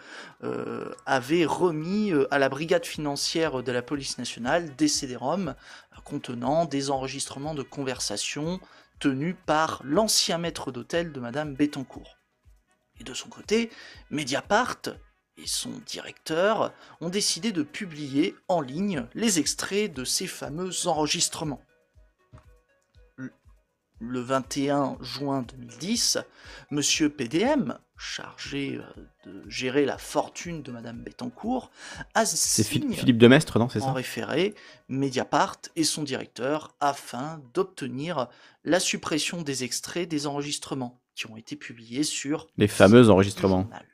euh, 0.44 0.94
avait 1.06 1.46
remis 1.46 2.12
euh, 2.12 2.28
à 2.34 2.40
la 2.40 2.50
brigade 2.50 2.86
financière 2.86 3.64
de 3.64 3.72
la 3.72 3.82
police 3.82 4.18
nationale 4.18 4.76
des 4.76 4.88
CD-ROM 4.88 5.56
contenant 6.04 6.66
des 6.66 6.90
enregistrements 6.90 7.54
de 7.54 7.62
conversations 7.64 8.60
tenus 9.00 9.36
par 9.46 9.82
l'ancien 9.84 10.38
maître 10.38 10.72
d'hôtel 10.72 11.12
de 11.12 11.20
Madame 11.20 11.54
Bettencourt. 11.54 12.18
Et 13.00 13.04
de 13.04 13.14
son 13.14 13.30
côté, 13.30 13.70
Mediapart 14.10 14.82
et 15.38 15.48
son 15.48 15.72
directeur 15.86 16.74
ont 17.00 17.10
décidé 17.10 17.52
de 17.52 17.64
publier 17.64 18.36
en 18.48 18.62
ligne 18.62 19.06
les 19.14 19.40
extraits 19.40 19.94
de 19.94 20.04
ces 20.04 20.28
fameux 20.28 20.88
enregistrements. 20.88 21.62
Le 24.02 24.22
21 24.22 24.98
juin 25.02 25.42
2010, 25.42 26.20
Monsieur 26.72 27.10
PDM, 27.10 27.78
chargé 27.98 28.78
euh, 28.78 29.02
de 29.26 29.50
gérer 29.50 29.86
la 29.86 29.98
fortune 29.98 30.64
de 30.64 30.72
Madame 30.72 31.04
Bettencourt, 31.04 31.70
a 32.14 32.26
Philippe 32.26 33.18
Demestre, 33.18 33.60
non 33.60 33.68
C'est 33.68 33.82
en 33.82 33.92
référé 33.92 34.56
Mediapart 34.88 35.58
et 35.76 35.84
son 35.84 36.04
directeur 36.04 36.76
afin 36.80 37.42
d'obtenir 37.54 38.28
la 38.64 38.80
suppression 38.80 39.42
des 39.42 39.66
extraits 39.66 40.08
des 40.08 40.28
enregistrements 40.28 41.02
qui 41.14 41.30
ont 41.30 41.36
été 41.36 41.58
publiés 41.58 42.04
sur 42.04 42.48
Les 42.58 42.70
fameux 42.70 43.10
enregistrements. 43.10 43.64
journal. 43.64 43.86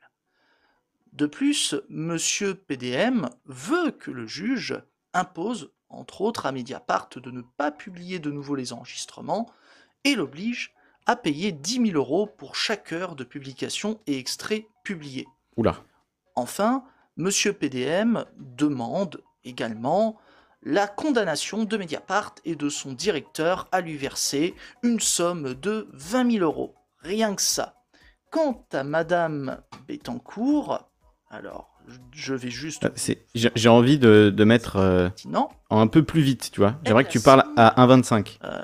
De 1.12 1.26
plus, 1.26 1.74
Monsieur 1.88 2.54
PDM 2.54 3.28
veut 3.46 3.90
que 3.90 4.12
le 4.12 4.28
juge 4.28 4.80
impose, 5.14 5.72
entre 5.88 6.20
autres 6.20 6.46
à 6.46 6.52
Mediapart, 6.52 7.08
de 7.16 7.30
ne 7.30 7.40
pas 7.40 7.72
publier 7.72 8.20
de 8.20 8.30
nouveau 8.30 8.54
les 8.54 8.72
enregistrements 8.72 9.50
et 10.06 10.14
l'oblige 10.14 10.72
à 11.04 11.16
payer 11.16 11.52
10 11.52 11.90
000 11.90 11.98
euros 11.98 12.26
pour 12.26 12.54
chaque 12.54 12.92
heure 12.92 13.16
de 13.16 13.24
publication 13.24 14.00
et 14.06 14.18
extrait 14.18 14.68
publié. 14.84 15.26
Oula. 15.56 15.82
Enfin, 16.36 16.84
Monsieur 17.16 17.52
PDM 17.52 18.24
demande 18.36 19.22
également 19.44 20.18
la 20.62 20.86
condamnation 20.86 21.64
de 21.64 21.76
Mediapart 21.76 22.34
et 22.44 22.56
de 22.56 22.68
son 22.68 22.92
directeur 22.92 23.68
à 23.72 23.80
lui 23.80 23.96
verser 23.96 24.54
une 24.82 25.00
somme 25.00 25.54
de 25.54 25.88
20 25.92 26.32
000 26.32 26.44
euros. 26.44 26.74
Rien 26.98 27.34
que 27.34 27.42
ça. 27.42 27.82
Quant 28.30 28.66
à 28.72 28.84
Madame 28.84 29.62
Bettencourt, 29.88 30.88
alors 31.30 31.75
je 32.12 32.34
vais 32.34 32.50
juste 32.50 32.86
c'est- 32.96 33.26
J'ai 33.34 33.68
envie 33.68 33.98
de, 33.98 34.30
de 34.34 34.44
mettre 34.44 34.76
euh, 34.76 35.08
non, 35.26 35.48
un 35.70 35.86
peu 35.86 36.02
plus 36.04 36.20
vite, 36.22 36.50
tu 36.52 36.60
vois. 36.60 36.76
J'aimerais 36.84 37.04
que 37.04 37.10
tu 37.10 37.20
parles 37.20 37.44
à 37.56 37.84
1,25. 37.86 38.38
euh, 38.44 38.58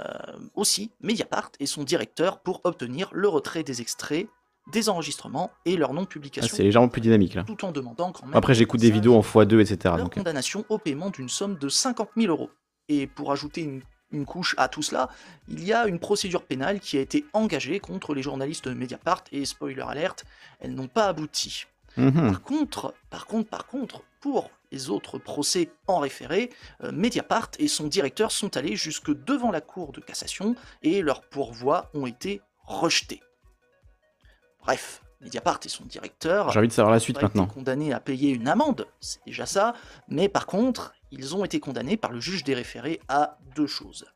aussi 0.54 0.90
Mediapart 1.00 1.50
et 1.60 1.66
son 1.66 1.84
directeur 1.84 2.40
pour 2.40 2.60
obtenir 2.64 3.08
le 3.12 3.28
retrait 3.28 3.62
des 3.62 3.80
extraits, 3.80 4.28
des 4.72 4.88
enregistrements 4.88 5.50
et 5.64 5.76
leur 5.76 5.90
Ah, 5.90 5.94
non-publication, 5.94 6.56
c'est 6.56 6.62
légèrement 6.62 6.88
plus 6.88 7.00
dynamique 7.00 7.34
là. 7.34 7.44
tout 7.44 7.64
en 7.64 7.72
demandant 7.72 8.12
quand 8.12 8.26
même 8.26 8.36
Après, 8.36 8.54
j'écoute 8.54 8.80
des 8.80 8.90
vidéos 8.90 9.16
en 9.16 9.20
x2, 9.22 9.60
etc. 9.60 9.76
leur 9.84 9.96
Donc, 9.98 10.16
euh, 10.16 10.20
condamnation 10.20 10.64
au 10.68 10.78
paiement 10.78 11.10
d'une 11.10 11.28
somme 11.28 11.56
de 11.56 11.68
50 11.68 12.10
000 12.16 12.30
euros. 12.32 12.50
Et 12.88 13.06
pour 13.06 13.32
ajouter 13.32 13.62
une, 13.62 13.82
une 14.12 14.24
couche 14.24 14.54
à 14.58 14.68
tout 14.68 14.82
cela, 14.82 15.08
il 15.48 15.64
y 15.64 15.72
a 15.72 15.86
une 15.88 15.98
procédure 15.98 16.42
pénale 16.44 16.78
qui 16.80 16.96
a 16.96 17.00
été 17.00 17.24
engagée 17.32 17.80
contre 17.80 18.14
les 18.14 18.22
journalistes 18.22 18.66
Mediapart 18.68 19.24
et 19.32 19.44
spoiler 19.44 19.80
alerte, 19.82 20.24
elles 20.60 20.74
n'ont 20.74 20.88
pas 20.88 21.06
abouti. 21.06 21.64
Mhm. 21.96 22.30
Par 22.30 22.42
contre, 22.42 22.94
par 23.10 23.26
contre, 23.26 23.48
par 23.48 23.66
contre, 23.66 24.02
pour 24.20 24.50
les 24.70 24.88
autres 24.88 25.18
procès 25.18 25.70
en 25.86 25.98
référé, 25.98 26.50
euh, 26.82 26.92
Mediapart 26.92 27.50
et 27.58 27.68
son 27.68 27.86
directeur 27.86 28.32
sont 28.32 28.56
allés 28.56 28.76
jusque 28.76 29.12
devant 29.24 29.50
la 29.50 29.60
cour 29.60 29.92
de 29.92 30.00
cassation 30.00 30.56
et 30.82 31.02
leurs 31.02 31.22
pourvois 31.22 31.90
ont 31.94 32.06
été 32.06 32.40
rejetés. 32.64 33.20
Bref, 34.60 35.02
Mediapart 35.20 35.60
et 35.64 35.68
son 35.68 35.84
directeur 35.84 36.50
J'ai 36.50 36.58
envie 36.58 36.68
de 36.68 36.72
savoir 36.72 36.92
la 36.92 36.96
ont 36.96 37.00
suite 37.00 37.20
maintenant. 37.20 37.46
condamnés 37.46 37.92
à 37.92 38.00
payer 38.00 38.30
une 38.30 38.48
amende, 38.48 38.86
c'est 39.00 39.20
déjà 39.26 39.46
ça, 39.46 39.74
mais 40.08 40.28
par 40.28 40.46
contre, 40.46 40.94
ils 41.12 41.36
ont 41.36 41.44
été 41.44 41.60
condamnés 41.60 41.96
par 41.96 42.10
le 42.10 42.20
juge 42.20 42.42
des 42.42 42.54
référés 42.54 43.00
à 43.08 43.38
deux 43.54 43.66
choses. 43.66 44.06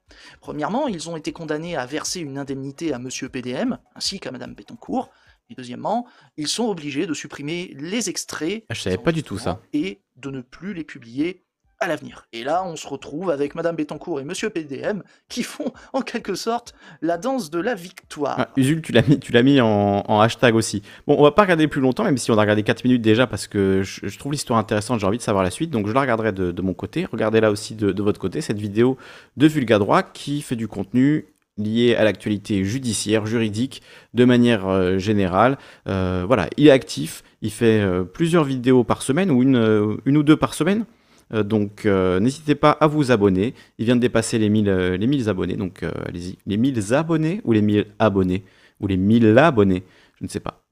Premièrement, 0.41 0.89
ils 0.89 1.11
ont 1.11 1.17
été 1.17 1.33
condamnés 1.33 1.77
à 1.77 1.85
verser 1.87 2.21
une 2.21 2.39
indemnité 2.39 2.93
à 2.93 2.99
Monsieur 2.99 3.29
PDM, 3.29 3.79
ainsi 3.95 4.19
qu'à 4.19 4.33
Madame 4.33 4.55
Bettencourt, 4.55 5.11
et 5.51 5.55
deuxièmement, 5.55 6.07
ils 6.37 6.49
sont 6.49 6.65
obligés 6.69 7.07
de 7.07 7.15
supprimer 7.15 7.75
les 7.79 8.09
extraits 8.09 8.65
Ah, 8.69 8.75
je 8.75 8.81
savais 8.83 8.99
pas 8.99 9.13
du 9.13 9.23
tout 9.23 9.39
ça. 9.39 9.61
et 9.73 10.01
de 10.17 10.31
ne 10.31 10.41
plus 10.41 10.75
les 10.75 10.85
publier 10.85 11.43
à 11.79 11.89
l'avenir. 11.89 12.25
Et 12.33 12.43
là, 12.43 12.65
on 12.65 12.75
se 12.75 12.87
retrouve 12.89 13.31
avec 13.31 13.55
Madame 13.55 13.77
Bettencourt 13.77 14.19
et 14.19 14.25
Monsieur 14.25 14.49
PDM 14.49 15.03
qui 15.29 15.43
font 15.43 15.73
en 15.93 16.01
quelque 16.01 16.35
sorte 16.35 16.75
la 17.03 17.19
danse 17.19 17.51
de 17.51 17.59
la 17.61 17.75
victoire. 17.75 18.37
Ah, 18.39 18.49
Usul, 18.57 18.81
tu 18.81 18.93
l'as 18.93 19.03
mis, 19.03 19.21
tu 19.21 19.31
l'as 19.31 19.43
mis 19.43 19.61
en, 19.61 20.03
en 20.09 20.21
hashtag 20.23 20.55
aussi. 20.55 20.81
Bon, 21.07 21.17
on 21.19 21.23
va 21.23 21.33
pas 21.33 21.43
regarder 21.43 21.69
plus 21.69 21.83
longtemps, 21.83 22.05
même 22.05 22.17
si 22.17 22.31
on 22.31 22.39
a 22.39 22.41
regardé 22.41 22.63
4 22.63 22.83
minutes 22.85 23.03
déjà, 23.03 23.27
parce 23.27 23.47
que 23.47 23.83
je, 23.83 24.09
je 24.09 24.19
trouve 24.19 24.33
l'histoire 24.33 24.59
intéressante, 24.59 25.01
j'ai 25.01 25.07
envie 25.07 25.19
de 25.19 25.23
savoir 25.23 25.45
la 25.45 25.51
suite, 25.51 25.71
donc 25.71 25.87
je 25.87 25.93
la 25.93 26.01
regarderai 26.01 26.33
de, 26.33 26.51
de 26.51 26.63
mon 26.63 26.73
côté. 26.73 27.05
Regardez 27.05 27.41
là 27.43 27.51
aussi 27.51 27.75
de, 27.75 27.93
de 27.93 28.03
votre 28.03 28.19
côté 28.19 28.41
cette 28.41 28.59
vidéo 28.59 28.97
de 29.37 29.47
Vulga 29.47 29.79
Droit 29.79 30.03
qui 30.03 30.41
fait 30.41 30.57
du 30.57 30.69
contenu 30.69 31.27
lié 31.59 31.95
à 31.95 32.05
l'actualité 32.05 32.65
judiciaire, 32.65 33.27
juridique, 33.27 33.83
de 34.15 34.25
manière 34.25 34.69
euh, 34.69 34.99
générale. 34.99 35.59
Euh, 35.89 36.25
voilà, 36.27 36.49
il 36.57 36.67
est 36.67 36.71
actif, 36.71 37.23
il 37.43 37.51
fait 37.51 37.81
euh, 37.81 38.05
plusieurs 38.05 38.45
vidéos 38.45 38.85
par 38.85 39.03
semaine, 39.03 39.31
ou 39.31 39.43
une, 39.43 39.99
une 40.05 40.17
ou 40.17 40.23
deux 40.23 40.37
par 40.37 40.55
semaine. 40.55 40.85
Donc 41.33 41.87
n'hésitez 41.87 42.55
pas 42.55 42.71
à 42.71 42.87
vous 42.87 43.11
abonner. 43.11 43.53
Il 43.79 43.85
vient 43.85 43.97
de 43.97 44.01
dépasser 44.01 44.39
les 44.39 44.49
1000, 44.49 44.69
euh, 44.69 44.97
les 44.97 45.09
1000 45.09 45.29
abonnés, 45.29 45.57
donc 45.57 45.83
allez-y. 46.07 46.39
Les 46.47 46.57
1000 46.57 46.95
abonnés 46.95 47.41
ou 47.45 47.51
les 47.53 47.63
1000 47.63 47.87
abonnés? 47.99 48.45
Ou 48.81 48.87
les 48.87 48.97
1000 48.97 49.37
abonnés? 49.37 49.83
Je 50.21 50.25
ne 50.25 50.29
sais 50.29 50.39
pas. 50.39 50.66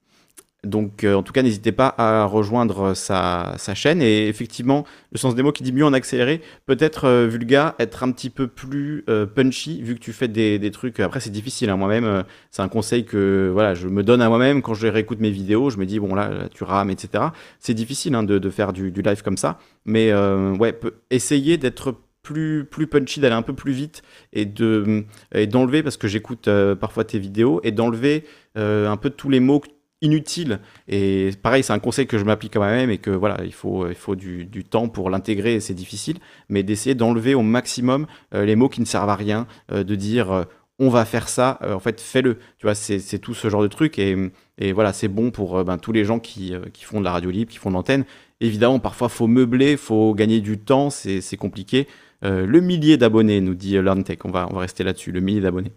Donc 0.64 1.04
euh, 1.04 1.14
en 1.14 1.22
tout 1.22 1.32
cas, 1.32 1.42
n'hésitez 1.42 1.72
pas 1.72 1.94
à 1.98 2.24
rejoindre 2.24 2.94
sa, 2.94 3.54
sa 3.58 3.74
chaîne. 3.74 4.02
Et 4.02 4.28
effectivement, 4.28 4.84
le 5.12 5.18
sens 5.18 5.34
des 5.34 5.42
mots 5.42 5.52
qui 5.52 5.62
dit 5.62 5.72
mieux 5.72 5.84
en 5.84 5.92
accéléré, 5.92 6.40
peut-être 6.66 7.04
euh, 7.04 7.26
Vulga, 7.26 7.74
être 7.78 8.02
un 8.02 8.10
petit 8.12 8.30
peu 8.30 8.46
plus 8.48 9.04
euh, 9.08 9.26
punchy, 9.26 9.80
vu 9.82 9.94
que 9.94 10.00
tu 10.00 10.12
fais 10.12 10.28
des, 10.28 10.70
trucs. 10.70 11.00
Après, 11.00 11.20
c'est 11.20 11.30
difficile. 11.30 11.70
hein. 11.70 11.76
Moi-même, 11.76 12.04
euh, 12.04 12.22
c'est 12.50 12.62
un 12.62 12.68
conseil 12.68 13.04
que 13.04 13.50
voilà, 13.52 13.74
je 13.74 13.88
me 13.88 14.02
donne 14.02 14.22
à 14.22 14.28
moi-même 14.28 14.62
quand 14.62 14.74
je 14.74 14.86
réécoute 14.86 15.20
mes 15.20 15.30
vidéos. 15.30 15.70
Je 15.70 15.78
me 15.78 15.86
dis, 15.86 16.00
bon 16.00 16.14
là, 16.14 16.48
tu 16.52 16.64
rames, 16.64 16.90
etc. 16.90 17.24
C'est 17.58 17.74
difficile 17.74 18.14
hein, 18.14 18.22
de, 18.22 18.50
faire 18.50 18.72
du, 18.72 18.90
live 18.90 19.22
comme 19.22 19.36
ça. 19.36 19.58
Mais 19.84 20.10
euh, 20.10 20.54
ouais, 20.56 20.78
essayez 21.10 21.56
d'être 21.56 21.94
plus, 22.24 22.66
punchy, 22.90 23.20
d'aller 23.20 23.34
un 23.34 23.42
peu 23.42 23.52
plus 23.52 23.72
vite 23.72 24.02
et 24.32 24.46
de 24.46 25.04
et 25.32 25.46
d'enlever, 25.46 25.82
parce 25.82 25.96
que 25.96 26.08
j'écoute 26.08 26.48
euh, 26.48 26.74
parfois 26.74 27.04
tes 27.04 27.18
vidéos, 27.18 27.60
et 27.62 27.70
d'enlever 27.70 28.24
euh, 28.56 28.88
un 28.88 28.96
peu 28.96 29.10
tous 29.10 29.28
les 29.28 29.40
mots 29.40 29.62
inutiles. 30.04 30.60
Et 30.86 31.30
pareil, 31.42 31.62
c'est 31.62 31.72
un 31.72 31.78
conseil 31.78 32.06
que 32.06 32.18
je 32.18 32.24
m'applique 32.24 32.54
à 32.56 32.58
moi-même 32.60 32.90
et 32.90 32.98
que 32.98 33.10
voilà, 33.10 33.38
il 33.44 33.52
faut, 33.52 33.88
il 33.88 33.94
faut 33.94 34.14
du, 34.14 34.44
du 34.44 34.62
temps 34.62 34.88
pour 34.88 35.10
l'intégrer 35.10 35.54
et 35.54 35.60
c'est 35.60 35.74
difficile, 35.74 36.18
mais 36.48 36.62
d'essayer 36.62 36.94
d'enlever 36.94 37.34
au 37.34 37.42
maximum 37.42 38.06
euh, 38.34 38.44
les 38.44 38.54
mots 38.54 38.68
qui 38.68 38.80
ne 38.80 38.86
servent 38.86 39.08
à 39.08 39.16
rien, 39.16 39.46
euh, 39.72 39.82
de 39.82 39.94
dire 39.94 40.30
euh, 40.30 40.44
on 40.78 40.88
va 40.88 41.04
faire 41.04 41.28
ça, 41.28 41.60
en 41.62 41.78
fait 41.78 42.00
fais-le. 42.00 42.36
Tu 42.58 42.66
vois, 42.66 42.74
c'est 42.74 43.18
tout 43.20 43.32
ce 43.32 43.48
genre 43.48 43.62
de 43.62 43.68
truc 43.68 43.96
et, 43.96 44.16
et 44.58 44.72
voilà, 44.72 44.92
c'est 44.92 45.06
bon 45.06 45.30
pour 45.30 45.62
ben, 45.64 45.78
tous 45.78 45.92
les 45.92 46.04
gens 46.04 46.18
qui, 46.18 46.52
qui 46.72 46.84
font 46.84 46.98
de 46.98 47.04
la 47.04 47.12
radio 47.12 47.30
libre, 47.30 47.52
qui 47.52 47.58
font 47.58 47.70
de 47.70 47.76
l'antenne. 47.76 48.04
Évidemment, 48.40 48.80
parfois, 48.80 49.08
faut 49.08 49.28
meubler, 49.28 49.76
faut 49.76 50.14
gagner 50.14 50.40
du 50.40 50.58
temps, 50.58 50.90
c'est 50.90 51.36
compliqué. 51.36 51.86
Euh, 52.24 52.46
le 52.46 52.60
millier 52.60 52.96
d'abonnés, 52.96 53.40
nous 53.40 53.54
dit 53.54 53.80
LearnTech, 53.80 54.24
on 54.24 54.30
va, 54.30 54.48
on 54.50 54.54
va 54.54 54.60
rester 54.60 54.82
là-dessus, 54.84 55.12
le 55.12 55.20
millier 55.20 55.40
d'abonnés. 55.40 55.72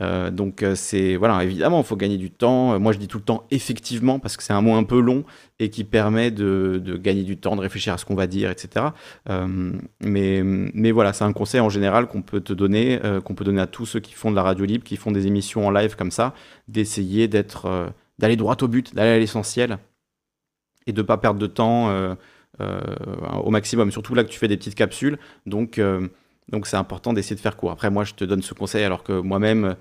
Euh, 0.00 0.30
donc 0.30 0.62
euh, 0.62 0.74
c'est, 0.74 1.16
voilà, 1.16 1.42
évidemment, 1.44 1.80
il 1.80 1.84
faut 1.84 1.96
gagner 1.96 2.16
du 2.16 2.30
temps. 2.30 2.78
Moi, 2.80 2.92
je 2.92 2.98
dis 2.98 3.08
tout 3.08 3.18
le 3.18 3.24
temps 3.24 3.46
effectivement, 3.50 4.18
parce 4.18 4.36
que 4.36 4.42
c'est 4.42 4.52
un 4.52 4.62
mot 4.62 4.74
un 4.74 4.84
peu 4.84 5.00
long 5.00 5.24
et 5.58 5.68
qui 5.68 5.84
permet 5.84 6.30
de, 6.30 6.82
gagner 7.02 7.22
du 7.22 7.36
temps, 7.36 7.54
de 7.54 7.60
réfléchir 7.60 7.92
à 7.92 7.98
ce 7.98 8.04
qu'on 8.04 8.14
va 8.14 8.26
dire, 8.26 8.50
etc. 8.50 8.86
Mais, 10.00 10.90
voilà, 10.92 11.12
c'est 11.12 11.24
un 11.24 11.32
conseil 11.32 11.60
en 11.60 11.68
général 11.68 12.06
qu'on 12.06 12.22
peut 12.22 12.40
te 12.40 12.52
donner, 12.52 12.98
qu'on 13.24 13.34
peut 13.34 13.44
donner 13.44 13.60
à 13.60 13.66
tous 13.66 13.84
ceux 13.84 14.00
qui 14.00 14.14
font 14.14 14.30
de 14.30 14.36
la 14.36 14.42
radio 14.42 14.64
libre, 14.64 14.84
qui 14.84 14.96
font 14.96 15.12
des 15.12 15.26
émissions 15.26 15.66
en 15.66 15.70
live 15.70 15.96
comme 15.96 16.10
ça, 16.10 16.34
d'essayer 16.68 17.28
d'être, 17.28 17.92
d'aller 18.18 18.36
droit 18.36 18.56
au 18.62 18.68
but, 18.68 18.94
d'aller 18.94 19.10
à 19.10 19.18
l'essentiel 19.18 19.78
et 20.86 20.92
de 20.92 21.02
pas 21.02 21.18
perdre 21.18 21.38
de 21.38 21.46
temps 21.46 22.16
au 23.42 23.50
maximum. 23.50 23.90
Surtout 23.90 24.14
là 24.14 24.24
que 24.24 24.28
tu 24.28 24.38
fais 24.38 24.48
des 24.48 24.56
petites 24.56 24.74
capsules, 24.74 25.18
donc 25.46 25.78
euh, 25.78 26.08
donc 26.48 26.66
c'est 26.66 26.76
important 26.76 27.12
d'essayer 27.12 27.36
de 27.36 27.40
faire 27.40 27.56
court. 27.56 27.70
Après 27.70 27.90
moi 27.90 28.04
je 28.04 28.14
te 28.14 28.24
donne 28.24 28.42
ce 28.42 28.54
conseil 28.54 28.84
alors 28.84 29.02
que 29.04 29.12
moi-même 29.12 29.64
euh, 29.64 29.74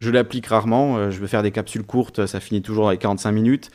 je 0.00 0.10
l'applique 0.10 0.46
rarement. 0.46 0.98
Euh, 0.98 1.10
Je 1.10 1.20
veux 1.20 1.26
faire 1.26 1.42
des 1.42 1.50
capsules 1.50 1.84
courtes, 1.84 2.26
ça 2.26 2.40
finit 2.40 2.62
toujours 2.62 2.88
avec 2.88 3.00
45 3.00 3.32
minutes. 3.32 3.70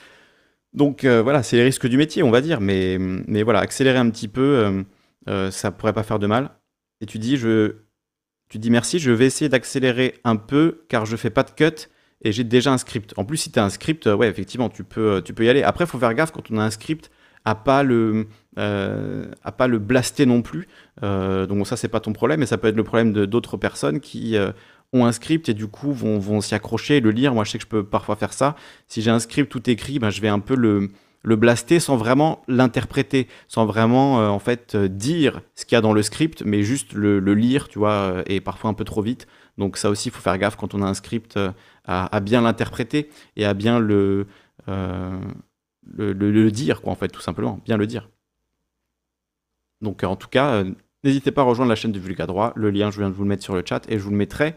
Donc 0.76 1.06
euh, 1.06 1.22
voilà, 1.24 1.42
c'est 1.42 1.56
les 1.56 1.64
risques 1.64 1.88
du 1.88 1.98
métier, 1.98 2.22
on 2.22 2.32
va 2.32 2.42
dire. 2.42 2.60
Mais, 2.62 2.98
voilà, 3.44 3.60
accélérer 3.60 3.98
un 3.98 4.10
petit 4.10 4.28
peu, 4.28 4.42
euh, 4.42 4.84
euh, 5.30 5.52
ça 5.52 5.72
pourrait 5.72 5.94
pas 5.94 6.04
faire 6.04 6.20
de 6.20 6.28
mal. 6.28 6.52
Et 7.02 7.06
tu 7.06 7.18
dis, 7.18 7.38
tu 8.50 8.58
dis 8.60 8.70
merci, 8.70 9.00
je 9.00 9.12
vais 9.12 9.26
essayer 9.26 9.50
d'accélérer 9.50 10.16
un 10.24 10.36
peu 10.36 10.86
car 10.90 11.06
je 11.06 11.16
fais 11.16 11.30
pas 11.30 11.44
de 11.44 11.52
cut 11.52 11.90
et 12.22 12.32
j'ai 12.32 12.44
déjà 12.44 12.72
un 12.74 12.78
script. 12.78 13.14
En 13.18 13.26
plus, 13.26 13.38
si 13.38 13.52
tu 13.52 13.60
as 13.60 13.66
un 13.66 13.70
script, 13.70 14.08
euh, 14.08 14.16
ouais, 14.16 14.28
effectivement, 14.28 14.70
tu 14.70 14.84
peux, 14.84 15.22
tu 15.24 15.34
peux 15.34 15.46
y 15.46 15.50
aller. 15.50 15.64
Après, 15.64 15.86
il 15.86 15.88
faut 15.88 16.00
faire 16.00 16.14
gaffe 16.14 16.32
quand 16.32 16.52
on 16.52 16.58
a 16.58 16.64
un 16.64 16.72
script 16.72 17.10
à 17.46 17.56
pas 17.56 17.84
le, 17.84 18.28
euh, 18.58 19.26
à 19.44 19.52
pas 19.52 19.68
le 19.68 19.80
blaster 19.80 20.26
non 20.26 20.42
plus. 20.42 20.68
Euh, 21.04 21.46
donc 21.46 21.66
ça, 21.68 21.78
c'est 21.78 21.88
pas 21.88 22.00
ton 22.00 22.12
problème, 22.12 22.40
mais 22.40 22.46
ça 22.46 22.58
peut 22.58 22.68
être 22.68 22.76
le 22.76 22.84
problème 22.84 23.14
de 23.14 23.26
d'autres 23.26 23.58
personnes 23.58 24.00
qui 24.00 24.36
euh, 24.36 24.52
ont 24.92 25.06
un 25.06 25.12
script 25.12 25.48
et 25.48 25.54
du 25.54 25.68
coup 25.68 25.94
vont, 25.94 26.20
vont 26.20 26.42
s'y 26.42 26.56
accrocher 26.56 26.98
et 26.98 27.02
le 27.02 27.12
lire. 27.12 27.34
Moi, 27.34 27.44
je 27.44 27.52
sais 27.52 27.58
que 27.60 27.64
je 27.64 27.70
peux 27.70 27.84
parfois 27.84 28.16
faire 28.16 28.34
ça. 28.34 28.56
Si 28.88 29.02
j'ai 29.02 29.12
un 29.12 29.20
script 29.20 29.52
tout 29.52 29.70
écrit, 29.70 30.00
ben, 30.00 30.10
je 30.10 30.22
vais 30.22 30.28
un 30.28 30.40
peu 30.40 30.56
le, 30.56 30.90
le 31.22 31.36
blaster 31.36 31.80
sans 31.80 31.98
vraiment 31.98 32.42
l'interpréter, 32.48 33.28
sans 33.48 33.66
vraiment 33.66 34.16
en 34.34 34.40
fait 34.40 34.76
dire 34.76 35.42
ce 35.56 35.66
qu'il 35.66 35.76
y 35.76 35.80
a 35.80 35.82
dans 35.82 35.94
le 35.94 36.02
script, 36.02 36.44
mais 36.46 36.64
juste 36.64 36.94
le, 36.94 37.20
lire, 37.34 37.68
tu 37.68 37.80
vois, 37.80 38.24
et 38.28 38.42
parfois 38.42 38.70
un 38.70 38.74
peu 38.74 38.86
trop 38.86 39.02
vite. 39.02 39.28
Donc 39.58 39.78
ça 39.78 39.90
aussi, 39.90 40.10
il 40.10 40.12
faut 40.12 40.22
faire 40.22 40.38
gaffe 40.38 40.56
quand 40.56 40.76
on 40.76 40.84
a 40.84 40.86
un 40.86 40.94
script 40.94 41.40
à, 41.86 42.20
bien 42.20 42.42
l'interpréter 42.42 43.10
et 43.38 43.46
à 43.46 43.56
bien 43.56 43.80
le, 43.80 44.28
le, 45.94 46.52
dire, 46.52 46.82
quoi, 46.82 46.92
en 46.92 46.96
fait, 46.96 47.10
tout 47.10 47.22
simplement, 47.22 47.60
bien 47.66 47.78
le 47.78 47.88
dire. 47.88 48.10
Donc, 49.82 50.04
euh, 50.04 50.08
en 50.08 50.16
tout 50.16 50.28
cas, 50.28 50.56
euh, 50.56 50.72
n'hésitez 51.04 51.32
pas 51.32 51.42
à 51.42 51.46
rejoindre 51.46 51.70
la 51.70 51.76
chaîne 51.76 51.92
de 51.92 52.00
Vulga 52.00 52.26
Droit. 52.26 52.54
Le 52.56 52.70
lien, 52.72 52.92
je 52.92 53.00
viens 53.00 53.10
de 53.10 53.16
vous 53.16 53.24
le 53.24 53.30
mettre 53.30 53.44
sur 53.44 53.56
le 53.56 53.64
chat 53.66 53.90
et 53.90 53.98
je 53.98 54.04
vous 54.04 54.12
le 54.12 54.18
mettrai 54.18 54.56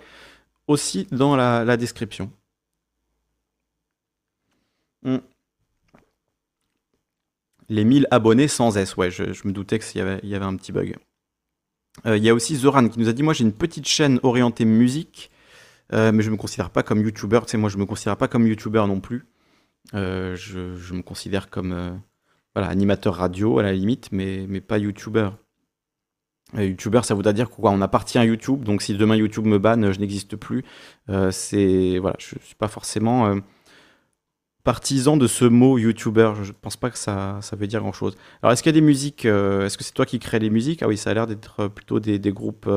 aussi 0.67 1.07
dans 1.11 1.37
la, 1.37 1.77
description. 1.77 2.31
Hmm. 5.03 5.19
Les 7.69 7.85
1000 7.85 8.07
abonnés 8.11 8.49
sans 8.49 8.77
S, 8.77 8.97
ouais, 8.97 9.11
je, 9.11 9.25
me 9.47 9.53
doutais 9.53 9.79
qu'il 9.79 9.99
y 9.99 10.01
avait, 10.01 10.21
il 10.23 10.29
y 10.29 10.35
avait 10.35 10.45
un 10.45 10.57
petit 10.57 10.73
bug. 10.73 10.97
Euh, 12.07 12.17
Il 12.17 12.25
y 12.25 12.31
a 12.31 12.35
aussi 12.35 12.57
Zoran 12.57 12.89
qui 12.89 12.99
nous 12.99 13.09
a 13.09 13.13
dit 13.13 13.23
Moi, 13.23 13.35
j'ai 13.35 13.45
une 13.45 13.53
petite 13.53 13.87
chaîne 13.87 14.21
orientée 14.23 14.65
musique, 14.65 15.31
mais 15.93 16.23
je 16.23 16.31
me 16.31 16.37
considère 16.37 16.71
pas 16.71 16.83
comme 16.83 17.01
YouTuber. 17.03 17.41
Tu 17.43 17.53
sais, 17.53 17.57
moi, 17.59 17.71
je 17.71 17.77
me 17.77 17.87
considère 17.87 18.17
pas 18.17 18.29
comme 18.29 18.47
YouTuber 18.47 18.85
non 18.87 19.01
plus. 19.01 19.27
Euh, 19.95 20.37
je, 20.37 20.95
me 20.95 21.03
considère 21.03 21.49
comme 21.51 21.73
euh, 21.73 21.91
voilà, 22.55 22.69
animateur 22.69 23.15
radio 23.15 23.59
à 23.59 23.63
la 23.63 23.73
limite, 23.73 24.11
mais, 24.13 24.47
mais 24.49 24.61
pas 24.61 24.79
YouTuber. 24.79 25.31
Euh, 26.57 26.65
YouTuber, 26.65 27.01
ça 27.05 27.15
voudrait 27.15 27.35
dire 27.35 27.51
quoi? 27.51 27.71
On 27.71 27.81
appartient 27.81 28.19
à 28.19 28.25
YouTube, 28.25 28.65
donc 28.65 28.83
si 28.83 28.95
demain 28.97 29.17
YouTube 29.17 29.47
me 29.47 29.59
banne, 29.59 29.93
je 29.93 30.01
n'existe 30.01 30.37
plus. 30.37 30.65
Euh, 31.09 31.31
c'est 31.31 31.99
voilà, 31.99 32.17
je 32.19 32.37
suis 32.41 32.55
pas 32.57 32.69
forcément 32.69 33.35
partisan 34.65 35.17
de 35.17 35.27
ce 35.27 35.45
mot 35.47 35.79
YouTuber. 35.79 36.33
Je 36.43 36.53
pense 36.53 36.77
pas 36.77 36.91
que 36.91 36.99
ça, 36.99 37.39
ça 37.41 37.57
veut 37.57 37.67
dire 37.67 37.81
grand 37.81 37.93
chose. 37.93 38.17
Alors, 38.43 38.53
est-ce 38.53 38.63
qu'il 38.63 38.71
y 38.71 38.77
a 38.77 38.81
des 38.81 38.87
musiques 38.87 39.25
Est-ce 39.25 39.79
que 39.79 39.85
c'est 39.85 39.95
toi 39.95 40.07
qui 40.07 40.19
crée 40.19 40.39
les 40.39 40.51
musiques? 40.51 40.83
Ah 40.83 40.89
oui, 40.89 40.99
ça 40.99 41.11
a 41.11 41.15
l'air 41.15 41.27
d'être 41.27 41.69
plutôt 41.69 42.01
des, 42.01 42.19
groupes, 42.33 42.69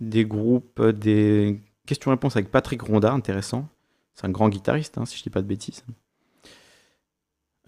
des 0.00 0.24
groupes, 0.24 0.80
des 0.82 1.60
questions-réponses 1.86 2.36
avec 2.36 2.50
Patrick 2.50 2.82
Ronda, 2.82 3.12
intéressant. 3.12 3.68
C'est 4.14 4.26
un 4.26 4.30
grand 4.30 4.48
guitariste, 4.48 4.98
hein, 4.98 5.04
si 5.06 5.16
je 5.18 5.22
dis 5.22 5.30
pas 5.30 5.42
de 5.42 5.46
bêtises. 5.46 5.84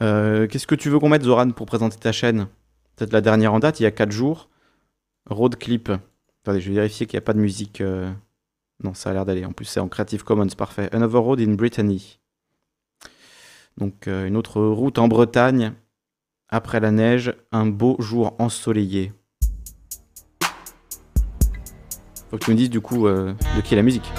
Euh, 0.03 0.47
Qu'est-ce 0.47 0.66
que 0.66 0.74
tu 0.74 0.90
veux 0.90 0.99
qu'on 0.99 1.09
mette, 1.09 1.22
Zoran, 1.22 1.51
pour 1.51 1.66
présenter 1.66 1.97
ta 1.99 2.12
chaîne? 2.12 2.49
Peut-être 2.97 3.12
la 3.12 3.20
dernière 3.20 3.55
en 3.55 3.59
date, 3.59 3.80
il 3.80 3.84
y 3.84 3.86
a 3.86 3.90
4 3.90 4.11
jours. 4.12 4.51
Road 5.30 5.57
Clip. 5.57 5.91
Attendez, 6.42 6.61
je 6.61 6.68
vais 6.68 6.76
vérifier 6.76 7.07
qu'il 7.07 7.16
n'y 7.16 7.22
a 7.22 7.26
pas 7.26 7.33
de 7.33 7.38
musique. 7.41 7.80
euh, 7.80 8.12
Non, 8.83 8.92
ça 8.95 9.11
a 9.11 9.12
l'air 9.14 9.25
d'aller. 9.25 9.45
En 9.45 9.53
plus, 9.53 9.64
c'est 9.64 9.80
en 9.80 9.88
Creative 9.88 10.22
Commons, 10.25 10.49
parfait. 10.57 10.88
Another 10.95 11.21
Road 11.22 11.41
in 11.41 11.54
Brittany. 11.54 12.21
Donc, 13.79 14.07
euh, 14.07 14.26
une 14.26 14.37
autre 14.37 14.61
route 14.62 14.99
en 14.99 15.08
Bretagne. 15.08 15.72
Après 16.49 16.79
la 16.79 16.91
neige, 16.91 17.34
un 17.50 17.66
beau 17.66 17.96
jour 17.99 18.37
ensoleillé. 18.38 19.12
Faut 22.30 22.38
que 22.38 22.45
tu 22.45 22.50
me 22.50 22.57
dises 22.57 22.71
du 22.71 22.80
coup 22.80 23.08
de 23.08 23.34
qui 23.64 23.75
est 23.75 23.76
la 23.76 23.83
musique. 23.83 24.11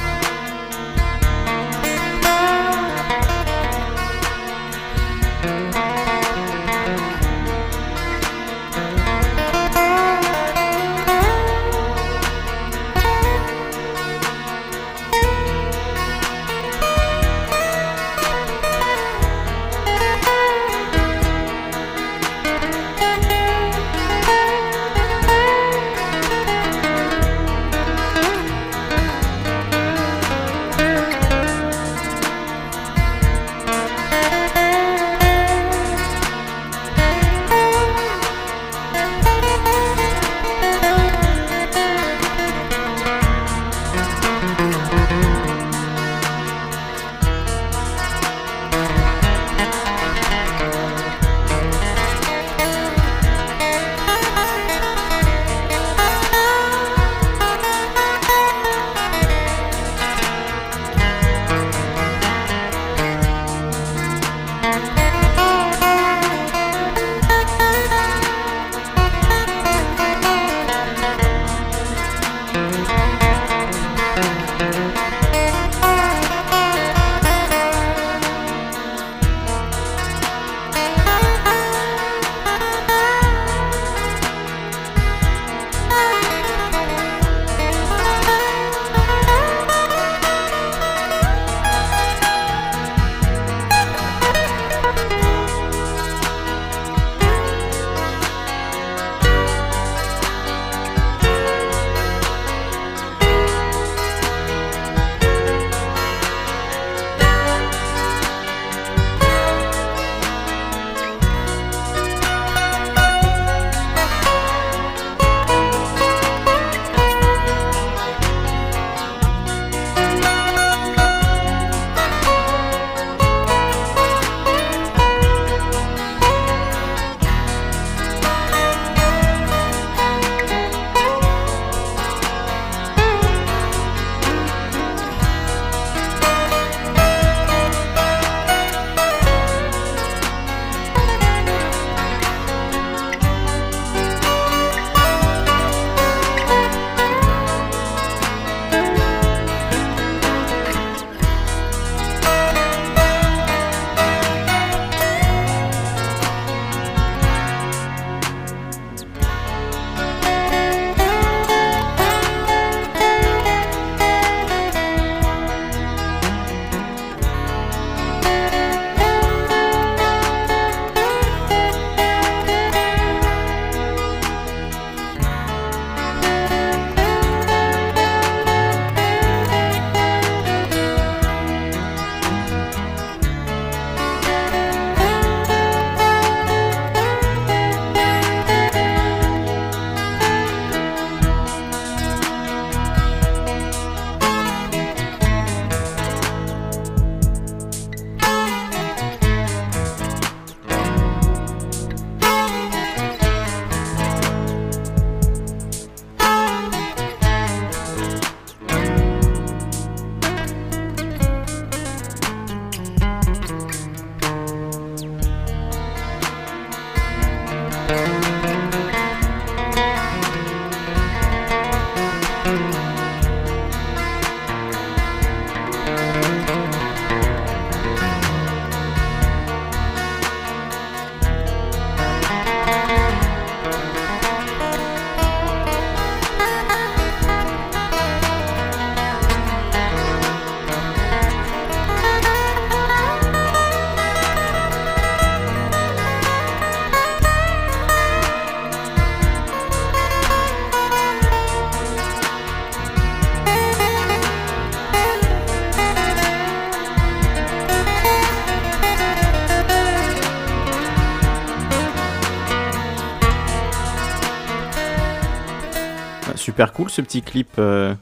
Super 266.55 266.71
cool 266.71 266.89
ce 266.89 267.01
petit 267.01 267.21
clip. 267.21 267.49
euh, 267.59 267.93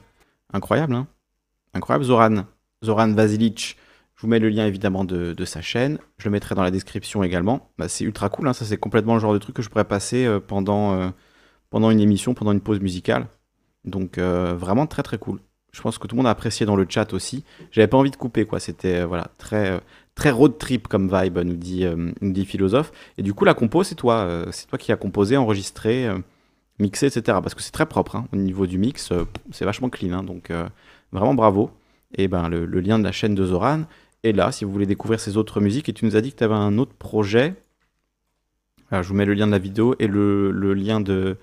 incroyable, 0.54 0.94
hein 0.94 1.08
Incroyable, 1.74 2.06
Zoran. 2.06 2.44
Zoran 2.86 3.12
Vasilic. 3.12 3.78
Je 4.16 4.22
vous 4.22 4.28
mets 4.28 4.38
le 4.38 4.48
lien 4.48 4.68
évidemment 4.68 5.06
de, 5.06 5.44
sa 5.44 5.64
chaîne. 5.64 5.98
Je 6.20 6.26
le 6.26 6.32
mettrai 6.32 6.54
dans 6.54 6.62
la 6.62 6.70
description 6.70 7.24
également. 7.24 7.72
Bah, 7.80 7.90
c'est 7.90 8.04
ultra 8.04 8.30
cool, 8.30 8.48
hein, 8.48 8.54
ça 8.54 8.64
c'est 8.64 8.78
complètement 8.78 9.16
le 9.16 9.20
genre 9.20 9.34
de 9.34 9.40
truc 9.40 9.56
que 9.56 9.64
je 9.64 9.70
pourrais 9.70 9.86
passer 9.86 10.28
euh, 10.28 10.40
pendant, 10.40 10.94
euh, 10.94 11.10
pendant 11.72 11.90
une 11.90 12.00
émission, 12.00 12.36
pendant 12.36 12.52
une 12.52 12.62
pause 12.62 12.80
musicale. 12.80 13.26
Donc 13.86 14.20
vraiment 14.20 14.86
très 14.86 15.02
très 15.02 15.18
cool. 15.18 15.40
Je 15.72 15.82
pense 15.82 15.98
que 15.98 16.06
tout 16.06 16.16
le 16.16 16.18
monde 16.18 16.28
a 16.28 16.30
apprécié 16.30 16.68
dans 16.68 16.76
le 16.76 16.86
chat 16.88 17.12
aussi. 17.12 17.44
J'avais 17.72 17.88
pas 17.88 17.98
envie 17.98 18.12
de 18.12 18.16
couper 18.16 18.46
quoi. 18.46 18.60
C'était 18.60 19.04
voilà 19.04 19.32
très 19.40 19.82
très 20.14 20.30
road 20.30 20.60
trip 20.60 20.88
comme 20.88 21.10
vibe 21.12 21.40
nous 21.40 21.56
dit 21.56 21.86
nous 22.22 22.32
dit 22.32 22.46
philosophe. 22.46 22.92
Et 23.18 23.24
du 23.24 23.34
coup 23.34 23.46
la 23.46 23.56
compo 23.56 23.84
c'est 23.84 23.96
toi, 23.96 24.46
c'est 24.52 24.68
toi 24.68 24.78
qui 24.78 24.92
as 24.94 24.96
composé, 24.96 25.36
enregistré, 25.36 26.08
mixé 26.80 27.08
etc. 27.08 27.40
Parce 27.42 27.54
que 27.54 27.62
c'est 27.62 27.72
très 27.72 27.86
propre 27.86 28.16
hein. 28.16 28.28
au 28.34 28.36
niveau 28.36 28.68
du 28.68 28.78
mix, 28.78 29.12
euh, 29.12 29.26
c'est 29.52 29.66
vachement 29.66 29.90
clean. 29.90 30.14
hein. 30.14 30.24
donc 30.24 30.52
euh, 30.52 30.68
vraiment 31.12 31.34
bravo. 31.34 31.72
Et 32.16 32.28
ben 32.28 32.48
le, 32.50 32.66
lien 32.66 33.00
de 33.00 33.04
la 33.04 33.12
chaîne 33.12 33.34
de 33.34 33.46
Zoran 33.46 33.84
est 34.24 34.34
là 34.34 34.52
si 34.52 34.66
vous 34.66 34.72
voulez 34.72 34.86
découvrir 34.86 35.20
ses 35.20 35.38
autres 35.38 35.62
musiques. 35.62 35.90
Et 35.90 35.94
tu 35.94 36.06
nous 36.06 36.16
as 36.16 36.22
dit 36.22 36.32
que 36.32 36.38
tu 36.38 36.44
avais 36.44 36.54
un 36.54 36.78
autre 36.78 36.94
projet. 36.94 37.56
Voilà, 38.90 39.02
je 39.02 39.10
vous 39.10 39.16
mets 39.16 39.26
le 39.26 39.34
lien 39.34 39.48
de 39.48 39.52
la 39.52 39.58
vidéo 39.58 39.96
et 39.98 40.08
le, 40.08 40.52
lien 40.74 41.00
de 41.02 41.38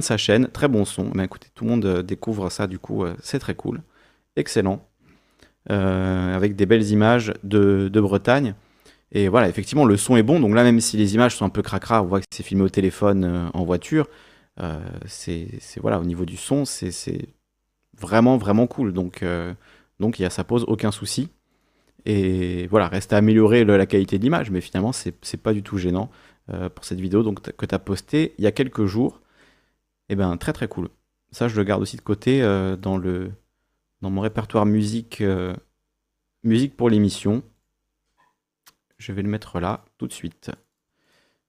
sa 0.00 0.16
chaîne, 0.16 0.46
très 0.46 0.68
bon 0.68 0.84
son. 0.84 1.10
Mais 1.14 1.24
écoutez, 1.24 1.48
tout 1.54 1.64
le 1.64 1.70
monde 1.70 1.84
euh, 1.84 2.02
découvre 2.02 2.50
ça, 2.50 2.68
du 2.68 2.78
coup, 2.78 3.04
c'est 3.20 3.40
très 3.40 3.54
cool. 3.54 3.82
Excellent. 4.36 4.86
Avec 5.68 6.56
des 6.56 6.66
belles 6.66 6.88
images 6.90 7.34
de, 7.42 7.90
Bretagne. 7.94 8.54
Et 9.12 9.28
voilà, 9.28 9.48
effectivement, 9.48 9.84
le 9.84 9.96
son 9.96 10.16
est 10.16 10.22
bon. 10.22 10.38
Donc 10.38 10.54
là, 10.54 10.62
même 10.62 10.80
si 10.80 10.96
les 10.96 11.14
images 11.16 11.34
sont 11.36 11.44
un 11.44 11.50
peu 11.50 11.62
cracra, 11.62 12.02
on 12.02 12.06
voit 12.06 12.20
que 12.20 12.26
c'est 12.30 12.44
filmé 12.44 12.62
au 12.62 12.68
téléphone 12.68 13.50
en 13.52 13.64
voiture. 13.64 14.08
Euh, 14.58 14.80
c'est 15.06 15.60
voilà, 15.80 16.00
au 16.00 16.04
niveau 16.04 16.24
du 16.24 16.36
son, 16.36 16.64
c'est 16.64 17.28
vraiment, 17.98 18.36
vraiment 18.36 18.66
cool. 18.66 18.92
Donc, 18.92 19.22
euh, 19.22 19.54
donc 20.00 20.18
y 20.18 20.24
a, 20.24 20.30
ça 20.30 20.44
pose 20.44 20.64
aucun 20.68 20.90
souci. 20.90 21.28
Et 22.06 22.66
voilà, 22.68 22.88
reste 22.88 23.12
à 23.12 23.18
améliorer 23.18 23.64
la 23.64 23.86
qualité 23.86 24.18
de 24.18 24.22
l'image, 24.22 24.50
mais 24.50 24.60
finalement, 24.60 24.92
c'est 24.92 25.36
pas 25.42 25.52
du 25.52 25.62
tout 25.62 25.76
gênant 25.76 26.10
euh, 26.50 26.68
pour 26.70 26.84
cette 26.84 27.00
vidéo 27.00 27.22
donc, 27.22 27.42
que 27.42 27.66
tu 27.66 27.74
as 27.74 27.78
postée 27.78 28.34
il 28.38 28.44
y 28.44 28.46
a 28.46 28.52
quelques 28.52 28.86
jours. 28.86 29.20
Et 30.08 30.16
ben 30.16 30.36
très 30.36 30.52
très 30.52 30.66
cool. 30.66 30.88
Ça, 31.30 31.46
je 31.46 31.56
le 31.56 31.64
garde 31.64 31.82
aussi 31.82 31.96
de 31.96 32.02
côté 32.02 32.40
dans, 32.80 32.96
le, 32.96 33.30
dans 34.02 34.10
mon 34.10 34.20
répertoire 34.20 34.66
musique, 34.66 35.22
musique 36.42 36.76
pour 36.76 36.90
l'émission. 36.90 37.44
Je 38.98 39.12
vais 39.12 39.22
le 39.22 39.28
mettre 39.28 39.60
là 39.60 39.84
tout 39.98 40.08
de 40.08 40.12
suite. 40.12 40.50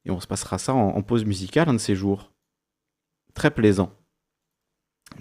Et 0.06 0.12
on 0.12 0.20
se 0.20 0.28
passera 0.28 0.60
ça 0.60 0.76
en, 0.76 0.90
en 0.90 1.02
pause 1.02 1.26
musicale 1.26 1.70
un 1.70 1.74
de 1.74 1.80
ces 1.80 1.96
jours. 1.96 2.32
Très 3.34 3.52
plaisant. 3.52 3.92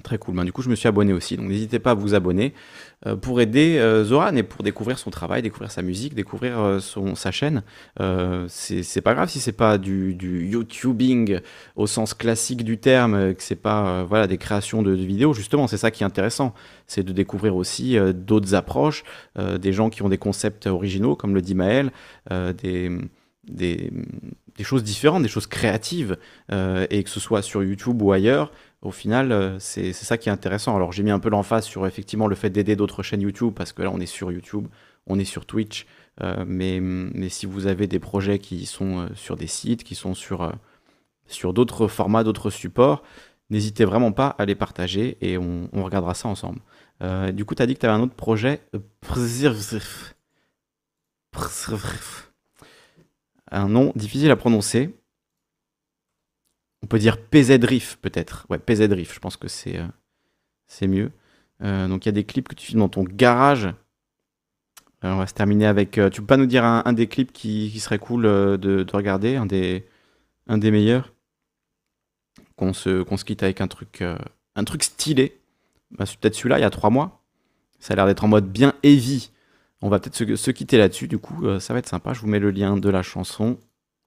Très 0.05 0.19
cool. 0.19 0.37
Ben, 0.37 0.45
du 0.45 0.53
coup, 0.53 0.63
je 0.63 0.71
me 0.71 0.77
suis 0.77 0.87
abonné 0.87 1.13
aussi. 1.13 1.37
Donc, 1.37 1.49
n'hésitez 1.49 1.81
pas 1.81 1.91
à 1.91 1.95
vous 1.95 2.15
abonner 2.15 2.55
euh, 3.07 3.17
pour 3.17 3.41
aider 3.41 3.77
euh, 3.79 4.05
Zoran 4.05 4.37
et 4.37 4.45
pour 4.45 4.63
découvrir 4.63 4.99
son 4.99 5.11
travail, 5.11 5.43
découvrir 5.43 5.71
sa 5.73 5.83
musique, 5.83 6.15
découvrir 6.15 6.61
euh, 6.61 6.79
son, 6.79 7.17
sa 7.17 7.33
chaîne. 7.33 7.65
C'est 8.49 9.01
pas 9.03 9.15
grave 9.15 9.29
si 9.29 9.41
c'est 9.41 9.53
pas 9.53 9.79
du, 9.79 10.15
du 10.15 10.47
YouTubing 10.47 11.41
au 11.75 11.87
sens 11.89 12.15
classique 12.15 12.63
du 12.63 12.79
terme, 12.79 13.35
que 13.35 13.43
c'est 13.43 13.57
pas 13.57 14.05
voilà, 14.05 14.29
des 14.29 14.39
créations 14.39 14.83
de, 14.83 14.95
de 14.95 15.03
vidéos. 15.03 15.35
Justement, 15.35 15.67
c'est 15.67 15.77
ça 15.77 15.91
qui 15.91 16.05
est 16.05 16.07
intéressant. 16.07 16.55
C'est 16.87 17.03
de 17.03 17.13
découvrir 17.13 17.57
aussi 17.57 17.99
d'autres 18.15 18.55
approches, 18.55 19.03
des 19.37 19.73
gens 19.73 19.91
qui 19.91 20.03
ont 20.03 20.09
des 20.09 20.19
concepts 20.19 20.67
originaux, 20.67 21.17
comme 21.17 21.35
le 21.35 21.43
dit 21.43 21.55
Maël, 21.55 21.91
des. 22.31 22.91
Des, 23.45 23.91
choses 24.63 24.85
différentes, 24.85 25.23
des 25.23 25.29
choses 25.29 25.47
créatives, 25.47 26.19
euh, 26.53 26.87
et 26.91 27.03
que 27.03 27.09
ce 27.09 27.19
soit 27.19 27.41
sur 27.41 27.63
YouTube 27.63 28.03
ou 28.03 28.13
ailleurs, 28.13 28.53
au 28.83 28.93
final, 28.93 29.31
euh, 29.33 29.59
c'est 29.59 29.93
ça 29.93 30.17
qui 30.17 30.29
est 30.29 30.33
intéressant. 30.33 30.75
Alors 30.75 30.93
j'ai 30.93 31.03
mis 31.03 31.11
un 31.11 31.19
peu 31.19 31.29
l'emphase 31.29 31.65
sur 31.65 31.87
effectivement 31.87 32.27
le 32.27 32.35
fait 32.35 32.51
d'aider 32.51 32.77
d'autres 32.77 33.03
chaînes 33.03 33.21
YouTube, 33.21 33.53
parce 33.55 33.73
que 33.73 33.83
là 33.83 33.91
on 33.93 34.01
est 34.01 34.07
sur 34.07 34.33
YouTube, 34.33 34.69
on 35.07 35.19
est 35.19 35.25
sur 35.25 35.45
Twitch, 35.45 35.87
euh, 36.23 36.45
mais, 36.47 36.81
mais 36.81 37.29
si 37.29 37.47
vous 37.47 37.67
avez 37.67 37.87
des 37.87 37.99
projets 37.99 38.39
qui 38.39 38.65
sont 38.67 39.01
euh, 39.01 39.09
sur 39.15 39.37
des 39.37 39.47
sites, 39.47 39.85
qui 39.85 39.95
sont 39.95 40.15
sur, 40.15 40.53
sur 41.27 41.53
d'autres 41.53 41.89
formats, 41.89 42.25
d'autres 42.25 42.51
supports, 42.51 43.03
n'hésitez 43.51 43.85
vraiment 43.85 44.13
pas 44.13 44.29
à 44.39 44.47
les 44.47 44.55
partager 44.55 45.19
et 45.21 45.37
on, 45.37 45.69
regardera 45.75 46.15
ça 46.15 46.29
ensemble. 46.29 46.61
Du 47.33 47.45
coup, 47.47 47.55
tu 47.55 47.63
as 47.63 47.67
dit 47.67 47.75
que 47.75 47.81
tu 47.81 47.87
avais 47.87 47.95
un 47.95 48.03
autre 48.03 48.15
projet. 48.15 48.61
Un 53.51 53.69
nom 53.69 53.93
difficile 53.97 54.31
à 54.31 54.37
prononcer. 54.37 54.95
On 56.83 56.87
peut 56.87 56.99
dire 56.99 57.19
PZ-Riff 57.19 57.99
peut-être. 58.01 58.47
Ouais, 58.49 58.59
PZ-Riff, 58.59 59.15
je 59.15 59.19
pense 59.19 59.37
que 59.37 59.49
c'est 59.49 59.79
euh, 59.79 60.87
mieux. 60.87 61.11
Euh, 61.63 61.89
donc 61.89 62.07
il 62.07 62.09
y 62.09 62.11
a 62.11 62.13
des 62.13 62.25
clips 62.25 62.49
que 62.49 62.55
tu 62.55 62.67
filmes 62.67 62.81
dans 62.81 62.89
ton 62.89 63.05
garage. 63.05 63.67
Euh, 65.05 65.13
on 65.13 65.17
va 65.17 65.27
se 65.27 65.35
terminer 65.35 65.67
avec. 65.67 65.93
tu 65.93 66.21
peux 66.21 66.27
pas 66.27 66.37
nous 66.37 66.47
dire 66.47 66.65
un, 66.65 66.93
des 66.93 67.07
clips 67.07 67.33
qui, 67.33 67.71
qui 67.73 67.81
serait 67.81 67.99
cool 67.99 68.23
de, 68.23 68.57
de 68.57 68.97
regarder, 68.97 69.37
un 69.37 69.47
des, 69.47 69.87
un 70.47 70.59
des 70.59 70.71
meilleurs? 70.71 71.13
Qu'on 72.57 72.73
se, 72.73 73.03
qu'on 73.03 73.17
se 73.17 73.25
quitte 73.25 73.43
avec 73.43 73.61
un 73.63 73.69
truc, 73.69 74.03
un 74.55 74.65
truc 74.65 74.83
stylé. 74.83 75.41
Bah, 75.91 76.07
c'est 76.07 76.19
peut-être 76.19 76.35
celui-là, 76.35 76.59
il 76.59 76.63
y 76.63 76.65
a 76.65 76.71
trois 76.71 76.91
mois. 76.91 77.23
Ça 77.79 77.95
a 77.95 77.97
l'air 77.97 78.07
d'être 78.07 78.25
en 78.25 78.29
mode 78.29 78.51
bien 78.51 78.75
heavy. 78.83 79.31
On 79.83 79.89
va 79.89 79.99
peut-être 79.99 80.15
se, 80.15 80.37
se 80.37 80.51
quitter 80.51 80.77
là-dessus, 80.79 81.09
du 81.09 81.19
coup, 81.19 81.47
euh, 81.47 81.59
ça 81.59 81.73
va 81.73 81.79
être 81.79 81.89
sympa. 81.89 82.13
Je 82.13 82.21
vous 82.21 82.29
mets 82.29 82.39
le 82.39 82.51
lien 82.51 82.77
de 82.77 82.89
la 82.91 83.03
chanson 83.03 83.59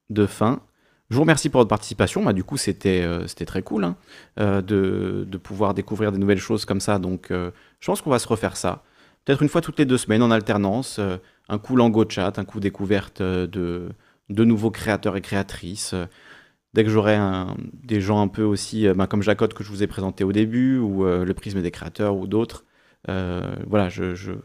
de 0.10 0.26
fin. 0.28 0.62
Je 1.10 1.16
vous 1.16 1.22
remercie 1.22 1.50
pour 1.50 1.62
votre 1.62 1.70
participation. 1.70 2.24
Bah, 2.24 2.34
du 2.34 2.44
coup, 2.44 2.58
c'était 2.58 3.02
euh, 3.04 3.26
très 3.26 3.64
cool 3.64 3.84
hein, 3.84 3.96
euh, 4.40 4.62
de, 4.62 5.26
de 5.28 5.38
pouvoir 5.38 5.74
découvrir 5.74 6.12
des 6.12 6.20
nouvelles 6.20 6.40
choses 6.40 6.66
comme 6.66 6.80
ça. 6.80 7.00
Donc, 7.00 7.28
je 7.30 7.86
pense 7.86 8.02
qu'on 8.02 8.10
va 8.10 8.20
se 8.20 8.28
refaire 8.28 8.56
ça. 8.56 8.84
Peut-être 9.26 9.42
une 9.42 9.50
fois 9.50 9.62
toutes 9.62 9.80
les 9.80 9.86
deux 9.86 9.98
semaines 9.98 10.22
en 10.22 10.32
alternance. 10.32 11.00
un 11.50 11.58
coup 11.58 11.76
Lango 11.76 12.06
Chat, 12.08 12.38
un 12.38 12.46
coup 12.46 12.60
découverte 12.60 13.22
de, 13.22 13.90
de 14.30 14.44
nouveaux 14.44 14.72
créateurs 14.72 15.16
et 15.16 15.22
créatrices. 15.22 15.96
dès 16.74 16.84
que 16.84 16.90
j'aurai 16.90 17.18
des 17.84 18.02
gens 18.02 18.22
un 18.22 18.28
peu 18.28 18.44
aussi, 18.44 18.88
bah, 18.94 19.08
comme 19.08 19.22
Jacotte 19.24 19.54
que 19.54 19.64
je 19.64 19.70
vous 19.70 19.82
ai 19.82 19.88
présenté 19.88 20.24
au 20.24 20.32
début, 20.34 20.78
ou 20.78 21.06
le 21.06 21.34
prisme 21.34 21.62
des 21.62 21.72
créateurs, 21.72 22.18
ou 22.18 22.28
d'autres, 22.28 22.66
euh, 23.10 23.56
voilà, 23.68 23.90
je, 23.90 24.38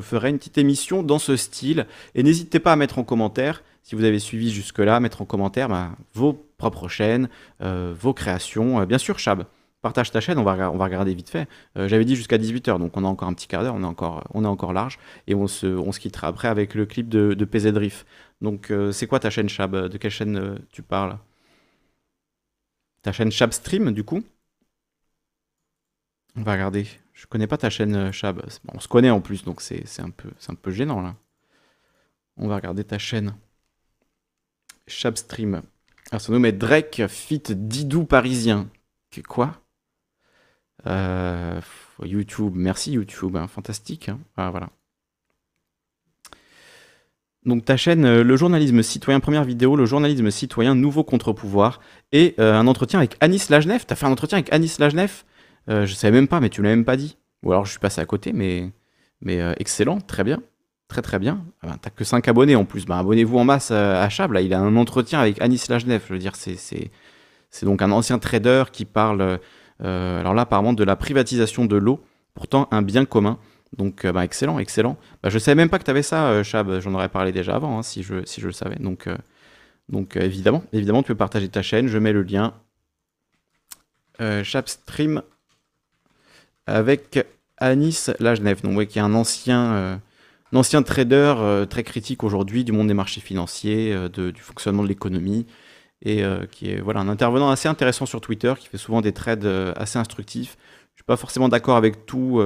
ferai 0.00 0.30
une 0.30 0.38
petite 0.38 0.58
émission 0.58 1.02
dans 1.02 1.18
ce 1.18 1.36
style. 1.36 1.86
Et 2.14 2.22
n'hésitez 2.22 2.60
pas 2.60 2.72
à 2.72 2.76
mettre 2.76 2.98
en 2.98 3.04
commentaire, 3.04 3.62
si 3.82 3.94
vous 3.94 4.04
avez 4.04 4.18
suivi 4.18 4.50
jusque-là, 4.50 5.00
mettre 5.00 5.22
en 5.22 5.24
commentaire 5.24 5.68
bah, 5.68 5.92
vos 6.14 6.32
propres 6.58 6.88
chaînes, 6.88 7.28
euh, 7.62 7.94
vos 7.98 8.14
créations. 8.14 8.80
Euh, 8.80 8.86
bien 8.86 8.98
sûr, 8.98 9.18
Chab, 9.18 9.44
partage 9.82 10.10
ta 10.10 10.20
chaîne, 10.20 10.38
on 10.38 10.44
va, 10.44 10.68
regarder 10.68 11.14
vite 11.14 11.28
fait. 11.30 11.48
J'avais 11.76 12.04
dit 12.04 12.16
jusqu'à 12.16 12.38
18h, 12.38 12.78
donc 12.78 12.96
on 12.96 13.04
a 13.04 13.08
encore 13.08 13.28
un 13.28 13.34
petit 13.34 13.46
quart 13.46 13.62
d'heure, 13.62 13.76
on, 13.76 13.82
est 13.82 14.46
encore- 14.46 14.72
large. 14.72 14.98
Et 15.28 15.34
on 15.34 15.46
se, 15.46 15.98
quittera 15.98 16.28
après 16.28 16.48
avec 16.48 16.74
le 16.74 16.86
clip 16.86 17.08
de, 17.08 17.44
PZ 17.44 17.76
Riff. 17.76 18.04
Donc, 18.40 18.72
c'est 18.92 19.06
quoi 19.06 19.20
ta 19.20 19.30
chaîne 19.30 19.48
Chab? 19.48 19.76
De 19.76 19.96
quelle 19.98 20.10
chaîne 20.10 20.58
tu 20.72 20.82
parles? 20.82 21.18
Ta 23.02 23.12
chaîne 23.12 23.30
Chab 23.30 23.52
Stream, 23.52 23.92
du 23.92 24.02
coup? 24.02 24.24
On 26.36 26.42
va 26.42 26.52
regarder. 26.52 26.86
Je 27.18 27.24
connais 27.26 27.46
pas 27.46 27.56
ta 27.56 27.70
chaîne 27.70 27.96
euh, 27.96 28.12
Chab. 28.12 28.42
On 28.68 28.78
se 28.78 28.88
connaît 28.88 29.08
en 29.10 29.22
plus, 29.22 29.42
donc 29.42 29.62
c'est 29.62 29.82
un, 30.00 30.10
peu- 30.10 30.30
un 30.48 30.54
peu 30.54 30.70
gênant 30.70 31.00
là. 31.00 31.16
On 32.36 32.46
va 32.46 32.56
regarder 32.56 32.84
ta 32.84 32.98
chaîne. 32.98 33.34
Chab 34.86 35.16
Stream. 35.16 35.62
Alors, 36.12 36.20
ça 36.20 36.30
nous 36.32 36.38
met 36.38 36.52
Drake 36.52 37.06
fit 37.08 37.42
Didou 37.48 38.04
parisien. 38.04 38.68
Que- 39.10 39.22
Quoi? 39.22 39.58
Euh, 40.86 41.58
YouTube. 42.04 42.52
Merci 42.54 42.92
YouTube. 42.92 43.34
hein, 43.36 43.48
Fantastique. 43.48 44.10
hein. 44.10 44.20
Ah, 44.36 44.50
voilà. 44.50 44.68
Donc 47.46 47.64
ta 47.64 47.76
chaîne, 47.78 48.04
euh, 48.04 48.22
le 48.24 48.36
journalisme 48.36 48.82
citoyen, 48.82 49.20
première 49.20 49.44
vidéo, 49.44 49.74
le 49.74 49.86
journalisme 49.86 50.30
citoyen, 50.30 50.74
nouveau 50.74 51.02
contre-pouvoir, 51.04 51.80
et 52.12 52.34
un 52.38 52.66
entretien 52.66 52.98
avec 52.98 53.16
Anis 53.20 53.48
Lajnef. 53.48 53.86
T'as 53.86 53.94
fait 53.94 54.04
un 54.06 54.12
entretien 54.12 54.36
avec 54.38 54.52
Anis 54.52 54.78
Lajnef? 54.78 55.24
Euh, 55.68 55.86
Je 55.86 55.94
savais 55.94 56.12
même 56.12 56.28
pas, 56.28 56.40
mais 56.40 56.50
tu 56.50 56.62
l'as 56.62 56.70
même 56.70 56.84
pas 56.84 56.96
dit. 56.96 57.16
Ou 57.42 57.52
alors 57.52 57.64
je 57.64 57.70
suis 57.70 57.80
passé 57.80 58.00
à 58.00 58.06
côté, 58.06 58.32
mais, 58.32 58.72
mais 59.20 59.40
euh, 59.40 59.54
excellent, 59.58 60.00
très 60.00 60.24
bien. 60.24 60.42
Très 60.88 61.02
très 61.02 61.18
bien. 61.18 61.44
Ah 61.62 61.68
ben, 61.68 61.76
T'as 61.80 61.90
que 61.90 62.04
5 62.04 62.26
abonnés 62.28 62.56
en 62.56 62.64
plus. 62.64 62.86
Ben, 62.86 62.98
Abonnez-vous 62.98 63.38
en 63.38 63.44
masse 63.44 63.70
euh, 63.72 64.02
à 64.02 64.08
Chab. 64.08 64.32
Là, 64.32 64.40
il 64.40 64.54
a 64.54 64.60
un 64.60 64.76
entretien 64.76 65.20
avec 65.20 65.40
Anis 65.40 65.68
Lajnef. 65.68 66.06
Je 66.08 66.12
veux 66.12 66.18
dire, 66.18 66.36
c'est, 66.36 66.90
donc 67.62 67.82
un 67.82 67.90
ancien 67.90 68.18
trader 68.18 68.64
qui 68.72 68.84
parle, 68.84 69.38
euh, 69.82 70.20
alors 70.20 70.34
là, 70.34 70.42
apparemment, 70.42 70.72
de 70.72 70.84
la 70.84 70.96
privatisation 70.96 71.64
de 71.66 71.76
l'eau, 71.76 72.00
pourtant 72.34 72.68
un 72.70 72.82
bien 72.82 73.04
commun. 73.04 73.38
Donc, 73.76 74.06
bah, 74.06 74.24
excellent, 74.24 74.58
excellent. 74.58 74.96
Je 75.24 75.38
savais 75.38 75.56
même 75.56 75.68
pas 75.68 75.78
que 75.78 75.84
tu 75.84 75.90
avais 75.90 76.02
ça, 76.02 76.42
Chab. 76.44 76.80
J'en 76.80 76.94
aurais 76.94 77.08
parlé 77.08 77.32
déjà 77.32 77.56
avant, 77.56 77.78
hein, 77.78 77.82
si, 77.82 78.02
je, 78.02 78.24
si 78.24 78.40
je 78.40 78.46
le 78.46 78.52
savais. 78.52 78.76
Donc, 78.76 79.08
donc 79.88 80.16
évidemment, 80.16 80.62
évidemment, 80.72 81.02
tu 81.02 81.08
peux 81.08 81.16
partager 81.16 81.48
ta 81.48 81.62
chaîne. 81.62 81.88
Je 81.88 81.98
mets 81.98 82.12
le 82.12 82.22
lien. 82.22 82.54
Chab 84.44 84.68
Stream 84.68 85.22
avec 86.66 87.24
Anis 87.58 88.10
Lajnef, 88.20 88.62
donc, 88.62 88.76
ouais, 88.76 88.86
qui 88.86 88.98
est 88.98 89.02
un 89.02 89.14
ancien, 89.14 89.72
euh, 89.72 89.96
un 90.52 90.56
ancien 90.56 90.82
trader 90.82 91.34
euh, 91.38 91.66
très 91.66 91.82
critique 91.82 92.24
aujourd'hui 92.24 92.64
du 92.64 92.72
monde 92.72 92.88
des 92.88 92.94
marchés 92.94 93.20
financiers, 93.20 93.92
euh, 93.92 94.08
du 94.08 94.40
fonctionnement 94.40 94.82
de 94.82 94.88
l'économie. 94.88 95.46
et 96.02 96.22
qui 96.50 96.70
est 96.70 96.80
voilà, 96.80 97.00
un 97.00 97.08
intervenant 97.08 97.50
assez 97.50 97.68
intéressant 97.68 98.06
sur 98.06 98.20
Twitter, 98.20 98.52
qui 98.58 98.68
fait 98.68 98.78
souvent 98.78 99.00
des 99.00 99.12
trades 99.12 99.46
assez 99.76 99.98
instructifs. 99.98 100.56
Je 100.94 100.98
suis 100.98 101.04
pas 101.04 101.16
forcément 101.16 101.48
d'accord 101.48 101.76
avec 101.76 102.06
tout, 102.06 102.40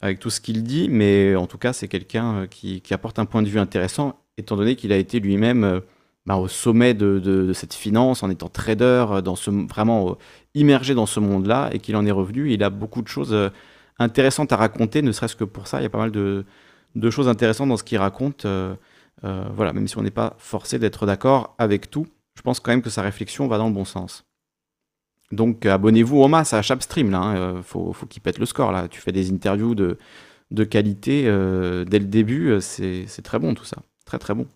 avec 0.00 0.18
tout 0.18 0.30
ce 0.30 0.40
qu'il 0.40 0.62
dit, 0.64 0.88
mais 0.88 1.36
en 1.36 1.46
tout 1.46 1.58
cas, 1.58 1.72
c'est 1.74 1.86
quelqu'un 1.86 2.46
qui, 2.48 2.82
apporte 2.90 3.18
un 3.18 3.26
point 3.26 3.42
de 3.42 3.48
vue 3.48 3.58
intéressant, 3.58 4.18
étant 4.38 4.56
donné 4.56 4.74
qu'il 4.74 4.90
a 4.92 4.96
été 4.96 5.20
lui-même 5.20 5.82
bah, 6.26 6.36
au 6.36 6.48
sommet 6.48 6.92
de, 6.92 7.52
cette 7.54 7.74
finance, 7.74 8.22
en 8.24 8.30
étant 8.30 8.48
trader, 8.48 9.06
euh, 9.10 9.20
dans 9.20 9.36
ce, 9.36 9.50
vraiment 9.50 10.10
euh, 10.10 10.14
immergé 10.54 10.94
dans 10.94 11.06
ce 11.06 11.20
monde-là, 11.20 11.70
et 11.72 11.78
qu'il 11.78 11.94
en 11.94 12.04
est 12.04 12.10
revenu. 12.10 12.52
Il 12.52 12.64
a 12.64 12.70
beaucoup 12.70 13.00
de 13.00 13.08
choses 13.08 13.32
euh, 13.32 13.48
intéressantes 14.00 14.52
à 14.52 14.56
raconter, 14.56 15.02
ne 15.02 15.12
serait-ce 15.12 15.36
que 15.36 15.44
pour 15.44 15.68
ça. 15.68 15.80
Il 15.80 15.84
y 15.84 15.86
a 15.86 15.90
pas 15.90 15.98
mal 15.98 16.10
de, 16.10 16.44
choses 17.10 17.28
intéressantes 17.28 17.68
dans 17.68 17.76
ce 17.76 17.84
qu'il 17.84 17.98
raconte. 17.98 18.46
voilà, 19.22 19.72
même 19.72 19.86
si 19.88 19.96
on 19.98 20.02
n'est 20.02 20.10
pas 20.10 20.34
forcé 20.38 20.78
d'être 20.78 21.06
d'accord 21.06 21.54
avec 21.58 21.90
tout, 21.90 22.06
je 22.34 22.42
pense 22.42 22.60
quand 22.60 22.72
même 22.72 22.82
que 22.82 22.90
sa 22.90 23.02
réflexion 23.02 23.46
va 23.48 23.58
dans 23.58 23.68
le 23.68 23.74
bon 23.74 23.84
sens. 23.84 24.24
Donc 25.32 25.66
abonnez-vous 25.66 26.22
en 26.22 26.28
masse 26.28 26.52
à 26.54 26.62
Chapstream, 26.62 27.10
là. 27.10 27.18
Hein. 27.18 27.62
faut, 27.62 27.94
qu'il 28.08 28.22
pète 28.22 28.38
le 28.38 28.46
score, 28.46 28.72
là. 28.72 28.88
Tu 28.88 29.00
fais 29.00 29.12
des 29.12 29.30
interviews 29.30 29.74
de, 29.74 29.98
de 30.50 30.64
qualité 30.64 31.24
dès 31.24 31.98
le 31.98 32.06
début, 32.06 32.56
c'est 32.60 33.22
très 33.22 33.38
bon 33.38 33.54
tout 33.54 33.64
ça. 33.64 33.78
Très 34.04 34.18
très 34.18 34.34
bon. 34.34 34.46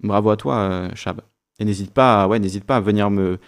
Bravo 0.00 0.30
à 0.30 0.36
toi, 0.36 0.56
euh, 0.56 0.88
Chab. 0.94 1.20
Et 1.58 1.64
n'hésite 1.64 1.92
pas, 1.92 2.26
ouais, 2.26 2.38
n'hésite 2.38 2.64
pas 2.64 2.76
à 2.76 2.80
venir 2.80 3.10
me, 3.10 3.38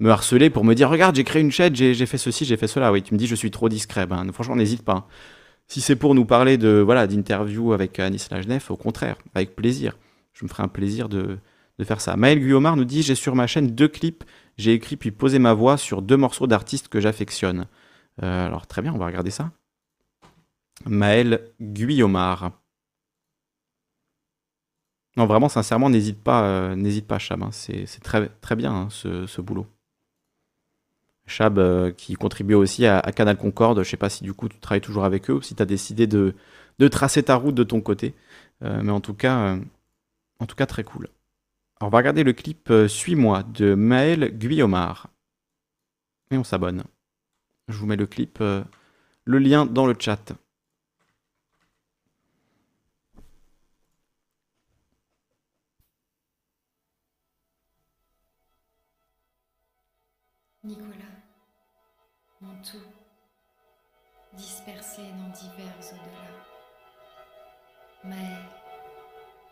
me 0.00 0.10
harceler 0.10 0.50
pour 0.50 0.64
me 0.64 0.74
dire 0.74 0.88
regarde, 0.88 1.16
j'ai 1.16 1.24
créé 1.24 1.42
une 1.42 1.50
chaîne, 1.50 1.74
j'ai 1.74 2.06
fait 2.06 2.18
ceci, 2.18 2.44
j'ai 2.44 2.56
fait 2.56 2.68
cela. 2.68 2.92
Oui, 2.92 3.02
tu 3.02 3.14
me 3.14 3.18
dis 3.18 3.26
je 3.26 3.34
suis 3.34 3.50
trop 3.50 3.68
discret. 3.68 4.06
Ben, 4.06 4.30
franchement, 4.32 4.56
n'hésite 4.56 4.82
pas. 4.82 5.08
Si 5.66 5.80
c'est 5.80 5.96
pour 5.96 6.14
nous 6.14 6.24
parler 6.24 6.56
de 6.56 6.80
voilà 6.84 7.06
d'interview 7.06 7.72
avec 7.72 7.98
Anis 7.98 8.28
Lajnef, 8.30 8.70
au 8.70 8.76
contraire, 8.76 9.16
avec 9.34 9.56
plaisir. 9.56 9.96
Je 10.32 10.44
me 10.44 10.48
ferai 10.48 10.62
un 10.62 10.68
plaisir 10.68 11.08
de, 11.08 11.38
de 11.78 11.84
faire 11.84 12.00
ça. 12.00 12.16
Maël 12.16 12.38
Guillaumard 12.38 12.76
nous 12.76 12.84
dit 12.84 13.02
j'ai 13.02 13.14
sur 13.14 13.34
ma 13.34 13.46
chaîne 13.46 13.68
deux 13.68 13.88
clips, 13.88 14.24
j'ai 14.56 14.72
écrit 14.72 14.96
puis 14.96 15.10
posé 15.10 15.38
ma 15.38 15.52
voix 15.52 15.76
sur 15.76 16.00
deux 16.00 16.16
morceaux 16.16 16.46
d'artistes 16.46 16.88
que 16.88 17.00
j'affectionne. 17.00 17.66
Euh, 18.22 18.46
alors 18.46 18.66
très 18.66 18.82
bien, 18.82 18.92
on 18.94 18.98
va 18.98 19.06
regarder 19.06 19.30
ça. 19.30 19.50
Maël 20.86 21.50
Guillaumard. 21.60 22.52
Non, 25.18 25.26
vraiment, 25.26 25.48
sincèrement, 25.48 25.90
n'hésite 25.90 26.22
pas, 26.22 26.44
euh, 26.44 26.76
n'hésite 26.76 27.08
pas, 27.08 27.18
Chab. 27.18 27.42
Hein. 27.42 27.50
C'est, 27.50 27.86
très, 28.04 28.28
très 28.40 28.54
bien 28.54 28.72
hein, 28.72 28.88
ce, 28.88 29.40
boulot. 29.40 29.66
Chab 31.26 31.58
euh, 31.58 31.90
qui 31.90 32.14
contribue 32.14 32.54
aussi 32.54 32.86
à, 32.86 33.02
Canal 33.02 33.36
Concorde. 33.36 33.82
Je 33.82 33.90
sais 33.90 33.96
pas 33.96 34.10
si 34.10 34.22
du 34.22 34.32
coup 34.32 34.48
tu 34.48 34.60
travailles 34.60 34.80
toujours 34.80 35.04
avec 35.04 35.28
eux 35.28 35.32
ou 35.34 35.42
si 35.42 35.56
tu 35.56 35.62
as 35.62 35.66
décidé 35.66 36.06
de, 36.06 36.34
tracer 36.88 37.24
ta 37.24 37.34
route 37.34 37.56
de 37.56 37.64
ton 37.64 37.80
côté. 37.80 38.14
Euh, 38.62 38.80
mais 38.80 38.92
en 38.92 39.00
tout 39.00 39.12
cas, 39.12 39.58
en 40.38 40.46
tout 40.46 40.54
cas, 40.54 40.66
très 40.66 40.84
cool. 40.84 41.08
Alors, 41.80 41.88
on 41.88 41.90
va 41.90 41.98
regarder 41.98 42.22
le 42.22 42.32
clip 42.32 42.72
Suis-moi 42.86 43.42
de 43.42 43.74
Maël 43.74 44.38
Guillaumard. 44.38 45.08
Et 46.30 46.38
on 46.38 46.44
s'abonne. 46.44 46.84
Je 47.66 47.76
vous 47.76 47.86
mets 47.86 47.96
le 47.96 48.06
clip, 48.06 48.38
le 48.38 49.38
lien 49.38 49.66
dans 49.66 49.86
le 49.86 49.96
chat. 49.98 50.32
Dispersé 64.38 65.02
dans 65.02 65.32
divers 65.36 65.74
au-delà. 65.80 66.28
Maël, 68.04 68.38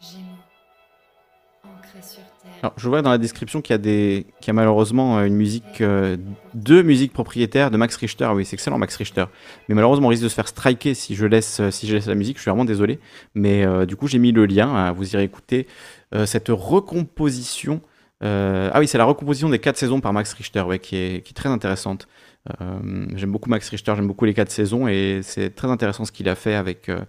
Gémeaux, 0.00 0.38
ancré 1.64 2.00
sur 2.00 2.22
terre. 2.42 2.52
Alors, 2.62 2.74
je 2.76 2.88
vois 2.88 3.02
dans 3.02 3.10
la 3.10 3.18
description 3.18 3.60
qu'il 3.60 3.74
y 3.74 3.74
a, 3.74 3.78
des... 3.78 4.26
qu'il 4.40 4.48
y 4.48 4.50
a 4.50 4.52
malheureusement 4.52 5.18
euh, 5.18 5.24
une 5.24 5.34
musique, 5.34 5.80
euh, 5.80 6.16
deux 6.54 6.82
musiques 6.82 7.12
propriétaires 7.12 7.72
de 7.72 7.76
Max 7.76 7.96
Richter. 7.96 8.30
Oui, 8.32 8.44
c'est 8.44 8.54
excellent, 8.54 8.78
Max 8.78 8.94
Richter. 8.96 9.24
Mais 9.68 9.74
malheureusement, 9.74 10.06
on 10.06 10.10
risque 10.10 10.22
de 10.22 10.28
se 10.28 10.34
faire 10.34 10.48
striker 10.48 10.94
si 10.94 11.16
je 11.16 11.26
laisse, 11.26 11.58
euh, 11.60 11.70
si 11.72 11.88
je 11.88 11.94
laisse 11.94 12.06
la 12.06 12.14
musique. 12.14 12.36
Je 12.36 12.42
suis 12.42 12.50
vraiment 12.50 12.64
désolé. 12.64 13.00
Mais 13.34 13.66
du 13.86 13.96
coup, 13.96 14.06
j'ai 14.06 14.18
mis 14.18 14.30
le 14.30 14.46
lien. 14.46 14.68
Hein, 14.68 14.92
vous 14.92 15.14
irez 15.14 15.24
écouter 15.24 15.66
cette 16.24 16.48
recomposition 16.48 17.80
ah 18.22 18.78
oui, 18.78 18.88
c'est 18.88 18.98
la 18.98 19.04
recomposition 19.04 19.48
des 19.48 19.58
quatre 19.58 19.76
saisons 19.76 20.00
par 20.00 20.12
Max 20.12 20.32
Richter, 20.32 20.62
ouais, 20.62 20.78
qui, 20.78 20.96
est, 20.96 21.34
très 21.34 21.48
intéressante. 21.48 22.08
Euh, 22.60 23.06
j'aime 23.14 23.32
beaucoup 23.32 23.51
Max 23.51 23.68
Richter, 23.68 23.93
j'aime 23.97 24.06
beaucoup 24.06 24.24
les 24.24 24.35
quatre 24.35 24.51
saisons, 24.51 24.89
et 24.89 25.20
c'est 25.23 25.55
très 25.55 25.68
intéressant 25.68 26.05
ce 26.05 26.12
qu'il 26.12 26.28
a 26.28 26.35
fait 26.35 26.55
avec, 26.55 26.89
euh, 26.89 27.01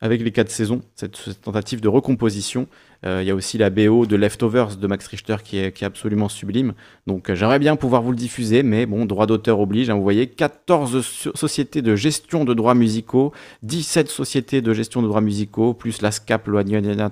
avec 0.00 0.22
les 0.22 0.30
quatre 0.30 0.50
saisons, 0.50 0.82
cette, 0.94 1.40
tentative 1.42 1.80
de 1.80 1.88
recomposition. 1.88 2.66
Il 3.04 3.22
y 3.22 3.30
a 3.30 3.34
aussi 3.36 3.58
la 3.58 3.70
BO 3.70 4.06
de 4.06 4.16
Leftovers 4.16 4.76
de 4.76 4.86
Max 4.88 5.06
Richter 5.06 5.36
qui 5.44 5.58
est, 5.58 5.82
absolument 5.84 6.28
sublime. 6.28 6.74
Donc 7.06 7.32
j'aimerais 7.32 7.60
bien 7.60 7.76
pouvoir 7.76 8.02
vous 8.02 8.10
le 8.10 8.16
diffuser, 8.16 8.64
mais 8.64 8.86
bon, 8.86 9.04
droit 9.04 9.26
d'auteur 9.26 9.60
oblige. 9.60 9.88
Hein, 9.88 9.94
vous 9.94 10.02
voyez, 10.02 10.26
14 10.26 11.06
sociétés 11.36 11.80
de 11.80 11.94
gestion 11.94 12.44
de 12.44 12.54
droits 12.54 12.74
musicaux, 12.74 13.32
17 13.62 14.08
sociétés 14.08 14.62
de 14.62 14.74
gestion 14.74 15.00
de 15.00 15.06
droits 15.06 15.20
musicaux, 15.20 15.74
plus 15.74 16.02
la 16.02 16.10
SCAP, 16.10 16.48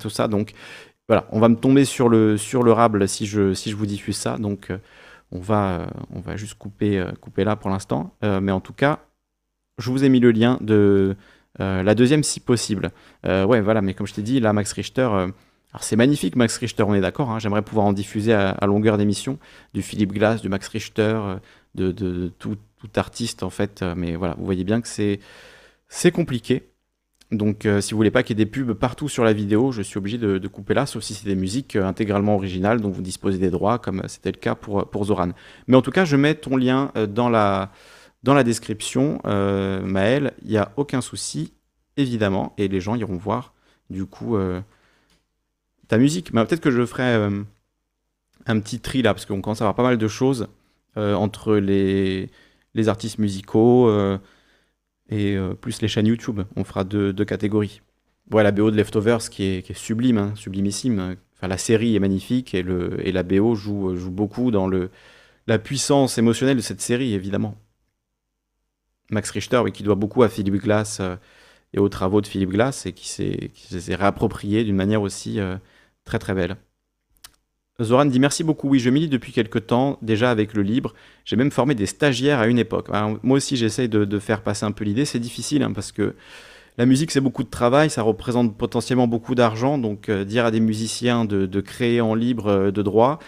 tout 0.00 0.10
ça. 0.10 0.26
Donc 0.26 0.54
voilà, 1.08 1.28
on 1.30 1.38
va 1.38 1.48
me 1.48 1.56
tomber 1.56 1.84
sur 1.84 2.08
le, 2.08 2.36
sur 2.36 2.64
le 2.64 2.72
rable 2.72 3.08
si 3.08 3.26
je, 3.26 3.54
si 3.54 3.70
je 3.70 3.76
vous 3.76 3.86
diffuse 3.86 4.16
ça. 4.16 4.38
Donc, 4.38 4.70
euh, 4.70 4.78
on, 5.32 5.40
va, 5.40 5.80
euh, 5.80 5.86
on 6.14 6.20
va 6.20 6.36
juste 6.36 6.54
couper, 6.54 6.98
euh, 6.98 7.12
couper 7.20 7.44
là 7.44 7.56
pour 7.56 7.70
l'instant. 7.70 8.14
mais 8.22 8.52
en 8.52 8.60
tout 8.60 8.72
cas, 8.72 9.00
je 9.78 9.90
vous 9.90 10.04
ai 10.04 10.08
mis 10.08 10.20
le 10.20 10.30
lien 10.30 10.58
de 10.60 11.16
la 11.58 11.94
deuxième 11.94 12.22
si 12.22 12.40
possible. 12.40 12.92
ouais, 13.24 13.60
voilà, 13.60 13.82
mais 13.82 13.94
comme 13.94 14.06
je 14.06 14.14
t'ai 14.14 14.22
dit, 14.22 14.40
là, 14.40 14.52
Max 14.52 14.72
Richter. 14.72 15.02
alors, 15.02 15.32
c'est 15.80 15.96
magnifique, 15.96 16.36
Max 16.36 16.56
Richter, 16.58 16.82
on 16.82 16.94
est 16.94 17.00
d'accord. 17.00 17.30
Hein. 17.30 17.38
J'aimerais 17.38 17.62
pouvoir 17.62 17.86
en 17.86 17.92
diffuser 17.92 18.34
à, 18.34 18.66
longueur 18.66 18.98
d'émission. 18.98 19.38
Du 19.74 19.82
Philippe 19.82 20.12
Glass, 20.12 20.42
du 20.42 20.48
Max 20.48 20.68
Richter, 20.68 21.18
de, 21.74 21.92
de, 21.92 22.28
tout, 22.38 22.56
tout, 22.78 22.90
artiste, 22.96 23.42
en 23.42 23.50
fait. 23.50 23.82
mais 23.96 24.16
voilà, 24.16 24.34
vous 24.38 24.44
voyez 24.44 24.64
bien 24.64 24.80
que 24.80 24.88
c'est 24.88 26.10
compliqué. 26.12 26.75
Donc 27.32 27.66
euh, 27.66 27.80
si 27.80 27.92
vous 27.92 27.96
voulez 27.96 28.12
pas 28.12 28.22
qu'il 28.22 28.38
y 28.38 28.40
ait 28.40 28.44
des 28.44 28.50
pubs 28.50 28.72
partout 28.72 29.08
sur 29.08 29.24
la 29.24 29.32
vidéo, 29.32 29.72
je 29.72 29.82
suis 29.82 29.98
obligé 29.98 30.16
de, 30.16 30.46
couper 30.48 30.74
là, 30.74 30.86
sauf 30.86 31.02
si 31.02 31.14
c'est 31.14 31.26
des 31.26 31.34
musiques 31.34 31.74
euh, 31.74 31.84
intégralement 31.84 32.36
originales 32.36 32.80
dont 32.80 32.90
vous 32.90 33.02
disposez 33.02 33.38
des 33.38 33.50
droits, 33.50 33.78
comme 33.78 34.00
euh, 34.00 34.08
c'était 34.08 34.30
le 34.30 34.38
cas 34.38 34.54
pour, 34.54 35.04
Zoran. 35.04 35.30
Mais 35.66 35.76
en 35.76 35.82
tout 35.82 35.90
cas, 35.90 36.04
je 36.04 36.16
mets 36.16 36.36
ton 36.36 36.56
lien 36.56 36.92
dans 37.08 37.28
la, 37.28 37.72
dans 38.22 38.34
la 38.34 38.44
description, 38.44 39.20
Maël, 39.24 40.32
il 40.42 40.50
n'y 40.50 40.56
a 40.56 40.72
aucun 40.76 41.00
souci, 41.00 41.52
évidemment, 41.96 42.54
et 42.58 42.68
les 42.68 42.80
gens 42.80 42.94
iront 42.94 43.16
voir 43.16 43.52
du 43.90 44.06
coup 44.06 44.36
ta 45.86 45.98
musique. 45.98 46.32
Mais 46.32 46.44
peut-être 46.44 46.60
que 46.60 46.70
je 46.70 46.84
ferai 46.84 47.14
un 48.46 48.60
petit 48.60 48.80
tri 48.80 49.02
là, 49.02 49.14
parce 49.14 49.26
qu'on 49.26 49.40
commence 49.40 49.60
à 49.60 49.64
avoir 49.64 49.74
pas 49.74 49.84
mal 49.84 49.98
de 49.98 50.08
choses 50.08 50.48
entre 50.96 51.56
les, 51.56 52.30
les 52.74 52.88
artistes 52.88 53.18
musicaux 53.18 53.88
et 55.08 55.36
euh, 55.36 55.54
plus 55.54 55.80
les 55.82 55.88
chaînes 55.88 56.06
YouTube. 56.06 56.40
On 56.56 56.64
fera 56.64 56.84
deux, 56.84 57.12
catégories. 57.24 57.80
Voilà, 58.30 58.50
la 58.50 58.52
BO 58.52 58.70
de 58.70 58.76
Leftovers 58.76 59.30
qui 59.30 59.44
est, 59.44 59.72
sublime, 59.74 60.18
hein, 60.18 60.32
sublimissime. 60.34 61.16
Enfin, 61.36 61.48
la 61.48 61.58
série 61.58 61.94
est 61.94 62.00
magnifique 62.00 62.54
et, 62.54 62.62
le, 62.62 63.06
et 63.06 63.12
la 63.12 63.22
BO 63.22 63.54
joue, 63.54 63.96
joue 63.96 64.10
beaucoup 64.10 64.50
dans 64.50 64.66
le, 64.66 64.90
la 65.46 65.58
puissance 65.58 66.18
émotionnelle 66.18 66.56
de 66.56 66.62
cette 66.62 66.80
série, 66.80 67.14
évidemment. 67.14 67.56
Max 69.10 69.30
Richter, 69.30 69.62
qui 69.72 69.82
doit 69.82 69.94
beaucoup 69.94 70.22
à 70.22 70.28
Philippe 70.28 70.56
Glass 70.56 70.98
euh, 71.00 71.16
et 71.72 71.78
aux 71.78 71.88
travaux 71.88 72.20
de 72.20 72.26
Philippe 72.26 72.50
Glass 72.50 72.86
et 72.86 72.92
qui 72.92 73.08
s'est 73.08 73.94
réapproprié 73.94 74.64
d'une 74.64 74.76
manière 74.76 75.02
aussi 75.02 75.38
euh, 75.40 75.56
très 76.04 76.18
très 76.18 76.34
belle. 76.34 76.56
Zoran 77.82 78.06
dit 78.06 78.20
merci 78.20 78.42
beaucoup. 78.42 78.68
Oui, 78.68 78.78
je 78.78 78.88
milite 78.90 79.10
depuis 79.10 79.32
quelques 79.32 79.66
temps, 79.66 79.98
déjà 80.00 80.30
avec 80.30 80.54
le 80.54 80.62
libre. 80.62 80.94
J'ai 81.24 81.36
même 81.36 81.50
formé 81.50 81.74
des 81.74 81.86
stagiaires 81.86 82.38
à 82.38 82.46
une 82.46 82.58
époque. 82.58 82.88
moi 83.22 83.36
aussi, 83.36 83.56
j'essaye 83.56 83.88
de, 83.88 84.18
faire 84.18 84.42
passer 84.42 84.64
un 84.64 84.72
peu 84.72 84.84
l'idée. 84.84 85.04
C'est 85.04 85.18
difficile 85.18 85.62
hein, 85.62 85.72
parce 85.72 85.92
que 85.92 86.14
la 86.78 86.86
musique, 86.86 87.10
c'est 87.10 87.20
beaucoup 87.20 87.42
de 87.42 87.50
travail, 87.50 87.88
ça 87.90 88.02
représente 88.02 88.56
potentiellement 88.56 89.08
beaucoup 89.08 89.34
d'argent. 89.34 89.78
Donc, 89.78 90.08
euh, 90.08 90.24
dire 90.24 90.44
à 90.44 90.50
des 90.50 90.60
musiciens 90.60 91.24
de, 91.24 91.60
créer 91.60 92.00
en 92.00 92.14
libre 92.14 92.48
euh, 92.48 92.70
de 92.70 92.82
droit, 92.82 93.18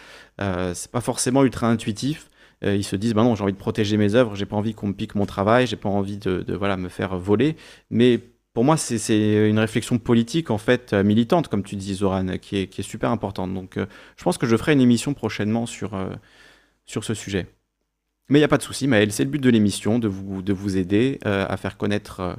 euh, 0.41 0.73
c'est 0.75 0.91
pas 0.91 1.01
forcément 1.01 1.45
ultra 1.45 1.69
intuitif. 1.69 2.29
ils 2.63 2.85
se 2.85 2.97
disent, 2.97 3.15
bah 3.15 3.23
non, 3.23 3.35
j'ai 3.35 3.43
envie 3.45 3.53
de 3.53 3.59
protéger 3.59 3.97
mes 3.97 4.15
œuvres, 4.15 4.35
j'ai 4.35 4.47
pas 4.47 4.57
envie 4.57 4.75
qu'on 4.75 4.89
me 4.89 4.93
pique 4.93 5.15
mon 5.15 5.27
travail, 5.27 5.67
j'ai 5.67 5.77
pas 5.77 5.89
envie 5.89 6.19
de, 6.19 6.43
de, 6.43 6.55
voilà, 6.55 6.77
me 6.77 6.89
faire 6.89 7.17
voler. 7.19 7.57
Mais 7.91 8.21
pour 8.55 8.65
moi, 8.65 8.77
c'est 8.77 9.49
une 9.49 9.59
réflexion 9.59 9.99
politique, 9.99 10.51
en 10.51 10.59
fait, 10.59 10.93
euh, 10.93 11.05
militante, 11.05 11.49
comme 11.49 11.63
tu 11.63 11.77
dis, 11.77 11.95
Zoran, 11.95 12.39
qui 12.39 12.57
est, 12.57 12.83
super 12.83 13.11
importante. 13.11 13.55
Donc, 13.55 13.77
euh, 13.77 13.87
je 14.17 14.25
pense 14.25 14.39
que 14.39 14.47
je 14.47 14.57
ferai 14.57 14.73
une 14.73 14.81
émission 14.81 15.15
prochainement 15.15 15.67
sur, 15.67 15.95
euh, 15.95 16.09
sur 16.87 17.05
ce 17.05 17.15
sujet. 17.15 17.47
Mais 18.29 18.39
il 18.39 18.43
n'y 18.43 18.45
a 18.45 18.49
pas 18.49 18.59
de 18.59 18.63
souci, 18.63 18.87
Maëlle, 18.89 19.13
c'est 19.13 19.25
le 19.25 19.31
but 19.31 19.41
de 19.41 19.51
l'émission, 19.51 19.99
de 19.99 20.09
vous, 20.09 20.43
de 20.43 20.53
vous 20.53 20.77
aider 20.77 21.19
à 21.25 21.57
faire 21.57 21.79
connaître 21.79 22.37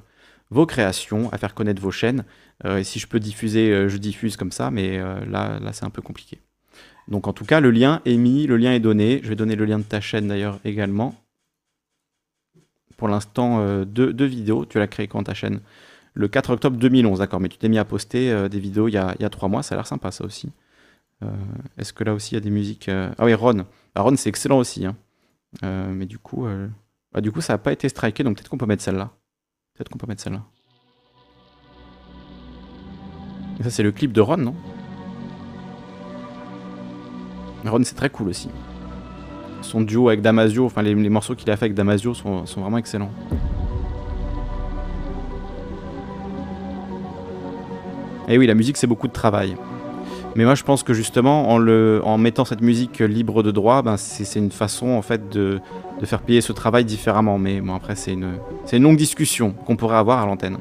vos 0.51 0.65
créations, 0.67 1.31
à 1.31 1.37
faire 1.39 1.55
connaître 1.55 1.81
vos 1.81 1.89
chaînes. 1.89 2.25
et 2.65 2.83
si 2.83 2.99
je 2.99 3.07
peux 3.07 3.19
diffuser, 3.19 3.89
je 3.89 3.97
diffuse 3.97 4.37
comme 4.37 4.51
ça, 4.51 4.69
mais 4.69 4.99
là, 4.99 5.59
là 5.59 5.73
c'est 5.73 5.85
un 5.85 5.89
peu 5.89 6.03
compliqué. 6.03 6.41
Donc, 7.07 7.27
en 7.27 7.33
tout 7.33 7.45
cas, 7.45 7.59
le 7.59 7.71
lien 7.71 8.01
est 8.05 8.17
mis, 8.17 8.45
le 8.45 8.57
lien 8.57 8.73
est 8.73 8.79
donné. 8.79 9.19
Je 9.23 9.29
vais 9.29 9.35
donner 9.35 9.55
le 9.55 9.65
lien 9.65 9.79
de 9.79 9.83
ta 9.83 9.99
chaîne 9.99 10.27
d'ailleurs 10.27 10.59
également. 10.63 11.15
Pour 12.97 13.07
l'instant, 13.07 13.83
deux, 13.83 14.13
deux 14.13 14.25
vidéos. 14.25 14.65
Tu 14.65 14.77
l'as 14.77 14.87
créé 14.87 15.07
quand 15.07 15.23
ta 15.23 15.33
chaîne? 15.33 15.59
Le 16.13 16.27
4 16.27 16.51
octobre 16.51 16.77
2011, 16.77 17.19
d'accord, 17.19 17.39
mais 17.39 17.49
tu 17.49 17.57
t'es 17.57 17.69
mis 17.69 17.77
à 17.77 17.85
poster 17.85 18.31
euh, 18.31 18.49
des 18.49 18.59
vidéos 18.59 18.87
il 18.87 18.93
y, 18.93 18.97
a, 18.97 19.29
trois 19.29 19.49
mois, 19.49 19.63
ça 19.63 19.75
a 19.75 19.77
l'air 19.77 19.87
sympa 19.87 20.11
ça 20.11 20.25
aussi. 20.25 20.51
Euh, 21.23 21.27
Est-ce 21.77 21.93
que 21.93 22.03
là 22.03 22.13
aussi 22.13 22.31
il 22.31 22.35
y 22.35 22.37
a 22.37 22.41
des 22.41 22.49
musiques 22.49 22.89
euh, 22.89 23.09
Ah 23.17 23.25
oui, 23.25 23.33
Ron. 23.33 23.65
Ah, 23.95 24.01
Ron, 24.01 24.15
c'est 24.15 24.29
excellent 24.29 24.57
aussi. 24.57 24.85
hein. 24.85 24.95
Mais 25.61 26.05
du 26.05 26.19
coup, 26.19 26.47
bah, 27.11 27.21
du 27.21 27.31
coup, 27.31 27.41
ça 27.41 27.53
n'a 27.53 27.57
pas 27.57 27.71
été 27.71 27.89
striké, 27.89 28.23
donc 28.23 28.37
peut-être 28.37 28.49
qu'on 28.49 28.57
peut 28.57 28.67
mettre 28.67 28.83
celle-là. 28.83 29.11
Peut-être 29.73 29.89
qu'on 29.89 29.97
peut 29.97 30.07
mettre 30.07 30.21
celle-là. 30.21 30.43
Ça, 33.63 33.69
c'est 33.69 33.83
le 33.83 33.91
clip 33.91 34.13
de 34.13 34.21
Ron, 34.21 34.37
non? 34.37 34.55
Ron, 37.65 37.83
c'est 37.83 37.95
très 37.95 38.09
cool 38.09 38.29
aussi. 38.29 38.49
Son 39.61 39.81
duo 39.81 40.07
avec 40.07 40.21
Damasio, 40.21 40.65
enfin 40.65 40.81
les, 40.81 40.95
morceaux 40.95 41.35
qu'il 41.35 41.49
a 41.49 41.57
fait 41.57 41.65
avec 41.65 41.75
Damasio 41.75 42.13
sont 42.13 42.43
vraiment 42.43 42.77
excellents. 42.77 43.11
Et 48.29 48.37
oui, 48.37 48.45
la 48.45 48.53
musique, 48.53 48.77
c'est 48.77 48.87
beaucoup 48.87 49.07
de 49.07 49.13
travail. 49.13 49.57
Mais 50.35 50.45
moi, 50.45 50.53
je 50.53 50.63
pense 50.63 50.83
que 50.83 50.93
justement, 50.93 51.49
en, 51.49 52.17
mettant 52.19 52.45
cette 52.45 52.61
musique 52.61 52.99
libre 52.99 53.41
de 53.41 53.49
droit, 53.49 53.81
ben, 53.81 53.97
c'est 53.97 54.39
une 54.39 54.51
façon 54.51 54.89
en 54.89 55.01
fait 55.01 55.29
de, 55.29 55.59
faire 56.03 56.21
payer 56.21 56.39
ce 56.41 56.53
travail 56.53 56.85
différemment. 56.85 57.39
Mais 57.39 57.59
bon, 57.59 57.73
après, 57.73 57.95
c'est 57.95 58.13
une, 58.13 58.37
longue 58.73 58.97
discussion 58.97 59.51
qu'on 59.51 59.75
pourrait 59.75 59.97
avoir 59.97 60.19
à 60.19 60.27
l'antenne. 60.27 60.59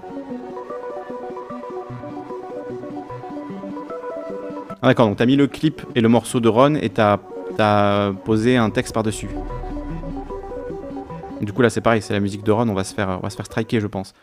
Ah, 4.81 4.87
D'accord, 4.89 5.09
donc 5.09 5.19
t'as 5.19 5.27
mis 5.27 5.37
le 5.37 5.47
clip 5.47 5.83
et 5.95 6.01
le 6.01 6.09
morceau 6.09 6.41
de 6.41 6.49
Ron 6.49 6.77
et 6.77 6.89
t'as 6.89 7.19
as 7.59 8.13
posé 8.25 8.57
un 8.57 8.71
texte 8.71 8.95
par-dessus. 8.95 9.29
Du 11.43 11.53
coup, 11.53 11.63
là, 11.63 11.69
c'est 11.69 11.81
pareil, 11.81 12.01
c'est 12.01 12.15
la 12.15 12.21
musique 12.21 12.45
de 12.45 12.51
Ron, 12.51 12.69
on 12.69 12.75
va 12.75 12.85
se 12.85 12.95
faire, 12.95 13.19
on 13.21 13.23
va 13.23 13.31
se 13.31 13.37
faire 13.37 13.47
striker, 13.47 13.81
je 13.81 13.87
pense. 13.87 14.15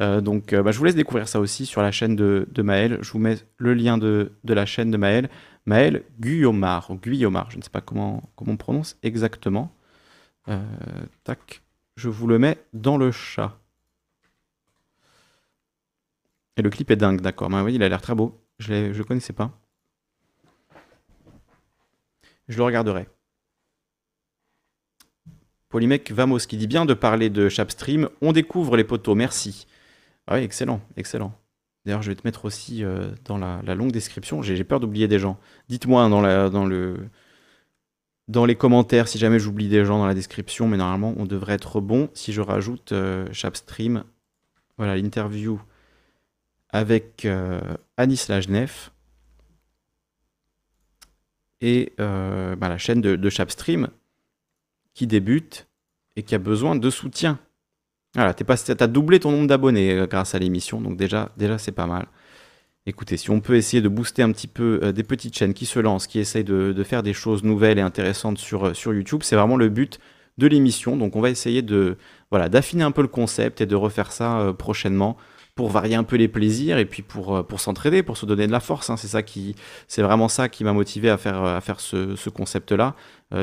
Euh, 0.00 0.20
donc, 0.20 0.52
euh, 0.52 0.62
bah, 0.62 0.70
je 0.70 0.78
vous 0.78 0.84
laisse 0.84 0.94
découvrir 0.94 1.28
ça 1.28 1.40
aussi 1.40 1.66
sur 1.66 1.82
la 1.82 1.90
chaîne 1.90 2.14
de, 2.14 2.62
Maël. 2.62 2.98
Je 3.00 3.10
vous 3.12 3.18
mets 3.18 3.36
le 3.56 3.74
lien 3.74 3.98
de, 3.98 4.32
la 4.44 4.66
chaîne 4.66 4.90
de 4.90 4.96
Maël. 4.96 5.28
Maël 5.66 6.04
Guillaumard, 6.20 6.90
ou 6.90 6.94
Guillaumard, 6.94 7.50
je 7.50 7.58
ne 7.58 7.62
sais 7.62 7.70
pas 7.70 7.80
comment, 7.80 8.30
comment 8.36 8.52
on 8.52 8.56
prononce 8.56 8.96
exactement. 9.02 9.74
Euh, 10.48 10.62
tac, 11.24 11.62
je 11.96 12.08
vous 12.08 12.26
le 12.26 12.38
mets 12.38 12.58
dans 12.72 12.96
le 12.96 13.10
chat. 13.10 13.58
Et 16.56 16.62
le 16.62 16.70
clip 16.70 16.90
est 16.90 16.96
dingue, 16.96 17.20
d'accord. 17.20 17.50
Bah 17.50 17.62
oui, 17.62 17.74
il 17.74 17.82
a 17.82 17.88
l'air 17.88 18.00
très 18.00 18.14
beau. 18.14 18.40
Je 18.58 18.72
ne 18.72 18.92
le 18.92 19.04
connaissais 19.04 19.32
pas. 19.32 19.52
Je 22.48 22.56
le 22.56 22.62
regarderai. 22.62 23.08
Polymec 25.68 26.10
Vamos 26.12 26.38
qui 26.38 26.56
dit 26.56 26.66
bien 26.66 26.86
de 26.86 26.94
parler 26.94 27.28
de 27.28 27.50
Chapstream. 27.50 28.08
On 28.22 28.32
découvre 28.32 28.76
les 28.76 28.84
poteaux, 28.84 29.14
merci. 29.14 29.66
Ah 30.28 30.34
oui, 30.34 30.42
excellent, 30.42 30.80
excellent. 30.96 31.32
D'ailleurs, 31.86 32.02
je 32.02 32.10
vais 32.10 32.14
te 32.14 32.26
mettre 32.26 32.44
aussi 32.44 32.84
euh, 32.84 33.12
dans 33.24 33.38
la, 33.38 33.62
longue 33.74 33.92
description. 33.92 34.42
J'ai 34.42 34.62
peur 34.62 34.78
d'oublier 34.78 35.08
des 35.08 35.18
gens. 35.18 35.38
Dites-moi 35.68 36.02
hein, 36.02 36.10
dans, 36.10 36.50
dans, 36.50 36.66
le, 36.66 37.08
dans 38.28 38.44
les 38.44 38.54
commentaires 38.54 39.08
si 39.08 39.16
jamais 39.18 39.38
j'oublie 39.38 39.68
des 39.68 39.86
gens 39.86 39.98
dans 39.98 40.06
la 40.06 40.12
description, 40.12 40.68
mais 40.68 40.76
normalement, 40.76 41.14
on 41.16 41.24
devrait 41.24 41.54
être 41.54 41.80
bon 41.80 42.10
si 42.12 42.34
je 42.34 42.42
rajoute 42.42 42.92
euh, 42.92 43.26
Chapstream. 43.32 44.04
Voilà, 44.76 44.96
l'interview 44.96 45.60
avec 46.68 47.24
euh, 47.24 47.60
Anis 47.96 48.28
Lajnef 48.28 48.92
et 51.62 51.94
euh, 52.00 52.54
bah, 52.54 52.68
la 52.68 52.76
chaîne 52.76 53.00
de, 53.00 53.16
de 53.16 53.30
Chapstream 53.30 53.88
qui 54.92 55.06
débute 55.06 55.66
et 56.16 56.22
qui 56.22 56.34
a 56.34 56.38
besoin 56.38 56.76
de 56.76 56.90
soutien. 56.90 57.38
Voilà, 58.14 58.32
tu 58.34 58.44
as 58.48 58.86
doublé 58.86 59.20
ton 59.20 59.30
nombre 59.30 59.46
d'abonnés 59.48 59.92
euh, 59.92 60.06
grâce 60.06 60.34
à 60.34 60.38
l'émission, 60.38 60.80
donc 60.80 60.96
déjà, 60.96 61.30
déjà 61.36 61.58
c'est 61.58 61.72
pas 61.72 61.86
mal. 61.86 62.06
Écoutez, 62.86 63.18
si 63.18 63.30
on 63.30 63.40
peut 63.40 63.56
essayer 63.56 63.82
de 63.82 63.88
booster 63.88 64.22
un 64.22 64.32
petit 64.32 64.46
peu 64.46 64.80
euh, 64.82 64.92
des 64.92 65.02
petites 65.02 65.36
chaînes 65.36 65.52
qui 65.52 65.66
se 65.66 65.78
lancent, 65.78 66.06
qui 66.06 66.18
essayent 66.18 66.44
de, 66.44 66.82
faire 66.84 67.02
des 67.02 67.12
choses 67.12 67.44
nouvelles 67.44 67.78
et 67.78 67.82
intéressantes 67.82 68.38
sur, 68.38 68.68
euh, 68.68 68.74
sur 68.74 68.94
YouTube, 68.94 69.20
c'est 69.22 69.36
vraiment 69.36 69.56
le 69.56 69.68
but 69.68 70.00
de 70.38 70.46
l'émission. 70.46 70.96
Donc 70.96 71.16
on 71.16 71.20
va 71.20 71.28
essayer 71.30 71.60
de 71.62 71.98
voilà 72.30 72.48
d'affiner 72.48 72.82
un 72.84 72.92
peu 72.92 73.02
le 73.02 73.08
concept 73.08 73.60
et 73.60 73.66
de 73.66 73.76
refaire 73.76 74.12
ça 74.12 74.54
prochainement 74.58 75.16
pour 75.54 75.68
varier 75.70 75.96
un 75.96 76.04
peu 76.04 76.16
les 76.16 76.28
plaisirs 76.28 76.78
et 76.78 76.84
puis 76.86 77.02
pour, 77.02 77.44
s'entraider, 77.58 78.04
pour 78.04 78.16
se 78.16 78.26
donner 78.26 78.46
de 78.46 78.52
la 78.52 78.60
force. 78.60 78.90
hein. 78.90 78.96
C'est 78.96 79.08
ça 79.08 79.22
qui, 79.22 79.56
c'est 79.88 80.02
vraiment 80.02 80.28
ça 80.28 80.48
qui 80.48 80.62
m'a 80.62 80.72
motivé 80.72 81.10
à 81.10 81.16
faire, 81.16 81.60
faire 81.64 81.80
ce, 81.80 82.14
ce 82.14 82.30
concept-là, 82.30 82.94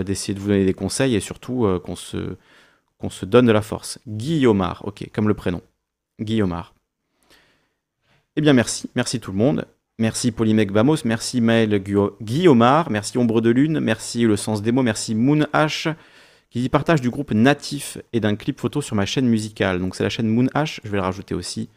d'essayer 0.05 0.33
de 0.33 0.39
vous 0.39 0.47
donner 0.47 0.65
des 0.65 0.73
conseils 0.73 1.15
et 1.15 1.19
surtout 1.19 1.67
qu'on 1.83 1.97
se, 1.97 2.37
qu'on 2.97 3.09
se 3.09 3.26
donne 3.26 3.45
de 3.45 3.51
la 3.51 3.61
force. 3.61 3.99
Guillaumard, 4.07 4.84
ok, 4.85 5.09
comme 5.13 5.27
le 5.27 5.34
prénom. 5.34 5.61
Guillaumard. 6.22 6.73
Eh 8.35 8.41
bien 8.41 8.53
merci, 8.53 8.89
merci 8.95 9.19
tout 9.19 9.31
le 9.31 9.38
monde. 9.38 9.65
Merci 9.97 10.31
Polymec 10.34 10.72
Vamos, 10.72 10.97
merci 11.05 11.39
Maël 11.39 11.73
Guilla- 11.81 12.11
Guillaumard, 12.22 12.89
merci 12.91 13.17
Ombre 13.17 13.39
de 13.39 13.49
Lune, 13.49 13.80
merci 13.80 14.23
Le 14.23 14.35
Sens 14.35 14.61
des 14.61 14.73
mots, 14.73 14.84
merci 14.84 15.15
Moon 15.15 15.45
H, 15.53 15.93
qui 16.49 16.67
partage 16.67 16.99
du 16.99 17.09
groupe 17.09 17.31
Natif 17.31 17.97
et 18.11 18.19
d'un 18.19 18.35
clip 18.35 18.59
photo 18.59 18.81
sur 18.81 18.97
ma 18.97 19.05
chaîne 19.05 19.26
musicale. 19.27 19.80
Donc 19.80 19.95
c'est 19.95 20.03
la 20.03 20.09
chaîne 20.09 20.27
Moon 20.27 20.47
H, 20.53 20.80
je 20.84 20.89
vais 20.89 20.97
le 20.97 21.03
rajouter 21.03 21.34
aussi. 21.34 21.69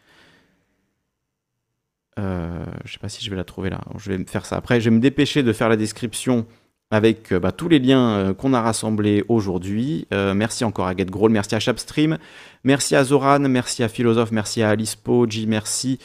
Euh, 2.19 2.65
je 2.85 2.93
sais 2.95 2.99
pas 2.99 3.09
si 3.09 3.25
je 3.25 3.31
vais 3.31 3.37
la 3.37 3.45
trouver 3.45 3.71
là. 3.71 3.81
Je 3.97 4.11
vais 4.13 4.25
faire 4.25 4.45
ça. 4.45 4.57
Après, 4.57 4.81
je 4.81 4.91
vais 4.91 4.97
me 4.97 5.01
dépêcher 5.01 5.45
de 5.45 5.53
faire 5.53 5.69
la 5.69 5.77
description 5.77 6.47
avec 6.91 7.33
euh, 7.33 7.41
bah, 7.41 7.53
tous 7.53 7.69
les 7.69 7.79
liens 7.79 8.11
euh, 8.11 8.35
qu'on 8.35 8.55
a 8.55 8.61
rassemblés 8.61 9.25
aujourd'hui. 9.29 10.07
Euh, 10.13 10.35
merci 10.35 10.65
encore 10.65 10.87
à 10.87 10.97
GetGroll, 10.97 11.31
merci 11.31 11.55
à 11.55 11.61
Chapstream, 11.61 12.19
merci 12.65 12.97
à 12.97 13.05
Zoran, 13.05 13.41
merci 13.41 13.83
à 13.83 13.89
Philosophe, 13.89 14.33
merci 14.33 14.63
à 14.63 14.71
Alice 14.71 14.97
Poggi, 14.97 15.47
merci 15.47 15.99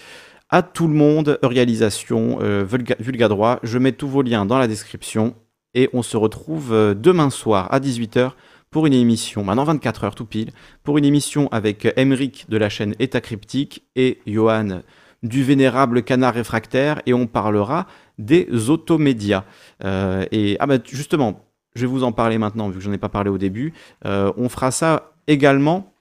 à 0.50 0.62
tout 0.62 0.88
le 0.88 0.94
monde. 0.94 1.40
Réalisation, 1.42 2.38
Vulga, 2.64 2.96
Vulgadroit. 3.00 3.60
Je 3.64 3.80
mets 3.80 3.94
tous 3.94 4.08
vos 4.08 4.22
liens 4.22 4.46
dans 4.46 4.60
la 4.60 4.68
description 4.68 5.34
et 5.74 5.90
on 5.94 6.04
se 6.04 6.16
retrouve 6.16 6.94
demain 6.96 7.32
soir 7.32 7.74
à 7.74 7.80
18h 7.80 8.34
pour 8.70 8.86
une 8.86 8.94
émission, 8.94 9.44
maintenant 9.44 9.64
24 9.64 10.04
heures 10.04 10.16
tout 10.16 10.26
pile, 10.26 10.52
pour 10.84 11.00
une 11.00 11.06
émission 11.06 11.48
avec 11.52 11.92
Emeric 11.96 12.46
de 12.50 12.58
la 12.58 12.70
chaîne 12.70 12.94
État 13.00 13.22
Cryptique 13.22 13.84
et 13.96 14.20
Johan 14.28 14.82
du 15.24 15.44
vénérable 15.44 16.04
canard 16.04 16.34
réfractaire 16.34 17.02
et 17.06 17.14
on 17.14 17.28
parlera 17.28 17.88
des 18.20 18.70
automédias. 18.70 19.46
Euh, 19.84 20.26
et 20.32 20.58
ah 20.60 20.68
bah, 20.68 20.78
justement, 20.86 21.46
je 21.76 21.82
vais 21.82 21.88
vous 21.88 22.04
en 22.04 22.12
parler 22.12 22.38
maintenant 22.38 22.70
vu 22.70 22.78
que 22.78 22.84
j'en 22.84 22.92
ai 22.92 22.98
pas 22.98 23.10
parlé 23.10 23.30
au 23.30 23.38
début. 23.38 23.74
Euh, 24.06 24.32
on 24.38 24.50
fera 24.50 24.72
ça 24.72 25.14
également 25.28 25.94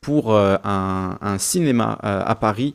pour 0.00 0.32
euh, 0.32 0.56
un, 0.64 1.36
cinéma 1.38 1.98
à 2.00 2.34
Paris 2.36 2.74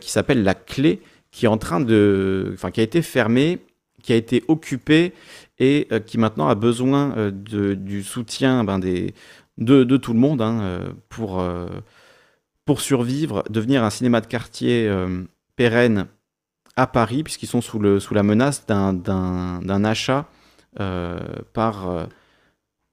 qui 0.00 0.10
s'appelle 0.10 0.44
La 0.44 0.54
Clé, 0.54 1.00
qui 1.30 1.46
est 1.46 1.48
en 1.48 1.58
train 1.58 1.80
de, 1.80 2.50
enfin 2.52 2.70
qui 2.70 2.80
a 2.80 2.84
été 2.84 3.00
fermé, 3.00 3.60
qui 4.02 4.12
a 4.12 4.16
été 4.16 4.44
occupé 4.48 5.12
et 5.58 5.88
qui 6.06 6.18
maintenant 6.18 6.48
a 6.48 6.54
besoin 6.54 7.30
de, 7.32 7.74
du 7.74 8.02
soutien 8.02 8.64
ben, 8.64 8.78
des, 8.78 9.14
de, 9.58 9.96
tout 9.96 10.12
le 10.12 10.18
monde 10.18 10.42
hein, 10.42 10.80
pour 11.08 11.42
pour 12.64 12.80
survivre, 12.80 13.44
devenir 13.50 13.84
un 13.84 13.90
cinéma 13.90 14.20
de 14.20 14.26
quartier 14.26 14.88
euh, 14.88 15.22
pérenne 15.56 16.06
à 16.76 16.86
Paris, 16.86 17.22
puisqu'ils 17.22 17.46
sont 17.46 17.60
sous, 17.60 17.78
la 17.80 18.22
menace 18.22 18.66
d'un- 18.66 19.84
achat 19.84 20.26
euh, 20.80 21.18
par, 21.52 21.88
euh, 21.88 22.04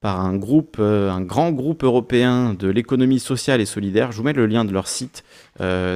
par 0.02 0.20
un 0.20 0.36
groupe, 0.36 0.80
un 0.80 1.22
grand 1.22 1.52
groupe 1.52 1.84
européen 1.84 2.54
de 2.54 2.68
l'économie 2.68 3.20
sociale 3.20 3.62
et 3.62 3.66
solidaire. 3.66 4.12
Je 4.12 4.18
vous 4.18 4.24
mets 4.24 4.34
le 4.34 4.46
lien 4.46 4.66
de 4.66 4.74
leur 4.74 4.88
site, 4.88 5.24